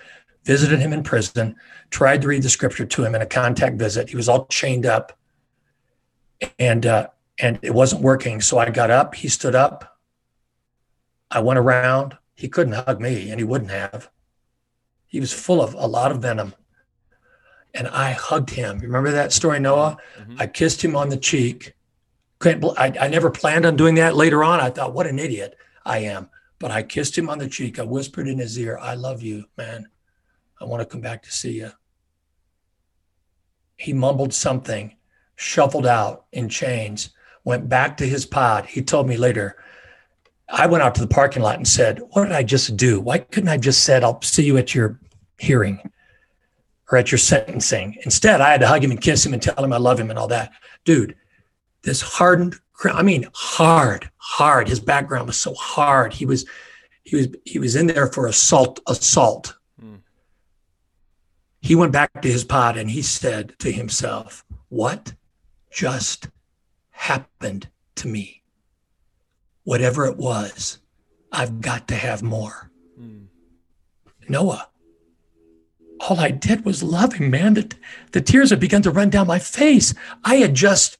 Visited 0.44 0.80
him 0.80 0.92
in 0.92 1.04
prison, 1.04 1.56
tried 1.92 2.22
to 2.22 2.28
read 2.28 2.44
the 2.44 2.50
scripture 2.50 2.86
to 2.86 3.04
him 3.04 3.14
in 3.14 3.22
a 3.22 3.28
contact 3.28 3.78
visit. 3.78 4.10
He 4.10 4.16
was 4.16 4.28
all 4.28 4.48
chained 4.48 4.86
up, 4.86 5.18
and 6.58 6.86
uh, 6.86 7.08
and 7.40 7.60
it 7.62 7.74
wasn't 7.74 8.02
working. 8.02 8.42
So 8.42 8.58
I 8.58 8.70
got 8.70 8.90
up. 8.90 9.14
He 9.16 9.28
stood 9.28 9.56
up. 9.56 10.00
I 11.30 11.40
went 11.42 11.60
around. 11.60 12.18
He 12.36 12.50
couldn't 12.50 12.74
hug 12.74 13.00
me, 13.00 13.30
and 13.30 13.40
he 13.40 13.44
wouldn't 13.44 13.72
have. 13.72 14.10
He 15.06 15.20
was 15.20 15.32
full 15.32 15.62
of 15.62 15.76
a 15.76 15.86
lot 15.86 16.12
of 16.12 16.22
venom. 16.22 16.56
And 17.74 17.88
I 17.88 18.12
hugged 18.12 18.50
him. 18.50 18.80
Remember 18.80 19.12
that 19.12 19.32
story, 19.32 19.60
Noah? 19.60 19.98
Mhm. 20.20 20.36
I 20.40 20.48
kissed 20.48 20.84
him 20.84 20.96
on 20.96 21.10
the 21.10 21.18
cheek. 21.18 21.74
Couldn't, 22.40 22.66
I, 22.78 22.94
I 23.00 23.08
never 23.08 23.30
planned 23.30 23.66
on 23.66 23.76
doing 23.76 23.96
that 23.96 24.16
later 24.16 24.44
on. 24.44 24.60
I 24.60 24.70
thought, 24.70 24.94
what 24.94 25.08
an 25.08 25.20
idiot 25.20 25.56
I 25.86 26.00
am. 26.00 26.30
But 26.60 26.72
I 26.72 26.84
kissed 26.84 27.18
him 27.18 27.30
on 27.30 27.38
the 27.38 27.48
cheek. 27.48 27.80
I 27.80 27.84
whispered 27.84 28.28
in 28.28 28.40
his 28.40 28.58
ear, 28.60 28.78
I 28.82 28.96
love 28.96 29.22
you, 29.22 29.46
man. 29.58 29.88
I 30.60 30.66
want 30.66 30.82
to 30.82 30.86
come 30.86 31.02
back 31.02 31.24
to 31.24 31.32
see 31.32 31.54
you. 31.54 31.72
He 33.78 33.94
mumbled 33.94 34.34
something, 34.34 34.96
shuffled 35.36 35.88
out 35.88 36.26
in 36.32 36.50
chains, 36.50 37.12
went 37.44 37.68
back 37.70 37.98
to 37.98 38.06
his 38.06 38.26
pod. 38.26 38.66
He 38.66 38.82
told 38.84 39.08
me 39.08 39.18
later, 39.18 39.56
I 40.50 40.68
went 40.68 40.84
out 40.84 40.94
to 40.96 41.02
the 41.02 41.08
parking 41.08 41.42
lot 41.42 41.56
and 41.56 41.68
said, 41.68 42.00
What 42.10 42.26
did 42.26 42.34
I 42.34 42.44
just 42.44 42.76
do? 42.78 43.00
Why 43.00 43.20
couldn't 43.20 43.50
I 43.50 43.58
just 43.58 43.84
said, 43.84 44.04
I'll 44.04 44.22
see 44.22 44.44
you 44.44 44.58
at 44.58 44.76
your 44.76 45.00
hearing 45.40 45.80
or 46.92 46.98
at 46.98 47.12
your 47.12 47.20
sentencing? 47.20 47.98
Instead, 48.04 48.42
I 48.42 48.52
had 48.52 48.62
to 48.62 48.68
hug 48.68 48.84
him 48.84 48.92
and 48.92 49.02
kiss 49.02 49.26
him 49.26 49.34
and 49.34 49.42
tell 49.42 49.64
him 49.64 49.74
I 49.74 49.78
love 49.78 50.00
him 50.00 50.10
and 50.10 50.20
all 50.20 50.28
that. 50.28 50.52
Dude, 50.84 51.16
this 51.84 52.02
hardened, 52.02 52.56
I 52.84 53.02
mean, 53.02 53.28
hard, 53.34 54.10
hard. 54.18 54.68
His 54.68 54.80
background 54.80 55.28
was 55.28 55.38
so 55.38 55.54
hard. 55.54 56.14
He 56.14 56.26
was, 56.26 56.46
he 57.04 57.16
was, 57.16 57.28
he 57.46 57.60
was 57.60 57.76
in 57.76 57.88
there 57.88 58.08
for 58.08 58.28
assault, 58.28 58.80
assault. 58.88 59.56
Hmm. 59.80 59.96
He 61.62 61.76
went 61.76 61.92
back 61.92 62.22
to 62.22 62.32
his 62.32 62.44
pod 62.44 62.78
and 62.78 62.90
he 62.90 63.02
said 63.02 63.56
to 63.60 63.72
himself, 63.72 64.44
What 64.70 65.14
just 65.72 66.30
happened 66.90 67.70
to 67.96 68.08
me? 68.08 68.44
Whatever 69.64 70.06
it 70.06 70.18
was, 70.18 70.80
I've 71.32 71.62
got 71.62 71.88
to 71.88 71.96
have 71.96 72.24
more. 72.24 72.72
Mm. 73.00 73.28
Noah, 74.28 74.70
all 76.02 76.20
I 76.20 76.32
did 76.32 76.66
was 76.66 76.82
love 76.82 77.14
him, 77.14 77.30
man. 77.30 77.54
The, 77.54 77.72
the 78.12 78.22
tears 78.22 78.50
had 78.50 78.60
begun 78.60 78.82
to 78.84 78.92
run 78.92 79.10
down 79.10 79.28
my 79.28 79.40
face. 79.40 79.94
I 80.24 80.36
had 80.36 80.54
just 80.56 80.98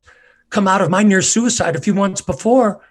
come 0.50 0.68
out 0.68 0.82
of 0.82 0.90
my 0.90 1.04
near 1.04 1.22
suicide 1.22 1.76
a 1.76 1.82
few 1.82 1.94
months 1.94 2.22
before. 2.22 2.82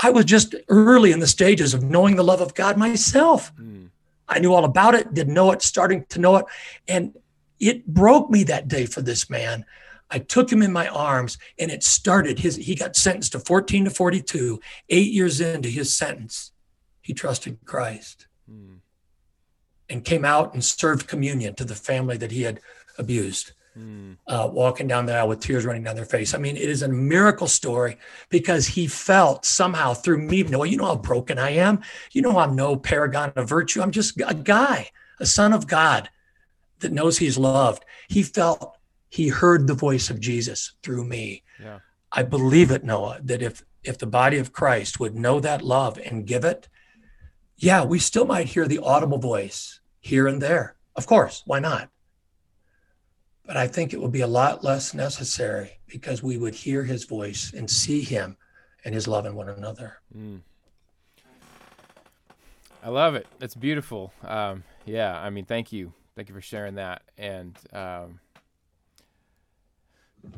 I 0.00 0.10
was 0.10 0.24
just 0.24 0.54
early 0.68 1.12
in 1.12 1.20
the 1.20 1.26
stages 1.26 1.72
of 1.72 1.82
knowing 1.82 2.16
the 2.16 2.24
love 2.24 2.40
of 2.40 2.54
God 2.54 2.76
myself. 2.76 3.54
Mm. 3.56 3.88
I 4.28 4.38
knew 4.40 4.52
all 4.52 4.64
about 4.64 4.94
it, 4.94 5.14
didn't 5.14 5.34
know 5.34 5.52
it, 5.52 5.62
starting 5.62 6.04
to 6.10 6.18
know 6.18 6.36
it. 6.36 6.46
And 6.88 7.14
it 7.60 7.86
broke 7.86 8.30
me 8.30 8.42
that 8.44 8.68
day 8.68 8.86
for 8.86 9.00
this 9.00 9.30
man. 9.30 9.64
I 10.10 10.18
took 10.18 10.50
him 10.50 10.62
in 10.62 10.72
my 10.72 10.88
arms 10.88 11.38
and 11.58 11.70
it 11.70 11.82
started 11.82 12.40
his, 12.40 12.56
he 12.56 12.74
got 12.74 12.96
sentenced 12.96 13.32
to 13.32 13.40
14 13.40 13.84
to 13.84 13.90
42, 13.90 14.60
eight 14.90 15.12
years 15.12 15.40
into 15.40 15.68
his 15.68 15.96
sentence. 15.96 16.52
He 17.00 17.14
trusted 17.14 17.58
Christ. 17.64 18.26
And 19.90 20.04
came 20.04 20.24
out 20.24 20.54
and 20.54 20.64
served 20.64 21.06
communion 21.06 21.54
to 21.54 21.64
the 21.64 21.74
family 21.74 22.16
that 22.16 22.30
he 22.30 22.42
had 22.42 22.60
abused, 22.98 23.52
Mm. 23.76 24.18
uh, 24.28 24.48
walking 24.52 24.86
down 24.86 25.04
the 25.04 25.12
aisle 25.12 25.26
with 25.26 25.40
tears 25.40 25.64
running 25.64 25.82
down 25.82 25.96
their 25.96 26.04
face. 26.04 26.32
I 26.32 26.38
mean, 26.38 26.56
it 26.56 26.68
is 26.70 26.82
a 26.82 26.88
miracle 26.88 27.48
story 27.48 27.98
because 28.28 28.68
he 28.68 28.86
felt 28.86 29.44
somehow 29.44 29.94
through 29.94 30.18
me, 30.18 30.44
Noah, 30.44 30.68
you 30.68 30.76
know 30.76 30.84
how 30.84 30.94
broken 30.96 31.40
I 31.40 31.50
am. 31.50 31.82
You 32.12 32.22
know, 32.22 32.38
I'm 32.38 32.54
no 32.54 32.76
paragon 32.76 33.32
of 33.34 33.48
virtue. 33.48 33.82
I'm 33.82 33.90
just 33.90 34.20
a 34.24 34.32
guy, 34.34 34.90
a 35.18 35.26
son 35.26 35.52
of 35.52 35.66
God 35.66 36.08
that 36.78 36.92
knows 36.92 37.18
he's 37.18 37.36
loved. 37.36 37.84
He 38.08 38.22
felt 38.22 38.76
he 39.08 39.26
heard 39.26 39.66
the 39.66 39.74
voice 39.74 40.08
of 40.08 40.20
Jesus 40.20 40.74
through 40.84 41.04
me. 41.04 41.42
Yeah. 41.60 41.80
I 42.12 42.22
believe 42.22 42.70
it, 42.70 42.84
Noah, 42.84 43.18
that 43.24 43.42
if 43.42 43.64
if 43.82 43.98
the 43.98 44.06
body 44.06 44.38
of 44.38 44.52
Christ 44.52 45.00
would 45.00 45.16
know 45.16 45.40
that 45.40 45.62
love 45.62 45.98
and 45.98 46.26
give 46.26 46.44
it, 46.44 46.68
yeah, 47.56 47.84
we 47.84 47.98
still 47.98 48.24
might 48.24 48.48
hear 48.48 48.66
the 48.66 48.80
audible 48.80 49.18
voice 49.18 49.80
here 50.00 50.26
and 50.26 50.40
there. 50.40 50.76
Of 50.96 51.06
course, 51.06 51.42
why 51.46 51.60
not? 51.60 51.90
But 53.46 53.56
I 53.56 53.68
think 53.68 53.92
it 53.92 54.00
would 54.00 54.12
be 54.12 54.22
a 54.22 54.26
lot 54.26 54.64
less 54.64 54.94
necessary 54.94 55.80
because 55.86 56.22
we 56.22 56.38
would 56.38 56.54
hear 56.54 56.84
his 56.84 57.04
voice 57.04 57.52
and 57.52 57.70
see 57.70 58.00
him 58.00 58.36
and 58.84 58.94
his 58.94 59.06
love 59.06 59.26
in 59.26 59.34
one 59.34 59.48
another. 59.48 59.98
Mm. 60.16 60.40
I 62.82 62.88
love 62.88 63.14
it. 63.14 63.26
It's 63.40 63.54
beautiful. 63.54 64.12
Um, 64.22 64.62
yeah, 64.84 65.18
I 65.18 65.30
mean, 65.30 65.46
thank 65.46 65.72
you, 65.72 65.92
thank 66.16 66.28
you 66.28 66.34
for 66.34 66.40
sharing 66.40 66.74
that. 66.74 67.02
And 67.16 67.56
um, 67.72 68.20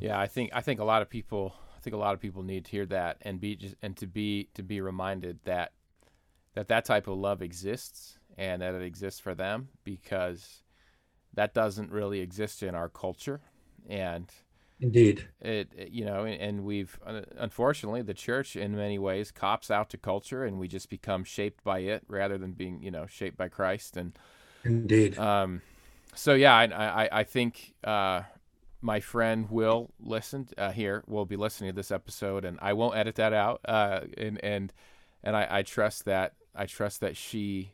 yeah, 0.00 0.18
I 0.18 0.26
think 0.26 0.50
I 0.52 0.60
think 0.60 0.80
a 0.80 0.84
lot 0.84 1.02
of 1.02 1.10
people, 1.10 1.54
I 1.76 1.80
think 1.80 1.94
a 1.94 1.98
lot 1.98 2.14
of 2.14 2.20
people 2.20 2.42
need 2.42 2.64
to 2.66 2.70
hear 2.70 2.86
that 2.86 3.18
and 3.22 3.40
be 3.40 3.56
just 3.56 3.74
and 3.82 3.96
to 3.96 4.06
be 4.06 4.48
to 4.54 4.62
be 4.62 4.80
reminded 4.80 5.38
that 5.44 5.72
that 6.56 6.68
that 6.68 6.86
type 6.86 7.08
of 7.08 7.18
love 7.18 7.42
exists 7.42 8.18
and 8.38 8.62
that 8.62 8.74
it 8.74 8.82
exists 8.82 9.20
for 9.20 9.36
them 9.36 9.70
because 9.84 10.64
that 11.34 11.54
doesn't 11.54 11.92
really 11.92 12.20
exist 12.20 12.62
in 12.64 12.74
our 12.76 12.90
culture 12.90 13.40
and 13.88 14.32
Indeed. 14.80 15.28
it, 15.40 15.72
it- 15.76 15.90
you 15.90 16.04
know 16.04 16.24
and, 16.24 16.40
and 16.40 16.64
we've 16.64 16.98
uh, 17.06 17.22
unfortunately 17.38 18.02
the 18.02 18.14
church 18.14 18.56
in 18.56 18.76
many 18.76 18.98
ways 18.98 19.30
cops 19.30 19.70
out 19.70 19.90
to 19.90 19.98
culture 19.98 20.44
and 20.44 20.58
we 20.58 20.68
just 20.68 20.90
become 20.90 21.24
shaped 21.24 21.64
by 21.64 21.80
it 21.80 22.04
rather 22.08 22.38
than 22.38 22.52
being 22.52 22.82
you 22.82 22.90
know 22.90 23.06
shaped 23.06 23.36
by 23.38 23.48
christ 23.48 23.96
and 23.96 24.18
Indeed. 24.64 25.18
um 25.18 25.62
so 26.14 26.34
yeah 26.34 26.54
i 26.54 26.64
i, 27.04 27.08
I 27.20 27.24
think 27.24 27.74
uh 27.84 28.22
my 28.82 29.00
friend 29.00 29.50
will 29.50 29.90
listen 29.98 30.48
uh, 30.58 30.70
here. 30.70 31.02
Will 31.08 31.26
be 31.26 31.36
listening 31.36 31.70
to 31.70 31.76
this 31.76 31.90
episode, 31.90 32.44
and 32.44 32.58
I 32.62 32.74
won't 32.74 32.96
edit 32.96 33.16
that 33.16 33.32
out. 33.32 33.60
Uh, 33.66 34.02
and 34.16 34.38
and 34.44 34.72
and 35.24 35.36
I, 35.36 35.48
I 35.50 35.62
trust 35.62 36.04
that 36.04 36.34
I 36.56 36.66
trust 36.66 37.00
that 37.00 37.16
she 37.16 37.72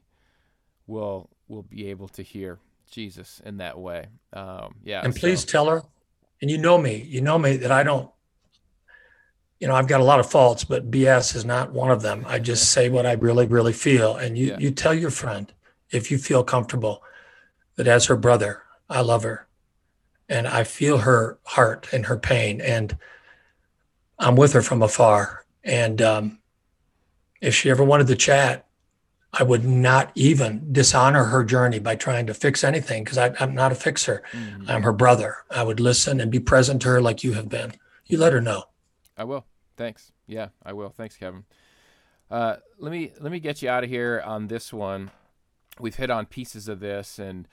will 0.87 1.31
will 1.49 1.63
be 1.63 1.87
able 1.89 2.09
to 2.09 2.23
hear 2.23 2.59
Jesus 2.91 3.41
in 3.45 3.59
that 3.59 3.79
way. 3.79 4.07
Um, 4.33 4.75
yeah. 4.85 5.03
And 5.05 5.15
so- 5.15 5.21
please 5.21 5.45
tell 5.45 5.69
her, 5.69 5.83
and 6.41 6.51
you 6.51 6.59
know 6.59 6.79
me, 6.79 6.97
you 7.09 7.21
know 7.21 7.39
me 7.39 7.57
that 7.59 7.71
I 7.71 7.83
don't, 7.83 8.11
you 9.61 9.69
know, 9.69 9.75
I've 9.75 9.87
got 9.87 10.01
a 10.01 10.05
lot 10.05 10.19
of 10.21 10.31
faults, 10.31 10.65
but 10.65 10.91
BS 10.91 11.37
is 11.37 11.45
not 11.45 11.73
one 11.73 11.91
of 11.91 12.03
them. 12.03 12.25
I 12.27 12.39
just 12.39 12.73
say 12.73 12.89
what 12.89 13.07
I 13.07 13.13
really, 13.13 13.47
really 13.47 13.73
feel. 13.73 14.17
And 14.17 14.37
you, 14.37 14.49
Yeah. 14.49 14.59
you 14.59 14.71
tell 14.71 14.95
your 14.95 15.11
friend 15.11 15.53
if 15.91 16.11
you 16.11 16.19
feel 16.19 16.43
comfortable 16.43 17.03
that 17.77 17.87
as 17.87 18.07
her 18.07 18.17
brother, 18.17 18.63
I 18.91 19.03
love 19.03 19.23
her 19.23 19.47
and 20.29 20.49
I 20.49 20.65
feel 20.65 20.99
her 20.99 21.39
heart 21.45 21.89
and 21.93 22.07
her 22.07 22.19
pain. 22.19 22.61
And 22.61 22.97
I'm 24.19 24.37
with 24.37 24.53
her 24.55 24.63
from 24.63 24.83
afar. 24.83 25.45
And 25.63 26.01
um, 26.03 26.39
if 27.41 27.55
she 27.55 27.71
ever 27.71 27.85
wanted 27.85 28.07
to 28.09 28.17
chat, 28.17 28.67
I 29.33 29.43
would 29.43 29.65
not 29.65 30.13
even 30.15 30.73
dishonor 30.73 31.25
her 31.25 31.43
journey 31.43 31.79
by 31.79 31.97
trying 31.97 32.27
to 32.27 32.35
fix 32.35 32.63
anything 32.63 33.03
because 33.03 33.17
I'm 33.17 33.55
not 33.55 33.73
a 33.73 33.75
fixer. 33.75 34.23
Mhm. 34.33 34.69
I'm 34.69 34.83
her 34.83 34.93
brother. 34.93 35.37
I 35.51 35.63
would 35.63 35.81
listen 35.81 36.21
and 36.21 36.31
be 36.31 36.39
present 36.39 36.83
to 36.83 36.89
her 36.89 37.01
like 37.01 37.25
you 37.25 37.33
have 37.33 37.49
been. 37.49 37.73
You 38.07 38.19
let 38.19 38.35
her 38.35 38.43
know. 38.43 38.65
I 39.17 39.25
will. 39.25 39.47
Thanks. 39.77 40.13
Yeah, 40.27 40.49
I 40.65 40.75
will. 40.75 40.91
Thanks, 40.91 41.17
Kevin. 41.17 41.45
Uh, 42.31 42.57
let 42.79 42.93
me 42.93 43.13
let 43.21 43.33
me 43.33 43.41
get 43.41 43.63
you 43.63 43.69
out 43.71 43.85
of 43.85 43.91
here 43.91 44.23
on 44.25 44.49
this 44.49 44.73
one. 44.73 45.11
We've 45.81 45.95
hit 45.95 46.11
on 46.11 46.27
pieces 46.27 46.69
of 46.69 46.81
this, 46.81 47.19
and 47.19 47.49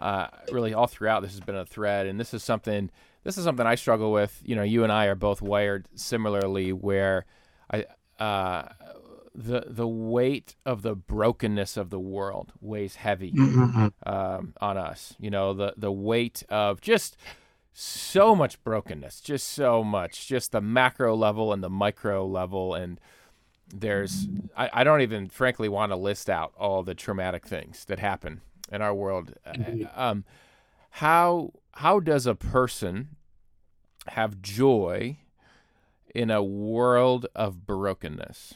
uh, 0.00 0.28
really 0.50 0.74
all 0.74 0.86
throughout 0.86 1.22
this 1.22 1.30
has 1.32 1.40
been 1.40 1.56
a 1.56 1.64
thread. 1.64 2.06
And 2.06 2.20
this 2.20 2.34
is 2.34 2.42
something 2.42 2.90
this 3.24 3.38
is 3.38 3.44
something 3.44 3.66
I 3.66 3.74
struggle 3.76 4.12
with. 4.12 4.42
You 4.44 4.54
know, 4.56 4.62
you 4.62 4.84
and 4.84 4.92
I 4.92 5.06
are 5.06 5.14
both 5.14 5.40
wired 5.40 5.86
similarly, 5.94 6.72
where 6.72 7.24
I 7.70 7.86
uh, 8.22 8.68
the 9.34 9.64
the 9.66 9.88
weight 9.88 10.56
of 10.66 10.82
the 10.82 10.94
brokenness 10.94 11.76
of 11.76 11.90
the 11.90 11.98
world 11.98 12.52
weighs 12.60 12.96
heavy 12.96 13.32
um, 14.04 14.52
on 14.60 14.76
us. 14.76 15.14
You 15.18 15.30
know, 15.30 15.52
the 15.54 15.74
the 15.76 15.92
weight 15.92 16.42
of 16.48 16.80
just 16.80 17.16
so 17.72 18.34
much 18.34 18.62
brokenness, 18.62 19.20
just 19.20 19.48
so 19.48 19.82
much, 19.82 20.26
just 20.26 20.52
the 20.52 20.60
macro 20.60 21.16
level 21.16 21.52
and 21.52 21.62
the 21.64 21.70
micro 21.70 22.26
level, 22.26 22.74
and 22.74 23.00
there's 23.74 24.28
I, 24.56 24.68
I 24.72 24.84
don't 24.84 25.00
even 25.00 25.28
frankly 25.28 25.68
want 25.68 25.92
to 25.92 25.96
list 25.96 26.28
out 26.28 26.52
all 26.58 26.82
the 26.82 26.94
traumatic 26.94 27.46
things 27.46 27.86
that 27.86 27.98
happen 27.98 28.42
in 28.70 28.82
our 28.82 28.94
world. 28.94 29.32
Uh, 29.46 29.52
Um, 29.96 30.24
how 30.96 31.52
how 31.72 32.00
does 32.00 32.26
a 32.26 32.34
person 32.34 33.16
have 34.08 34.42
joy 34.42 35.16
in 36.14 36.30
a 36.30 36.42
world 36.42 37.26
of 37.34 37.66
brokenness? 37.66 38.54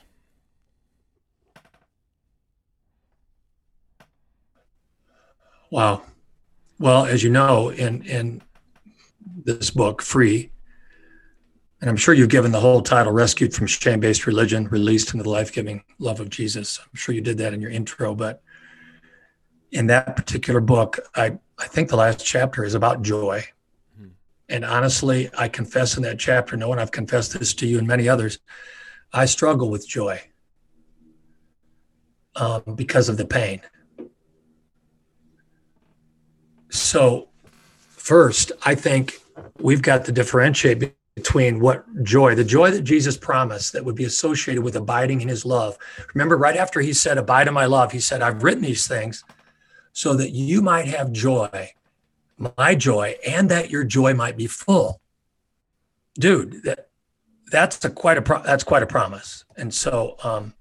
Wow. 5.71 6.03
Well, 6.79 7.07
as 7.07 7.23
you 7.23 7.31
know, 7.31 7.71
in 7.71 8.03
in 8.03 8.43
this 9.45 9.71
book, 9.71 10.03
Free, 10.03 10.51
and 11.81 11.91
I'm 11.91 11.97
sure 11.97 12.15
you've 12.15 12.29
given 12.29 12.53
the 12.53 12.61
whole 12.61 12.83
title 12.83 13.13
Rescued 13.13 13.55
from 13.55 13.67
Shame 13.67 14.01
Based 14.01 14.27
Religion, 14.27 14.69
Released 14.69 15.13
into 15.13 15.25
the 15.25 15.31
Life 15.31 15.53
Giving 15.53 15.83
Love 15.99 16.21
of 16.21 16.31
Jesus. 16.31 16.79
I'm 16.81 16.95
sure 16.95 17.15
you 17.15 17.21
did 17.21 17.39
that 17.39 17.53
in 17.53 17.61
your 17.61 17.71
intro, 17.71 18.15
but 18.15 18.43
in 19.73 19.87
that 19.89 20.17
particular 20.17 20.61
book, 20.61 20.99
I, 21.15 21.39
I 21.59 21.67
think 21.67 21.89
the 21.89 21.97
last 21.97 22.25
chapter 22.25 22.65
is 22.65 22.75
about 22.75 23.03
joy. 23.03 23.45
And 24.49 24.65
honestly, 24.65 25.29
I 25.37 25.49
confess 25.49 25.97
in 25.97 26.05
that 26.05 26.19
chapter, 26.19 26.57
no 26.57 26.69
one 26.69 26.79
I've 26.79 26.93
confessed 26.93 27.39
this 27.39 27.53
to 27.55 27.67
you 27.67 27.79
and 27.79 27.87
many 27.87 28.09
others, 28.09 28.39
I 29.13 29.25
struggle 29.25 29.71
with 29.71 29.89
joy 29.89 30.21
um, 32.37 32.63
because 32.77 33.09
of 33.09 33.17
the 33.17 33.27
pain. 33.27 33.61
So, 36.77 37.29
first, 37.91 38.53
I 38.65 38.75
think 38.75 39.21
we've 39.59 39.83
got 39.83 40.05
to 40.05 40.13
differentiate 40.13 40.95
between 41.15 41.61
what 41.61 41.85
joy, 42.05 42.35
the 42.35 42.45
joy 42.45 42.71
that 42.71 42.83
Jesus 42.83 43.17
promised 43.17 43.73
that 43.73 43.85
would 43.85 43.95
be 43.95 44.05
associated 44.05 44.63
with 44.63 44.77
abiding 44.77 45.23
in 45.23 45.29
his 45.29 45.47
love. 45.47 45.79
Remember, 46.15 46.37
right 46.37 46.57
after 46.57 46.81
he 46.81 46.93
said, 46.93 47.17
Abide 47.17 47.49
in 47.49 47.55
my 47.55 47.65
love, 47.65 47.93
he 47.93 48.01
said, 48.01 48.21
I've 48.21 48.43
written 48.43 48.63
these 48.63 48.87
things 48.87 49.25
so 49.93 50.15
that 50.15 50.31
you 50.33 50.61
might 50.61 50.87
have 50.89 51.11
joy, 51.11 51.71
my 52.59 52.75
joy, 52.75 53.17
and 53.27 53.49
that 53.49 53.71
your 53.71 53.83
joy 53.83 54.13
might 54.13 54.37
be 54.37 54.47
full. 54.47 55.01
Dude, 56.19 56.63
that 56.65 56.89
that's 57.51 57.83
a 57.85 57.91
quite 57.91 58.19
a 58.19 58.23
pro- 58.23 58.43
that's 58.43 58.65
quite 58.65 58.83
a 58.83 58.87
promise. 58.87 59.45
And 59.57 59.73
so 59.73 60.17
um 60.23 60.53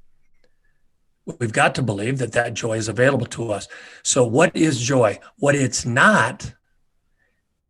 we've 1.39 1.53
got 1.53 1.75
to 1.75 1.81
believe 1.81 2.19
that 2.19 2.33
that 2.33 2.53
joy 2.53 2.77
is 2.77 2.87
available 2.87 3.25
to 3.27 3.51
us. 3.51 3.67
So, 4.03 4.25
what 4.25 4.55
is 4.55 4.79
joy? 4.79 5.19
What 5.37 5.55
it's 5.55 5.85
not 5.85 6.53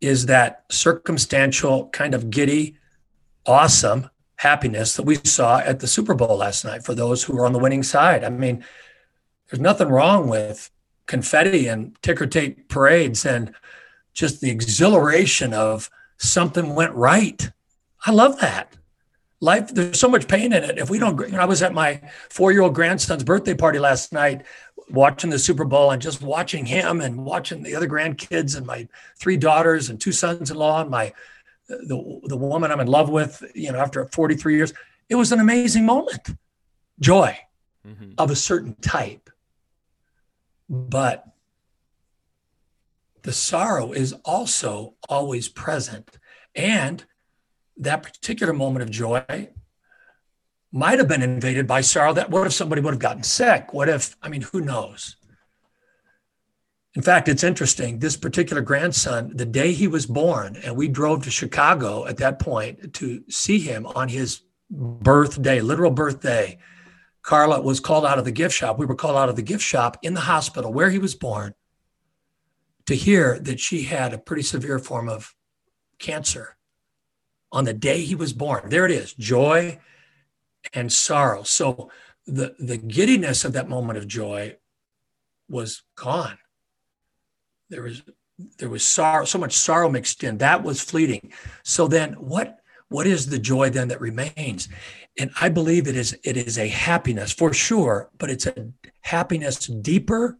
is 0.02 0.26
that 0.28 0.66
circumstantial, 0.70 1.90
kind 1.90 2.14
of 2.14 2.30
giddy, 2.30 2.78
awesome 3.46 4.10
happiness 4.38 4.96
that 4.96 5.04
we 5.04 5.16
saw 5.24 5.60
at 5.60 5.80
the 5.80 5.88
Super 5.88 6.14
Bowl 6.14 6.38
last 6.38 6.66
night 6.66 6.84
for 6.84 6.94
those 6.94 7.24
who 7.24 7.36
were 7.36 7.46
on 7.46 7.54
the 7.54 7.60
winning 7.60 7.84
side. 7.84 8.24
I 8.24 8.30
mean, 8.30 8.64
there's 9.50 9.62
nothing 9.62 9.88
wrong 9.88 10.28
with 10.28 10.70
confetti 11.06 11.68
and 11.68 11.96
ticker 12.02 12.26
tape 12.26 12.68
parades 12.68 13.26
and 13.26 13.54
just 14.14 14.42
the 14.42 14.50
exhilaration 14.50 15.54
of 15.54 15.90
something 16.18 16.76
went 16.76 16.94
right. 16.94 17.52
I 18.06 18.12
love 18.12 18.40
that 18.40 18.76
life 19.42 19.74
there's 19.74 20.00
so 20.00 20.10
much 20.10 20.28
pain 20.28 20.54
in 20.54 20.64
it. 20.64 20.78
If 20.78 20.90
we 20.90 21.00
don't 21.00 21.20
you 21.20 21.34
know, 21.34 21.40
i 21.42 21.46
was 21.46 21.62
at 21.62 21.74
my 21.74 22.02
four-year-old 22.30 22.74
grandson's 22.74 23.24
birthday 23.24 23.54
party 23.54 23.80
last 23.80 24.14
night 24.14 24.46
watching 24.90 25.30
the 25.30 25.40
super 25.40 25.66
bowl 25.66 25.92
and 25.92 26.02
just 26.02 26.22
watching 26.22 26.66
him 26.66 27.02
and 27.02 27.26
watching 27.26 27.64
the 27.64 27.76
other 27.76 27.88
grandkids 27.88 28.56
and 28.56 28.66
my 28.66 28.88
three 29.20 29.38
daughters 29.38 29.90
and 29.90 30.00
two 30.00 30.12
sons-in-law 30.12 30.82
and 30.82 30.90
my 30.90 31.12
the, 31.68 32.22
the 32.26 32.38
woman 32.38 32.72
i'm 32.72 32.80
in 32.80 32.88
love 32.88 33.10
with 33.10 33.44
you 33.56 33.72
know 33.72 33.80
after 33.80 34.06
43 34.08 34.56
years. 34.56 34.74
It 35.10 35.16
was 35.16 35.32
an 35.32 35.40
amazing 35.40 35.86
moment. 35.86 36.30
Joy 37.00 37.38
Mm-hmm. 37.88 38.14
of 38.18 38.32
a 38.32 38.36
certain 38.36 38.74
type. 38.82 39.30
But 40.68 41.24
the 43.22 43.32
sorrow 43.32 43.92
is 43.92 44.14
also 44.26 44.96
always 45.08 45.50
present. 45.50 46.18
And 46.56 47.06
that 47.78 48.04
particular 48.04 48.54
moment 48.54 48.84
of 48.84 48.90
joy 48.90 49.50
might 50.72 51.00
have 51.00 51.08
been 51.08 51.22
invaded 51.22 51.68
by 51.68 51.82
sorrow 51.82 52.14
that 52.14 52.30
what 52.30 52.48
if 52.48 52.54
somebody 52.54 52.82
would 52.82 52.94
have 52.94 53.00
gotten 53.00 53.24
sick? 53.24 53.74
What 53.74 53.90
if 53.90 54.16
i 54.22 54.30
mean 54.30 54.42
who 54.42 54.62
knows? 54.62 55.18
In 56.96 57.02
fact 57.02 57.28
it's 57.28 57.44
interesting 57.44 58.00
this 58.00 58.18
particular 58.18 58.62
grandson 58.62 59.32
the 59.36 59.46
day 59.46 59.74
he 59.74 59.88
was 59.88 60.06
born 60.06 60.58
and 60.64 60.76
we 60.76 60.88
drove 60.88 61.24
to 61.24 61.32
chicago 61.32 62.06
at 62.06 62.18
that 62.18 62.40
point 62.40 62.94
to 62.96 63.24
see 63.30 63.60
him 63.60 63.86
on 63.88 64.10
his 64.10 64.42
birthday 64.70 65.62
literal 65.62 65.92
birthday 65.92 66.58
carla 67.26 67.60
was 67.60 67.80
called 67.80 68.06
out 68.06 68.20
of 68.20 68.26
the 68.26 68.32
gift 68.32 68.56
shop. 68.56 68.78
We 68.78 68.86
were 68.86 68.96
called 68.96 69.18
out 69.18 69.30
of 69.30 69.36
the 69.36 69.42
gift 69.42 69.64
shop 69.64 69.98
in 70.04 70.14
the 70.14 70.22
hospital 70.22 70.72
where 70.72 70.92
he 70.92 71.00
was 71.00 71.16
born 71.16 71.56
to 72.86 72.96
hear 72.96 73.40
that 73.40 73.60
she 73.60 73.84
had 73.84 74.14
a 74.14 74.20
pretty 74.20 74.44
severe 74.44 74.78
form 74.78 75.10
of 75.10 75.34
cancer 75.98 76.56
on 77.56 77.64
the 77.64 77.74
day 77.74 78.02
he 78.02 78.16
was 78.16 78.34
born. 78.34 78.70
There 78.70 78.86
it 78.86 78.92
is 78.92 79.14
joy 79.14 79.80
and 80.74 80.92
sorrow. 80.92 81.44
So 81.44 81.90
the, 82.28 82.54
the 82.60 82.78
giddiness 82.78 83.46
of 83.46 83.54
that 83.54 83.70
moment 83.70 83.98
of 83.98 84.08
joy 84.08 84.58
was 85.48 85.84
gone. 85.96 86.38
There 87.70 87.84
was 87.84 88.04
there 88.58 88.68
was 88.68 88.86
sorrow, 88.86 89.24
so 89.24 89.40
much 89.40 89.54
sorrow 89.54 89.90
mixed 89.90 90.22
in. 90.22 90.40
That 90.40 90.62
was 90.62 90.82
fleeting. 90.82 91.32
So 91.64 91.88
then 91.88 92.14
what 92.14 92.60
what 92.90 93.08
is 93.08 93.28
the 93.28 93.40
joy 93.40 93.70
then 93.70 93.88
that 93.88 94.02
remains? 94.02 94.68
And 95.18 95.32
I 95.40 95.48
believe 95.48 95.88
it 95.88 95.96
is 95.96 96.18
it 96.26 96.36
is 96.36 96.58
a 96.58 96.68
happiness 96.68 97.32
for 97.32 97.54
sure, 97.54 98.10
but 98.18 98.30
it's 98.30 98.46
a 98.48 98.74
happiness 99.02 99.68
deeper 99.68 100.38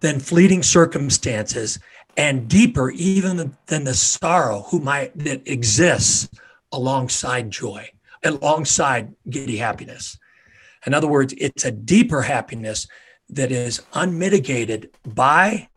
than 0.00 0.18
fleeting 0.18 0.64
circumstances 0.64 1.78
and 2.16 2.48
deeper 2.48 2.90
even 2.90 3.56
than 3.66 3.84
the 3.84 3.94
sorrow 3.94 4.66
who 4.68 4.80
might 4.80 5.16
that 5.18 5.46
exists 5.48 6.28
alongside 6.72 7.50
joy 7.50 7.88
alongside 8.24 9.14
giddy 9.28 9.56
happiness. 9.56 10.18
In 10.86 10.94
other 10.94 11.08
words 11.08 11.34
it's 11.38 11.64
a 11.64 11.70
deeper 11.70 12.22
happiness 12.22 12.86
that 13.28 13.50
is 13.50 13.82
unmitigated 13.94 14.90
by 15.06 15.68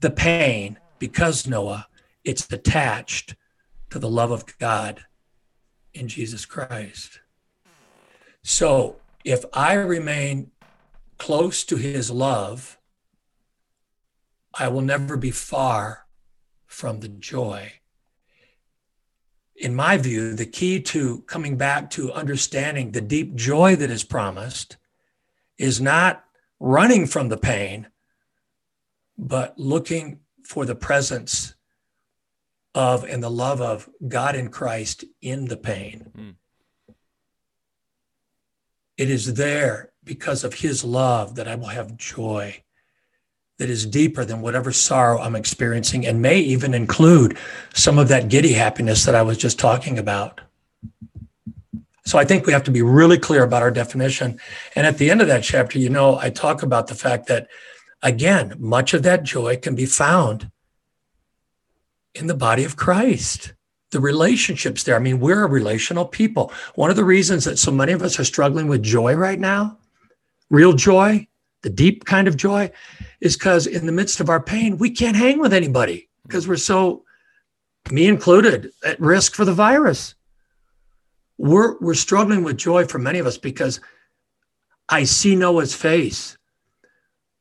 the 0.00 0.10
pain 0.10 0.78
because 0.98 1.46
noah 1.46 1.86
it's 2.24 2.52
attached 2.52 3.34
to 3.90 3.98
the 3.98 4.08
love 4.08 4.30
of 4.30 4.58
god 4.58 5.04
in 5.94 6.08
jesus 6.08 6.44
christ. 6.44 7.20
So 8.42 8.96
if 9.24 9.44
i 9.52 9.74
remain 9.74 10.50
close 11.18 11.64
to 11.64 11.76
his 11.76 12.10
love 12.10 12.78
I 14.54 14.68
will 14.68 14.82
never 14.82 15.16
be 15.16 15.30
far 15.30 16.06
from 16.66 17.00
the 17.00 17.08
joy. 17.08 17.72
In 19.56 19.74
my 19.74 19.96
view, 19.96 20.34
the 20.34 20.46
key 20.46 20.80
to 20.80 21.22
coming 21.22 21.56
back 21.56 21.90
to 21.90 22.12
understanding 22.12 22.90
the 22.90 23.00
deep 23.00 23.34
joy 23.34 23.76
that 23.76 23.90
is 23.90 24.04
promised 24.04 24.76
is 25.58 25.80
not 25.80 26.24
running 26.58 27.06
from 27.06 27.28
the 27.28 27.36
pain, 27.36 27.88
but 29.16 29.58
looking 29.58 30.20
for 30.44 30.64
the 30.64 30.74
presence 30.74 31.54
of 32.74 33.04
and 33.04 33.22
the 33.22 33.30
love 33.30 33.60
of 33.60 33.88
God 34.08 34.34
in 34.34 34.48
Christ 34.48 35.04
in 35.20 35.46
the 35.46 35.56
pain. 35.56 36.10
Mm. 36.16 36.34
It 38.96 39.10
is 39.10 39.34
there 39.34 39.92
because 40.04 40.44
of 40.44 40.54
his 40.54 40.84
love 40.84 41.36
that 41.36 41.48
I 41.48 41.54
will 41.54 41.66
have 41.66 41.96
joy 41.96 42.62
that 43.58 43.70
is 43.70 43.86
deeper 43.86 44.24
than 44.24 44.40
whatever 44.40 44.72
sorrow 44.72 45.20
I'm 45.20 45.36
experiencing 45.36 46.06
and 46.06 46.20
may 46.20 46.38
even 46.38 46.74
include 46.74 47.36
some 47.74 47.98
of 47.98 48.08
that 48.08 48.28
giddy 48.28 48.54
happiness 48.54 49.04
that 49.04 49.14
I 49.14 49.22
was 49.22 49.38
just 49.38 49.58
talking 49.58 49.98
about. 49.98 50.40
So 52.04 52.18
I 52.18 52.24
think 52.24 52.46
we 52.46 52.52
have 52.52 52.64
to 52.64 52.70
be 52.70 52.82
really 52.82 53.18
clear 53.18 53.44
about 53.44 53.62
our 53.62 53.70
definition. 53.70 54.40
And 54.74 54.86
at 54.86 54.98
the 54.98 55.10
end 55.10 55.20
of 55.20 55.28
that 55.28 55.44
chapter, 55.44 55.78
you 55.78 55.88
know, 55.88 56.18
I 56.18 56.30
talk 56.30 56.62
about 56.62 56.88
the 56.88 56.96
fact 56.96 57.28
that, 57.28 57.48
again, 58.02 58.54
much 58.58 58.94
of 58.94 59.04
that 59.04 59.22
joy 59.22 59.56
can 59.56 59.76
be 59.76 59.86
found 59.86 60.50
in 62.14 62.26
the 62.26 62.34
body 62.34 62.64
of 62.64 62.76
Christ. 62.76 63.54
The 63.92 64.00
relationships 64.00 64.82
there. 64.82 64.96
I 64.96 64.98
mean, 64.98 65.20
we're 65.20 65.44
a 65.44 65.48
relational 65.48 66.06
people. 66.06 66.52
One 66.74 66.90
of 66.90 66.96
the 66.96 67.04
reasons 67.04 67.44
that 67.44 67.58
so 67.58 67.70
many 67.70 67.92
of 67.92 68.02
us 68.02 68.18
are 68.18 68.24
struggling 68.24 68.66
with 68.66 68.82
joy 68.82 69.14
right 69.14 69.38
now, 69.38 69.78
real 70.50 70.72
joy, 70.72 71.28
the 71.62 71.70
deep 71.70 72.04
kind 72.04 72.28
of 72.28 72.36
joy, 72.36 72.70
is 73.20 73.36
because 73.36 73.66
in 73.66 73.86
the 73.86 73.92
midst 73.92 74.20
of 74.20 74.28
our 74.28 74.42
pain, 74.42 74.78
we 74.78 74.90
can't 74.90 75.16
hang 75.16 75.38
with 75.38 75.52
anybody 75.52 76.08
because 76.24 76.46
we're 76.46 76.56
so, 76.56 77.04
me 77.90 78.06
included, 78.06 78.72
at 78.84 79.00
risk 79.00 79.34
for 79.34 79.44
the 79.44 79.54
virus. 79.54 80.14
We're, 81.38 81.78
we're 81.78 81.94
struggling 81.94 82.44
with 82.44 82.56
joy 82.56 82.86
for 82.86 82.98
many 82.98 83.18
of 83.18 83.26
us 83.26 83.38
because 83.38 83.80
I 84.88 85.04
see 85.04 85.36
Noah's 85.36 85.74
face. 85.74 86.36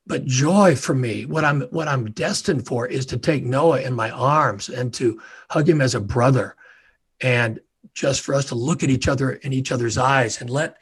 But 0.07 0.25
joy 0.25 0.75
for 0.75 0.95
me, 0.95 1.25
what 1.25 1.45
I'm 1.45 1.61
what 1.63 1.87
I'm 1.87 2.11
destined 2.11 2.65
for 2.65 2.87
is 2.87 3.05
to 3.07 3.17
take 3.17 3.45
Noah 3.45 3.81
in 3.81 3.93
my 3.93 4.09
arms 4.09 4.67
and 4.67 4.93
to 4.95 5.21
hug 5.49 5.69
him 5.69 5.79
as 5.79 5.93
a 5.95 6.01
brother 6.01 6.55
and 7.21 7.59
just 7.93 8.21
for 8.21 8.33
us 8.33 8.45
to 8.45 8.55
look 8.55 8.83
at 8.83 8.89
each 8.89 9.07
other 9.07 9.33
in 9.33 9.53
each 9.53 9.71
other's 9.71 9.97
eyes 9.97 10.41
and 10.41 10.49
let 10.49 10.77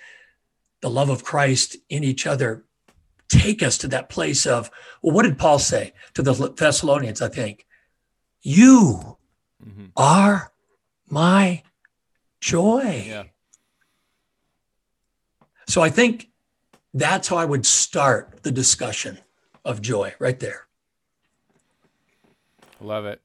the 0.82 0.90
love 0.90 1.10
of 1.10 1.24
Christ 1.24 1.76
in 1.90 2.04
each 2.04 2.26
other 2.26 2.66
take 3.30 3.64
us 3.64 3.78
to 3.80 3.88
that 3.90 4.10
place 4.10 4.46
of, 4.46 4.70
well, 5.02 5.14
what 5.16 5.24
did 5.24 5.38
Paul 5.38 5.60
say 5.60 5.94
to 6.16 6.22
the 6.22 6.34
Thessalonians? 6.56 7.22
I 7.22 7.30
think, 7.30 7.66
you 8.42 9.18
Mm-hmm. 9.62 9.88
are 9.98 10.54
my 11.10 11.64
joy. 12.40 13.04
Yeah. 13.06 13.24
So 15.68 15.82
I 15.82 15.90
think 15.90 16.30
that's 16.94 17.28
how 17.28 17.36
I 17.36 17.44
would 17.44 17.66
start 17.66 18.44
the 18.44 18.52
discussion 18.54 19.20
of 19.66 19.82
joy 19.82 20.14
right 20.20 20.40
there. 20.40 20.68
Love 22.80 23.06
it. 23.06 23.22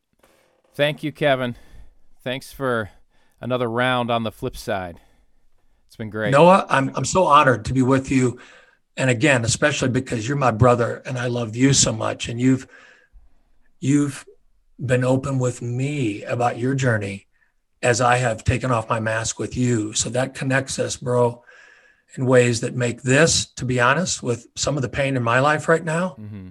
Thank 0.75 1.05
you, 1.05 1.13
Kevin. 1.13 1.55
Thanks 2.25 2.53
for 2.53 2.91
another 3.41 3.71
round 3.71 4.11
on 4.11 4.25
the 4.25 4.33
flip 4.33 4.57
side. 4.57 4.99
It's 5.87 5.95
been 5.95 6.11
great. 6.11 6.33
Noah, 6.33 6.67
I'm, 6.69 6.91
I'm 6.97 7.05
so 7.05 7.25
honored 7.25 7.65
to 7.67 7.73
be 7.73 7.83
with 7.83 8.11
you. 8.11 8.41
And 8.97 9.11
again, 9.11 9.45
especially 9.45 9.89
because 9.89 10.27
you're 10.27 10.37
my 10.37 10.51
brother 10.51 11.03
and 11.05 11.19
I 11.19 11.27
love 11.27 11.57
you 11.57 11.73
so 11.73 11.93
much. 11.93 12.29
And 12.29 12.41
you've, 12.41 12.67
you've 13.81 14.25
been 14.85 15.05
open 15.05 15.39
with 15.39 15.63
me 15.63 16.23
about 16.25 16.59
your 16.59 16.75
journey 16.75 17.27
as 17.83 18.01
I 18.01 18.17
have 18.17 18.45
taken 18.45 18.71
off 18.71 18.89
my 18.89 19.01
mask 19.01 19.39
with 19.39 19.57
you. 19.57 19.93
So 19.93 20.11
that 20.11 20.35
connects 20.35 20.79
us, 20.79 20.97
bro, 20.97 21.43
in 22.17 22.27
ways 22.27 22.61
that 22.61 22.77
make 22.77 23.03
this, 23.03 23.47
to 23.55 23.65
be 23.65 23.81
honest, 23.81 24.23
with 24.23 24.47
some 24.55 24.77
of 24.77 24.83
the 24.83 24.89
pain 24.89 25.17
in 25.17 25.23
my 25.23 25.41
life 25.41 25.69
right 25.69 25.85
now, 25.85 26.11
hmm 26.11 26.51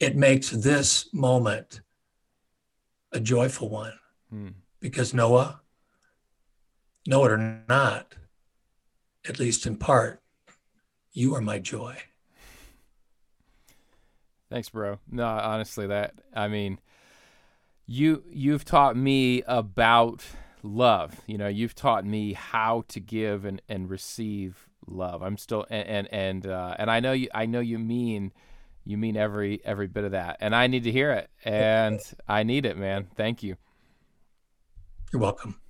it 0.00 0.16
makes 0.16 0.50
this 0.50 1.08
moment 1.12 1.80
a 3.12 3.20
joyful 3.20 3.68
one. 3.68 3.92
Hmm. 4.30 4.48
Because 4.80 5.14
Noah, 5.14 5.60
know 7.06 7.24
it 7.24 7.32
or 7.32 7.62
not, 7.68 8.14
at 9.26 9.38
least 9.38 9.66
in 9.66 9.76
part, 9.76 10.20
you 11.14 11.34
are 11.34 11.40
my 11.40 11.58
joy. 11.58 11.96
Thanks, 14.50 14.68
bro. 14.68 14.98
No, 15.10 15.24
honestly, 15.24 15.86
that 15.86 16.14
I 16.34 16.48
mean, 16.48 16.80
you 17.86 18.24
you've 18.30 18.64
taught 18.64 18.96
me 18.96 19.42
about 19.46 20.24
love. 20.62 21.20
You 21.26 21.38
know, 21.38 21.48
you've 21.48 21.74
taught 21.74 22.04
me 22.04 22.34
how 22.34 22.84
to 22.88 23.00
give 23.00 23.44
and, 23.44 23.62
and 23.68 23.88
receive 23.88 24.68
love. 24.86 25.22
I'm 25.22 25.38
still 25.38 25.66
and 25.70 25.88
and 25.88 26.08
and, 26.12 26.46
uh, 26.46 26.74
and 26.78 26.90
I 26.90 27.00
know 27.00 27.12
you. 27.12 27.28
I 27.32 27.46
know 27.46 27.60
you 27.60 27.78
mean 27.78 28.32
you 28.84 28.98
mean 28.98 29.16
every 29.16 29.60
every 29.64 29.86
bit 29.86 30.04
of 30.04 30.10
that, 30.12 30.36
and 30.40 30.54
I 30.54 30.66
need 30.66 30.84
to 30.84 30.92
hear 30.92 31.10
it, 31.12 31.30
and 31.44 32.00
I 32.28 32.42
need 32.42 32.66
it, 32.66 32.76
man. 32.76 33.08
Thank 33.16 33.42
you. 33.42 33.56
You're 35.12 35.22
welcome. 35.22 35.60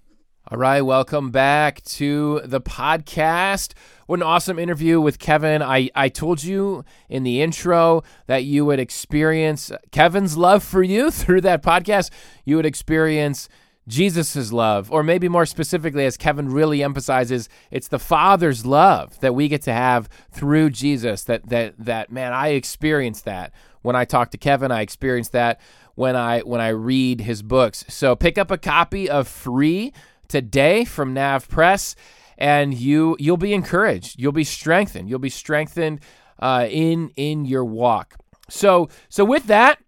All 0.48 0.58
right, 0.58 0.82
welcome 0.82 1.30
back 1.30 1.82
to 1.84 2.42
the 2.44 2.60
podcast. 2.60 3.72
What 4.06 4.18
an 4.18 4.24
awesome 4.24 4.58
interview 4.58 5.00
with 5.00 5.18
Kevin. 5.18 5.62
I, 5.62 5.88
I 5.94 6.10
told 6.10 6.44
you 6.44 6.84
in 7.08 7.22
the 7.22 7.40
intro 7.40 8.02
that 8.26 8.44
you 8.44 8.66
would 8.66 8.78
experience 8.78 9.72
Kevin's 9.90 10.36
love 10.36 10.62
for 10.62 10.82
you 10.82 11.10
through 11.10 11.40
that 11.40 11.62
podcast. 11.62 12.10
You 12.44 12.56
would 12.56 12.66
experience 12.66 13.48
Jesus' 13.88 14.52
love, 14.52 14.92
or 14.92 15.02
maybe 15.02 15.30
more 15.30 15.46
specifically, 15.46 16.04
as 16.04 16.18
Kevin 16.18 16.50
really 16.50 16.82
emphasizes, 16.82 17.48
it's 17.70 17.88
the 17.88 17.98
Father's 17.98 18.66
love 18.66 19.18
that 19.20 19.34
we 19.34 19.48
get 19.48 19.62
to 19.62 19.72
have 19.72 20.10
through 20.30 20.70
Jesus. 20.70 21.24
That 21.24 21.48
that 21.48 21.74
that 21.78 22.12
man, 22.12 22.34
I 22.34 22.48
experienced 22.48 23.24
that 23.24 23.54
when 23.80 23.96
I 23.96 24.04
talk 24.04 24.30
to 24.32 24.38
Kevin. 24.38 24.70
I 24.70 24.82
experienced 24.82 25.32
that 25.32 25.58
when 25.94 26.16
I 26.16 26.40
when 26.40 26.60
I 26.60 26.68
read 26.68 27.22
his 27.22 27.42
books. 27.42 27.86
So 27.88 28.14
pick 28.14 28.36
up 28.36 28.50
a 28.50 28.58
copy 28.58 29.08
of 29.08 29.26
Free 29.26 29.92
today 30.28 30.84
from 30.84 31.14
NavPress, 31.14 31.94
and 32.38 32.74
you 32.74 33.16
you'll 33.18 33.36
be 33.36 33.54
encouraged. 33.54 34.18
You'll 34.18 34.32
be 34.32 34.44
strengthened. 34.44 35.08
You'll 35.08 35.18
be 35.18 35.30
strengthened 35.30 36.00
uh, 36.38 36.66
in 36.70 37.10
in 37.16 37.44
your 37.44 37.64
walk. 37.64 38.16
So 38.48 38.88
so 39.08 39.24
with 39.24 39.46
that. 39.46 39.78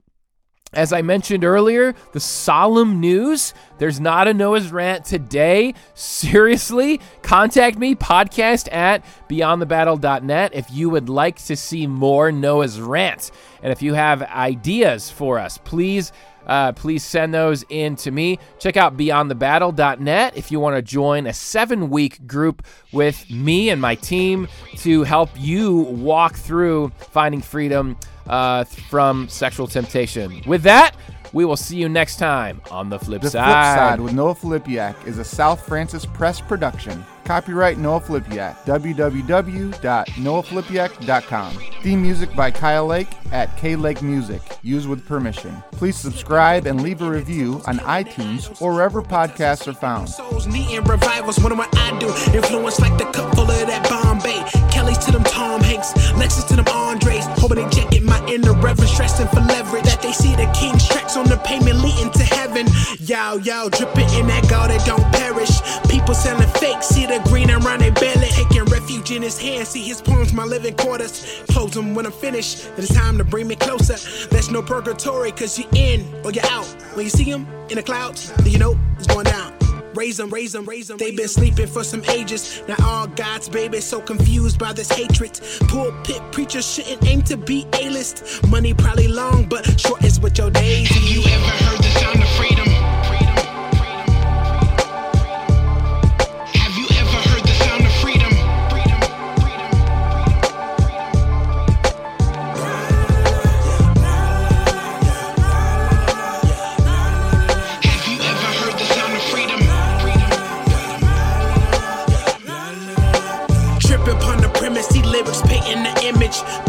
As 0.72 0.92
I 0.92 1.00
mentioned 1.00 1.44
earlier, 1.44 1.94
the 2.12 2.20
solemn 2.20 3.00
news 3.00 3.54
there's 3.78 4.00
not 4.00 4.26
a 4.26 4.34
Noah's 4.34 4.72
rant 4.72 5.04
today. 5.04 5.74
Seriously, 5.94 7.00
contact 7.22 7.78
me, 7.78 7.94
podcast 7.94 8.70
at 8.72 9.04
beyondthebattle.net, 9.28 10.54
if 10.54 10.70
you 10.70 10.90
would 10.90 11.08
like 11.08 11.36
to 11.44 11.56
see 11.56 11.86
more 11.86 12.32
Noah's 12.32 12.80
rant. 12.80 13.30
And 13.62 13.72
if 13.72 13.80
you 13.80 13.94
have 13.94 14.22
ideas 14.22 15.08
for 15.08 15.38
us, 15.38 15.56
please. 15.56 16.12
Uh, 16.46 16.72
please 16.72 17.04
send 17.04 17.34
those 17.34 17.64
in 17.68 17.96
to 17.96 18.10
me. 18.10 18.38
Check 18.58 18.76
out 18.76 18.96
beyondthebattle.net 18.96 20.36
if 20.36 20.50
you 20.50 20.60
want 20.60 20.76
to 20.76 20.82
join 20.82 21.26
a 21.26 21.32
seven 21.32 21.90
week 21.90 22.26
group 22.26 22.64
with 22.92 23.28
me 23.30 23.70
and 23.70 23.80
my 23.80 23.94
team 23.94 24.48
to 24.78 25.02
help 25.02 25.30
you 25.36 25.74
walk 25.74 26.36
through 26.36 26.92
finding 26.98 27.42
freedom 27.42 27.96
uh, 28.28 28.64
from 28.64 29.28
sexual 29.28 29.66
temptation. 29.66 30.42
With 30.46 30.62
that, 30.62 30.96
we 31.36 31.44
will 31.44 31.54
see 31.54 31.76
you 31.76 31.86
next 31.86 32.16
time 32.16 32.62
on 32.70 32.88
the 32.88 32.98
flip 32.98 33.20
The 33.20 33.28
side. 33.28 33.44
Flip 33.44 33.76
Side 33.78 34.00
with 34.00 34.14
Noah 34.14 34.34
Filipiak 34.34 35.06
is 35.06 35.18
a 35.18 35.24
South 35.24 35.66
Francis 35.66 36.06
Press 36.06 36.40
production. 36.40 37.04
Copyright 37.26 37.76
Noah 37.76 38.00
Filipiak. 38.00 38.56
www.noahfilipiak.com. 38.64 41.58
Theme 41.82 42.00
music 42.00 42.34
by 42.34 42.50
Kyle 42.50 42.86
Lake 42.86 43.08
at 43.32 43.54
K 43.58 43.76
Lake 43.76 44.00
Music. 44.00 44.40
Used 44.62 44.88
with 44.88 45.04
permission. 45.04 45.62
Please 45.72 45.96
subscribe 45.96 46.66
and 46.66 46.82
leave 46.82 47.02
a 47.02 47.10
review 47.10 47.60
on 47.66 47.80
iTunes 47.80 48.62
or 48.62 48.72
wherever 48.72 49.02
podcasts 49.02 49.68
are 49.68 49.74
found. 49.74 50.08
Souls 50.08 50.46
needing 50.46 50.82
revivals, 50.84 51.38
what 51.40 51.54
what 51.54 51.68
I 51.76 51.98
do. 51.98 52.08
Influence 52.34 52.80
like 52.80 52.96
the 52.96 53.04
cup 53.06 53.34
full 53.34 53.50
of 53.50 53.66
that 53.66 53.86
Bombay. 53.90 54.42
Kelly's 54.72 54.96
to 54.98 55.10
them 55.12 55.24
Tom 55.24 55.60
Hanks, 55.60 55.92
Lexus 56.14 56.48
to 56.48 56.56
them 56.56 56.66
Andres. 56.68 57.26
Hoping 57.40 57.56
they 57.56 57.68
jacket 57.68 57.95
my 58.26 58.36
the 58.38 58.52
reverence, 58.60 58.92
stressing 58.92 59.28
for 59.28 59.40
leverage. 59.40 59.84
That 59.84 60.02
they 60.02 60.12
see 60.12 60.34
the 60.34 60.50
king's 60.58 60.86
tracks 60.86 61.16
on 61.16 61.26
the 61.26 61.36
pavement 61.38 61.78
leading 61.78 62.10
to 62.12 62.22
heaven. 62.22 62.66
Yow, 63.00 63.36
yow, 63.36 63.68
dripping 63.68 64.08
in 64.18 64.26
that 64.26 64.48
gold 64.48 64.70
that 64.70 64.84
don't 64.86 65.04
perish. 65.12 65.60
People 65.90 66.14
selling 66.14 66.48
fake, 66.60 66.82
see 66.82 67.06
the 67.06 67.20
green 67.28 67.50
around 67.50 67.80
their 67.80 67.92
belly. 67.92 68.28
Taking 68.28 68.64
refuge 68.64 69.10
in 69.10 69.22
his 69.22 69.38
hand, 69.38 69.66
see 69.66 69.82
his 69.82 70.00
palms, 70.00 70.32
my 70.32 70.44
living 70.44 70.74
quarters. 70.74 71.42
Close 71.48 71.72
them 71.72 71.94
when 71.94 72.06
I'm 72.06 72.12
finished, 72.12 72.68
it's 72.76 72.92
time 72.92 73.18
to 73.18 73.24
bring 73.24 73.48
me 73.48 73.56
closer. 73.56 73.96
There's 74.28 74.50
no 74.50 74.62
purgatory, 74.62 75.32
cause 75.32 75.58
you're 75.58 75.68
in 75.74 76.04
or 76.24 76.32
you're 76.32 76.46
out. 76.46 76.66
When 76.94 77.04
you 77.04 77.10
see 77.10 77.24
him 77.24 77.46
in 77.70 77.76
the 77.76 77.82
clouds, 77.82 78.32
then 78.32 78.48
you 78.48 78.58
know 78.58 78.78
it's 78.98 79.06
going 79.06 79.24
down. 79.24 79.55
Raise 79.96 80.18
them, 80.18 80.28
raise 80.28 80.52
them, 80.52 80.66
raise 80.66 80.88
them. 80.88 80.98
They've 80.98 81.16
been 81.16 81.26
sleeping 81.26 81.66
for 81.66 81.82
some 81.82 82.04
ages. 82.04 82.62
Now 82.68 82.76
all 82.84 83.06
God's 83.06 83.48
babies 83.48 83.84
so 83.84 84.00
confused 84.00 84.58
by 84.58 84.74
this 84.74 84.90
hatred. 84.90 85.40
Pulpit 85.68 86.20
preachers 86.32 86.70
shouldn't 86.70 87.02
aim 87.06 87.22
to 87.22 87.36
be 87.38 87.66
A-list. 87.72 88.46
Money 88.46 88.74
probably 88.74 89.08
long, 89.08 89.48
but 89.48 89.80
short 89.80 90.04
is 90.04 90.20
what 90.20 90.36
your 90.36 90.50
days. 90.50 90.88
Have 90.88 91.02
you 91.02 91.20
ever 91.20 91.64
heard 91.64 91.78
the 91.78 91.96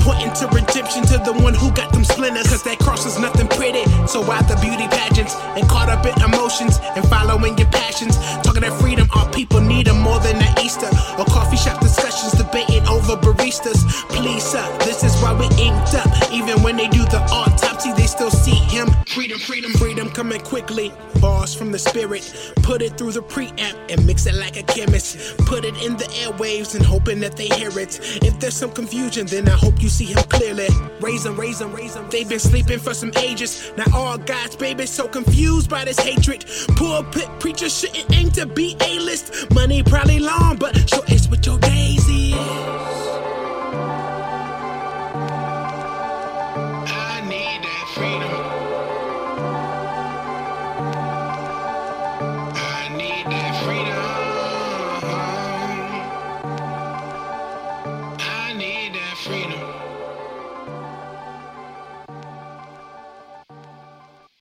Pointing 0.02 0.32
to 0.40 0.48
redemption 0.48 1.04
to 1.12 1.18
the 1.20 1.34
one 1.44 1.54
who 1.54 1.72
got 1.72 1.92
them 1.92 2.04
splinters. 2.04 2.48
Cause 2.48 2.64
that 2.64 2.80
cross 2.80 3.06
is 3.06 3.20
nothing 3.20 3.48
pretty. 3.48 3.84
So 4.08 4.24
out 4.32 4.48
the 4.48 4.56
beauty 4.64 4.88
pageants 4.88 5.36
and 5.60 5.68
caught 5.68 5.90
up 5.90 6.06
in 6.06 6.16
emotions 6.24 6.80
and 6.96 7.04
following 7.08 7.58
your 7.58 7.70
passions. 7.70 8.16
Talking 8.42 8.62
that 8.62 8.74
freedom, 8.80 9.10
all 9.16 9.28
people 9.30 9.60
need 9.60 9.88
them 9.88 10.00
more 10.00 10.20
than 10.20 10.40
that 10.40 10.64
Easter. 10.64 10.90
Or 11.20 11.26
coffee 11.26 11.58
shop 11.58 11.82
discussions 11.82 12.32
debating 12.34 12.87
baristas. 13.16 13.86
Please, 14.10 14.44
sir, 14.44 14.66
this 14.80 15.04
is 15.04 15.16
why 15.22 15.34
we 15.34 15.46
inked 15.62 15.96
up. 15.96 16.32
Even 16.32 16.62
when 16.64 16.76
they 16.76 16.88
do 16.88 17.04
the 17.06 17.20
autopsy, 17.32 17.94
they 17.94 18.08
still 18.08 18.32
see 18.32 18.56
him. 18.56 18.90
Freedom, 19.08 19.40
freedom, 19.40 19.72
freedom 19.74 20.10
coming 20.10 20.42
quickly. 20.42 20.92
Bars 21.22 21.54
from 21.54 21.72
the 21.72 21.80
spirit, 21.80 22.54
put 22.62 22.82
it 22.82 22.98
through 22.98 23.12
the 23.12 23.22
preamp 23.22 23.76
and 23.90 24.06
mix 24.06 24.26
it 24.26 24.36
like 24.36 24.58
a 24.58 24.64
chemist. 24.64 25.38
Put 25.46 25.66
it 25.66 25.76
in 25.82 25.98
the 25.98 26.06
airwaves 26.24 26.76
and 26.76 26.86
hoping 26.86 27.20
that 27.22 27.36
they 27.36 27.48
hear 27.48 27.70
it. 27.80 28.00
If 28.24 28.40
there's 28.40 28.56
some 28.56 28.72
confusion, 28.72 29.26
then 29.26 29.48
I 29.48 29.58
hope 29.58 29.82
you 29.82 29.90
see 29.90 30.06
him 30.06 30.24
clearly. 30.30 30.68
Raise 31.00 31.24
them, 31.24 31.40
raise 31.40 31.60
them, 31.60 31.74
raise 31.74 31.94
them. 31.96 32.08
They've 32.10 32.28
been 32.28 32.40
sleeping 32.40 32.80
for 32.80 32.94
some 32.94 33.12
ages. 33.18 33.72
Now 33.78 33.86
all 33.94 34.18
God's 34.18 34.56
babies 34.56 34.90
so 34.90 35.08
confused 35.08 35.70
by 35.70 35.86
this 35.86 36.00
hatred. 36.00 36.46
Pulpit 36.76 37.30
preacher 37.40 37.70
shouldn't 37.70 38.14
aim 38.14 38.32
to 38.32 38.46
be 38.46 38.76
A-list. 38.82 39.52
Money 39.54 39.82
probably 39.84 40.20
long, 40.20 40.58
but 40.58 40.76
sure 40.90 41.04
it's 41.08 41.28
with 41.28 41.46
your 41.46 41.58
daisy. 41.60 42.36